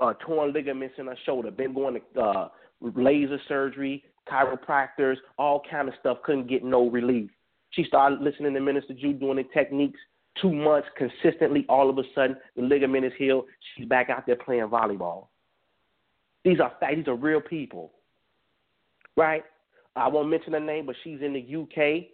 uh, 0.00 0.14
torn 0.24 0.52
ligaments 0.52 0.94
in 0.98 1.06
her 1.06 1.16
shoulder, 1.24 1.50
been 1.50 1.74
going 1.74 2.00
to 2.14 2.20
uh, 2.20 2.48
laser 2.80 3.40
surgery, 3.48 4.04
chiropractors, 4.28 5.16
all 5.38 5.62
kind 5.70 5.88
of 5.88 5.94
stuff, 6.00 6.18
couldn't 6.24 6.48
get 6.48 6.64
no 6.64 6.88
relief. 6.88 7.30
She 7.70 7.84
started 7.84 8.20
listening 8.20 8.54
to 8.54 8.60
Minister 8.60 8.94
Jude 8.94 9.20
doing 9.20 9.36
the 9.36 9.44
techniques. 9.54 9.98
Two 10.40 10.52
months 10.52 10.88
consistently, 10.96 11.66
all 11.68 11.90
of 11.90 11.98
a 11.98 12.02
sudden, 12.14 12.36
the 12.56 12.62
ligament 12.62 13.04
is 13.04 13.12
healed. 13.18 13.46
She's 13.74 13.86
back 13.86 14.10
out 14.10 14.26
there 14.26 14.36
playing 14.36 14.68
volleyball. 14.68 15.26
These 16.44 16.60
are 16.60 16.72
these 16.94 17.06
are 17.08 17.16
real 17.16 17.40
people, 17.40 17.92
right? 19.16 19.44
I 19.96 20.08
won't 20.08 20.30
mention 20.30 20.52
her 20.52 20.60
name, 20.60 20.86
but 20.86 20.96
she's 21.02 21.20
in 21.20 21.32
the 21.32 21.56
UK. 21.62 22.04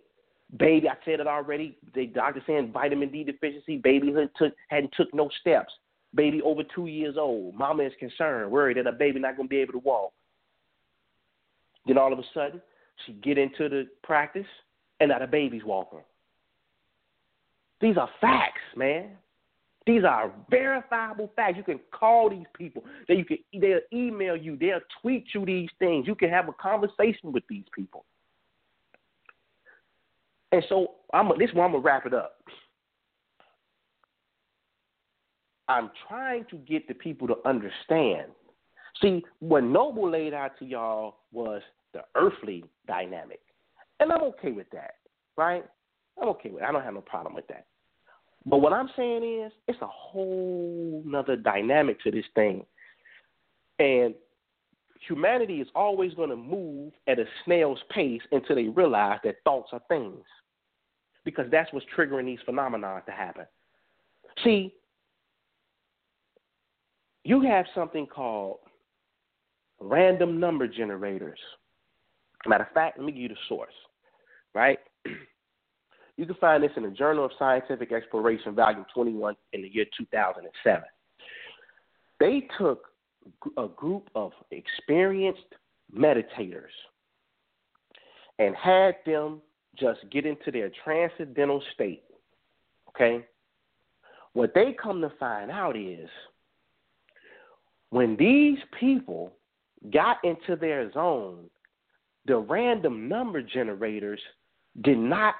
Baby, 0.58 0.88
I 0.88 0.94
said 1.04 1.20
it 1.20 1.26
already. 1.26 1.76
The 1.94 2.06
doctor 2.06 2.42
saying 2.46 2.72
vitamin 2.72 3.10
D 3.10 3.24
deficiency. 3.24 3.78
Babyhood 3.78 4.30
took 4.36 4.54
hadn't 4.68 4.92
took 4.96 5.12
no 5.12 5.28
steps. 5.40 5.72
Baby 6.14 6.40
over 6.42 6.62
two 6.74 6.86
years 6.86 7.16
old. 7.18 7.54
Mama 7.54 7.82
is 7.82 7.92
concerned, 7.98 8.50
worried 8.50 8.76
that 8.76 8.86
her 8.86 8.92
baby 8.92 9.20
not 9.20 9.36
gonna 9.36 9.48
be 9.48 9.58
able 9.58 9.72
to 9.72 9.78
walk. 9.80 10.12
Then 11.86 11.98
all 11.98 12.12
of 12.12 12.18
a 12.18 12.24
sudden, 12.32 12.60
she 13.04 13.12
get 13.12 13.38
into 13.38 13.68
the 13.68 13.88
practice, 14.02 14.46
and 15.00 15.10
now 15.10 15.18
the 15.18 15.26
baby's 15.26 15.64
walking. 15.64 16.00
These 17.80 17.96
are 17.98 18.08
facts, 18.20 18.62
man. 18.74 19.10
These 19.86 20.02
are 20.02 20.32
verifiable 20.50 21.30
facts. 21.36 21.56
You 21.56 21.62
can 21.62 21.80
call 21.92 22.28
these 22.28 22.46
people. 22.54 22.82
They 23.06 23.14
you 23.14 23.24
can 23.24 23.38
they'll 23.60 23.78
email 23.92 24.36
you. 24.36 24.56
They'll 24.56 24.80
tweet 25.00 25.26
you 25.32 25.46
these 25.46 25.70
things. 25.78 26.08
You 26.08 26.16
can 26.16 26.28
have 26.28 26.48
a 26.48 26.52
conversation 26.52 27.32
with 27.32 27.44
these 27.48 27.64
people. 27.74 28.04
And 30.50 30.64
so 30.68 30.94
I'm 31.14 31.28
this 31.38 31.52
one 31.52 31.66
I'm 31.66 31.72
gonna 31.72 31.84
wrap 31.84 32.04
it 32.04 32.14
up. 32.14 32.38
I'm 35.68 35.90
trying 36.08 36.44
to 36.50 36.56
get 36.56 36.88
the 36.88 36.94
people 36.94 37.28
to 37.28 37.36
understand. 37.44 38.30
See, 39.02 39.24
what 39.40 39.62
Noble 39.62 40.10
laid 40.10 40.32
out 40.32 40.52
to 40.58 40.64
y'all 40.64 41.18
was 41.32 41.62
the 41.92 42.00
earthly 42.14 42.64
dynamic. 42.86 43.40
And 44.00 44.12
I'm 44.12 44.22
okay 44.22 44.52
with 44.52 44.70
that, 44.70 44.94
right? 45.36 45.64
I'm 46.20 46.28
okay 46.30 46.50
with 46.50 46.62
it. 46.62 46.66
I 46.66 46.72
don't 46.72 46.82
have 46.82 46.94
no 46.94 47.00
problem 47.00 47.34
with 47.34 47.46
that. 47.48 47.66
But 48.46 48.58
what 48.58 48.72
I'm 48.72 48.88
saying 48.96 49.44
is, 49.44 49.52
it's 49.66 49.82
a 49.82 49.88
whole 49.88 51.02
nother 51.04 51.36
dynamic 51.36 52.00
to 52.02 52.12
this 52.12 52.24
thing. 52.36 52.64
And 53.80 54.14
humanity 55.06 55.60
is 55.60 55.68
always 55.74 56.14
going 56.14 56.30
to 56.30 56.36
move 56.36 56.92
at 57.08 57.18
a 57.18 57.24
snail's 57.44 57.80
pace 57.90 58.22
until 58.30 58.56
they 58.56 58.68
realize 58.68 59.18
that 59.24 59.36
thoughts 59.44 59.70
are 59.72 59.82
things. 59.88 60.24
Because 61.24 61.46
that's 61.50 61.72
what's 61.72 61.86
triggering 61.96 62.26
these 62.26 62.38
phenomena 62.46 63.02
to 63.04 63.12
happen. 63.12 63.46
See, 64.44 64.72
you 67.24 67.40
have 67.40 67.66
something 67.74 68.06
called 68.06 68.58
random 69.80 70.38
number 70.38 70.68
generators. 70.68 71.40
Matter 72.46 72.62
of 72.62 72.72
fact, 72.72 72.96
let 72.96 73.04
me 73.04 73.10
give 73.10 73.22
you 73.22 73.28
the 73.28 73.36
source, 73.48 73.74
right? 74.54 74.78
You 76.16 76.24
can 76.24 76.34
find 76.36 76.62
this 76.62 76.70
in 76.76 76.82
the 76.82 76.90
Journal 76.90 77.26
of 77.26 77.30
Scientific 77.38 77.92
Exploration, 77.92 78.54
Volume 78.54 78.86
21, 78.94 79.36
in 79.52 79.62
the 79.62 79.68
year 79.68 79.84
2007. 79.96 80.82
They 82.18 82.48
took 82.58 82.86
a 83.58 83.68
group 83.68 84.08
of 84.14 84.32
experienced 84.50 85.54
meditators 85.94 86.72
and 88.38 88.54
had 88.56 88.96
them 89.04 89.40
just 89.78 90.00
get 90.10 90.24
into 90.24 90.50
their 90.50 90.70
transcendental 90.84 91.62
state. 91.74 92.04
Okay? 92.88 93.24
What 94.32 94.54
they 94.54 94.74
come 94.80 95.00
to 95.02 95.12
find 95.18 95.50
out 95.50 95.76
is 95.76 96.08
when 97.90 98.16
these 98.16 98.58
people 98.78 99.32
got 99.92 100.16
into 100.24 100.56
their 100.56 100.90
zone, 100.92 101.50
the 102.26 102.36
random 102.36 103.08
number 103.08 103.42
generators 103.42 104.20
did 104.82 104.98
not 104.98 105.34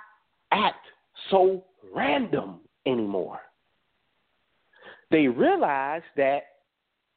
act 0.65 0.85
so 1.31 1.65
random 1.95 2.61
anymore. 2.87 3.41
They 5.11 5.29
realized 5.29 6.05
that 6.17 6.41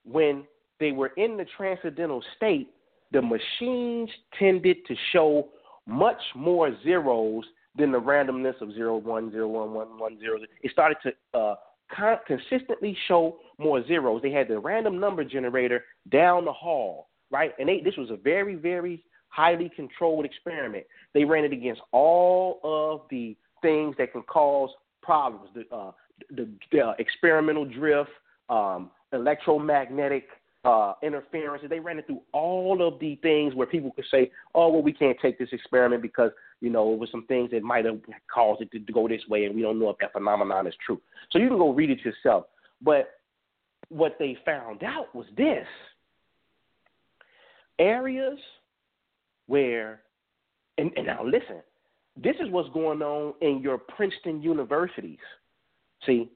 when 0.06 0.44
they 0.80 0.92
were 0.92 1.12
in 1.18 1.38
the 1.38 1.46
transcendental 1.58 2.24
state, 2.38 2.70
the 3.12 3.22
machines 3.22 4.10
tended 4.38 4.78
to 4.88 4.96
show 5.12 5.50
much 5.86 6.22
more 6.36 6.76
zeros 6.84 7.44
than 7.76 7.92
the 7.92 8.00
randomness 8.00 8.60
of 8.62 8.74
zero 8.74 8.98
one 8.98 9.32
zero 9.32 9.48
one 9.48 9.74
one 9.74 9.98
one 9.98 10.20
zero. 10.20 10.38
It 10.62 10.72
started 10.72 10.98
to 11.04 11.40
uh, 11.40 11.56
con- 11.96 12.18
consistently 12.28 12.96
show 13.08 13.38
more 13.58 13.86
zeros. 13.88 14.22
They 14.22 14.32
had 14.32 14.48
the 14.48 14.60
random 14.60 15.00
number 15.00 15.24
generator 15.24 15.86
down 16.12 16.46
the 16.46 16.54
hall, 16.54 17.10
right? 17.32 17.54
And 17.60 17.68
they, 17.70 17.82
this 17.82 17.98
was 17.98 18.12
a 18.12 18.18
very, 18.18 18.56
very 18.56 19.04
highly 19.30 19.72
controlled 19.76 20.26
experiment. 20.26 20.86
They 21.14 21.24
ran 21.24 21.44
it 21.44 21.54
against 21.54 21.82
all 21.92 22.60
of 22.64 23.02
the 23.10 23.36
things 23.62 23.96
that 23.98 24.12
can 24.12 24.24
cause 24.24 24.70
problems 25.02 25.50
the, 25.54 25.76
uh, 25.76 25.92
the, 26.36 26.48
the 26.72 26.82
uh, 26.82 26.94
experimental 27.00 27.66
drift, 27.66 28.10
um, 28.50 28.92
electromagnetic 29.14 30.28
uh. 30.66 30.94
They 31.02 31.80
ran 31.80 32.00
it 32.00 32.08
through 32.08 32.22
all 32.34 32.86
of 32.86 33.00
the 33.00 33.16
things 33.22 33.56
where 33.56 33.68
people 33.68 33.92
could 33.92 34.06
say, 34.12 34.32
oh, 34.54 34.70
well, 34.70 34.82
we 34.82 34.92
can't 34.92 35.18
take 35.22 35.40
this 35.40 35.50
experiment 35.52 36.02
because, 36.02 36.32
you 36.62 36.70
know, 36.70 36.94
it 36.94 37.00
was 37.00 37.10
some 37.12 37.26
things 37.28 37.52
that 37.52 37.64
might 37.64 37.86
have 37.86 38.00
caused 38.34 38.62
it 38.62 38.72
to 38.72 38.80
go 38.92 39.08
this 39.08 39.22
way, 39.30 39.46
and 39.46 39.56
we 39.56 39.62
don't 39.62 39.80
know 39.80 39.90
if 39.90 39.98
that 40.00 40.14
phenomenon 40.14 40.68
is 40.68 40.74
true. 40.86 41.00
So 41.32 41.40
you 41.40 41.48
can 41.48 41.58
go 41.58 41.72
read 41.72 41.90
it 41.90 42.00
yourself. 42.04 42.46
But 42.82 43.12
what 43.90 44.18
they 44.20 44.38
found 44.46 44.84
out 44.84 45.14
was 45.16 45.26
this 45.38 45.66
areas 47.80 48.38
where, 49.50 50.04
and, 50.78 50.92
and 50.96 51.08
now 51.08 51.24
listen, 51.26 51.62
this 52.16 52.36
is 52.40 52.50
what's 52.52 52.70
going 52.70 53.02
on 53.02 53.34
in 53.42 53.62
your 53.62 53.80
Princeton 53.80 54.42
universities. 54.42 55.18
See, 56.06 56.30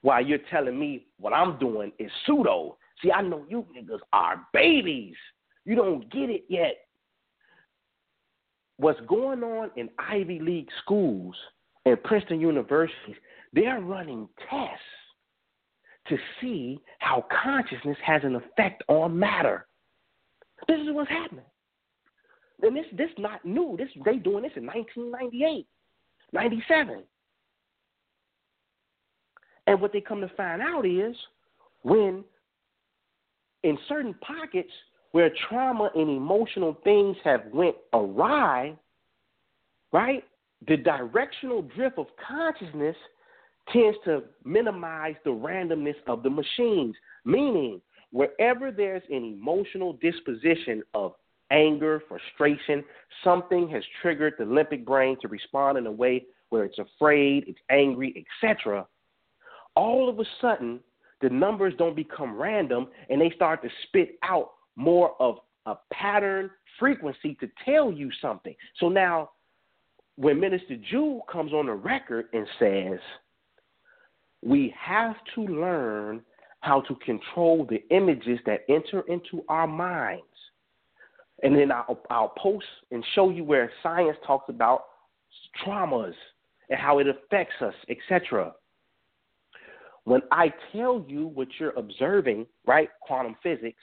while 0.00 0.24
you're 0.24 0.38
telling 0.50 0.78
me 0.78 1.06
what 1.18 1.32
I'm 1.32 1.58
doing 1.58 1.92
is 1.98 2.10
pseudo. 2.26 2.76
See, 3.02 3.12
I 3.12 3.20
know 3.22 3.44
you 3.48 3.66
niggas 3.76 4.00
are 4.12 4.46
babies. 4.52 5.14
You 5.64 5.76
don't 5.76 6.10
get 6.10 6.30
it 6.30 6.44
yet. 6.48 6.76
What's 8.78 9.00
going 9.06 9.42
on 9.42 9.70
in 9.76 9.90
Ivy 9.98 10.40
League 10.40 10.68
schools 10.82 11.36
and 11.84 12.02
Princeton 12.02 12.40
universities, 12.40 13.16
they're 13.52 13.80
running 13.80 14.28
tests 14.50 14.82
to 16.08 16.16
see 16.40 16.80
how 16.98 17.26
consciousness 17.44 17.98
has 18.04 18.22
an 18.24 18.36
effect 18.36 18.82
on 18.88 19.18
matter. 19.18 19.66
This 20.66 20.78
is 20.80 20.88
what's 20.90 21.10
happening. 21.10 21.44
And 22.64 22.74
this 22.74 22.86
this 22.96 23.10
not 23.18 23.44
new. 23.44 23.76
This 23.76 23.88
they 24.06 24.16
doing 24.16 24.42
this 24.42 24.52
in 24.56 24.64
1998, 24.64 25.66
97. 26.32 27.02
And 29.66 29.80
what 29.80 29.92
they 29.92 30.00
come 30.00 30.22
to 30.22 30.30
find 30.34 30.62
out 30.62 30.86
is 30.86 31.14
when 31.82 32.24
in 33.64 33.78
certain 33.86 34.14
pockets 34.14 34.70
where 35.12 35.30
trauma 35.48 35.90
and 35.94 36.08
emotional 36.08 36.78
things 36.84 37.16
have 37.22 37.42
went 37.52 37.76
awry, 37.92 38.74
right? 39.92 40.24
The 40.66 40.78
directional 40.78 41.62
drift 41.62 41.98
of 41.98 42.06
consciousness 42.26 42.96
tends 43.72 43.96
to 44.06 44.24
minimize 44.44 45.16
the 45.24 45.30
randomness 45.30 45.96
of 46.06 46.22
the 46.22 46.30
machines, 46.30 46.96
meaning 47.26 47.82
wherever 48.10 48.70
there's 48.70 49.02
an 49.10 49.24
emotional 49.24 49.94
disposition 49.94 50.82
of 50.94 51.12
anger, 51.50 52.02
frustration, 52.08 52.84
something 53.22 53.68
has 53.68 53.82
triggered 54.02 54.34
the 54.38 54.44
limbic 54.44 54.84
brain 54.84 55.16
to 55.22 55.28
respond 55.28 55.78
in 55.78 55.86
a 55.86 55.92
way 55.92 56.24
where 56.50 56.64
it's 56.64 56.78
afraid, 56.78 57.44
it's 57.46 57.58
angry, 57.70 58.26
etc. 58.42 58.86
All 59.74 60.08
of 60.08 60.18
a 60.20 60.24
sudden, 60.40 60.80
the 61.20 61.28
numbers 61.28 61.74
don't 61.78 61.96
become 61.96 62.36
random 62.36 62.88
and 63.08 63.20
they 63.20 63.30
start 63.34 63.62
to 63.62 63.68
spit 63.86 64.18
out 64.22 64.52
more 64.76 65.14
of 65.20 65.38
a 65.66 65.74
pattern 65.92 66.50
frequency 66.78 67.36
to 67.40 67.48
tell 67.64 67.90
you 67.92 68.10
something. 68.20 68.54
So 68.78 68.88
now, 68.88 69.30
when 70.16 70.38
Minister 70.38 70.76
Jew 70.90 71.20
comes 71.30 71.52
on 71.52 71.66
the 71.66 71.72
record 71.72 72.26
and 72.32 72.46
says, 72.58 72.98
we 74.42 74.74
have 74.78 75.16
to 75.34 75.42
learn 75.42 76.22
how 76.60 76.82
to 76.82 76.94
control 76.96 77.66
the 77.68 77.82
images 77.94 78.38
that 78.46 78.60
enter 78.68 79.02
into 79.08 79.42
our 79.48 79.66
minds. 79.66 80.22
And 81.44 81.54
then 81.54 81.70
I'll, 81.70 82.00
I'll 82.10 82.32
post 82.36 82.66
and 82.90 83.04
show 83.14 83.30
you 83.30 83.44
where 83.44 83.70
science 83.82 84.16
talks 84.26 84.48
about 84.48 84.84
traumas 85.64 86.14
and 86.70 86.80
how 86.80 86.98
it 86.98 87.06
affects 87.06 87.54
us, 87.60 87.74
etc. 87.88 88.52
When 90.04 90.22
I 90.32 90.52
tell 90.72 91.04
you 91.06 91.26
what 91.28 91.48
you're 91.60 91.78
observing, 91.78 92.46
right, 92.66 92.88
quantum 93.02 93.36
physics, 93.42 93.78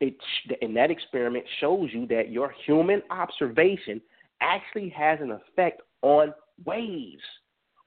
it 0.00 0.16
and 0.60 0.76
that 0.76 0.90
experiment 0.90 1.44
shows 1.60 1.90
you 1.92 2.06
that 2.08 2.30
your 2.30 2.52
human 2.66 3.02
observation 3.10 4.00
actually 4.40 4.88
has 4.90 5.18
an 5.20 5.30
effect 5.30 5.82
on 6.02 6.34
waves, 6.64 7.22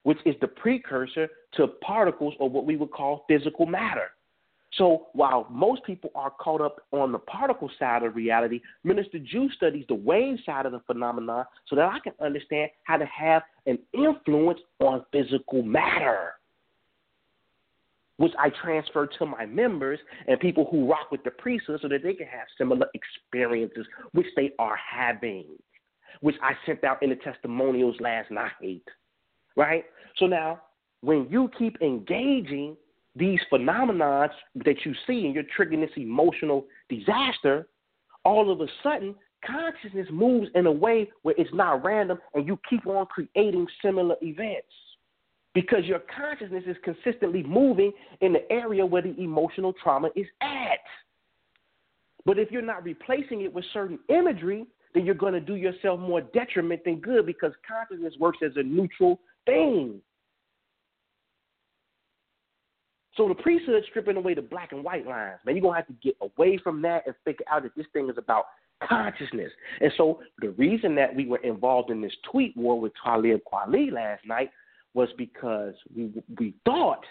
which 0.04 0.18
is 0.26 0.36
the 0.42 0.48
precursor 0.48 1.28
to 1.54 1.68
particles 1.84 2.34
or 2.40 2.50
what 2.50 2.66
we 2.66 2.78
would 2.78 2.92
call 2.92 3.26
physical 3.28 3.66
matter. 3.66 4.10
So 4.74 5.08
while 5.14 5.48
most 5.50 5.84
people 5.84 6.12
are 6.14 6.30
caught 6.30 6.62
up 6.62 6.82
on 6.92 7.12
the 7.12 7.18
particle 7.20 7.72
side 7.80 8.04
of 8.04 8.16
reality, 8.16 8.62
Minister 8.84 9.18
Jew 9.20 9.50
studies 9.56 9.86
the 9.88 9.96
wave 9.96 10.38
side 10.46 10.66
of 10.66 10.72
the 10.72 10.82
phenomenon 10.86 11.46
so 11.68 11.76
that 11.76 11.86
I 11.86 12.00
can 12.04 12.14
understand 12.24 12.70
how 12.84 12.98
to 12.98 13.06
have 13.06 13.42
an 13.66 13.80
influence 13.94 14.60
on 14.80 15.04
physical 15.12 15.64
matter 15.64 16.34
which 18.20 18.34
I 18.38 18.50
transfer 18.62 19.08
to 19.18 19.26
my 19.26 19.46
members 19.46 19.98
and 20.28 20.38
people 20.42 20.68
who 20.70 20.90
rock 20.90 21.10
with 21.10 21.24
the 21.24 21.32
priesthood 21.32 21.80
so 21.82 21.88
that 21.88 22.04
they 22.04 22.14
can 22.14 22.28
have 22.28 22.48
similar 22.58 22.86
experiences, 22.94 23.88
which 24.12 24.26
they 24.36 24.52
are 24.60 24.76
having, 24.76 25.46
which 26.20 26.36
I 26.44 26.52
sent 26.66 26.84
out 26.84 27.02
in 27.02 27.12
the 27.12 27.16
testimonials 27.16 27.96
last 28.02 28.30
night. 28.30 28.84
Right? 29.56 29.86
So 30.18 30.26
now, 30.26 30.60
when 31.00 31.28
you 31.30 31.50
keep 31.58 31.82
engaging 31.82 32.76
these 33.16 33.40
phenomenons 33.52 34.32
that 34.66 34.86
you 34.86 34.94
see 35.08 35.26
and 35.26 35.34
you're 35.34 35.44
triggering 35.58 35.82
this 35.82 35.96
emotional 35.98 36.66
disaster, 36.90 37.68
all 38.24 38.52
of 38.52 38.62
a 38.62 38.68
sudden, 38.84 39.16
consciousness 39.46 40.08
moves 40.12 40.48
in 40.56 40.66
a 40.66 40.72
way 40.72 41.10
where 41.24 41.36
it's 41.38 41.54
not 41.54 41.84
random 41.84 42.20
and 42.34 42.48
you 42.48 42.60
keep 42.70 42.86
on 42.88 43.06
creating 43.08 43.68
similar 43.82 44.16
events 44.22 44.68
because 45.54 45.86
your 45.86 46.02
consciousness 46.16 46.64
is 46.68 46.78
consistently 46.84 47.44
moving 47.44 47.92
in 48.22 48.34
the 48.34 48.52
area 48.52 48.86
where 48.86 49.02
the 49.02 49.20
emotional 49.20 49.74
trauma 49.82 50.10
is 50.16 50.28
at. 50.42 50.80
But 52.26 52.38
if 52.38 52.52
you're 52.52 52.62
not 52.62 52.84
replacing 52.84 53.42
it 53.42 53.54
with 53.54 53.66
certain 53.74 54.00
imagery, 54.10 54.68
then 54.94 55.06
you're 55.06 55.16
going 55.16 55.34
to 55.34 55.40
do 55.40 55.56
yourself 55.56 56.00
more 56.00 56.22
detriment 56.22 56.84
than 56.84 57.00
good 57.00 57.26
because 57.26 57.54
consciousness 57.68 58.14
works 58.20 58.40
as 58.46 58.52
a 58.56 58.64
neutral 58.64 59.20
thing. 59.46 60.02
So 63.20 63.28
the 63.28 63.36
priesthood 63.36 63.84
stripping 63.90 64.16
away 64.16 64.34
the 64.34 64.42
black 64.42 64.72
and 64.72 64.82
white 64.82 65.06
lines. 65.06 65.40
Man, 65.46 65.54
you're 65.54 65.62
gonna 65.62 65.76
have 65.76 65.88
to 65.88 65.94
get 66.02 66.16
away 66.22 66.58
from 66.58 66.82
that 66.84 67.04
and 67.06 67.14
figure 67.26 67.46
out 67.52 67.64
that 67.64 67.76
this 67.76 67.86
thing 67.92 68.10
is 68.10 68.18
about 68.18 68.46
consciousness. 68.82 69.52
And 69.82 69.92
so 69.98 70.22
the 70.40 70.52
reason 70.52 70.96
that 70.96 71.14
we 71.14 71.26
were 71.26 71.40
involved 71.40 71.92
in 71.92 72.00
this 72.02 72.14
tweet 72.32 72.56
war 72.56 72.80
with 72.80 72.94
Talib 73.04 73.42
Kweli 73.52 73.92
last 73.92 74.26
night 74.26 74.52
was 74.94 75.10
because 75.18 75.74
we 75.94 76.14
we 76.40 76.54
thought 76.64 77.04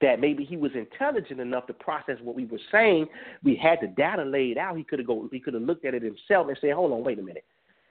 that 0.00 0.20
maybe 0.20 0.44
he 0.44 0.56
was 0.56 0.70
intelligent 0.76 1.40
enough 1.40 1.66
to 1.66 1.72
process 1.72 2.18
what 2.22 2.36
we 2.36 2.44
were 2.44 2.60
saying. 2.70 3.08
We 3.42 3.56
had 3.56 3.80
the 3.82 3.88
data 3.88 4.22
laid 4.22 4.58
out. 4.58 4.76
He 4.76 4.84
could 4.84 5.00
have 5.00 5.08
go. 5.08 5.28
He 5.32 5.40
could 5.40 5.54
have 5.54 5.62
looked 5.64 5.84
at 5.84 5.94
it 5.94 6.04
himself 6.04 6.46
and 6.46 6.56
said, 6.60 6.70
"Hold 6.74 6.92
on, 6.92 7.02
wait 7.02 7.18
a 7.18 7.22
minute. 7.22 7.46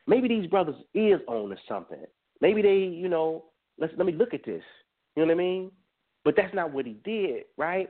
Maybe 0.07 0.30
these 0.30 0.48
brothers 0.48 0.76
is 0.94 1.20
on 1.28 1.49
to 1.49 1.57
something. 1.68 2.06
Maybe 2.40 2.62
they, 2.62 2.78
you 2.78 3.10
know, 3.10 3.44
let's 3.78 3.94
let 3.98 4.06
me 4.06 4.14
look 4.14 4.34
at 4.34 4.45
this. 4.45 4.64
You 5.18 5.24
know 5.24 5.28
what 5.28 5.34
I 5.34 5.36
mean? 5.36 5.72
But 6.26 6.35
that's 6.35 6.53
not 6.53 6.73
what 6.73 6.85
he 6.85 6.97
did, 7.06 7.43
right? 7.56 7.89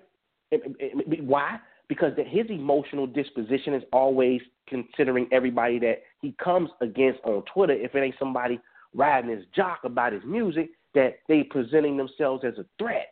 why? 1.21 1.57
Because 1.87 2.11
his 2.27 2.45
emotional 2.49 3.07
disposition 3.07 3.73
is 3.73 3.83
always 3.91 4.41
considering 4.67 5.27
everybody 5.31 5.79
that 5.79 6.03
he 6.21 6.35
comes 6.43 6.69
against 6.81 7.19
on 7.23 7.43
Twitter. 7.51 7.73
If 7.73 7.95
it 7.95 7.99
ain't 7.99 8.15
somebody 8.19 8.59
riding 8.93 9.31
his 9.31 9.45
jock 9.55 9.79
about 9.83 10.13
his 10.13 10.21
music, 10.25 10.69
that 10.93 11.19
they 11.27 11.43
presenting 11.43 11.97
themselves 11.97 12.43
as 12.45 12.57
a 12.57 12.65
threat. 12.77 13.11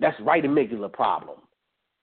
That's 0.00 0.18
right 0.20 0.42
amygdala 0.44 0.92
problem, 0.92 1.38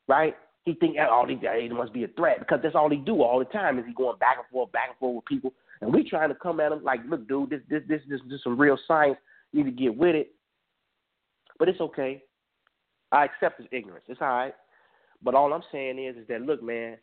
right? 0.08 0.36
He 0.64 0.74
think 0.74 0.98
oh, 1.00 1.10
all 1.12 1.24
oh, 1.24 1.28
these 1.28 1.38
he, 1.60 1.70
must 1.70 1.94
be 1.94 2.04
a 2.04 2.08
threat 2.10 2.40
because 2.40 2.60
that's 2.64 2.76
all 2.76 2.90
he 2.90 2.98
do 2.98 3.22
all 3.22 3.40
the 3.40 3.46
time 3.46 3.78
is 3.80 3.86
he 3.86 3.94
going 3.94 4.18
back 4.18 4.38
and 4.38 4.48
forth, 4.52 4.72
back 4.72 4.90
and 4.90 4.98
forth 4.98 5.16
with 5.16 5.26
people, 5.26 5.54
and 5.82 5.94
we 5.94 6.08
trying 6.08 6.30
to 6.30 6.36
come 6.36 6.60
at 6.60 6.72
him 6.72 6.84
like, 6.84 7.02
look, 7.08 7.28
dude, 7.28 7.50
this 7.50 7.62
this 7.70 7.84
this 7.88 8.02
this, 8.10 8.20
this 8.26 8.36
is 8.36 8.44
some 8.44 8.58
real 8.58 8.78
science. 8.88 9.18
Need 9.56 9.64
to 9.64 9.72
get 9.72 9.96
with 9.96 10.16
it. 10.16 10.32
But 11.58 11.70
it's 11.70 11.80
okay. 11.80 12.22
I 13.12 13.24
accept 13.24 13.60
his 13.60 13.70
ignorance. 13.72 14.04
It's 14.10 14.22
all 14.22 14.28
right. 14.28 14.54
But 15.24 15.34
all 15.34 15.54
I'm 15.54 15.64
saying 15.72 15.98
is, 15.98 16.18
is 16.18 16.28
that 16.28 16.42
look, 16.42 16.62
man, 16.62 16.98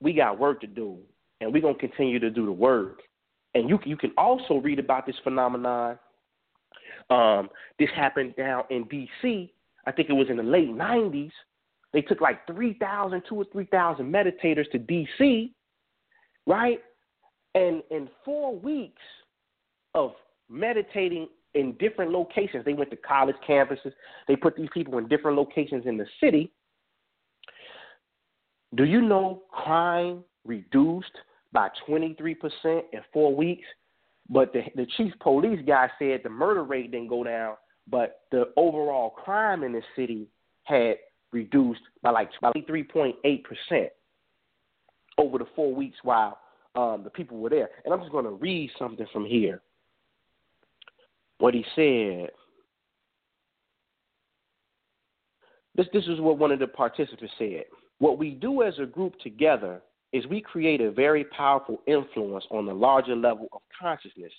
we 0.00 0.12
got 0.12 0.38
work 0.38 0.60
to 0.60 0.68
do, 0.68 0.98
and 1.40 1.52
we're 1.52 1.62
gonna 1.62 1.74
continue 1.74 2.20
to 2.20 2.30
do 2.30 2.46
the 2.46 2.52
work. 2.52 3.00
And 3.54 3.68
you 3.68 3.80
you 3.84 3.96
can 3.96 4.12
also 4.16 4.58
read 4.58 4.78
about 4.78 5.06
this 5.06 5.16
phenomenon. 5.24 5.98
Um, 7.10 7.50
this 7.80 7.88
happened 7.96 8.36
down 8.36 8.62
in 8.70 8.84
D.C. 8.84 9.52
I 9.86 9.92
think 9.92 10.08
it 10.08 10.12
was 10.12 10.28
in 10.30 10.36
the 10.36 10.44
late 10.44 10.68
'90s. 10.68 11.32
They 11.92 12.02
took 12.02 12.20
like 12.20 12.46
3,000, 12.46 13.22
two 13.28 13.36
or 13.36 13.44
3,000 13.52 14.12
meditators 14.12 14.70
to 14.72 14.78
D.C., 14.78 15.54
right? 16.46 16.80
And 17.54 17.82
in 17.90 18.08
four 18.24 18.54
weeks 18.54 19.00
of 19.94 20.12
meditating 20.50 21.28
in 21.56 21.72
different 21.78 22.12
locations, 22.12 22.64
they 22.64 22.74
went 22.74 22.90
to 22.90 22.96
college 22.96 23.36
campuses. 23.48 23.92
They 24.28 24.36
put 24.36 24.56
these 24.56 24.68
people 24.72 24.98
in 24.98 25.08
different 25.08 25.36
locations 25.36 25.86
in 25.86 25.96
the 25.96 26.06
city. 26.20 26.52
Do 28.74 28.84
you 28.84 29.00
know 29.00 29.42
crime 29.50 30.22
reduced 30.46 31.12
by 31.52 31.68
23% 31.88 32.36
in 32.64 33.00
four 33.12 33.34
weeks. 33.34 33.66
But 34.28 34.52
the, 34.52 34.62
the 34.74 34.86
chief 34.96 35.12
police 35.20 35.60
guy 35.66 35.88
said 35.98 36.20
the 36.22 36.30
murder 36.30 36.64
rate 36.64 36.90
didn't 36.90 37.08
go 37.08 37.22
down, 37.22 37.54
but 37.88 38.22
the 38.32 38.52
overall 38.56 39.10
crime 39.10 39.62
in 39.62 39.72
the 39.72 39.82
city 39.94 40.28
had 40.64 40.96
reduced 41.32 41.80
by 42.02 42.10
like 42.10 42.30
23.8% 42.42 43.14
over 45.18 45.38
the 45.38 45.46
four 45.54 45.74
weeks 45.74 45.96
while 46.02 46.38
um, 46.74 47.02
the 47.04 47.10
people 47.10 47.38
were 47.38 47.50
there. 47.50 47.70
And 47.84 47.94
I'm 47.94 48.00
just 48.00 48.12
going 48.12 48.24
to 48.24 48.32
read 48.32 48.70
something 48.78 49.06
from 49.12 49.24
here. 49.24 49.62
What 51.38 51.54
he 51.54 51.64
said. 51.74 52.30
This, 55.74 55.86
this 55.92 56.04
is 56.04 56.20
what 56.20 56.38
one 56.38 56.52
of 56.52 56.58
the 56.58 56.66
participants 56.66 57.34
said. 57.38 57.64
What 57.98 58.18
we 58.18 58.30
do 58.30 58.62
as 58.62 58.74
a 58.78 58.86
group 58.86 59.18
together 59.20 59.82
is 60.12 60.26
we 60.26 60.40
create 60.40 60.80
a 60.80 60.90
very 60.90 61.24
powerful 61.24 61.82
influence 61.86 62.44
on 62.50 62.64
the 62.64 62.72
larger 62.72 63.14
level 63.14 63.48
of 63.52 63.60
consciousness, 63.78 64.32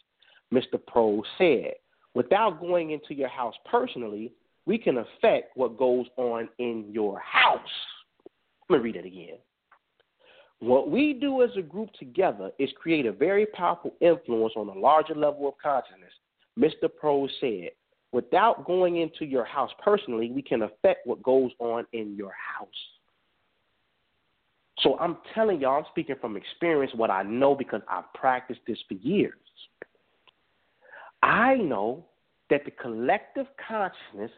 Mr. 0.54 0.80
Pro 0.88 1.22
said. 1.38 1.74
Without 2.16 2.60
going 2.60 2.92
into 2.92 3.14
your 3.14 3.28
house 3.28 3.54
personally, 3.70 4.32
we 4.66 4.78
can 4.78 4.98
affect 4.98 5.56
what 5.56 5.78
goes 5.78 6.08
on 6.18 6.50
in 6.58 6.86
your 6.92 7.20
house. 7.20 7.60
Let 8.70 8.78
me 8.78 8.84
read 8.84 8.96
it 8.96 9.06
again. 9.06 9.38
What 10.60 10.90
we 10.90 11.14
do 11.14 11.44
as 11.44 11.52
a 11.56 11.62
group 11.62 11.90
together 12.00 12.52
is 12.58 12.70
create 12.82 13.06
a 13.06 13.12
very 13.12 13.46
powerful 13.46 13.94
influence 14.02 14.54
on 14.58 14.70
a 14.70 14.80
larger 14.80 15.14
level 15.14 15.48
of 15.48 15.54
consciousness, 15.62 16.12
Mr. 16.58 16.90
Pro 17.00 17.28
said. 17.40 17.70
Without 18.14 18.66
going 18.66 18.98
into 18.98 19.26
your 19.26 19.44
house 19.44 19.72
personally, 19.84 20.32
we 20.32 20.42
can 20.42 20.62
affect 20.62 21.06
what 21.06 21.22
goes 21.22 21.52
on 21.60 21.86
in 21.92 22.16
your 22.16 22.32
house. 22.32 22.68
So 24.80 24.98
I'm 25.00 25.18
telling 25.34 25.60
y'all, 25.60 25.80
I'm 25.80 25.86
speaking 25.92 26.16
from 26.22 26.38
experience 26.38 26.94
what 26.96 27.10
I 27.10 27.24
know 27.24 27.54
because 27.56 27.82
I've 27.90 28.12
practiced 28.14 28.62
this 28.66 28.78
for 28.88 28.94
years. 28.94 29.34
I 31.22 31.56
know 31.56 32.06
that 32.50 32.64
the 32.64 32.72
collective 32.72 33.48
consciousness 33.68 34.32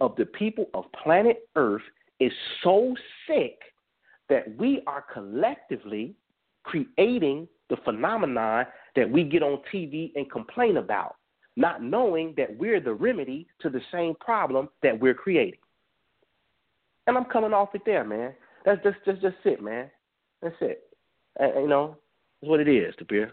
of 0.00 0.14
the 0.16 0.26
people 0.26 0.66
of 0.74 0.84
planet 1.02 1.48
Earth 1.56 1.82
is 2.20 2.32
so 2.62 2.94
sick 3.26 3.58
that 4.28 4.56
we 4.58 4.82
are 4.86 5.04
collectively 5.12 6.14
creating 6.64 7.46
the 7.70 7.76
phenomenon 7.84 8.66
that 8.96 9.08
we 9.08 9.24
get 9.24 9.42
on 9.42 9.60
TV 9.72 10.12
and 10.14 10.30
complain 10.30 10.78
about, 10.78 11.16
not 11.56 11.82
knowing 11.82 12.34
that 12.36 12.56
we're 12.58 12.80
the 12.80 12.92
remedy 12.92 13.46
to 13.60 13.70
the 13.70 13.80
same 13.92 14.14
problem 14.20 14.68
that 14.82 14.98
we're 14.98 15.14
creating. 15.14 15.60
And 17.06 17.16
I'm 17.16 17.26
coming 17.26 17.52
off 17.52 17.74
it 17.74 17.82
there, 17.84 18.04
man. 18.04 18.32
That's 18.64 18.82
just 18.82 18.96
just 19.04 19.20
just 19.20 19.36
it, 19.44 19.62
man. 19.62 19.90
That's 20.42 20.56
it. 20.60 20.84
Uh, 21.40 21.60
you 21.60 21.68
know, 21.68 21.96
that's 22.40 22.50
what 22.50 22.60
it 22.60 22.68
is, 22.68 22.94
the 22.98 23.04
beer. 23.04 23.32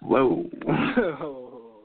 Whoa. 0.00 0.46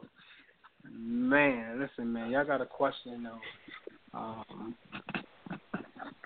man, 0.91 1.79
listen, 1.79 2.11
man, 2.11 2.31
y'all 2.31 2.45
got 2.45 2.61
a 2.61 2.65
question 2.65 3.23
though. 3.23 4.17
Um, 4.17 4.75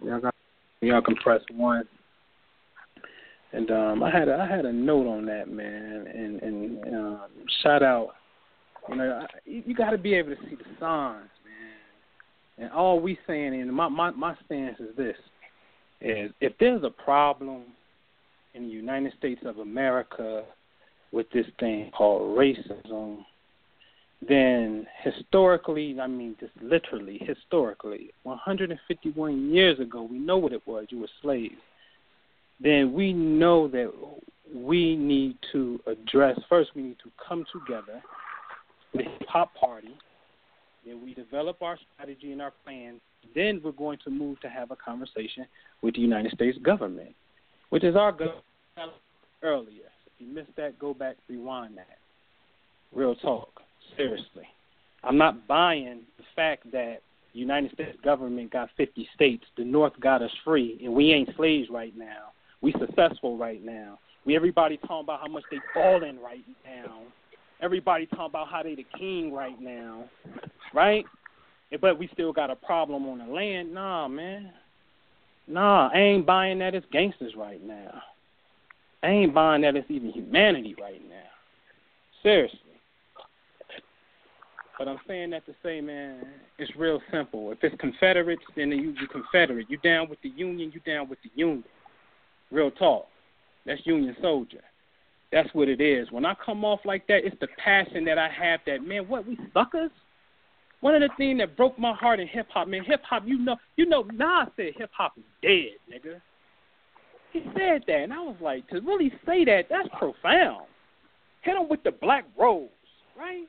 y'all 0.04 0.20
got 0.20 0.36
y'all 0.82 1.02
can 1.02 1.16
press 1.16 1.42
one. 1.52 1.88
And 3.52 3.72
um, 3.72 4.04
I 4.04 4.12
had 4.12 4.28
a, 4.28 4.36
I 4.36 4.48
had 4.48 4.66
a 4.66 4.72
note 4.72 5.08
on 5.08 5.26
that 5.26 5.50
man, 5.50 6.06
and 6.08 6.42
and 6.42 6.96
um, 6.96 7.22
shout 7.64 7.82
out. 7.82 8.10
You 8.88 8.96
know, 8.96 9.28
you 9.46 9.76
got 9.76 9.92
to 9.92 9.98
be 9.98 10.14
able 10.14 10.36
to 10.36 10.42
see 10.50 10.56
the 10.56 10.66
signs, 10.80 11.30
man. 11.46 12.66
And 12.66 12.72
all 12.72 13.00
we 13.00 13.18
saying, 13.26 13.60
and 13.60 13.72
my 13.74 13.88
my 13.88 14.12
my 14.12 14.36
stance 14.46 14.80
is 14.80 14.96
this: 14.96 15.16
is 16.00 16.32
if 16.42 16.54
there's 16.60 16.84
a 16.84 16.90
problem 16.90 17.64
in 18.54 18.64
the 18.64 18.70
United 18.70 19.14
States 19.18 19.42
of 19.46 19.58
America 19.58 20.44
with 21.12 21.30
this 21.32 21.46
thing 21.60 21.92
called 21.96 22.38
racism, 22.38 23.20
then 24.28 24.86
historically, 25.04 26.00
I 26.00 26.08
mean, 26.08 26.36
just 26.40 26.52
literally, 26.62 27.20
historically, 27.26 28.12
151 28.24 29.50
years 29.50 29.80
ago, 29.80 30.04
we 30.04 30.20
know 30.20 30.38
what 30.38 30.54
it 30.54 30.62
was. 30.68 30.88
You 30.90 31.00
were 31.00 31.10
slaves. 31.22 31.56
Then 32.62 32.94
we 32.94 33.14
know 33.14 33.68
that 33.70 33.92
we 34.54 34.96
need 34.96 35.38
to 35.52 35.80
address, 35.88 36.40
first, 36.50 36.72
we 36.76 36.82
need 36.82 36.98
to 37.04 37.12
come 37.26 37.46
together, 37.54 38.02
the 38.94 39.04
hip 39.04 39.28
hop 39.28 39.54
party, 39.56 39.96
then 40.86 41.04
we 41.04 41.14
develop 41.14 41.62
our 41.62 41.78
strategy 41.94 42.32
and 42.32 42.42
our 42.42 42.54
plan. 42.66 43.00
Then 43.36 43.62
we're 43.64 43.72
going 43.72 44.00
to 44.06 44.10
move 44.10 44.40
to 44.42 44.50
have 44.50 44.72
a 44.72 44.76
conversation 44.76 45.46
with 45.82 45.94
the 45.96 46.02
United 46.02 46.32
States 46.32 46.58
government, 46.64 47.14
which 47.70 47.84
is 47.84 47.96
our 47.96 48.12
government 48.12 48.44
earlier. 49.44 49.86
If 50.08 50.14
you 50.20 50.34
missed 50.34 50.56
that, 50.58 50.80
go 50.80 50.94
back, 50.94 51.18
rewind 51.28 51.78
that. 51.78 52.00
Real 52.94 53.16
talk 53.16 53.62
seriously. 53.96 54.48
I'm 55.04 55.18
not 55.18 55.48
buying 55.48 56.02
the 56.18 56.24
fact 56.36 56.72
that 56.72 57.02
the 57.34 57.40
United 57.40 57.72
States 57.74 57.98
government 58.04 58.52
got 58.52 58.70
50 58.76 59.08
states, 59.14 59.46
the 59.58 59.64
North 59.64 59.94
got 60.00 60.22
us 60.22 60.32
free, 60.44 60.80
and 60.84 60.94
we 60.94 61.12
ain't 61.14 61.30
slaves 61.36 61.70
right 61.70 61.96
now. 61.96 62.32
We 62.62 62.74
successful 62.74 63.38
right 63.38 63.64
now. 63.64 64.00
We 64.26 64.36
everybody 64.36 64.78
talking 64.78 65.02
about 65.02 65.22
how 65.22 65.28
much 65.28 65.44
they 65.50 65.60
balling 65.74 66.20
right 66.22 66.44
now. 66.66 67.02
Everybody 67.62 68.06
talking 68.06 68.26
about 68.26 68.50
how 68.50 68.64
they 68.64 68.76
the 68.76 68.86
king 68.98 69.34
right 69.34 69.60
now, 69.60 70.06
right? 70.74 71.06
But 71.82 72.00
we 72.00 72.10
still 72.14 72.34
got 72.34 72.50
a 72.50 72.56
problem 72.56 73.08
on 73.08 73.20
the 73.20 73.26
land. 73.26 73.74
Nah, 73.74 74.08
man. 74.08 74.52
Nah, 75.48 75.90
I 75.94 75.98
ain't 75.98 76.26
buying 76.26 76.60
that 76.60 76.76
it's 76.76 76.86
gangsters 76.92 77.34
right 77.36 77.64
now. 77.64 78.02
I 79.02 79.08
ain't 79.08 79.34
buying 79.34 79.62
that 79.64 79.76
it's 79.76 79.90
even 79.90 80.12
humanity 80.12 80.76
right 80.80 81.02
now. 81.10 81.16
Seriously. 82.22 82.60
But 84.78 84.88
I'm 84.88 85.00
saying 85.08 85.32
that 85.32 85.46
to 85.46 85.54
say, 85.62 85.82
man, 85.82 86.26
it's 86.58 86.72
real 86.78 87.02
simple. 87.12 87.52
If 87.52 87.58
it's 87.64 87.76
Confederates, 87.80 88.44
then 88.56 88.72
you 88.72 88.96
you 89.00 89.08
Confederate. 89.08 89.70
You 89.70 89.78
down 89.78 90.10
with 90.10 90.22
the 90.22 90.30
Union, 90.30 90.72
you 90.74 90.80
down 90.82 91.10
with 91.10 91.20
the 91.24 91.30
Union. 91.36 91.66
Real 92.52 92.72
talk. 92.72 93.08
That's 93.66 93.86
Union 93.86 94.16
soldier. 94.22 94.64
That's 95.32 95.50
what 95.54 95.70
it 95.70 95.80
is. 95.80 96.12
When 96.12 96.26
I 96.26 96.34
come 96.44 96.66
off 96.66 96.80
like 96.86 97.06
that, 97.08 97.24
it's 97.24 97.40
the 97.40 97.48
passion 97.64 98.04
that 98.06 98.18
I 98.18 98.30
have 98.30 98.62
that 98.66 98.86
man, 98.86 99.08
what, 99.08 99.28
we 99.28 99.38
suckers? 99.54 99.92
One 100.82 100.96
of 100.96 101.02
the 101.02 101.10
things 101.18 101.40
that 101.40 101.58
broke 101.58 101.78
my 101.78 101.94
heart 101.94 102.20
in 102.20 102.28
hip 102.28 102.48
hop, 102.52 102.68
man, 102.68 102.84
hip 102.84 103.02
hop, 103.08 103.24
you 103.26 103.38
know 103.38 103.58
you 103.76 103.86
know 103.86 104.04
Nas 104.04 104.48
said 104.56 104.74
hip 104.78 104.90
hop 104.96 105.14
is 105.18 105.24
dead, 105.42 105.78
nigga. 105.92 106.22
He 107.32 107.42
said 107.54 107.84
that 107.86 108.04
and 108.04 108.14
I 108.14 108.22
was 108.22 108.38
like, 108.42 108.68
to 108.70 108.80
really 108.80 109.12
say 109.26 109.46
that, 109.46 109.66
that's 109.70 109.90
profound. 110.00 110.66
Hit 111.42 111.56
him 111.56 111.70
with 111.70 111.84
the 111.84 111.92
black 111.92 112.26
rose, 112.38 112.70
right? 113.18 113.46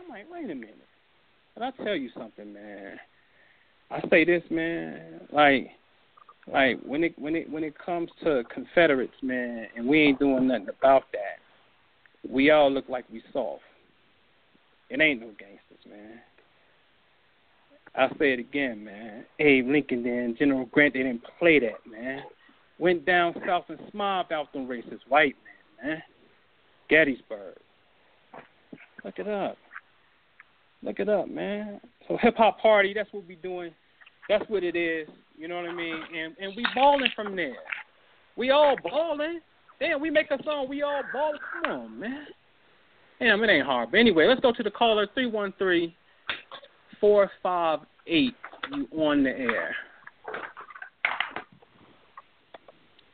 I'm 0.00 0.08
like, 0.08 0.24
wait 0.30 0.44
a 0.44 0.54
minute. 0.54 0.78
But 1.54 1.64
I 1.64 1.84
tell 1.84 1.96
you 1.96 2.08
something, 2.16 2.52
man. 2.52 2.98
I 3.90 4.00
say 4.10 4.24
this, 4.24 4.42
man. 4.50 5.20
Like, 5.32 5.70
like 6.52 6.78
when 6.84 7.04
it 7.04 7.18
when 7.18 7.36
it 7.36 7.50
when 7.50 7.64
it 7.64 7.74
comes 7.78 8.10
to 8.24 8.42
Confederates, 8.52 9.14
man, 9.22 9.66
and 9.76 9.86
we 9.86 10.00
ain't 10.00 10.18
doing 10.18 10.48
nothing 10.48 10.68
about 10.68 11.04
that. 11.12 12.30
We 12.30 12.50
all 12.50 12.70
look 12.70 12.88
like 12.88 13.04
we 13.12 13.22
soft. 13.32 13.62
It 14.90 15.00
ain't 15.00 15.20
no 15.20 15.28
gangsters, 15.38 15.84
man. 15.88 16.20
I 17.94 18.08
say 18.18 18.32
it 18.32 18.38
again, 18.38 18.84
man. 18.84 19.24
Abe 19.38 19.68
Lincoln 19.68 20.06
and 20.06 20.36
General 20.38 20.66
Grant, 20.66 20.94
they 20.94 21.02
didn't 21.02 21.22
play 21.38 21.58
that, 21.58 21.86
man. 21.90 22.22
Went 22.78 23.04
down 23.04 23.34
south 23.46 23.64
and 23.68 23.78
smobbed 23.90 24.32
out 24.32 24.52
them 24.52 24.66
racist 24.66 25.00
white 25.08 25.36
men, 25.82 25.90
man. 25.90 26.02
Gettysburg. 26.88 27.56
Look 29.04 29.18
it 29.18 29.28
up. 29.28 29.56
Look 30.82 31.00
it 31.00 31.08
up, 31.08 31.28
man. 31.28 31.80
So 32.06 32.16
hip 32.20 32.36
hop 32.36 32.60
party, 32.60 32.94
that's 32.94 33.12
what 33.12 33.26
we 33.26 33.34
doing. 33.36 33.72
That's 34.28 34.48
what 34.48 34.62
it 34.62 34.76
is. 34.76 35.08
You 35.36 35.48
know 35.48 35.56
what 35.56 35.70
I 35.70 35.74
mean? 35.74 35.94
And 36.14 36.36
and 36.38 36.56
we 36.56 36.66
balling 36.74 37.10
from 37.14 37.36
there. 37.36 37.56
We 38.36 38.50
all 38.50 38.76
balling. 38.82 39.40
Damn, 39.80 40.00
we 40.00 40.10
make 40.10 40.30
a 40.30 40.42
song. 40.42 40.68
We 40.68 40.82
all 40.82 41.02
ball. 41.12 41.32
Come 41.52 41.72
on, 41.72 42.00
man. 42.00 42.26
Damn, 43.20 43.42
it 43.42 43.50
ain't 43.50 43.66
hard. 43.66 43.90
But 43.90 44.00
anyway, 44.00 44.26
let's 44.26 44.40
go 44.40 44.52
to 44.52 44.62
the 44.62 44.70
caller 44.70 45.06
three 45.14 45.26
one 45.26 45.52
three 45.58 45.94
four 47.00 47.30
five 47.42 47.80
eight. 48.06 48.34
You 48.72 48.86
on 49.00 49.22
the 49.22 49.30
air? 49.30 49.74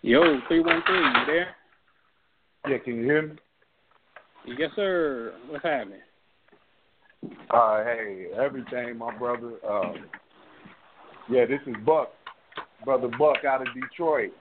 Yo, 0.03 0.41
three 0.49 0.61
one 0.61 0.83
three. 0.87 0.99
You 0.99 1.27
there? 1.27 1.57
Yeah, 2.69 2.79
can 2.79 2.97
you 2.97 3.05
hear 3.05 3.23
me? 3.23 3.35
Yes, 4.59 4.71
sir. 4.77 5.35
What's 5.49 5.65
happening? 5.65 6.01
Uh, 7.51 7.85
hey, 7.85 8.27
everything, 8.39 8.99
my 8.99 9.17
brother. 9.17 9.55
Uh, 9.67 9.93
yeah, 11.31 11.47
this 11.47 11.61
is 11.67 11.75
Buck, 11.85 12.13
brother 12.85 13.09
Buck 13.19 13.45
out 13.45 13.63
of 13.63 13.69
Detroit. 13.75 14.33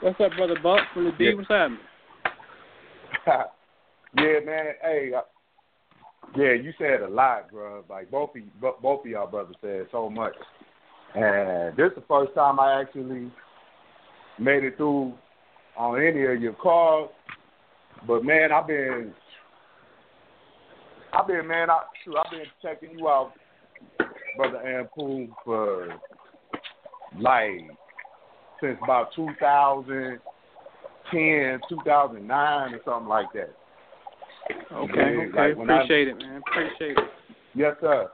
What's 0.00 0.20
up, 0.20 0.32
brother 0.36 0.56
Buck 0.62 0.80
from 0.92 1.04
the 1.04 1.12
D? 1.12 1.24
Yeah. 1.24 1.34
What's 1.34 1.48
happening? 1.48 1.78
yeah, 4.18 4.40
man. 4.44 4.66
Hey, 4.82 5.10
uh, 5.16 5.22
yeah, 6.36 6.52
you 6.52 6.72
said 6.78 7.02
a 7.02 7.08
lot, 7.08 7.50
bro. 7.50 7.84
Like 7.88 8.10
both 8.10 8.30
of 8.30 8.36
you, 8.36 8.50
both 8.60 9.04
of 9.04 9.06
y'all 9.06 9.26
brothers 9.26 9.56
said 9.60 9.86
so 9.92 10.10
much, 10.10 10.34
and 11.14 11.76
this 11.76 11.88
is 11.88 11.96
the 11.96 12.04
first 12.08 12.34
time 12.34 12.58
I 12.58 12.80
actually 12.80 13.30
made 14.38 14.64
it 14.64 14.76
through 14.76 15.14
on 15.76 16.02
any 16.02 16.24
of 16.24 16.40
your 16.40 16.54
calls. 16.54 17.10
But 18.06 18.24
man, 18.24 18.52
I've 18.52 18.66
been, 18.66 19.12
I've 21.12 21.26
been, 21.26 21.46
man, 21.46 21.70
I, 21.70 21.80
shoot, 22.04 22.16
I've 22.16 22.30
been 22.30 22.44
checking 22.62 22.98
you 22.98 23.08
out, 23.08 23.32
brother 24.36 24.58
Ampoon, 24.58 25.32
for 25.44 25.88
like 27.18 27.62
since 28.60 28.78
about 28.82 29.12
2010, 29.14 31.60
2009, 31.68 32.74
or 32.74 32.80
something 32.84 33.08
like 33.08 33.32
that. 33.34 33.54
Okay, 34.72 34.92
Yeah, 34.96 35.04
okay. 35.04 35.48
like 35.48 35.56
when 35.56 35.70
I- 35.70 35.74
Appreciate 35.76 36.08
it, 36.08 36.18
man. 36.18 36.42
Appreciate 36.46 36.98
it. 36.98 37.10
Yes, 37.54 37.76
sir. 37.80 38.10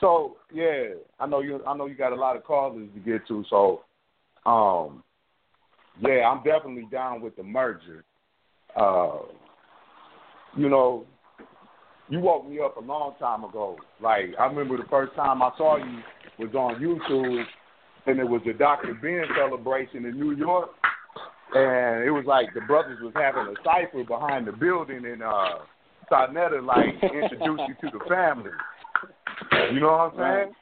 So 0.00 0.36
yeah, 0.52 0.94
I 1.20 1.26
know 1.26 1.40
you. 1.40 1.62
I 1.66 1.74
know 1.76 1.86
you 1.86 1.94
got 1.94 2.12
a 2.12 2.16
lot 2.16 2.36
of 2.36 2.44
callers 2.44 2.88
to 2.94 3.00
get 3.00 3.26
to. 3.28 3.44
So, 3.48 3.82
um, 4.44 5.02
yeah, 6.00 6.28
I'm 6.28 6.42
definitely 6.42 6.88
down 6.90 7.20
with 7.20 7.36
the 7.36 7.42
merger. 7.42 8.04
Uh, 8.74 9.18
you 10.56 10.68
know, 10.68 11.06
you 12.12 12.20
woke 12.20 12.46
me 12.46 12.60
up 12.60 12.76
a 12.76 12.80
long 12.80 13.14
time 13.18 13.42
ago. 13.42 13.74
Like 14.00 14.34
I 14.38 14.44
remember 14.44 14.76
the 14.76 14.88
first 14.90 15.14
time 15.14 15.42
I 15.42 15.50
saw 15.56 15.78
you 15.78 16.02
was 16.38 16.54
on 16.54 16.74
YouTube, 16.78 17.44
and 18.06 18.20
it 18.20 18.28
was 18.28 18.42
the 18.44 18.52
Dr. 18.52 18.92
Ben 19.00 19.24
celebration 19.34 20.04
in 20.04 20.20
New 20.20 20.32
York, 20.36 20.68
and 21.54 22.04
it 22.04 22.10
was 22.10 22.24
like 22.26 22.52
the 22.52 22.60
brothers 22.60 22.98
was 23.00 23.14
having 23.16 23.50
a 23.50 23.54
cipher 23.64 24.04
behind 24.04 24.46
the 24.46 24.52
building, 24.52 25.06
and 25.06 25.22
uh, 25.22 25.64
Sarnetta 26.10 26.62
like 26.62 27.02
introduced 27.02 27.62
you 27.68 27.90
to 27.90 27.98
the 27.98 28.04
family. 28.06 28.50
You 29.72 29.80
know 29.80 30.12
what 30.12 30.22
I'm 30.22 30.44
saying? 30.44 30.54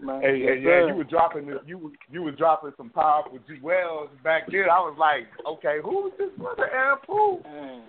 Man, 0.00 0.22
Hey, 0.22 0.38
yes, 0.38 0.50
hey, 0.54 0.62
yeah, 0.62 0.86
you 0.88 0.94
were 0.94 1.04
dropping 1.04 1.46
the, 1.46 1.60
you 1.66 1.92
you 2.10 2.22
was 2.22 2.34
dropping 2.36 2.72
some 2.76 2.90
powerful 2.90 3.38
G 3.46 3.58
Wells 3.62 4.08
back 4.24 4.50
then. 4.50 4.64
I 4.70 4.80
was 4.80 4.96
like, 4.98 5.28
okay, 5.46 5.78
who 5.82 6.08
is 6.08 6.12
this 6.18 6.30
brother 6.36 6.68
Aaron 6.72 6.98
Poole? 7.06 7.42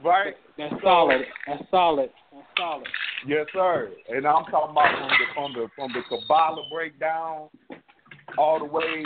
Right? 0.03 0.35
That's 0.57 0.73
solid. 0.83 1.21
That's 1.47 1.63
solid. 1.71 2.11
That's 2.31 2.47
solid. 2.57 2.87
Yes, 3.27 3.47
sir. 3.53 3.91
And 4.09 4.27
I'm 4.27 4.45
talking 4.45 4.71
about 4.71 4.93
from 4.93 5.09
the 5.09 5.25
from 5.33 5.53
the 5.53 5.67
from 5.75 5.91
the 5.93 6.01
Kabbalah 6.07 6.67
breakdown 6.71 7.49
all 8.37 8.59
the 8.59 8.65
way. 8.65 9.03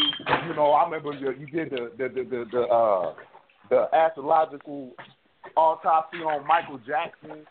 You 0.48 0.56
know, 0.56 0.72
I 0.72 0.84
remember 0.84 1.14
you, 1.14 1.32
you 1.40 1.48
did 1.48 1.72
the 1.72 1.92
the 1.98 2.10
the 2.10 2.24
the, 2.24 2.46
the 2.52 2.62
uh 2.64 3.14
the 3.70 3.88
astrological 3.96 4.92
autopsy 5.56 6.18
on 6.18 6.46
Michael 6.46 6.80
Jackson, 6.86 7.46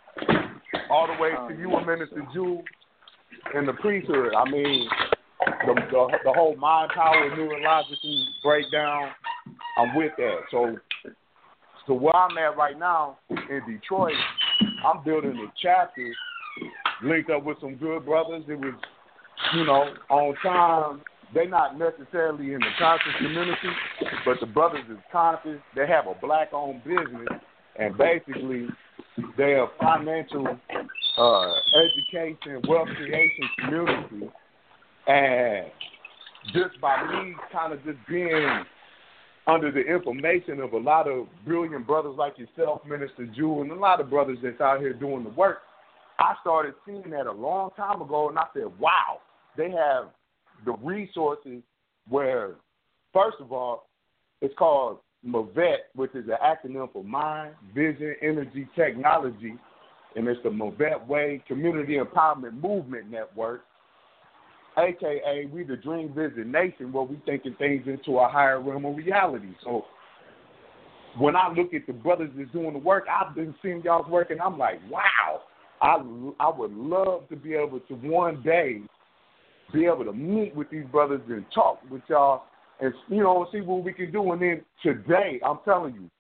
all 0.90 1.06
the 1.06 1.20
way 1.20 1.30
to 1.30 1.58
you 1.58 1.74
and 1.74 1.86
Minister 1.86 2.26
Jew 2.34 2.60
and 3.54 3.66
the 3.66 3.72
priesthood. 3.74 4.34
I 4.36 4.50
mean, 4.50 4.88
the 5.46 5.74
the, 5.90 6.18
the 6.24 6.32
whole 6.32 6.56
mind 6.56 6.90
power 6.94 7.36
neurological 7.36 8.26
breakdown. 8.42 9.10
I'm 9.76 9.94
with 9.94 10.12
that. 10.16 10.38
So, 10.50 10.76
so 11.86 11.94
where 11.94 12.14
I'm 12.14 12.36
at 12.38 12.56
right 12.56 12.78
now 12.78 13.18
in 13.30 13.62
Detroit, 13.66 14.14
I'm 14.84 15.04
building 15.04 15.36
a 15.36 15.52
chapter 15.62 16.12
linked 17.02 17.30
up 17.30 17.44
with 17.44 17.58
some 17.60 17.76
good 17.76 18.04
brothers. 18.04 18.44
It 18.48 18.58
was, 18.58 18.74
you 19.54 19.64
know, 19.64 19.94
on 20.10 20.34
time. 20.42 21.02
They're 21.34 21.48
not 21.48 21.78
necessarily 21.78 22.54
in 22.54 22.60
the 22.60 22.70
conscious 22.78 23.12
community, 23.18 23.68
but 24.24 24.40
the 24.40 24.46
brothers 24.46 24.84
is 24.90 24.96
conscious. 25.12 25.60
They 25.76 25.86
have 25.86 26.06
a 26.06 26.14
black 26.20 26.54
owned 26.54 26.82
business 26.84 27.28
and 27.78 27.96
basically 27.96 28.66
they're 29.36 29.66
financial 29.80 30.46
uh 31.18 31.52
education, 31.84 32.62
wealth 32.68 32.88
creation 32.96 33.48
community 33.58 34.30
and 35.08 35.66
just 36.52 36.80
by 36.80 37.02
me 37.04 37.34
kind 37.50 37.72
of 37.72 37.82
just 37.84 37.98
being 38.08 38.64
under 39.46 39.72
the 39.72 39.80
information 39.80 40.60
of 40.60 40.74
a 40.74 40.78
lot 40.78 41.08
of 41.08 41.26
brilliant 41.46 41.86
brothers 41.86 42.14
like 42.18 42.34
yourself, 42.38 42.84
Minister 42.86 43.26
Jew, 43.26 43.62
and 43.62 43.72
a 43.72 43.74
lot 43.74 44.00
of 44.00 44.10
brothers 44.10 44.38
that's 44.42 44.60
out 44.60 44.80
here 44.80 44.92
doing 44.92 45.24
the 45.24 45.30
work, 45.30 45.60
I 46.18 46.34
started 46.42 46.74
seeing 46.84 47.10
that 47.10 47.26
a 47.26 47.32
long 47.32 47.70
time 47.76 48.02
ago, 48.02 48.28
and 48.28 48.38
I 48.38 48.44
said, 48.52 48.66
wow, 48.78 49.20
they 49.56 49.70
have 49.70 50.10
the 50.66 50.72
resources 50.82 51.62
where, 52.08 52.56
first 53.14 53.38
of 53.40 53.52
all, 53.52 53.88
it's 54.42 54.54
called 54.58 54.98
MAVET, 55.24 55.86
which 55.94 56.14
is 56.14 56.26
an 56.28 56.36
acronym 56.44 56.92
for 56.92 57.02
Mind, 57.02 57.54
Vision, 57.74 58.14
Energy, 58.20 58.68
Technology, 58.76 59.54
and 60.16 60.28
it's 60.28 60.40
the 60.42 60.50
MAVET 60.50 61.06
Way 61.06 61.42
Community 61.48 61.96
Empowerment 61.96 62.60
Movement 62.62 63.10
Network, 63.10 63.64
aka 64.78 65.46
we 65.52 65.64
the 65.64 65.76
Dream 65.76 66.12
visit 66.14 66.46
Nation, 66.46 66.92
where 66.92 67.04
we 67.04 67.20
thinking 67.26 67.54
things 67.58 67.86
into 67.86 68.18
a 68.18 68.28
higher 68.28 68.60
realm 68.60 68.84
of 68.84 68.96
reality. 68.96 69.48
So 69.64 69.84
when 71.18 71.36
I 71.36 71.52
look 71.52 71.74
at 71.74 71.86
the 71.86 71.92
brothers 71.92 72.30
that's 72.36 72.50
doing 72.52 72.72
the 72.72 72.78
work, 72.78 73.06
I've 73.10 73.34
been 73.34 73.54
seeing 73.62 73.82
y'all's 73.82 74.08
work, 74.08 74.30
and 74.30 74.40
I'm 74.40 74.58
like, 74.58 74.80
wow, 74.90 75.42
I 75.80 75.96
I 76.40 76.50
would 76.56 76.72
love 76.72 77.28
to 77.28 77.36
be 77.36 77.54
able 77.54 77.80
to 77.80 77.94
one 77.94 78.42
day 78.42 78.80
be 79.72 79.84
able 79.84 80.04
to 80.04 80.12
meet 80.12 80.54
with 80.54 80.70
these 80.70 80.86
brothers 80.86 81.20
and 81.28 81.44
talk 81.54 81.78
with 81.90 82.02
y'all, 82.08 82.44
and 82.80 82.92
you 83.08 83.22
know 83.22 83.46
see 83.52 83.60
what 83.60 83.84
we 83.84 83.92
can 83.92 84.10
do. 84.12 84.32
And 84.32 84.40
then 84.40 84.62
today, 84.82 85.40
I'm 85.44 85.58
telling 85.64 85.94
you, 85.94 86.10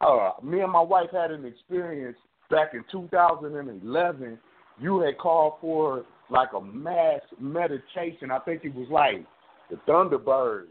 uh, 0.00 0.32
me 0.42 0.60
and 0.60 0.72
my 0.72 0.80
wife 0.80 1.10
had 1.12 1.30
an 1.30 1.44
experience 1.44 2.16
back 2.50 2.74
in 2.74 2.84
2011. 2.90 4.38
You 4.80 5.00
had 5.00 5.18
called 5.18 5.54
for 5.60 6.04
like 6.32 6.52
a 6.56 6.60
mass 6.60 7.20
meditation. 7.38 8.30
I 8.30 8.38
think 8.40 8.64
it 8.64 8.74
was 8.74 8.88
like 8.90 9.24
the 9.70 9.76
Thunderbird 9.88 10.64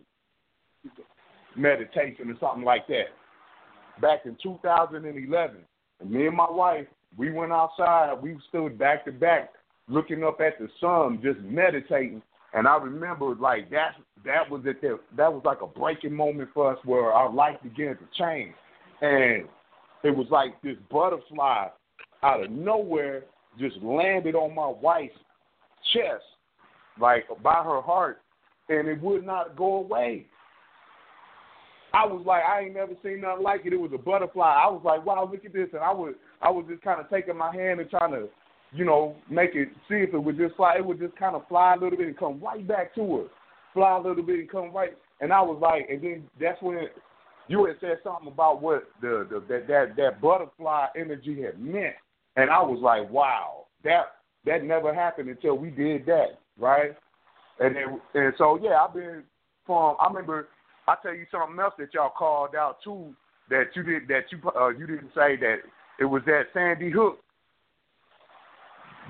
meditation 1.55 2.29
or 2.29 2.35
something 2.39 2.65
like 2.65 2.87
that. 2.87 3.05
Back 4.01 4.21
in 4.25 4.35
2011, 4.41 5.57
and 5.99 6.11
me 6.11 6.27
and 6.27 6.35
my 6.35 6.49
wife, 6.49 6.87
we 7.17 7.31
went 7.31 7.51
outside. 7.51 8.13
We 8.21 8.37
stood 8.49 8.77
back 8.77 9.05
to 9.05 9.11
back, 9.11 9.51
looking 9.87 10.23
up 10.23 10.39
at 10.41 10.57
the 10.59 10.67
sun, 10.79 11.19
just 11.21 11.39
meditating. 11.41 12.21
And 12.53 12.67
I 12.67 12.77
remember 12.77 13.35
like 13.35 13.69
that. 13.69 13.91
That 14.25 14.49
was 14.49 14.63
the, 14.63 14.73
that 15.17 15.31
was 15.31 15.41
like 15.45 15.61
a 15.61 15.67
breaking 15.67 16.13
moment 16.13 16.49
for 16.53 16.73
us 16.73 16.79
where 16.83 17.11
our 17.11 17.31
life 17.31 17.57
began 17.63 17.97
to 17.97 18.07
change, 18.17 18.53
and 19.01 19.47
it 20.03 20.15
was 20.15 20.27
like 20.31 20.59
this 20.61 20.77
butterfly 20.89 21.67
out 22.23 22.43
of 22.43 22.51
nowhere 22.51 23.23
just 23.59 23.77
landed 23.77 24.35
on 24.35 24.55
my 24.55 24.67
wife's 24.67 25.15
chest, 25.93 26.23
like 26.99 27.25
by 27.43 27.63
her 27.63 27.81
heart, 27.81 28.21
and 28.69 28.87
it 28.87 29.01
would 29.01 29.25
not 29.25 29.55
go 29.55 29.75
away. 29.75 30.25
I 31.93 32.05
was 32.05 32.23
like, 32.25 32.43
I 32.43 32.61
ain't 32.61 32.75
never 32.75 32.93
seen 33.03 33.21
nothing 33.21 33.43
like 33.43 33.65
it. 33.65 33.73
It 33.73 33.79
was 33.79 33.91
a 33.93 33.97
butterfly. 33.97 34.63
I 34.63 34.69
was 34.69 34.81
like, 34.85 35.05
wow, 35.05 35.27
look 35.29 35.43
at 35.43 35.51
this, 35.51 35.67
and 35.73 35.81
I 35.81 35.91
was, 35.91 36.13
I 36.41 36.49
was 36.49 36.65
just 36.69 36.81
kind 36.81 37.01
of 37.01 37.09
taking 37.09 37.37
my 37.37 37.53
hand 37.53 37.81
and 37.81 37.89
trying 37.89 38.11
to, 38.11 38.29
you 38.71 38.85
know, 38.85 39.15
make 39.29 39.55
it 39.55 39.69
see 39.89 39.95
if 39.95 40.13
it 40.13 40.19
would 40.19 40.37
just 40.37 40.55
fly. 40.55 40.75
It 40.77 40.85
would 40.85 40.99
just 40.99 41.15
kind 41.17 41.35
of 41.35 41.47
fly 41.49 41.73
a 41.73 41.79
little 41.79 41.97
bit 41.97 42.07
and 42.07 42.17
come 42.17 42.41
right 42.41 42.65
back 42.65 42.95
to 42.95 43.17
her, 43.17 43.23
fly 43.73 43.97
a 43.97 44.01
little 44.01 44.23
bit 44.23 44.39
and 44.39 44.49
come 44.49 44.73
right. 44.73 44.97
And 45.19 45.33
I 45.33 45.41
was 45.41 45.59
like, 45.61 45.89
and 45.89 46.01
then 46.01 46.23
that's 46.39 46.61
when 46.61 46.87
you 47.47 47.65
had 47.65 47.75
said 47.81 47.97
something 48.03 48.31
about 48.31 48.61
what 48.61 48.85
the, 49.01 49.27
the 49.29 49.43
that 49.49 49.67
that 49.67 49.95
that 49.97 50.21
butterfly 50.21 50.87
energy 50.95 51.41
had 51.41 51.59
meant, 51.59 51.95
and 52.37 52.49
I 52.49 52.61
was 52.61 52.79
like, 52.81 53.09
wow, 53.11 53.65
that 53.83 54.05
that 54.45 54.63
never 54.63 54.93
happened 54.93 55.29
until 55.29 55.57
we 55.57 55.69
did 55.69 56.05
that, 56.05 56.39
right? 56.57 56.91
And 57.59 57.75
then, 57.75 58.01
and 58.13 58.33
so 58.37 58.59
yeah, 58.61 58.83
I've 58.83 58.93
been 58.93 59.23
from. 59.65 59.95
I 59.99 60.07
remember 60.07 60.49
I 60.87 60.95
tell 61.01 61.13
you 61.13 61.25
something 61.31 61.59
else 61.59 61.73
that 61.77 61.93
y'all 61.93 62.11
called 62.15 62.55
out 62.55 62.77
too 62.83 63.13
that 63.49 63.65
you 63.75 63.83
did 63.83 64.07
that 64.07 64.25
you 64.31 64.39
uh, 64.59 64.69
you 64.69 64.87
didn't 64.87 65.11
say 65.13 65.35
that 65.37 65.57
it 65.99 66.05
was 66.05 66.23
that 66.25 66.43
Sandy 66.53 66.89
Hook. 66.89 67.19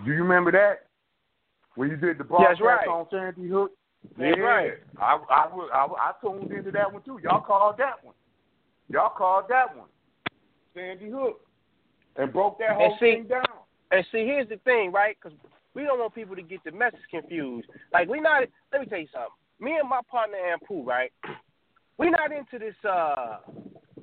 Do 0.04 0.12
you 0.12 0.24
remember 0.24 0.52
that 0.52 0.88
when 1.76 1.90
you 1.90 1.96
did 1.96 2.18
the 2.18 2.24
broadcast 2.24 2.60
right. 2.62 2.88
on 2.88 3.08
Sandy 3.10 3.48
Hook? 3.50 3.72
That's 4.18 4.36
yeah, 4.36 4.44
right. 4.44 4.72
I 5.00 5.20
I, 5.30 5.48
I 5.74 5.86
I 5.86 6.12
tuned 6.20 6.52
into 6.52 6.72
that 6.72 6.92
one 6.92 7.04
too. 7.04 7.20
Y'all 7.24 7.42
called 7.42 7.76
that 7.78 8.04
one. 8.04 8.16
Y'all 8.90 9.14
called 9.16 9.46
that 9.50 9.76
one 9.78 9.88
Sandy 10.74 11.10
Hook 11.10 11.40
and 12.18 12.34
broke 12.34 12.60
that 12.60 12.76
whole 12.76 12.98
see- 13.00 13.14
thing 13.14 13.28
down. 13.28 13.46
And 13.92 14.06
see, 14.12 14.26
here's 14.26 14.50
the 14.50 14.58
thing, 14.58 14.92
right? 14.92 15.18
Because 15.22 15.38
we 15.74 15.84
don't 15.84 16.00
want 16.00 16.16
people 16.16 16.36
to 16.36 16.42
get 16.42 16.64
the 16.64 16.72
message 16.72 17.00
confused. 17.10 17.68
Like 17.94 18.08
we 18.08 18.20
not. 18.20 18.44
Let 18.72 18.82
me 18.82 18.88
tell 18.88 19.00
you 19.00 19.08
something. 19.12 19.32
Me 19.60 19.78
and 19.80 19.88
my 19.88 20.00
partner 20.10 20.38
Ampu, 20.38 20.86
right? 20.86 21.12
We 21.98 22.10
not 22.10 22.32
into 22.32 22.58
this, 22.58 22.74
uh, 22.90 23.38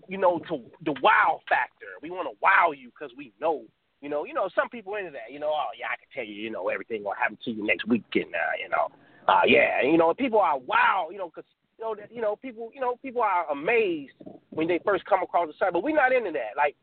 you 0.09 0.19
know, 0.19 0.39
to 0.49 0.63
the 0.85 0.95
wow 1.03 1.41
factor. 1.49 1.87
We 2.01 2.11
want 2.11 2.29
to 2.31 2.39
wow 2.41 2.73
you 2.73 2.91
because 2.91 3.13
we 3.17 3.33
know, 3.41 3.65
you 4.01 4.09
know, 4.09 4.25
you 4.25 4.35
know, 4.35 4.49
some 4.55 4.69
people 4.69 4.95
into 4.95 5.11
that. 5.11 5.33
You 5.33 5.41
know, 5.41 5.49
oh 5.49 5.71
yeah, 5.79 5.87
I 5.87 5.97
can 5.97 6.09
tell 6.15 6.25
you, 6.25 6.41
you 6.41 6.51
know, 6.51 6.69
everything 6.69 7.03
gonna 7.03 7.19
happen 7.19 7.39
to 7.45 7.51
you 7.51 7.67
next 7.67 7.89
weekend 7.89 8.31
now. 8.31 8.51
You 8.63 8.69
know, 8.69 8.89
uh, 9.27 9.43
yeah, 9.47 9.83
you 9.83 9.97
know, 9.97 10.15
people 10.15 10.39
are 10.39 10.59
wow, 10.59 11.09
you 11.11 11.19
know, 11.19 11.29
because 11.35 11.49
you 11.79 11.85
know, 11.85 11.97
you 12.11 12.21
know, 12.21 12.37
people, 12.37 12.71
you 12.75 12.81
know, 12.81 12.97
people 13.03 13.23
are 13.23 13.51
amazed 13.51 14.13
when 14.51 14.69
they 14.69 14.81
first 14.85 15.05
come 15.07 15.23
across 15.23 15.49
the 15.49 15.55
site, 15.59 15.73
but 15.73 15.83
we're 15.83 15.95
not 15.95 16.13
into 16.13 16.33
that. 16.33 16.57
Like, 16.57 16.77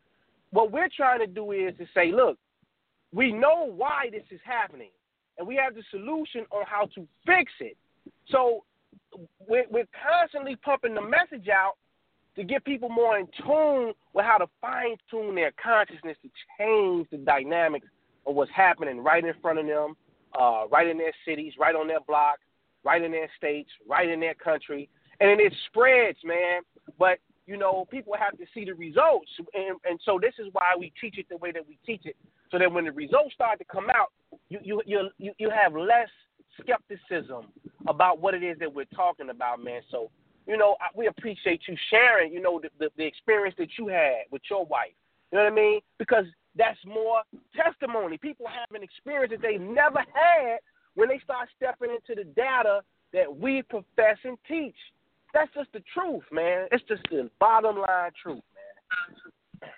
what 0.51 0.71
we're 0.71 0.89
trying 0.95 1.19
to 1.19 1.27
do 1.27 1.51
is 1.51 1.73
to 1.77 1.85
say, 1.93 2.11
look, 2.11 2.37
we 3.15 3.31
know 3.31 3.65
why 3.65 4.09
this 4.11 4.25
is 4.29 4.41
happening, 4.43 4.91
and 5.37 5.47
we 5.47 5.55
have 5.55 5.73
the 5.73 5.83
solution 5.89 6.45
on 6.51 6.65
how 6.67 6.87
to 6.95 7.07
fix 7.25 7.51
it. 7.61 7.77
So 8.27 8.65
we're, 9.47 9.63
we're 9.71 9.87
constantly 10.05 10.57
pumping 10.57 10.93
the 10.93 11.01
message 11.01 11.47
out 11.47 11.75
to 12.35 12.43
get 12.43 12.65
people 12.65 12.89
more 12.89 13.17
in 13.17 13.27
tune 13.45 13.93
with 14.13 14.25
how 14.25 14.37
to 14.37 14.47
fine 14.59 14.97
tune 15.09 15.33
their 15.33 15.53
consciousness 15.63 16.17
to 16.23 16.29
change 16.59 17.07
the 17.09 17.17
dynamics 17.17 17.87
of 18.27 18.35
what's 18.35 18.51
happening 18.51 18.99
right 18.99 19.23
in 19.23 19.33
front 19.41 19.59
of 19.59 19.65
them, 19.65 19.95
uh, 20.37 20.65
right 20.69 20.87
in 20.87 20.97
their 20.97 21.13
cities, 21.25 21.53
right 21.57 21.75
on 21.75 21.87
their 21.87 22.01
block, 22.01 22.39
right 22.83 23.01
in 23.01 23.11
their 23.11 23.29
states, 23.37 23.69
right 23.87 24.09
in 24.09 24.19
their 24.19 24.35
country, 24.35 24.89
and 25.21 25.39
it 25.39 25.53
spreads, 25.67 26.17
man. 26.25 26.63
But 26.99 27.19
you 27.45 27.57
know, 27.57 27.85
people 27.91 28.13
have 28.17 28.37
to 28.37 28.45
see 28.53 28.65
the 28.65 28.73
results, 28.73 29.29
and 29.53 29.77
and 29.85 29.99
so 30.03 30.19
this 30.21 30.33
is 30.39 30.47
why 30.53 30.75
we 30.77 30.91
teach 30.99 31.17
it 31.17 31.27
the 31.29 31.37
way 31.37 31.51
that 31.51 31.67
we 31.67 31.77
teach 31.85 32.01
it, 32.05 32.15
so 32.51 32.57
that 32.57 32.71
when 32.71 32.85
the 32.85 32.91
results 32.91 33.33
start 33.33 33.59
to 33.59 33.65
come 33.65 33.89
out, 33.89 34.11
you 34.49 34.59
you 34.63 34.81
you 35.17 35.31
you, 35.37 35.49
have 35.49 35.73
less 35.73 36.09
skepticism 36.59 37.45
about 37.87 38.19
what 38.19 38.33
it 38.33 38.43
is 38.43 38.57
that 38.59 38.73
we're 38.73 38.85
talking 38.85 39.29
about, 39.29 39.63
man. 39.63 39.81
So 39.91 40.09
you 40.47 40.57
know, 40.57 40.75
we 40.95 41.07
appreciate 41.07 41.61
you 41.67 41.75
sharing, 41.89 42.31
you 42.31 42.41
know, 42.41 42.59
the, 42.61 42.69
the, 42.79 42.89
the 42.97 43.05
experience 43.05 43.55
that 43.57 43.69
you 43.79 43.87
had 43.87 44.25
with 44.31 44.43
your 44.49 44.65
wife. 44.65 44.93
You 45.31 45.39
know 45.39 45.43
what 45.45 45.51
I 45.51 45.55
mean? 45.55 45.81
Because 45.97 46.25
that's 46.55 46.77
more 46.85 47.21
testimony. 47.55 48.17
People 48.17 48.45
have 48.47 48.69
an 48.75 48.83
experience 48.83 49.31
that 49.31 49.41
they 49.41 49.57
never 49.57 49.99
had 49.99 50.59
when 50.93 51.09
they 51.09 51.19
start 51.23 51.49
stepping 51.55 51.89
into 51.89 52.21
the 52.21 52.29
data 52.31 52.81
that 53.13 53.35
we 53.35 53.61
profess 53.63 54.17
and 54.23 54.37
teach. 54.47 54.75
That's 55.35 55.53
just 55.53 55.71
the 55.73 55.83
truth, 55.93 56.23
man. 56.31 56.67
It's 56.71 56.83
just 56.87 57.03
the 57.11 57.29
bottom 57.39 57.75
line 57.77 58.11
truth, 58.23 58.41
man. 59.61 59.69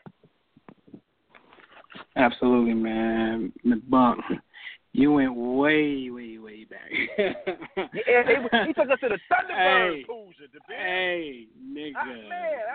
Absolutely, 2.16 2.74
man. 2.76 3.52
McBunk, 3.66 4.18
You 4.94 5.14
went 5.14 5.36
way, 5.36 6.10
way, 6.12 6.38
way 6.38 6.64
back. 6.66 6.92
yeah, 7.18 8.24
he, 8.26 8.68
he 8.68 8.74
took 8.74 8.90
us 8.90 9.00
to 9.02 9.10
the 9.10 9.20
Thunderbird 9.32 9.96
Hey. 9.96 10.06
Hoosier, 10.08 10.48
the 10.54 10.60
Hey, 10.74 11.48
nigga. 11.60 11.94
Ah, 11.98 12.06
man, 12.06 12.26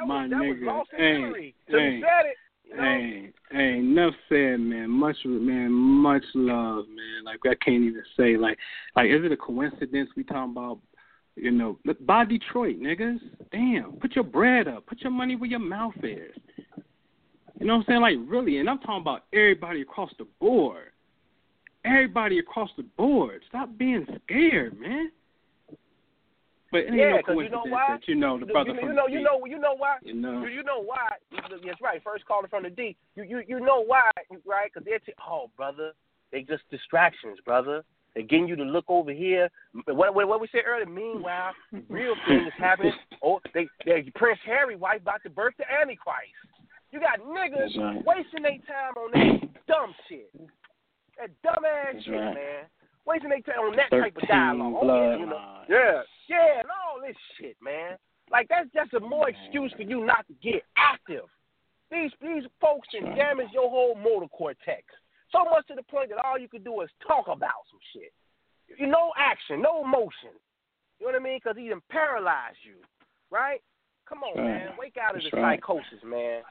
that 0.00 0.06
my 0.06 0.22
was 0.22 0.30
that 0.30 0.38
was 0.38 0.56
nigga. 0.56 0.66
lost 0.66 0.90
in 0.92 0.98
hey. 0.98 1.54
Hey, 1.68 1.96
he 1.96 2.02
said 2.02 2.26
it. 2.26 2.36
You 2.64 2.76
know? 2.76 2.82
hey, 2.82 3.32
hey, 3.50 3.78
enough 3.78 4.14
said, 4.28 4.60
man. 4.60 4.90
Much, 4.90 5.16
man, 5.24 5.70
much 5.72 6.24
love, 6.34 6.86
man. 6.88 7.24
Like 7.24 7.40
I 7.44 7.54
can't 7.64 7.82
even 7.84 8.02
say, 8.16 8.36
like, 8.36 8.58
like 8.96 9.06
is 9.10 9.24
it 9.24 9.32
a 9.32 9.36
coincidence 9.36 10.10
we 10.16 10.24
talking 10.24 10.52
about? 10.52 10.78
You 11.34 11.50
know, 11.50 11.78
buy 12.00 12.24
Detroit, 12.24 12.78
niggas. 12.80 13.18
Damn, 13.50 13.92
put 14.00 14.14
your 14.14 14.24
bread 14.24 14.68
up. 14.68 14.86
Put 14.86 15.00
your 15.00 15.12
money 15.12 15.34
where 15.34 15.48
your 15.48 15.60
mouth 15.60 15.94
is. 16.02 16.36
You 17.58 17.66
know 17.66 17.76
what 17.76 17.80
I'm 17.80 17.84
saying? 17.88 18.00
Like 18.00 18.16
really, 18.26 18.58
and 18.58 18.68
I'm 18.68 18.78
talking 18.78 19.00
about 19.00 19.24
everybody 19.32 19.82
across 19.82 20.10
the 20.18 20.26
board. 20.40 20.88
Everybody 21.84 22.38
across 22.38 22.70
the 22.76 22.82
board. 22.82 23.42
Stop 23.48 23.70
being 23.78 24.06
scared, 24.24 24.78
man. 24.78 25.10
But 26.70 26.84
it 26.84 26.94
Yeah, 26.94 27.16
no 27.16 27.22
'cause 27.22 27.36
you 27.36 27.48
know 27.50 27.64
why? 27.64 27.86
that 27.90 28.08
you 28.08 28.14
know 28.14 28.38
the 28.38 28.46
brother 28.46 28.72
you, 28.72 28.80
from 28.80 28.88
you 28.88 28.94
know, 28.94 29.06
you 29.06 29.18
D. 29.18 29.24
know, 29.24 29.44
you 29.44 29.58
know 29.58 29.74
why? 29.74 29.98
You 30.02 30.14
know. 30.14 30.42
You, 30.42 30.48
you 30.48 30.62
know 30.62 30.80
why? 30.80 31.08
That's 31.30 31.80
right. 31.82 32.02
First 32.02 32.24
caller 32.24 32.48
from 32.48 32.62
the 32.62 32.70
D. 32.70 32.96
You 33.14 33.24
you 33.24 33.42
you 33.46 33.60
know 33.60 33.84
why? 33.84 34.10
Right? 34.46 34.72
Because 34.72 34.84
they're 34.84 34.98
t- 34.98 35.12
oh 35.28 35.50
brother, 35.56 35.92
they 36.30 36.42
just 36.42 36.62
distractions, 36.70 37.38
brother. 37.44 37.84
They're 38.14 38.24
getting 38.24 38.48
you 38.48 38.56
to 38.56 38.64
look 38.64 38.84
over 38.88 39.12
here. 39.12 39.48
What 39.86 40.14
what, 40.14 40.28
what 40.28 40.40
we 40.40 40.48
said 40.52 40.62
earlier. 40.66 40.86
Meanwhile, 40.86 41.52
real 41.88 42.14
things 42.28 42.46
is 42.46 42.52
happening. 42.58 42.92
Oh, 43.24 43.38
they, 43.54 43.68
they 43.86 44.10
Prince 44.16 44.40
Harry 44.44 44.74
wife 44.74 45.00
about 45.00 45.22
to 45.22 45.30
birth 45.30 45.54
the 45.56 45.64
Antichrist. 45.70 46.34
You 46.90 46.98
got 46.98 47.20
niggas 47.20 47.78
right. 47.78 48.04
wasting 48.04 48.42
their 48.42 48.58
time 48.66 48.98
on 48.98 49.10
that 49.14 49.66
dumb 49.68 49.94
shit. 50.08 50.28
That 51.20 51.30
dumb 51.44 51.64
ass 51.64 51.94
That's 51.94 52.04
shit, 52.04 52.14
right. 52.14 52.34
man. 52.34 52.64
Wasting 53.06 53.30
their 53.30 53.40
time 53.42 53.60
on 53.60 53.76
that 53.76 53.90
type 53.92 54.16
of 54.16 54.22
13 54.22 54.28
dialogue. 54.28 54.74
Oh, 54.82 54.86
yeah, 54.86 55.16
you 55.18 55.26
know. 55.26 55.62
Yeah, 55.68 56.02
yeah, 56.28 56.58
and 56.58 56.68
all 56.68 57.00
this 57.00 57.16
shit, 57.38 57.56
man. 57.62 57.96
Like 58.32 58.48
that's 58.48 58.68
just 58.74 58.92
a 58.94 59.00
more 59.00 59.28
excuse 59.28 59.72
for 59.76 59.82
you 59.82 60.04
not 60.04 60.26
to 60.26 60.34
get 60.42 60.64
active. 60.76 61.30
These 61.92 62.10
these 62.20 62.44
folks 62.60 62.88
can 62.90 63.14
damage 63.14 63.48
your 63.52 63.70
whole 63.70 63.94
motor 63.94 64.26
cortex. 64.28 64.82
So 65.32 65.44
much 65.44 65.66
to 65.68 65.74
the 65.74 65.82
point 65.82 66.10
that 66.10 66.24
all 66.24 66.38
you 66.38 66.48
can 66.48 66.62
do 66.62 66.80
is 66.82 66.90
talk 67.06 67.26
about 67.26 67.64
some 67.70 67.80
shit. 67.92 68.12
You 68.78 68.86
no 68.86 69.12
action, 69.18 69.60
no 69.60 69.82
emotion. 69.84 70.36
You 71.00 71.06
know 71.06 71.12
what 71.12 71.20
I 71.20 71.24
mean? 71.24 71.40
Because 71.42 71.56
he 71.58 71.68
done 71.68 71.82
paralyzed 71.90 72.58
you, 72.62 72.76
right? 73.30 73.60
Come 74.06 74.22
on, 74.22 74.38
Right. 74.38 74.66
man. 74.66 74.76
Wake 74.78 74.96
out 74.96 75.16
of 75.16 75.22
the 75.22 75.36
right. 75.36 75.58
psychosis, 75.58 76.02
man. 76.04 76.42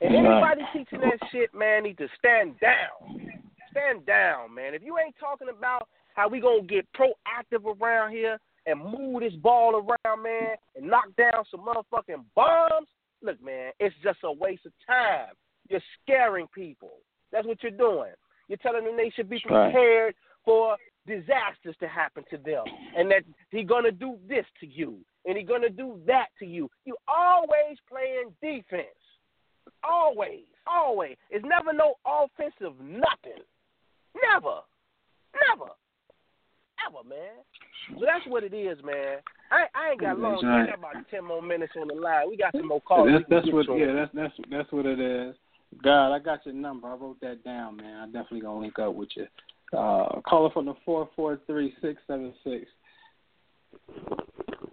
And 0.00 0.14
anybody 0.14 0.62
teaching 0.72 1.00
that 1.00 1.18
shit, 1.30 1.52
man, 1.52 1.82
need 1.82 1.98
to 1.98 2.08
stand 2.18 2.58
down. 2.60 3.42
Stand 3.70 4.06
down, 4.06 4.54
man. 4.54 4.74
If 4.74 4.82
you 4.82 4.98
ain't 4.98 5.14
talking 5.18 5.48
about 5.48 5.88
how 6.14 6.28
we 6.28 6.40
gonna 6.40 6.62
get 6.62 6.86
proactive 6.92 7.64
around 7.64 8.12
here 8.12 8.38
and 8.66 8.80
move 8.80 9.20
this 9.20 9.34
ball 9.34 9.76
around, 9.76 10.22
man, 10.22 10.56
and 10.76 10.86
knock 10.86 11.14
down 11.16 11.44
some 11.50 11.60
motherfucking 11.60 12.24
bombs, 12.34 12.88
look, 13.22 13.40
man, 13.42 13.72
it's 13.78 13.94
just 14.02 14.18
a 14.24 14.32
waste 14.32 14.66
of 14.66 14.72
time. 14.86 15.34
You're 15.68 15.82
scaring 16.02 16.48
people. 16.54 16.98
That's 17.32 17.46
what 17.46 17.62
you're 17.62 17.72
doing. 17.72 18.12
You're 18.48 18.58
telling 18.58 18.84
them 18.84 18.96
they 18.96 19.10
should 19.14 19.30
be 19.30 19.40
prepared 19.40 20.14
for 20.44 20.76
disasters 21.06 21.76
to 21.80 21.88
happen 21.88 22.24
to 22.30 22.36
them, 22.38 22.64
and 22.96 23.10
that 23.10 23.22
he's 23.50 23.66
gonna 23.66 23.92
do 23.92 24.18
this 24.28 24.44
to 24.60 24.66
you, 24.66 24.98
and 25.24 25.36
he's 25.36 25.48
gonna 25.48 25.70
do 25.70 26.00
that 26.06 26.26
to 26.38 26.46
you. 26.46 26.70
You 26.84 26.96
always 27.08 27.78
playing 27.88 28.32
defense. 28.42 28.86
Always, 29.82 30.44
always. 30.66 31.16
It's 31.30 31.44
never 31.44 31.72
no 31.72 31.94
offensive 32.06 32.78
nothing. 32.80 33.42
Never, 34.14 34.60
never, 35.48 35.70
ever, 36.86 37.08
man. 37.08 37.38
So 37.98 38.04
that's 38.04 38.26
what 38.26 38.44
it 38.44 38.52
is, 38.52 38.78
man. 38.84 39.18
I, 39.50 39.66
I 39.74 39.90
ain't 39.92 40.00
got 40.00 40.18
long. 40.18 40.44
I 40.44 40.66
got 40.66 40.78
about 40.78 41.08
ten 41.10 41.24
more 41.24 41.42
minutes 41.42 41.72
on 41.80 41.88
the 41.88 41.94
line. 41.94 42.28
We 42.28 42.36
got 42.36 42.52
some 42.52 42.68
more 42.68 42.80
calls. 42.80 43.08
That's 43.10 43.24
that's 43.28 43.52
what 43.52 43.66
yeah 43.78 43.92
that's 43.92 44.10
that's 44.14 44.34
that's 44.50 44.72
what 44.72 44.86
it 44.86 45.00
is. 45.00 45.34
God, 45.82 46.12
I 46.12 46.18
got 46.18 46.44
your 46.44 46.54
number. 46.54 46.88
I 46.88 46.94
wrote 46.94 47.20
that 47.20 47.44
down, 47.44 47.76
man. 47.76 48.00
I 48.00 48.06
definitely 48.06 48.40
gonna 48.40 48.60
link 48.60 48.78
up 48.78 48.94
with 48.94 49.10
you. 49.16 49.26
Uh, 49.76 50.20
caller 50.22 50.50
from 50.50 50.66
the 50.66 50.74
four 50.84 51.08
four 51.14 51.38
three 51.46 51.74
six 51.80 52.00
seven 52.06 52.34
six. 52.44 52.66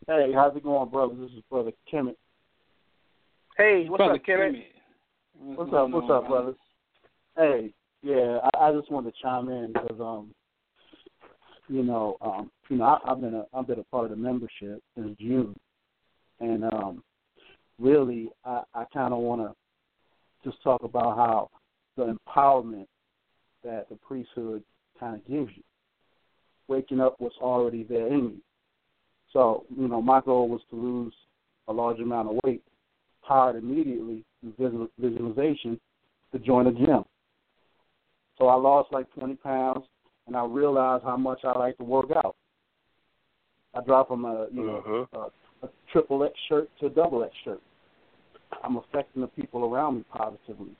Hey, 0.08 0.32
how's 0.34 0.56
it 0.56 0.64
going, 0.64 0.90
brothers? 0.90 1.18
This 1.20 1.32
is 1.32 1.44
Brother 1.50 1.72
Kemet. 1.92 2.16
Hey, 3.58 3.86
what's 3.88 4.00
Brother 4.00 4.16
up, 4.16 4.26
Kenneth? 4.26 4.56
Kemet. 4.56 5.56
What's 5.56 5.72
going 5.72 5.94
up? 5.94 6.02
What's 6.02 6.10
on, 6.10 6.24
up, 6.24 6.28
brothers? 6.28 6.56
Hey, 7.38 7.74
yeah, 8.02 8.40
I, 8.56 8.70
I 8.70 8.74
just 8.74 8.92
wanted 8.92 9.12
to 9.12 9.22
chime 9.22 9.50
in 9.50 9.74
because, 9.74 10.00
um, 10.00 10.32
you 11.68 11.84
know, 11.84 12.18
um, 12.22 12.50
you 12.70 12.78
know, 12.78 12.86
I, 12.86 13.12
I've 13.12 13.22
been 13.22 13.36
a 13.36 13.46
I've 13.54 13.68
been 13.68 13.80
a 13.80 13.84
part 13.84 14.06
of 14.06 14.12
the 14.12 14.16
membership 14.16 14.82
since 14.96 15.18
June, 15.20 15.56
and 16.40 16.64
um, 16.64 17.04
really, 17.80 18.30
I, 18.46 18.64
I 18.74 18.86
kind 18.94 19.14
of 19.14 19.20
want 19.20 19.42
to 19.42 19.54
just 20.48 20.62
talk 20.64 20.84
about 20.84 21.18
how 21.18 21.50
the 21.98 22.16
empowerment 22.28 22.88
that 23.64 23.90
the 23.90 23.96
priesthood 23.96 24.64
kind 25.00 25.16
of 25.16 25.28
gives 25.28 25.52
you, 25.56 25.64
waking 26.68 27.00
up 27.00 27.16
what's 27.20 27.36
already 27.42 27.84
there 27.84 28.08
in 28.08 28.20
you. 28.20 28.42
So, 29.34 29.66
you 29.76 29.88
know, 29.88 30.02
my 30.02 30.22
goal 30.22 30.48
was 30.48 30.62
to 30.70 30.76
lose 30.76 31.14
a 31.68 31.74
large 31.74 32.00
amount 32.00 32.30
of 32.30 32.40
weight, 32.44 32.64
powered 33.28 33.58
immediately 33.58 34.24
through 34.42 34.90
visualization 34.98 35.80
to 36.32 36.40
join 36.40 36.68
a 36.68 36.72
gym. 36.72 37.04
So 38.38 38.48
I 38.48 38.56
lost 38.56 38.94
like 38.94 39.12
20 39.14 39.36
pounds, 39.36 39.86
and 40.28 40.36
I 40.36 40.46
realized 40.46 41.04
how 41.04 41.18
much 41.18 41.40
I 41.44 41.58
like 41.58 41.78
to 41.78 41.84
work 41.84 42.10
out. 42.16 42.36
I 43.74 43.82
dropped 43.82 44.10
from 44.10 44.26
a 44.26 44.48
you 44.52 44.66
know 44.66 44.84
mm-hmm. 44.88 45.16
a, 45.16 45.66
a 45.66 45.70
triple 45.92 46.24
X 46.24 46.34
shirt 46.48 46.70
to 46.80 46.88
a 46.88 46.90
double 46.90 47.24
X 47.24 47.34
shirt. 47.44 47.62
I'm 48.64 48.78
affecting 48.78 49.22
the 49.22 49.28
people 49.28 49.66
around 49.66 49.98
me 49.98 50.04
positively, 50.10 50.72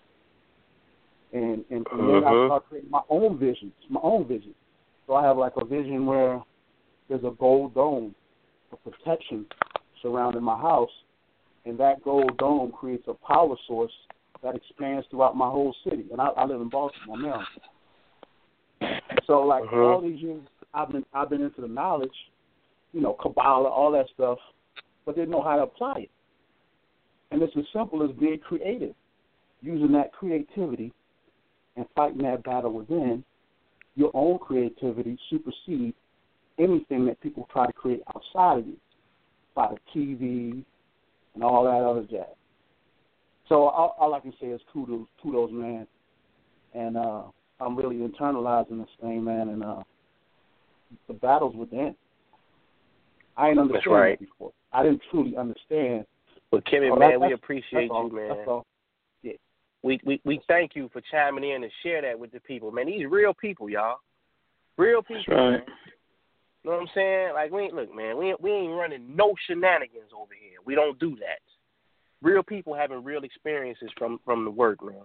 and 1.34 1.64
and, 1.70 1.86
and 1.92 2.10
then 2.10 2.24
I 2.26 2.32
Mhm. 2.32 2.46
start 2.46 2.66
creating 2.70 2.90
my 2.90 3.02
own 3.10 3.38
visions, 3.38 3.74
my 3.90 4.02
own 4.02 4.28
vision. 4.28 4.54
So 5.06 5.14
I 5.16 5.24
have 5.24 5.38
like 5.38 5.54
a 5.58 5.66
vision 5.66 6.06
where 6.06 6.44
there's 7.10 7.24
a 7.24 7.32
gold 7.32 7.74
dome 7.74 8.14
of 8.72 8.84
protection 8.84 9.46
surrounding 10.02 10.44
my 10.44 10.58
house, 10.58 10.92
and 11.66 11.78
that 11.80 12.04
gold 12.04 12.38
dome 12.38 12.72
creates 12.72 13.08
a 13.08 13.14
power 13.14 13.56
source 13.68 13.92
that 14.44 14.56
expands 14.56 15.08
throughout 15.10 15.36
my 15.36 15.50
whole 15.50 15.74
city. 15.84 16.06
And 16.12 16.22
I, 16.22 16.28
I 16.28 16.46
live 16.46 16.62
in 16.62 16.70
Baltimore, 16.70 17.18
Maryland. 17.18 17.48
So 19.26 19.42
like 19.42 19.64
Uh-huh. 19.64 19.76
all 19.76 20.02
these 20.02 20.22
years, 20.22 20.42
I've 20.74 20.92
been 20.92 21.06
I've 21.14 21.30
been 21.30 21.42
into 21.42 21.62
the 21.62 21.68
knowledge, 21.68 22.10
you 22.94 23.02
know, 23.02 23.14
Kabbalah, 23.22 23.70
all 23.70 23.92
that 23.92 24.06
stuff, 24.14 24.38
but 25.06 25.16
didn't 25.16 25.32
know 25.32 25.42
how 25.42 25.58
to 25.58 25.64
apply 25.64 25.96
it. 26.00 26.10
And 27.32 27.42
it's 27.42 27.54
as 27.58 27.66
simple 27.74 28.04
as 28.04 28.16
being 28.18 28.40
creative, 28.40 28.96
using 29.62 29.92
that 29.94 30.14
creativity 30.14 30.94
and 31.76 31.86
fighting 31.96 32.24
that 32.24 32.44
battle 32.44 32.74
within. 32.74 33.24
Your 33.96 34.12
own 34.14 34.38
creativity 34.40 35.18
supersedes 35.30 35.96
anything 36.60 37.06
that 37.06 37.20
people 37.22 37.48
try 37.52 37.66
to 37.66 37.74
create 37.74 38.02
outside 38.16 38.60
of 38.60 38.68
you, 38.68 38.78
by 39.56 39.74
the 39.74 40.00
TV 40.00 40.64
and 41.34 41.44
all 41.44 41.64
that 41.66 41.84
other 41.84 42.04
jazz. 42.04 42.36
So 43.50 43.68
all, 43.68 43.96
all 44.00 44.14
I 44.14 44.20
can 44.20 44.34
say 44.40 44.48
is 44.48 44.62
kudos, 44.72 45.08
kudos, 45.22 45.52
man. 45.52 45.88
And 46.74 46.96
uh, 46.96 47.24
I'm 47.60 47.76
really 47.76 47.96
internalizing 47.96 48.80
this 48.80 48.90
thing, 49.02 49.24
man. 49.24 49.50
And 49.50 49.64
uh, 49.64 49.84
the 51.08 51.14
battle's 51.14 51.56
within. 51.56 51.96
I 53.36 53.50
ain't 53.50 53.60
understand 53.60 53.96
right. 53.96 54.20
before. 54.20 54.52
I 54.74 54.84
didn't 54.84 55.02
truly 55.12 55.36
understand. 55.38 56.06
Well, 56.52 56.62
Kimmy, 56.62 56.90
Oh, 56.92 56.96
man, 56.96 57.20
we 57.20 57.34
appreciate 57.34 57.90
that's 57.90 57.92
all. 57.92 58.08
you, 58.08 58.16
man. 58.16 58.30
That's 58.30 58.48
all. 58.48 58.66
Yeah. 59.22 59.34
We, 59.84 60.00
we 60.06 60.22
we 60.24 60.42
thank 60.48 60.76
you 60.76 60.90
for 60.94 61.02
chiming 61.12 61.44
in 61.50 61.64
and 61.64 61.72
share 61.84 62.02
that 62.02 62.18
with 62.18 62.32
the 62.32 62.40
people, 62.40 62.72
man. 62.72 62.88
These 62.88 63.06
real 63.10 63.34
people, 63.34 63.70
y'all. 63.70 63.98
Real 64.78 65.02
people. 65.02 65.24
That's 65.28 65.38
right. 65.38 65.52
man. 65.52 65.62
You 66.64 66.72
know 66.72 66.78
what 66.78 66.82
I'm 66.82 66.88
saying? 66.96 67.34
Like 67.34 67.52
we 67.52 67.62
ain't 67.64 67.74
look, 67.74 67.96
man. 67.96 68.18
We 68.18 68.30
ain't, 68.30 68.42
we 68.42 68.52
ain't 68.52 68.74
running 68.74 69.16
no 69.16 69.34
shenanigans 69.48 70.12
over 70.16 70.34
here. 70.34 70.60
We 70.66 70.76
don't 70.76 71.00
do 71.00 71.16
that. 71.18 71.40
Real 72.22 72.44
people 72.44 72.74
having 72.74 73.04
real 73.04 73.24
experiences 73.24 73.90
from 73.98 74.20
from 74.26 74.44
the 74.44 74.52
work, 74.52 74.84
man. 74.84 74.96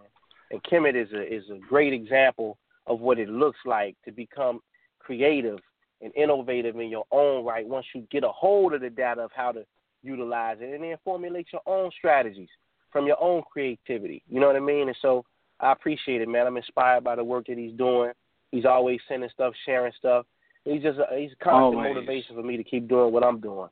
And 0.50 0.62
Kemet 0.64 1.00
is 1.00 1.12
a 1.12 1.22
is 1.22 1.44
a 1.50 1.58
great 1.68 1.92
example 1.92 2.58
of 2.86 3.00
what 3.00 3.18
it 3.18 3.28
looks 3.28 3.60
like 3.64 3.96
to 4.04 4.12
become 4.12 4.60
creative 4.98 5.58
and 6.00 6.12
innovative 6.16 6.76
in 6.76 6.88
your 6.88 7.04
own 7.12 7.44
right 7.44 7.66
once 7.66 7.86
you 7.94 8.06
get 8.10 8.24
a 8.24 8.28
hold 8.28 8.74
of 8.74 8.80
the 8.80 8.90
data 8.90 9.20
of 9.20 9.30
how 9.34 9.52
to 9.52 9.64
utilize 10.02 10.58
it 10.60 10.74
and 10.74 10.84
then 10.84 10.96
formulate 11.04 11.48
your 11.52 11.62
own 11.66 11.90
strategies 11.96 12.48
from 12.90 13.06
your 13.06 13.22
own 13.22 13.42
creativity. 13.50 14.22
You 14.28 14.40
know 14.40 14.46
what 14.46 14.56
I 14.56 14.60
mean? 14.60 14.88
And 14.88 14.96
so 15.00 15.24
I 15.60 15.72
appreciate 15.72 16.20
it, 16.20 16.28
man. 16.28 16.46
I'm 16.46 16.56
inspired 16.56 17.04
by 17.04 17.16
the 17.16 17.24
work 17.24 17.46
that 17.46 17.58
he's 17.58 17.72
doing. 17.72 18.12
He's 18.50 18.66
always 18.66 19.00
sending 19.08 19.30
stuff, 19.30 19.54
sharing 19.64 19.92
stuff. 19.98 20.26
He's 20.64 20.82
just 20.82 20.98
a, 20.98 21.06
he's 21.18 21.32
a 21.32 21.44
constant 21.44 21.76
Always. 21.76 21.94
motivation 21.94 22.36
for 22.36 22.42
me 22.42 22.56
to 22.56 22.64
keep 22.64 22.88
doing 22.88 23.12
what 23.12 23.24
I'm 23.24 23.40
doing. 23.40 23.68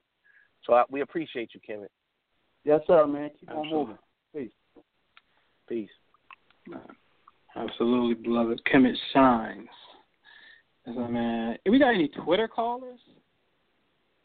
So 0.66 0.74
I, 0.74 0.84
we 0.90 1.02
appreciate 1.02 1.50
you, 1.54 1.60
Kevin. 1.64 1.88
Yes, 2.64 2.80
sir, 2.86 3.06
man. 3.06 3.30
Keep 3.38 3.50
on 3.50 3.70
moving. 3.70 3.98
Peace. 4.34 4.50
Peace. 5.68 5.90
Absolutely, 7.56 8.14
beloved. 8.22 8.60
Kemet 8.72 8.94
shines. 9.12 9.68
Listen, 10.86 11.12
man, 11.12 11.56
if 11.64 11.70
we 11.70 11.78
got 11.78 11.94
any 11.94 12.08
Twitter 12.08 12.48
callers? 12.48 13.00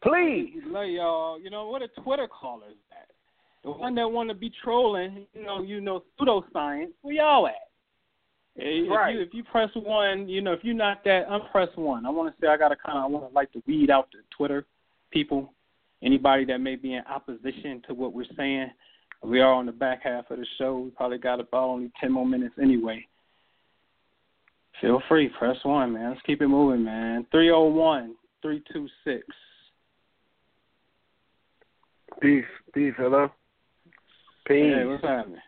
Please. 0.05 0.61
Love 0.67 0.87
y'all. 0.87 1.39
You 1.39 1.49
know 1.49 1.67
what 1.67 1.81
a 1.81 1.87
Twitter 2.01 2.27
caller 2.27 2.67
is 2.69 2.77
that? 2.91 3.07
The 3.63 3.71
one 3.71 3.95
that 3.95 4.07
want 4.07 4.29
to 4.29 4.35
be 4.35 4.51
trolling, 4.63 5.25
you 5.33 5.43
know, 5.43 5.63
you 5.63 5.81
know, 5.81 6.03
pseudoscience. 6.19 6.91
Where 7.01 7.15
y'all 7.15 7.47
at? 7.47 7.53
If 8.55 8.89
Right. 8.89 9.15
you 9.15 9.21
if 9.21 9.33
you 9.33 9.43
press 9.43 9.69
one, 9.75 10.29
you 10.29 10.41
know, 10.41 10.53
if 10.53 10.63
you're 10.63 10.75
not 10.75 11.03
that, 11.03 11.29
I'm 11.29 11.41
press 11.51 11.69
one. 11.75 12.05
I 12.05 12.09
want 12.09 12.33
to 12.33 12.41
say 12.41 12.47
I 12.47 12.57
got 12.57 12.69
to 12.69 12.75
kind 12.75 12.97
of 12.97 13.03
I 13.03 13.07
want 13.07 13.27
to 13.29 13.33
like 13.33 13.51
to 13.53 13.63
weed 13.67 13.89
out 13.89 14.09
the 14.11 14.19
Twitter 14.35 14.65
people, 15.11 15.53
anybody 16.01 16.45
that 16.45 16.59
may 16.59 16.75
be 16.75 16.93
in 16.93 17.03
opposition 17.07 17.81
to 17.87 17.93
what 17.93 18.13
we're 18.13 18.25
saying. 18.37 18.71
We 19.23 19.41
are 19.41 19.51
on 19.51 19.65
the 19.65 19.71
back 19.71 20.03
half 20.03 20.29
of 20.29 20.37
the 20.37 20.45
show. 20.57 20.77
We 20.79 20.91
probably 20.91 21.17
got 21.17 21.39
about 21.39 21.69
only 21.69 21.91
ten 21.99 22.11
more 22.11 22.25
minutes 22.25 22.55
anyway. 22.61 23.05
Feel 24.79 25.01
free, 25.09 25.29
press 25.29 25.57
one, 25.63 25.93
man. 25.93 26.11
Let's 26.11 26.21
keep 26.21 26.41
it 26.41 26.47
moving, 26.47 26.83
man. 26.83 27.25
Three 27.31 27.47
zero 27.47 27.67
one 27.67 28.15
three 28.41 28.61
two 28.71 28.87
six. 29.03 29.25
Peace, 32.21 32.45
peace, 32.73 32.93
hello. 32.97 33.29
Peace. 34.47 34.73
Hey, 34.75 34.85
what's 34.85 35.03
happening? 35.03 35.39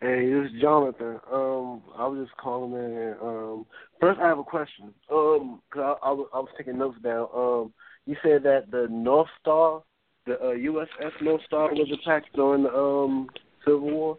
Hey, 0.00 0.32
this 0.32 0.50
is 0.50 0.60
Jonathan. 0.60 1.20
Um, 1.32 1.82
I 1.96 2.06
was 2.06 2.24
just 2.26 2.36
calling 2.36 2.72
in. 2.72 3.14
Um, 3.22 3.66
first, 4.00 4.18
I 4.20 4.26
have 4.28 4.38
a 4.38 4.44
question. 4.44 4.92
Um, 5.12 5.60
cause 5.72 5.96
I, 6.02 6.08
I, 6.08 6.12
was, 6.12 6.28
I 6.34 6.38
was 6.38 6.48
taking 6.56 6.78
notes 6.78 6.98
down. 7.02 7.28
Um, 7.34 7.72
you 8.06 8.16
said 8.22 8.42
that 8.42 8.70
the 8.70 8.88
North 8.90 9.28
Star, 9.40 9.82
the 10.26 10.34
uh, 10.40 10.54
USS 10.54 11.22
North 11.22 11.42
Star, 11.46 11.68
was 11.72 11.88
attacked 11.92 12.34
during 12.34 12.64
the 12.64 12.74
um 12.74 13.28
Civil 13.64 13.80
War. 13.80 14.18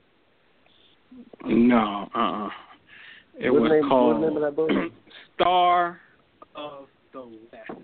No, 1.45 2.07
uh, 2.15 2.19
uh 2.19 2.49
It 3.39 3.51
What 3.51 3.63
was 3.63 3.71
name- 3.71 3.89
called 3.89 4.21
name 4.21 4.37
of 4.37 4.55
that? 4.55 4.91
Star 5.35 5.99
of 6.55 6.87
the 7.11 7.21
West. 7.51 7.81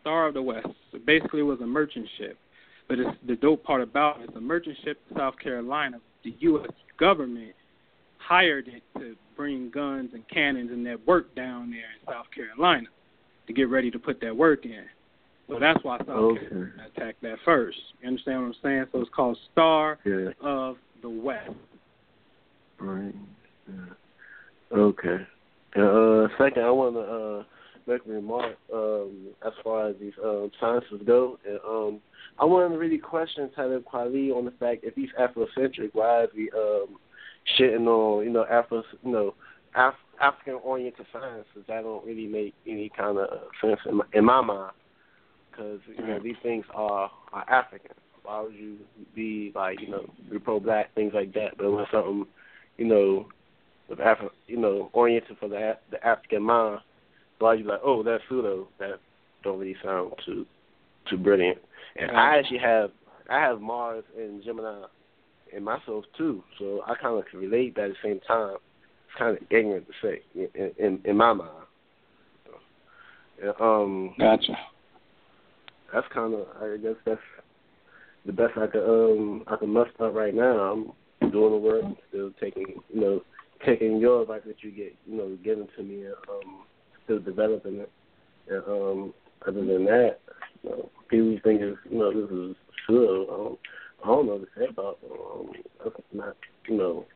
Star 0.00 0.26
of 0.28 0.34
the 0.34 0.42
West. 0.42 0.66
So 0.92 0.98
basically, 1.06 1.42
was 1.42 1.60
a 1.60 1.66
merchant 1.66 2.06
ship. 2.18 2.38
But 2.88 2.98
it's, 2.98 3.16
the 3.26 3.36
dope 3.36 3.62
part 3.62 3.82
about 3.82 4.20
it 4.20 4.30
is 4.30 4.36
a 4.36 4.40
merchant 4.40 4.76
ship 4.84 5.00
in 5.10 5.16
South 5.16 5.38
Carolina. 5.38 5.98
The 6.24 6.34
U.S. 6.40 6.70
government 6.98 7.52
hired 8.18 8.68
it 8.68 8.82
to 8.98 9.14
bring 9.36 9.70
guns 9.70 10.10
and 10.12 10.26
cannons 10.28 10.70
and 10.70 10.84
that 10.86 11.06
work 11.06 11.34
down 11.34 11.70
there 11.70 11.78
in 11.78 12.06
South 12.12 12.26
Carolina 12.34 12.88
to 13.46 13.52
get 13.52 13.68
ready 13.68 13.90
to 13.90 13.98
put 13.98 14.20
that 14.20 14.36
work 14.36 14.64
in. 14.64 14.84
So 15.48 15.58
that's 15.58 15.82
why 15.82 15.98
South 15.98 16.08
Okay. 16.10 16.48
Carolina 16.48 16.86
attacked 16.94 17.22
that 17.22 17.36
first. 17.44 17.78
You 18.00 18.08
understand 18.08 18.40
what 18.42 18.46
I'm 18.48 18.54
saying? 18.62 18.84
So 18.92 19.00
it's 19.00 19.10
called 19.14 19.38
Star 19.52 19.98
Yeah. 20.04 20.30
of 20.40 20.76
the 21.02 21.08
West. 21.10 21.50
Right. 22.78 23.14
Yeah. 23.68 24.76
Okay. 24.76 25.26
Uh, 25.76 26.26
second, 26.38 26.62
I 26.64 26.70
want 26.70 26.94
to 26.94 27.00
uh, 27.00 27.44
a 27.90 28.10
remark 28.10 28.56
um, 28.72 29.28
as 29.46 29.52
far 29.62 29.88
as 29.88 29.96
these 30.00 30.12
um, 30.24 30.50
sciences 30.60 31.00
go. 31.06 31.38
And, 31.46 31.58
um, 31.66 32.00
I 32.38 32.44
wanted 32.44 32.70
to 32.70 32.78
really 32.78 32.98
question 32.98 33.50
Talib 33.54 33.84
Kweli 33.84 34.34
on 34.34 34.44
the 34.44 34.50
fact 34.52 34.84
if 34.84 34.94
he's 34.94 35.10
Afrocentric, 35.18 35.90
why 35.92 36.24
is 36.24 36.30
he 36.34 36.50
um, 36.56 36.96
shitting 37.58 37.86
on 37.86 38.24
you 38.24 38.30
know 38.30 38.44
Afro, 38.50 38.82
you 39.04 39.12
know 39.12 39.34
Af- 39.74 39.94
African-oriented 40.20 41.06
sciences? 41.12 41.64
That 41.68 41.82
don't 41.82 42.04
really 42.04 42.26
make 42.26 42.54
any 42.66 42.90
kind 42.96 43.18
of 43.18 43.28
sense 43.60 43.80
in 43.88 43.96
my, 43.96 44.04
in 44.12 44.24
my 44.24 44.40
mind 44.40 44.72
because 45.50 45.80
you 45.96 46.06
know 46.06 46.18
these 46.18 46.36
things 46.42 46.64
are 46.74 47.10
are 47.32 47.50
African. 47.50 47.92
Why 48.22 48.40
would 48.42 48.54
you 48.54 48.76
be 49.14 49.52
like 49.54 49.80
you 49.80 49.90
know 49.90 50.06
be 50.30 50.38
pro-black 50.38 50.94
things 50.94 51.12
like 51.14 51.32
that? 51.34 51.58
But 51.58 51.70
when 51.70 51.86
something 51.90 52.26
you 52.78 52.86
know 52.86 53.26
with 53.88 53.98
Afri- 53.98 54.30
you 54.46 54.56
know 54.56 54.90
oriented 54.92 55.36
for 55.38 55.48
the 55.48 55.76
the 55.90 56.04
African 56.06 56.42
mind, 56.42 56.80
why 57.40 57.54
you 57.54 57.64
like 57.64 57.80
oh 57.84 58.02
that's 58.02 58.22
pseudo? 58.28 58.68
That 58.78 59.00
don't 59.42 59.58
really 59.58 59.76
sound 59.82 60.12
too 60.24 60.46
too 61.08 61.18
brilliant. 61.18 61.58
And 61.96 62.10
I 62.12 62.38
actually 62.38 62.58
have 62.58 62.90
I 63.28 63.40
have 63.40 63.60
Mars 63.60 64.04
and 64.16 64.42
Gemini 64.44 64.84
in 65.52 65.64
myself 65.64 66.04
too, 66.16 66.42
so 66.58 66.82
I 66.86 66.94
kind 66.94 67.18
of 67.18 67.24
can 67.26 67.40
relate, 67.40 67.74
but 67.74 67.84
at 67.84 67.90
the 67.90 67.96
same 68.02 68.20
time, 68.20 68.54
it's 68.54 69.18
kind 69.18 69.36
of 69.36 69.42
ignorant 69.50 69.86
to 69.86 69.92
say 70.02 70.22
in 70.54 70.70
in, 70.78 71.00
in 71.04 71.16
my 71.16 71.32
mind. 71.32 71.50
So, 73.40 73.64
um, 73.64 74.14
Gotcha. 74.18 74.52
that's 75.92 76.06
kind 76.12 76.34
of 76.34 76.46
I 76.60 76.76
guess 76.76 76.96
that's 77.04 77.20
the 78.26 78.32
best 78.32 78.52
I 78.56 78.66
could 78.66 78.84
um 78.84 79.44
I 79.46 79.56
can 79.56 79.70
muster 79.70 80.06
up 80.06 80.14
right 80.14 80.34
now. 80.34 80.92
I'm 81.22 81.30
doing 81.30 81.52
the 81.52 81.58
work, 81.58 81.84
still 82.08 82.30
taking 82.40 82.74
you 82.92 83.00
know 83.00 83.22
taking 83.66 83.98
your 83.98 84.22
advice 84.22 84.42
that 84.46 84.62
you 84.62 84.70
get 84.70 84.94
you 85.06 85.16
know 85.16 85.36
given 85.42 85.68
to 85.76 85.82
me, 85.82 86.04
and 86.04 86.14
um 86.28 86.64
still 87.04 87.20
developing 87.20 87.76
it. 87.76 87.90
And 88.48 88.64
um 88.66 89.14
other 89.46 89.64
than 89.64 89.84
that, 89.86 90.18
you 90.62 90.70
know, 90.70 90.90
people 91.08 91.38
think 91.42 91.62
is 91.62 91.76
you 91.90 91.98
know 91.98 92.12
this 92.12 92.30
is 92.30 92.56
pseudo. 92.86 93.24
I 93.24 93.36
don't, 93.36 93.58
I 94.02 94.06
don't 94.06 94.26
know 94.26 94.32
what 94.34 94.40
to 94.42 94.48
say 94.58 94.66
about. 94.68 94.98
Um, 95.10 95.52
that's 95.82 95.96
not 96.12 96.36
you 96.68 96.76
know 96.76 97.06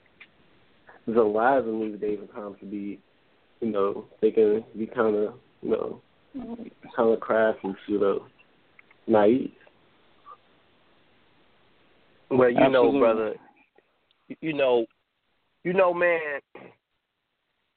it's 1.07 1.19
unwise 1.19 1.65
in 1.65 1.81
these 1.81 2.01
days 2.01 2.19
and 2.21 2.31
times 2.31 2.57
to 2.61 2.67
be 2.67 3.01
you 3.61 3.71
know 3.71 4.07
they 4.21 4.31
can 4.31 4.65
be 4.77 4.87
kind 4.87 5.17
of 5.17 5.35
you 5.63 5.71
know 5.71 6.01
kind 6.97 7.13
of 7.13 7.21
crafty 7.21 7.75
pseudo 7.87 8.27
naive. 9.07 9.51
Well, 12.31 12.51
you 12.51 12.69
know, 12.69 12.99
brother, 12.99 13.35
you 14.41 14.55
know, 14.55 14.87
you 15.63 15.73
know, 15.73 15.95
man, 15.95 16.41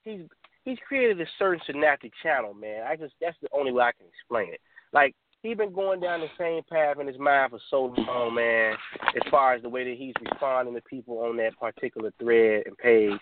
he's 0.03 0.21
he's 0.67 0.77
created 0.85 1.21
a 1.21 1.25
certain 1.39 1.61
synaptic 1.65 2.11
channel, 2.21 2.53
man. 2.53 2.83
I 2.85 2.97
just 2.97 3.13
that's 3.21 3.37
the 3.41 3.47
only 3.53 3.71
way 3.71 3.83
I 3.83 3.91
can 3.93 4.07
explain 4.07 4.53
it. 4.53 4.59
Like 4.91 5.15
he's 5.41 5.57
been 5.57 5.73
going 5.73 6.01
down 6.01 6.19
the 6.19 6.27
same 6.37 6.61
path 6.69 6.99
in 6.99 7.07
his 7.07 7.17
mind 7.17 7.51
for 7.51 7.59
so 7.69 7.93
long, 7.97 8.35
man. 8.35 8.75
As 9.15 9.31
far 9.31 9.53
as 9.53 9.61
the 9.61 9.69
way 9.69 9.85
that 9.85 9.97
he's 9.97 10.13
responding 10.29 10.75
to 10.75 10.81
people 10.81 11.19
on 11.19 11.37
that 11.37 11.57
particular 11.57 12.11
thread 12.19 12.63
and 12.65 12.77
page, 12.77 13.17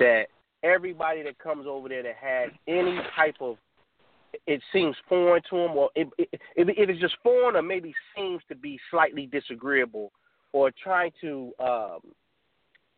that 0.00 0.24
everybody 0.62 1.22
that 1.22 1.38
comes 1.38 1.66
over 1.68 1.88
there 1.88 2.02
that 2.02 2.16
has 2.16 2.50
any 2.66 2.98
type 3.14 3.36
of 3.40 3.56
it 4.46 4.60
seems 4.72 4.96
foreign 5.08 5.42
to 5.48 5.56
him, 5.56 5.70
or 5.72 5.90
it, 5.94 6.08
it, 6.18 6.28
it, 6.56 6.68
it 6.78 6.90
is 6.90 6.98
just 7.00 7.16
foreign, 7.22 7.56
or 7.56 7.62
maybe 7.62 7.94
seems 8.14 8.42
to 8.48 8.54
be 8.54 8.78
slightly 8.90 9.26
disagreeable, 9.26 10.12
or 10.52 10.70
trying 10.82 11.10
to 11.20 11.52
um, 11.58 12.00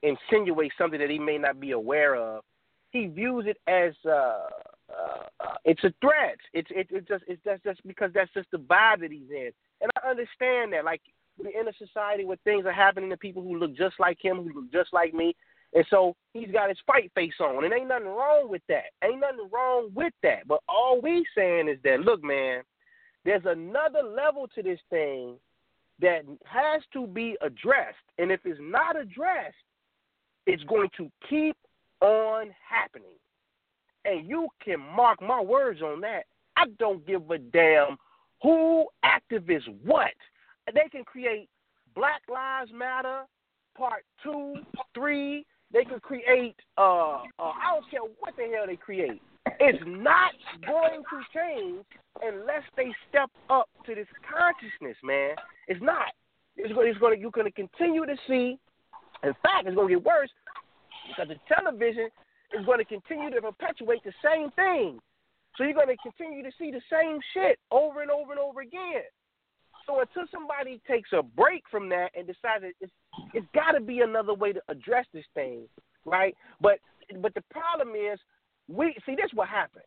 insinuate 0.03 0.73
something 0.77 0.99
that 0.99 1.11
he 1.11 1.19
may 1.19 1.39
not 1.39 1.61
be 1.61 1.73
aware 1.73 2.17
of. 2.17 2.43
He 2.91 3.07
views 3.07 3.45
it 3.47 3.59
as 3.67 3.95
uh, 4.07 4.47
uh, 4.91 5.27
uh, 5.41 5.55
it's 5.65 5.85
a 5.85 5.93
threat. 6.01 6.39
It's 6.53 6.71
it, 6.71 6.89
it 6.91 7.07
just 7.07 7.25
it's 7.27 7.43
just 7.45 7.63
just 7.65 7.87
because 7.87 8.11
that's 8.15 8.33
just 8.33 8.51
the 8.51 8.59
vibe 8.59 9.01
that 9.01 9.13
he's 9.13 9.31
in, 9.31 9.51
and 9.81 9.91
I 9.97 10.09
understand 10.09 10.73
that. 10.73 10.85
Like 10.85 11.03
we're 11.39 11.61
in 11.61 11.69
a 11.69 11.73
society 11.75 12.25
where 12.25 12.39
things 12.45 12.65
are 12.67 12.73
happening 12.73 13.11
to 13.11 13.17
people 13.17 13.43
who 13.43 13.59
look 13.59 13.77
just 13.77 13.97
like 13.99 14.19
him, 14.21 14.39
who 14.39 14.53
look 14.55 14.73
just 14.73 14.93
like 14.93 15.13
me, 15.13 15.37
and 15.75 15.85
so 15.91 16.17
he's 16.33 16.51
got 16.51 16.71
his 16.71 16.79
fight 16.87 17.13
face 17.15 17.35
on, 17.41 17.65
and 17.65 17.75
ain't 17.75 17.89
nothing 17.89 18.09
wrong 18.09 18.49
with 18.49 18.63
that. 18.69 18.87
Ain't 19.05 19.21
nothing 19.21 19.49
wrong 19.53 19.91
with 19.95 20.15
that. 20.23 20.49
But 20.49 20.61
all 20.69 21.01
we 21.03 21.27
saying 21.37 21.69
is 21.69 21.79
that 21.85 22.01
look, 22.01 22.25
man, 22.25 22.63
there's 23.25 23.45
another 23.45 24.03
level 24.03 24.49
to 24.55 24.63
this 24.63 24.81
thing 24.89 25.35
that 26.01 26.23
has 26.45 26.83
to 26.95 27.07
be 27.07 27.37
addressed, 27.43 27.97
and 28.17 28.31
if 28.31 28.41
it's 28.45 28.61
not 28.63 28.99
addressed, 28.99 29.57
it's 30.47 30.63
going 30.65 30.89
to 30.97 31.11
keep 31.29 31.57
on 32.01 32.51
happening. 32.69 33.09
And 34.05 34.29
you 34.29 34.49
can 34.65 34.81
mark 34.81 35.21
my 35.21 35.41
words 35.41 35.83
on 35.83 36.01
that. 36.03 36.25
I 36.57 36.67
don't 36.79 37.07
give 37.07 37.31
a 37.31 37.39
damn 37.39 37.97
who 38.43 38.87
activists 39.05 39.73
what. 39.85 40.13
They 40.73 40.89
can 40.91 41.05
create 41.05 41.49
Black 41.95 42.23
Lives 42.29 42.71
Matter 42.73 43.25
part 43.77 44.05
two, 44.23 44.57
three. 44.95 45.47
They 45.73 45.85
can 45.85 46.01
create 46.01 46.57
uh, 46.77 47.17
uh 47.17 47.19
I 47.39 47.75
don't 47.75 47.91
care 47.91 48.01
what 48.19 48.35
the 48.37 48.51
hell 48.55 48.67
they 48.67 48.77
create. 48.77 49.21
It's 49.61 49.83
not 49.87 50.33
going 50.67 51.03
to 51.11 51.21
change 51.35 51.85
unless 52.23 52.63
they 52.77 52.93
step 53.09 53.31
up 53.49 53.69
to 53.87 53.95
this 53.95 54.07
consciousness, 54.29 54.97
man. 55.03 55.35
It's 55.69 55.81
not. 55.83 56.13
It's 56.57 56.73
going. 56.75 56.89
It's 56.89 56.99
going. 56.99 57.21
You're 57.21 57.31
going 57.31 57.47
to 57.47 57.53
continue 57.53 58.05
to 58.05 58.17
see. 58.27 58.59
In 59.23 59.33
fact, 59.43 59.67
it's 59.67 59.75
going 59.75 59.89
to 59.89 59.95
get 59.95 60.05
worse 60.05 60.31
because 61.09 61.29
the 61.29 61.41
television 61.53 62.09
is 62.59 62.65
going 62.65 62.79
to 62.79 62.85
continue 62.85 63.31
to 63.31 63.41
perpetuate 63.41 64.05
the 64.05 64.13
same 64.25 64.51
thing. 64.53 65.01
So 65.57 65.65
you're 65.65 65.75
going 65.75 65.89
to 65.89 65.97
continue 66.03 66.43
to 66.43 66.51
see 66.59 66.71
the 66.71 66.83
same 66.91 67.19
shit 67.35 67.59
over 67.71 68.03
and 68.03 68.11
over 68.11 68.33
and 68.33 68.41
over 68.41 68.61
again. 68.61 69.03
So 69.87 70.01
until 70.01 70.25
somebody 70.31 70.81
takes 70.87 71.11
a 71.13 71.23
break 71.23 71.65
from 71.71 71.89
that 71.89 72.11
and 72.17 72.27
decides 72.27 72.63
that 72.63 72.73
it's 72.81 72.93
it's 73.33 73.47
got 73.55 73.73
to 73.73 73.81
be 73.81 74.01
another 74.01 74.35
way 74.35 74.53
to 74.53 74.61
address 74.69 75.07
this 75.15 75.25
thing, 75.35 75.63
right? 76.05 76.37
But 76.61 76.79
but 77.21 77.35
the 77.35 77.43
problem 77.51 77.95
is 77.95 78.19
we 78.69 78.95
see 79.07 79.15
this 79.15 79.31
what 79.33 79.49
happened 79.49 79.85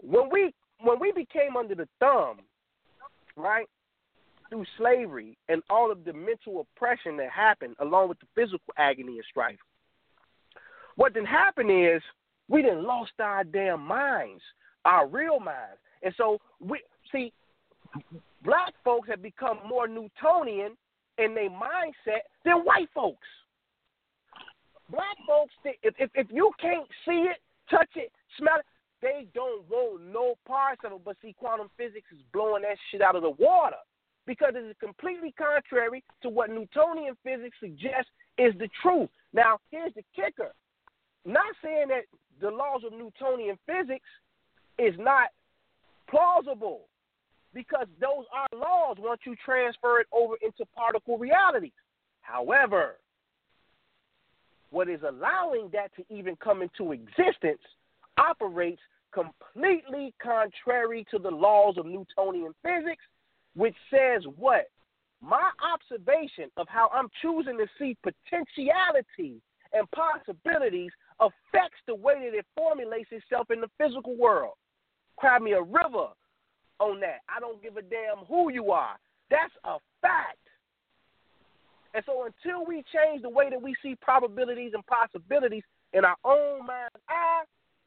when 0.00 0.28
we 0.30 0.54
when 0.80 1.00
we 1.00 1.12
became 1.12 1.56
under 1.56 1.74
the 1.74 1.88
thumb, 1.98 2.38
right? 3.36 3.66
Through 4.50 4.64
slavery 4.78 5.36
and 5.48 5.62
all 5.68 5.90
of 5.90 6.04
the 6.04 6.12
mental 6.12 6.60
oppression 6.60 7.16
that 7.16 7.30
happened, 7.30 7.74
along 7.80 8.08
with 8.08 8.18
the 8.20 8.26
physical 8.34 8.72
agony 8.78 9.16
and 9.16 9.24
strife. 9.28 9.58
What 10.98 11.14
then 11.14 11.24
happened 11.24 11.70
is 11.70 12.02
We 12.48 12.62
didn't 12.62 12.82
lost 12.82 13.12
our 13.20 13.44
damn 13.44 13.86
minds, 13.86 14.42
our 14.84 15.06
real 15.06 15.38
minds. 15.38 15.78
And 16.02 16.12
so 16.16 16.38
we 16.60 16.80
see 17.12 17.32
black 18.44 18.74
folks 18.84 19.08
have 19.08 19.22
become 19.22 19.58
more 19.68 19.86
Newtonian 19.86 20.76
in 21.18 21.34
their 21.34 21.50
mindset 21.50 22.24
than 22.44 22.64
white 22.64 22.88
folks. 22.94 23.26
Black 24.90 25.16
folks, 25.26 25.52
if, 25.64 25.94
if 25.98 26.10
if 26.14 26.26
you 26.30 26.50
can't 26.60 26.88
see 27.04 27.28
it, 27.30 27.36
touch 27.70 27.90
it, 27.94 28.10
smell 28.38 28.58
it, 28.58 28.66
they 29.02 29.26
don't 29.34 29.68
want 29.68 30.02
no 30.10 30.34
parts 30.46 30.80
of 30.84 30.92
it. 30.92 31.04
But 31.04 31.16
see, 31.22 31.34
quantum 31.38 31.68
physics 31.76 32.06
is 32.10 32.22
blowing 32.32 32.62
that 32.62 32.78
shit 32.90 33.02
out 33.02 33.14
of 33.14 33.22
the 33.22 33.30
water 33.30 33.76
because 34.26 34.54
it 34.56 34.64
is 34.64 34.76
completely 34.80 35.34
contrary 35.36 36.02
to 36.22 36.28
what 36.28 36.50
Newtonian 36.50 37.16
physics 37.22 37.56
suggests 37.60 38.10
is 38.38 38.54
the 38.58 38.68
truth. 38.82 39.10
Now, 39.34 39.58
here's 39.70 39.92
the 39.94 40.02
kicker. 40.16 40.52
Not 41.28 41.54
saying 41.62 41.88
that 41.88 42.04
the 42.40 42.50
laws 42.50 42.80
of 42.86 42.92
Newtonian 42.92 43.58
physics 43.66 44.08
is 44.78 44.94
not 44.98 45.28
plausible 46.08 46.86
because 47.52 47.86
those 48.00 48.24
are 48.32 48.58
laws 48.58 48.96
once 48.98 49.20
you 49.26 49.36
transfer 49.44 50.00
it 50.00 50.06
over 50.10 50.36
into 50.40 50.64
particle 50.74 51.18
reality. 51.18 51.70
However, 52.22 52.96
what 54.70 54.88
is 54.88 55.00
allowing 55.06 55.68
that 55.74 55.90
to 55.96 56.04
even 56.08 56.34
come 56.36 56.62
into 56.62 56.92
existence 56.92 57.60
operates 58.16 58.80
completely 59.12 60.14
contrary 60.22 61.06
to 61.10 61.18
the 61.18 61.30
laws 61.30 61.74
of 61.76 61.84
Newtonian 61.84 62.54
physics, 62.62 63.04
which 63.54 63.76
says 63.90 64.22
what? 64.36 64.70
My 65.20 65.50
observation 65.74 66.50
of 66.56 66.68
how 66.70 66.88
I'm 66.94 67.08
choosing 67.20 67.58
to 67.58 67.66
see 67.78 67.98
potentiality 68.02 69.42
and 69.74 69.90
possibilities 69.90 70.90
affects 71.20 71.78
the 71.86 71.94
way 71.94 72.14
that 72.30 72.36
it 72.36 72.46
formulates 72.54 73.10
itself 73.10 73.50
in 73.50 73.60
the 73.60 73.70
physical 73.78 74.16
world. 74.16 74.54
Cry 75.16 75.38
me 75.38 75.52
a 75.52 75.62
river 75.62 76.08
on 76.78 77.00
that. 77.00 77.20
I 77.28 77.40
don't 77.40 77.62
give 77.62 77.76
a 77.76 77.82
damn 77.82 78.24
who 78.28 78.52
you 78.52 78.70
are. 78.70 78.96
That's 79.30 79.52
a 79.64 79.78
fact. 80.00 80.38
And 81.94 82.04
so 82.06 82.26
until 82.26 82.64
we 82.66 82.84
change 82.94 83.22
the 83.22 83.28
way 83.28 83.50
that 83.50 83.60
we 83.60 83.74
see 83.82 83.96
probabilities 84.00 84.72
and 84.74 84.86
possibilities 84.86 85.64
in 85.92 86.04
our 86.04 86.16
own 86.24 86.66
mind's 86.66 86.94
eye, 87.08 87.42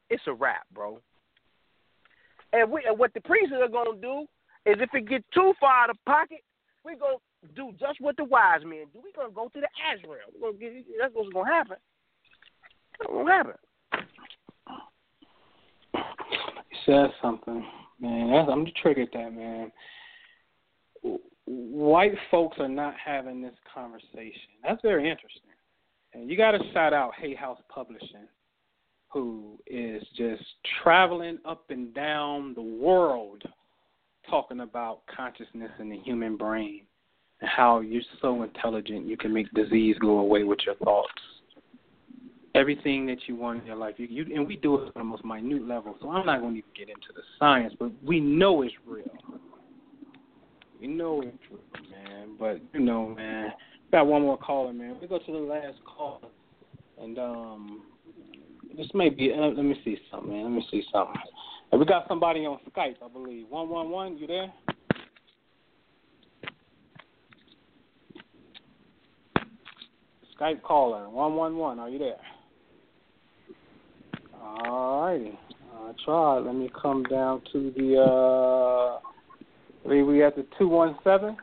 it's 0.09 0.23
a 0.27 0.33
wrap, 0.33 0.65
bro. 0.73 0.99
And 2.53 2.69
we 2.69 2.83
and 2.85 2.99
what 2.99 3.13
the 3.13 3.21
priests 3.21 3.53
are 3.53 3.67
gonna 3.69 3.97
do 4.01 4.25
is 4.65 4.77
if 4.81 4.89
it 4.93 5.07
gets 5.07 5.23
too 5.33 5.53
far 5.59 5.83
out 5.83 5.89
of 5.89 5.97
pocket, 6.05 6.43
we're 6.83 6.97
gonna 6.97 7.17
do 7.55 7.71
just 7.79 8.01
what 8.01 8.17
the 8.17 8.25
wise 8.25 8.61
men 8.63 8.85
do. 8.91 9.01
We're 9.01 9.15
gonna 9.15 9.33
go 9.33 9.47
to 9.47 9.61
the 9.61 9.69
Azrael. 9.93 10.27
We're 10.39 10.51
gonna 10.51 10.59
get 10.59 10.85
that's 10.99 11.13
what's 11.13 11.31
gonna 11.31 11.49
happen. 11.49 11.77
That's 13.09 13.13
what's. 13.13 13.59
He 15.93 16.77
said 16.85 17.09
something, 17.21 17.65
man. 17.99 18.45
I'm 18.49 18.65
to 18.65 18.71
triggered 18.81 19.09
that 19.13 19.33
man. 19.33 19.71
White 21.45 22.15
folks 22.29 22.57
are 22.59 22.67
not 22.67 22.95
having 23.03 23.41
this 23.41 23.55
conversation. 23.73 24.49
That's 24.63 24.81
very 24.81 25.09
interesting. 25.09 25.51
And 26.13 26.29
you 26.29 26.37
got 26.37 26.51
to 26.51 26.59
shout 26.73 26.93
out 26.93 27.11
Hay 27.19 27.35
House 27.35 27.59
Publishing, 27.69 28.27
who 29.09 29.59
is 29.67 30.03
just 30.15 30.43
traveling 30.83 31.39
up 31.45 31.65
and 31.69 31.93
down 31.93 32.53
the 32.53 32.61
world 32.61 33.43
talking 34.29 34.61
about 34.61 35.01
consciousness 35.13 35.71
in 35.79 35.89
the 35.89 35.97
human 35.97 36.37
brain 36.37 36.83
and 37.41 37.49
how 37.49 37.79
you're 37.79 38.01
so 38.21 38.43
intelligent 38.43 39.07
you 39.07 39.17
can 39.17 39.33
make 39.33 39.51
disease 39.53 39.95
go 39.99 40.19
away 40.19 40.43
with 40.43 40.59
your 40.65 40.75
thoughts 40.75 41.09
everything 42.55 43.05
that 43.05 43.17
you 43.27 43.35
want 43.35 43.61
in 43.61 43.65
your 43.65 43.75
life. 43.75 43.95
You, 43.97 44.07
you 44.09 44.35
and 44.35 44.47
we 44.47 44.57
do 44.57 44.75
it 44.75 44.83
on 44.87 44.91
the 44.95 45.03
most 45.03 45.23
minute 45.23 45.67
level. 45.67 45.95
So 46.01 46.09
I'm 46.09 46.25
not 46.25 46.41
going 46.41 46.53
to 46.53 46.59
even 46.59 46.69
get 46.75 46.89
into 46.89 47.07
the 47.15 47.21
science, 47.39 47.73
but 47.79 47.91
we 48.03 48.19
know 48.19 48.61
it's 48.61 48.73
real. 48.85 49.05
We 50.79 50.87
know 50.87 51.21
it's 51.21 51.37
real, 51.49 51.61
man. 51.91 52.35
But 52.39 52.61
you 52.73 52.79
know, 52.79 53.09
man, 53.09 53.51
we 53.85 53.97
got 53.97 54.07
one 54.07 54.23
more 54.23 54.37
caller, 54.37 54.73
man. 54.73 54.97
We 55.01 55.07
go 55.07 55.19
to 55.19 55.31
the 55.31 55.37
last 55.37 55.77
call, 55.85 56.21
and 57.01 57.17
um, 57.19 57.83
this 58.75 58.87
may 58.93 59.09
be. 59.09 59.31
Uh, 59.33 59.47
let 59.47 59.63
me 59.63 59.79
see 59.85 59.97
something, 60.09 60.31
man. 60.31 60.43
Let 60.43 60.51
me 60.51 60.67
see 60.71 60.83
something. 60.91 61.15
And 61.71 61.79
we 61.79 61.85
got 61.85 62.07
somebody 62.07 62.45
on 62.45 62.59
Skype, 62.75 62.95
I 63.03 63.07
believe. 63.07 63.45
One 63.49 63.69
one 63.69 63.89
one, 63.89 64.17
you 64.17 64.27
there? 64.27 64.51
Skype 70.37 70.63
caller, 70.63 71.09
one 71.09 71.35
one 71.35 71.55
one. 71.55 71.79
Are 71.79 71.87
you 71.87 71.99
there? 71.99 72.17
All 74.41 75.01
righty. 75.05 75.37
I 75.73 75.91
tried. 76.05 76.39
Let 76.39 76.55
me 76.55 76.69
come 76.81 77.03
down 77.03 77.41
to 77.51 77.71
the 77.75 78.01
uh 78.01 78.99
we 79.87 80.03
we 80.03 80.23
at 80.23 80.35
the 80.35 80.45
two 80.57 80.67
one 80.67 80.97
seven. 81.03 81.37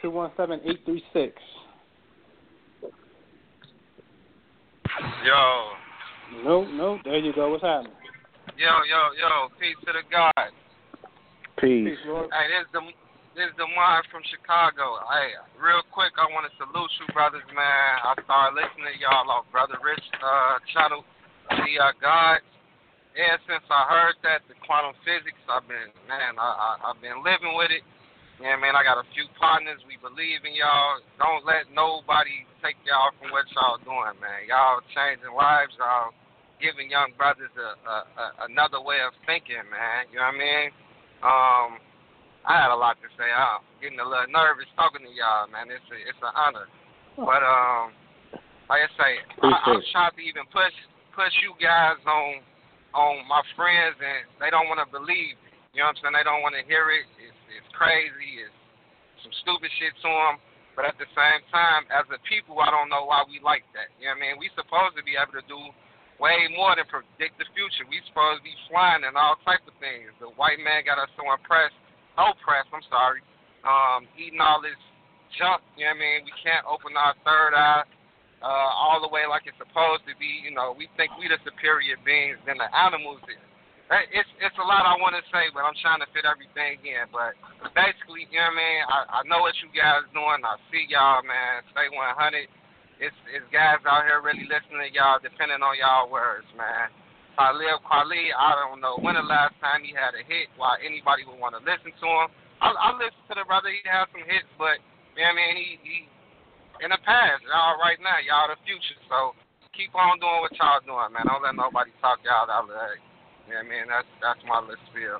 Two 0.00 0.10
one 0.10 0.30
seven 0.36 0.60
eight 0.64 0.80
three 0.84 1.02
six. 1.12 1.34
Yo, 5.24 6.42
No, 6.44 6.64
no, 6.64 6.98
there 7.04 7.18
you 7.18 7.32
go. 7.32 7.50
What's 7.50 7.62
happening? 7.62 7.92
yo, 8.58 8.66
yo, 8.66 9.00
yo, 9.18 9.48
peace 9.60 9.76
to 9.86 9.92
the 9.92 10.02
God. 10.10 10.50
Peace. 11.58 11.86
Hey, 11.86 12.48
this 12.50 12.66
is 12.66 12.72
the 12.72 12.80
this 13.32 13.48
is 13.48 13.56
the 13.56 13.64
one 13.64 14.04
from 14.12 14.20
Chicago. 14.28 15.00
Hey, 15.08 15.32
real 15.56 15.80
quick, 15.88 16.12
I 16.20 16.28
want 16.28 16.44
to 16.44 16.52
salute 16.60 16.92
you, 17.00 17.08
brothers, 17.16 17.44
man. 17.48 17.92
I 18.04 18.12
started 18.28 18.60
listening 18.60 18.92
to 18.92 18.96
y'all 19.00 19.24
off 19.32 19.48
Brother 19.48 19.80
Rich 19.80 20.04
uh, 20.20 20.60
channel, 20.76 21.00
the 21.48 21.72
uh, 21.80 21.96
God. 21.96 22.44
Yeah, 23.16 23.36
since 23.48 23.64
I 23.68 23.88
heard 23.88 24.16
that 24.24 24.44
the 24.48 24.56
quantum 24.64 24.96
physics, 25.04 25.40
I've 25.48 25.64
been 25.64 25.92
man, 26.08 26.36
I, 26.36 26.48
I 26.48 26.92
I've 26.92 27.00
been 27.00 27.24
living 27.24 27.56
with 27.56 27.72
it. 27.72 27.84
Yeah, 28.40 28.56
man, 28.60 28.76
I 28.76 28.84
got 28.84 29.00
a 29.00 29.06
few 29.16 29.28
partners. 29.36 29.80
We 29.84 30.00
believe 30.00 30.44
in 30.44 30.56
y'all. 30.56 31.00
Don't 31.20 31.44
let 31.44 31.68
nobody 31.72 32.44
take 32.60 32.80
y'all 32.84 33.12
from 33.16 33.32
what 33.32 33.48
y'all 33.52 33.80
doing, 33.84 34.16
man. 34.20 34.48
Y'all 34.48 34.80
changing 34.92 35.32
lives. 35.32 35.72
Y'all 35.76 36.12
giving 36.60 36.88
young 36.88 37.16
brothers 37.16 37.52
a, 37.56 37.68
a, 37.80 37.96
a 38.04 38.24
another 38.48 38.80
way 38.80 39.00
of 39.04 39.16
thinking, 39.24 39.60
man. 39.72 40.08
You 40.12 40.20
know 40.20 40.32
what 40.32 40.36
I 40.36 40.44
mean? 40.44 40.68
Um, 41.24 41.70
I 42.42 42.58
had 42.58 42.74
a 42.74 42.78
lot 42.78 42.98
to 42.98 43.08
say. 43.14 43.28
I'm 43.30 43.62
getting 43.78 44.02
a 44.02 44.06
little 44.06 44.30
nervous 44.30 44.66
talking 44.74 45.06
to 45.06 45.12
y'all, 45.14 45.46
man. 45.46 45.70
It's 45.70 45.86
a, 45.90 45.98
it's 46.06 46.22
an 46.22 46.34
honor. 46.34 46.66
But 47.14 47.42
um, 47.44 47.94
like 48.66 48.82
I 48.82 48.90
say, 48.98 49.12
I, 49.46 49.76
I'm 49.76 49.82
trying 49.94 50.14
to 50.16 50.22
even 50.22 50.46
push 50.50 50.74
push 51.14 51.34
you 51.44 51.54
guys 51.62 52.00
on 52.02 52.42
on 52.92 53.24
my 53.30 53.40
friends, 53.54 53.96
and 54.00 54.26
they 54.42 54.50
don't 54.50 54.66
want 54.66 54.82
to 54.82 54.88
believe. 54.90 55.38
it. 55.38 55.52
You 55.72 55.80
know 55.80 55.88
what 55.88 56.00
I'm 56.02 56.12
saying? 56.12 56.16
They 56.18 56.26
don't 56.26 56.42
want 56.44 56.58
to 56.58 56.64
hear 56.66 56.90
it. 56.90 57.06
It's 57.20 57.42
it's 57.52 57.70
crazy. 57.76 58.42
It's 58.42 58.58
some 59.22 59.34
stupid 59.46 59.70
shit 59.78 59.94
to 60.02 60.10
them. 60.10 60.36
But 60.72 60.88
at 60.88 60.96
the 60.96 61.08
same 61.12 61.44
time, 61.52 61.84
as 61.92 62.08
a 62.08 62.16
people, 62.24 62.56
I 62.64 62.72
don't 62.72 62.88
know 62.88 63.04
why 63.04 63.20
we 63.28 63.44
like 63.44 63.68
that. 63.76 63.92
You 64.00 64.08
know 64.08 64.16
what 64.16 64.24
I 64.24 64.32
mean? 64.32 64.40
We 64.40 64.48
supposed 64.56 64.96
to 64.96 65.04
be 65.04 65.20
able 65.20 65.36
to 65.36 65.44
do 65.44 65.60
way 66.16 66.48
more 66.56 66.72
than 66.72 66.88
predict 66.88 67.36
the 67.36 67.44
future. 67.52 67.84
We 67.90 68.00
supposed 68.08 68.40
to 68.40 68.44
be 68.46 68.56
flying 68.72 69.04
and 69.04 69.12
all 69.12 69.36
type 69.44 69.60
of 69.68 69.76
things. 69.82 70.08
The 70.16 70.32
white 70.40 70.62
man 70.64 70.86
got 70.88 70.96
us 70.96 71.12
so 71.12 71.28
impressed, 71.28 71.76
oppressed. 72.16 72.70
I'm 72.72 72.84
sorry. 72.90 73.20
Um, 73.62 74.10
eating 74.18 74.40
all 74.42 74.58
this 74.60 74.78
junk. 75.38 75.62
You 75.78 75.86
know 75.86 75.94
what 75.94 76.02
I 76.02 76.04
mean? 76.04 76.18
We 76.26 76.34
can't 76.42 76.66
open 76.66 76.92
our 76.98 77.14
third 77.22 77.54
eye 77.54 77.86
uh, 78.42 78.70
all 78.74 78.98
the 79.00 79.08
way 79.08 79.22
like 79.28 79.46
it's 79.46 79.58
supposed 79.60 80.02
to 80.10 80.14
be. 80.18 80.42
You 80.44 80.52
know, 80.52 80.74
we 80.74 80.90
think 80.98 81.14
we 81.16 81.30
the 81.30 81.38
superior 81.46 81.96
beings 82.02 82.38
than 82.44 82.58
the 82.58 82.68
animals. 82.74 83.22
That- 83.90 84.08
It's 84.10 84.28
it's 84.40 84.56
a 84.56 84.66
lot 84.66 84.88
I 84.88 84.96
want 84.98 85.12
to 85.20 85.24
say, 85.28 85.52
but 85.52 85.62
I'm 85.68 85.76
trying 85.84 86.00
to 86.00 86.08
fit 86.16 86.24
everything 86.24 86.80
in. 86.82 87.04
But 87.12 87.36
basically, 87.76 88.24
you 88.32 88.40
know 88.40 88.48
what 88.50 88.56
I 88.56 88.62
mean. 88.64 88.80
I, 88.88 88.98
I 89.08 89.20
know 89.28 89.44
what 89.44 89.52
you 89.60 89.68
guys 89.70 90.04
doing. 90.16 90.40
I 90.42 90.56
see 90.72 90.88
y'all, 90.88 91.20
man. 91.22 91.60
Stay 91.76 91.92
100. 91.92 92.48
It's 93.04 93.18
it's 93.34 93.44
guys 93.52 93.82
out 93.84 94.06
here 94.08 94.22
really 94.24 94.46
listening 94.48 94.80
to 94.80 94.90
y'all, 94.94 95.20
depending 95.20 95.60
on 95.60 95.74
y'all 95.76 96.08
words, 96.08 96.46
man. 96.56 96.88
Khalil 97.36 97.80
Kweli, 97.84 98.32
I 98.36 98.52
don't 98.56 98.80
know 98.80 99.00
when 99.00 99.16
the 99.16 99.24
last 99.24 99.56
time 99.64 99.82
he 99.84 99.96
had 99.96 100.12
a 100.12 100.22
hit. 100.24 100.52
Why 100.60 100.76
anybody 100.84 101.24
would 101.24 101.40
want 101.40 101.56
to 101.56 101.62
listen 101.64 101.92
to 101.92 102.08
him? 102.08 102.28
I, 102.60 102.70
I 102.70 102.88
listen 102.94 103.22
to 103.32 103.34
the 103.40 103.46
brother. 103.48 103.72
He 103.72 103.82
has 103.88 104.06
some 104.12 104.22
hits, 104.22 104.48
but 104.60 104.78
you 105.16 105.24
know 105.24 105.32
what 105.32 105.36
I 105.36 105.40
mean. 105.40 105.54
He 105.56 105.68
he 105.82 105.96
in 106.84 106.90
the 106.92 107.00
past. 107.02 107.42
Y'all 107.48 107.80
right 107.80 107.98
now, 108.00 108.20
y'all 108.22 108.52
the 108.52 108.60
future. 108.64 108.98
So 109.08 109.32
keep 109.72 109.94
on 109.96 110.20
doing 110.20 110.44
what 110.44 110.54
y'all 110.60 110.84
doing, 110.84 111.10
man. 111.12 111.26
Don't 111.26 111.42
let 111.42 111.56
nobody 111.56 111.90
talk 112.04 112.20
y'all 112.22 112.48
out 112.48 112.68
of 112.68 112.74
that. 112.76 113.00
You 113.48 113.56
know 113.56 113.64
what 113.64 113.66
I 113.66 113.72
mean? 113.72 113.86
That's 113.88 114.10
that's 114.20 114.42
my 114.44 114.60
little 114.60 114.80
spiel. 114.92 115.18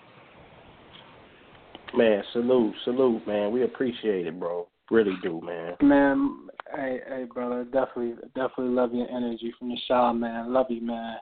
Man, 1.94 2.24
salute, 2.32 2.74
salute, 2.84 3.26
man. 3.26 3.52
We 3.52 3.64
appreciate 3.64 4.26
it, 4.26 4.38
bro. 4.38 4.68
Really 4.90 5.16
do, 5.22 5.40
man. 5.40 5.76
Man, 5.80 6.48
hey, 6.74 7.00
hey, 7.08 7.24
brother, 7.32 7.64
definitely, 7.64 8.14
definitely 8.34 8.74
love 8.74 8.94
your 8.94 9.08
energy 9.10 9.52
from 9.58 9.68
the 9.68 9.76
shower, 9.86 10.12
man. 10.14 10.52
Love 10.52 10.66
you, 10.70 10.80
man. 10.80 11.16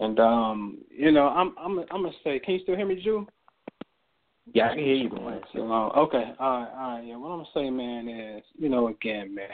And 0.00 0.18
um, 0.18 0.78
you 0.90 1.12
know, 1.12 1.28
I'm, 1.28 1.54
I'm, 1.58 1.78
I'm 1.90 2.02
gonna 2.02 2.10
say, 2.24 2.40
can 2.40 2.54
you 2.54 2.60
still 2.62 2.76
hear 2.76 2.86
me, 2.86 3.00
Jew? 3.02 3.26
Yeah, 4.52 4.70
I 4.70 4.74
can 4.74 4.78
hear 4.82 4.94
you, 4.94 5.10
man. 5.10 5.42
So, 5.52 5.70
uh, 5.70 5.88
okay, 6.00 6.32
all 6.40 6.60
right, 6.60 6.70
all 6.74 6.90
right. 6.96 7.04
Yeah, 7.06 7.16
what 7.16 7.28
I'm 7.28 7.38
gonna 7.38 7.48
say, 7.54 7.70
man, 7.70 8.08
is, 8.08 8.42
you 8.58 8.68
know, 8.68 8.88
again, 8.88 9.34
man, 9.34 9.46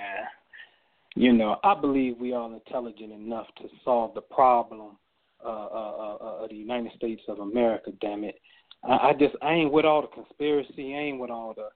You 1.16 1.32
know, 1.32 1.58
I 1.64 1.74
believe 1.74 2.16
we 2.18 2.32
are 2.32 2.50
intelligent 2.52 3.12
enough 3.12 3.46
to 3.58 3.64
solve 3.84 4.14
the 4.14 4.20
problem 4.22 4.96
uh, 5.44 5.48
uh, 5.48 6.16
uh, 6.20 6.44
of 6.44 6.50
the 6.50 6.56
United 6.56 6.92
States 6.96 7.22
of 7.28 7.40
America. 7.40 7.90
Damn 8.00 8.24
it, 8.24 8.40
I, 8.84 9.08
I 9.08 9.12
just 9.18 9.34
I 9.42 9.52
ain't 9.52 9.72
with 9.72 9.84
all 9.84 10.02
the 10.02 10.08
conspiracy. 10.08 10.94
I 10.94 10.98
ain't 10.98 11.20
with 11.20 11.30
all 11.30 11.54
the 11.54 11.68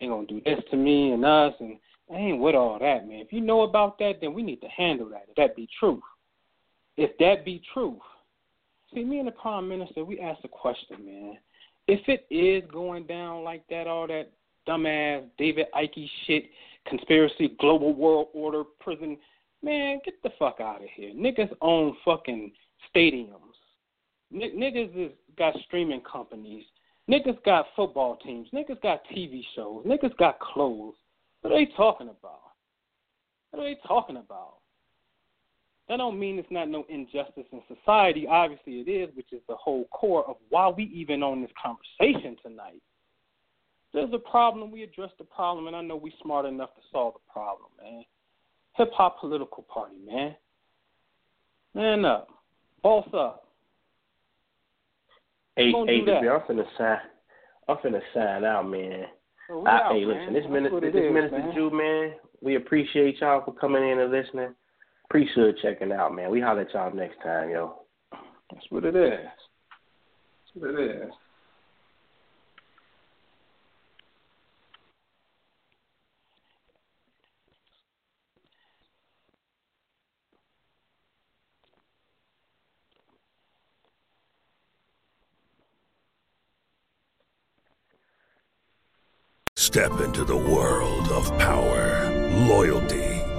ain't 0.00 0.12
gonna 0.12 0.26
do 0.26 0.42
this 0.44 0.62
to 0.70 0.76
me 0.76 1.12
and 1.12 1.24
us, 1.24 1.54
and 1.60 1.78
I 2.12 2.16
ain't 2.16 2.40
with 2.40 2.54
all 2.54 2.78
that, 2.78 3.08
man. 3.08 3.20
If 3.20 3.32
you 3.32 3.40
know 3.40 3.62
about 3.62 3.98
that, 3.98 4.14
then 4.20 4.34
we 4.34 4.42
need 4.42 4.60
to 4.62 4.68
handle 4.68 5.08
that. 5.10 5.26
If 5.28 5.36
that 5.36 5.56
be 5.56 5.68
truth, 5.78 6.02
if 6.96 7.16
that 7.18 7.44
be 7.44 7.62
truth, 7.72 7.98
see 8.92 9.04
me 9.04 9.18
and 9.18 9.28
the 9.28 9.32
prime 9.32 9.68
minister, 9.68 10.04
we 10.04 10.20
asked 10.20 10.44
a 10.44 10.48
question, 10.48 11.04
man. 11.04 11.38
If 11.88 12.00
it 12.08 12.26
is 12.30 12.68
going 12.70 13.06
down 13.06 13.44
like 13.44 13.62
that, 13.70 13.86
all 13.86 14.06
that 14.08 14.30
dumbass 14.68 15.24
David 15.38 15.66
Icke 15.74 16.08
shit, 16.26 16.44
conspiracy, 16.86 17.56
global 17.60 17.94
world 17.94 18.28
order, 18.32 18.64
prison, 18.80 19.16
man, 19.62 20.00
get 20.04 20.20
the 20.22 20.30
fuck 20.38 20.60
out 20.60 20.82
of 20.82 20.88
here. 20.94 21.12
Niggas 21.14 21.50
own 21.60 21.96
fucking 22.04 22.52
stadiums. 22.94 23.30
N- 24.34 24.56
niggas 24.56 25.06
is 25.06 25.12
got 25.38 25.54
streaming 25.66 26.00
companies. 26.00 26.64
Niggas 27.08 27.42
got 27.44 27.66
football 27.76 28.16
teams. 28.16 28.48
Niggas 28.52 28.80
got 28.82 29.02
TV 29.14 29.42
shows. 29.54 29.84
Niggas 29.86 30.16
got 30.16 30.40
clothes. 30.40 30.94
What 31.42 31.52
are 31.52 31.56
they 31.56 31.70
talking 31.76 32.08
about? 32.08 32.40
What 33.50 33.62
are 33.62 33.64
they 33.64 33.78
talking 33.86 34.16
about? 34.16 34.54
That 35.88 35.98
don't 35.98 36.18
mean 36.18 36.38
it's 36.38 36.50
not 36.50 36.68
no 36.68 36.84
injustice 36.88 37.44
in 37.52 37.62
society. 37.68 38.26
Obviously 38.28 38.80
it 38.80 38.90
is, 38.90 39.14
which 39.14 39.32
is 39.32 39.40
the 39.48 39.54
whole 39.54 39.84
core 39.92 40.28
of 40.28 40.36
why 40.48 40.68
we 40.68 40.84
even 40.84 41.22
on 41.22 41.40
this 41.40 41.50
conversation 41.62 42.36
tonight. 42.42 42.82
There's 43.94 44.12
a 44.12 44.18
problem, 44.18 44.70
we 44.70 44.82
address 44.82 45.10
the 45.16 45.24
problem, 45.24 45.68
and 45.68 45.76
I 45.76 45.80
know 45.80 45.96
we 45.96 46.12
smart 46.22 46.44
enough 46.44 46.74
to 46.74 46.82
solve 46.92 47.14
the 47.14 47.32
problem, 47.32 47.70
man. 47.82 48.04
Hip 48.74 48.90
hop 48.92 49.20
political 49.20 49.62
party, 49.62 49.94
man. 50.04 50.34
Man 51.74 52.04
up. 52.04 52.28
Boss 52.82 53.06
up. 53.14 53.44
Hey, 55.56 55.72
hey, 55.72 56.00
baby, 56.00 56.28
I'm 56.28 56.40
finna 56.40 56.64
sign. 56.76 56.98
I'm 57.68 57.76
finna 57.78 58.00
sign 58.12 58.44
out, 58.44 58.68
man. 58.68 59.06
Oh, 59.50 59.64
I, 59.64 59.80
out, 59.80 59.92
hey, 59.92 60.04
man. 60.04 60.18
listen, 60.18 60.34
this 60.34 60.42
That's 60.42 60.52
minister, 60.52 60.74
what 60.74 60.84
it 60.84 60.92
this 60.92 61.04
is, 61.04 61.12
minister. 61.12 61.52
Jew, 61.54 61.70
man. 61.70 62.14
We 62.42 62.56
appreciate 62.56 63.20
y'all 63.20 63.42
for 63.44 63.54
coming 63.54 63.88
in 63.88 63.98
and 63.98 64.12
listening. 64.12 64.54
Appreciate 65.08 65.56
checking 65.62 65.92
out, 65.92 66.14
man. 66.14 66.30
We 66.30 66.40
holler 66.40 66.62
at 66.62 66.74
y'all 66.74 66.94
next 66.94 67.22
time, 67.22 67.50
yo. 67.50 67.82
That's 68.50 68.66
what 68.70 68.84
it 68.84 68.96
is. 68.96 69.20
That's 69.22 70.54
what 70.54 70.70
it 70.74 70.90
is. 70.90 71.12
Step 89.58 90.00
into 90.00 90.24
the 90.24 90.36
world 90.36 91.08
of 91.08 91.26
power, 91.38 92.10
loyalty, 92.48 93.15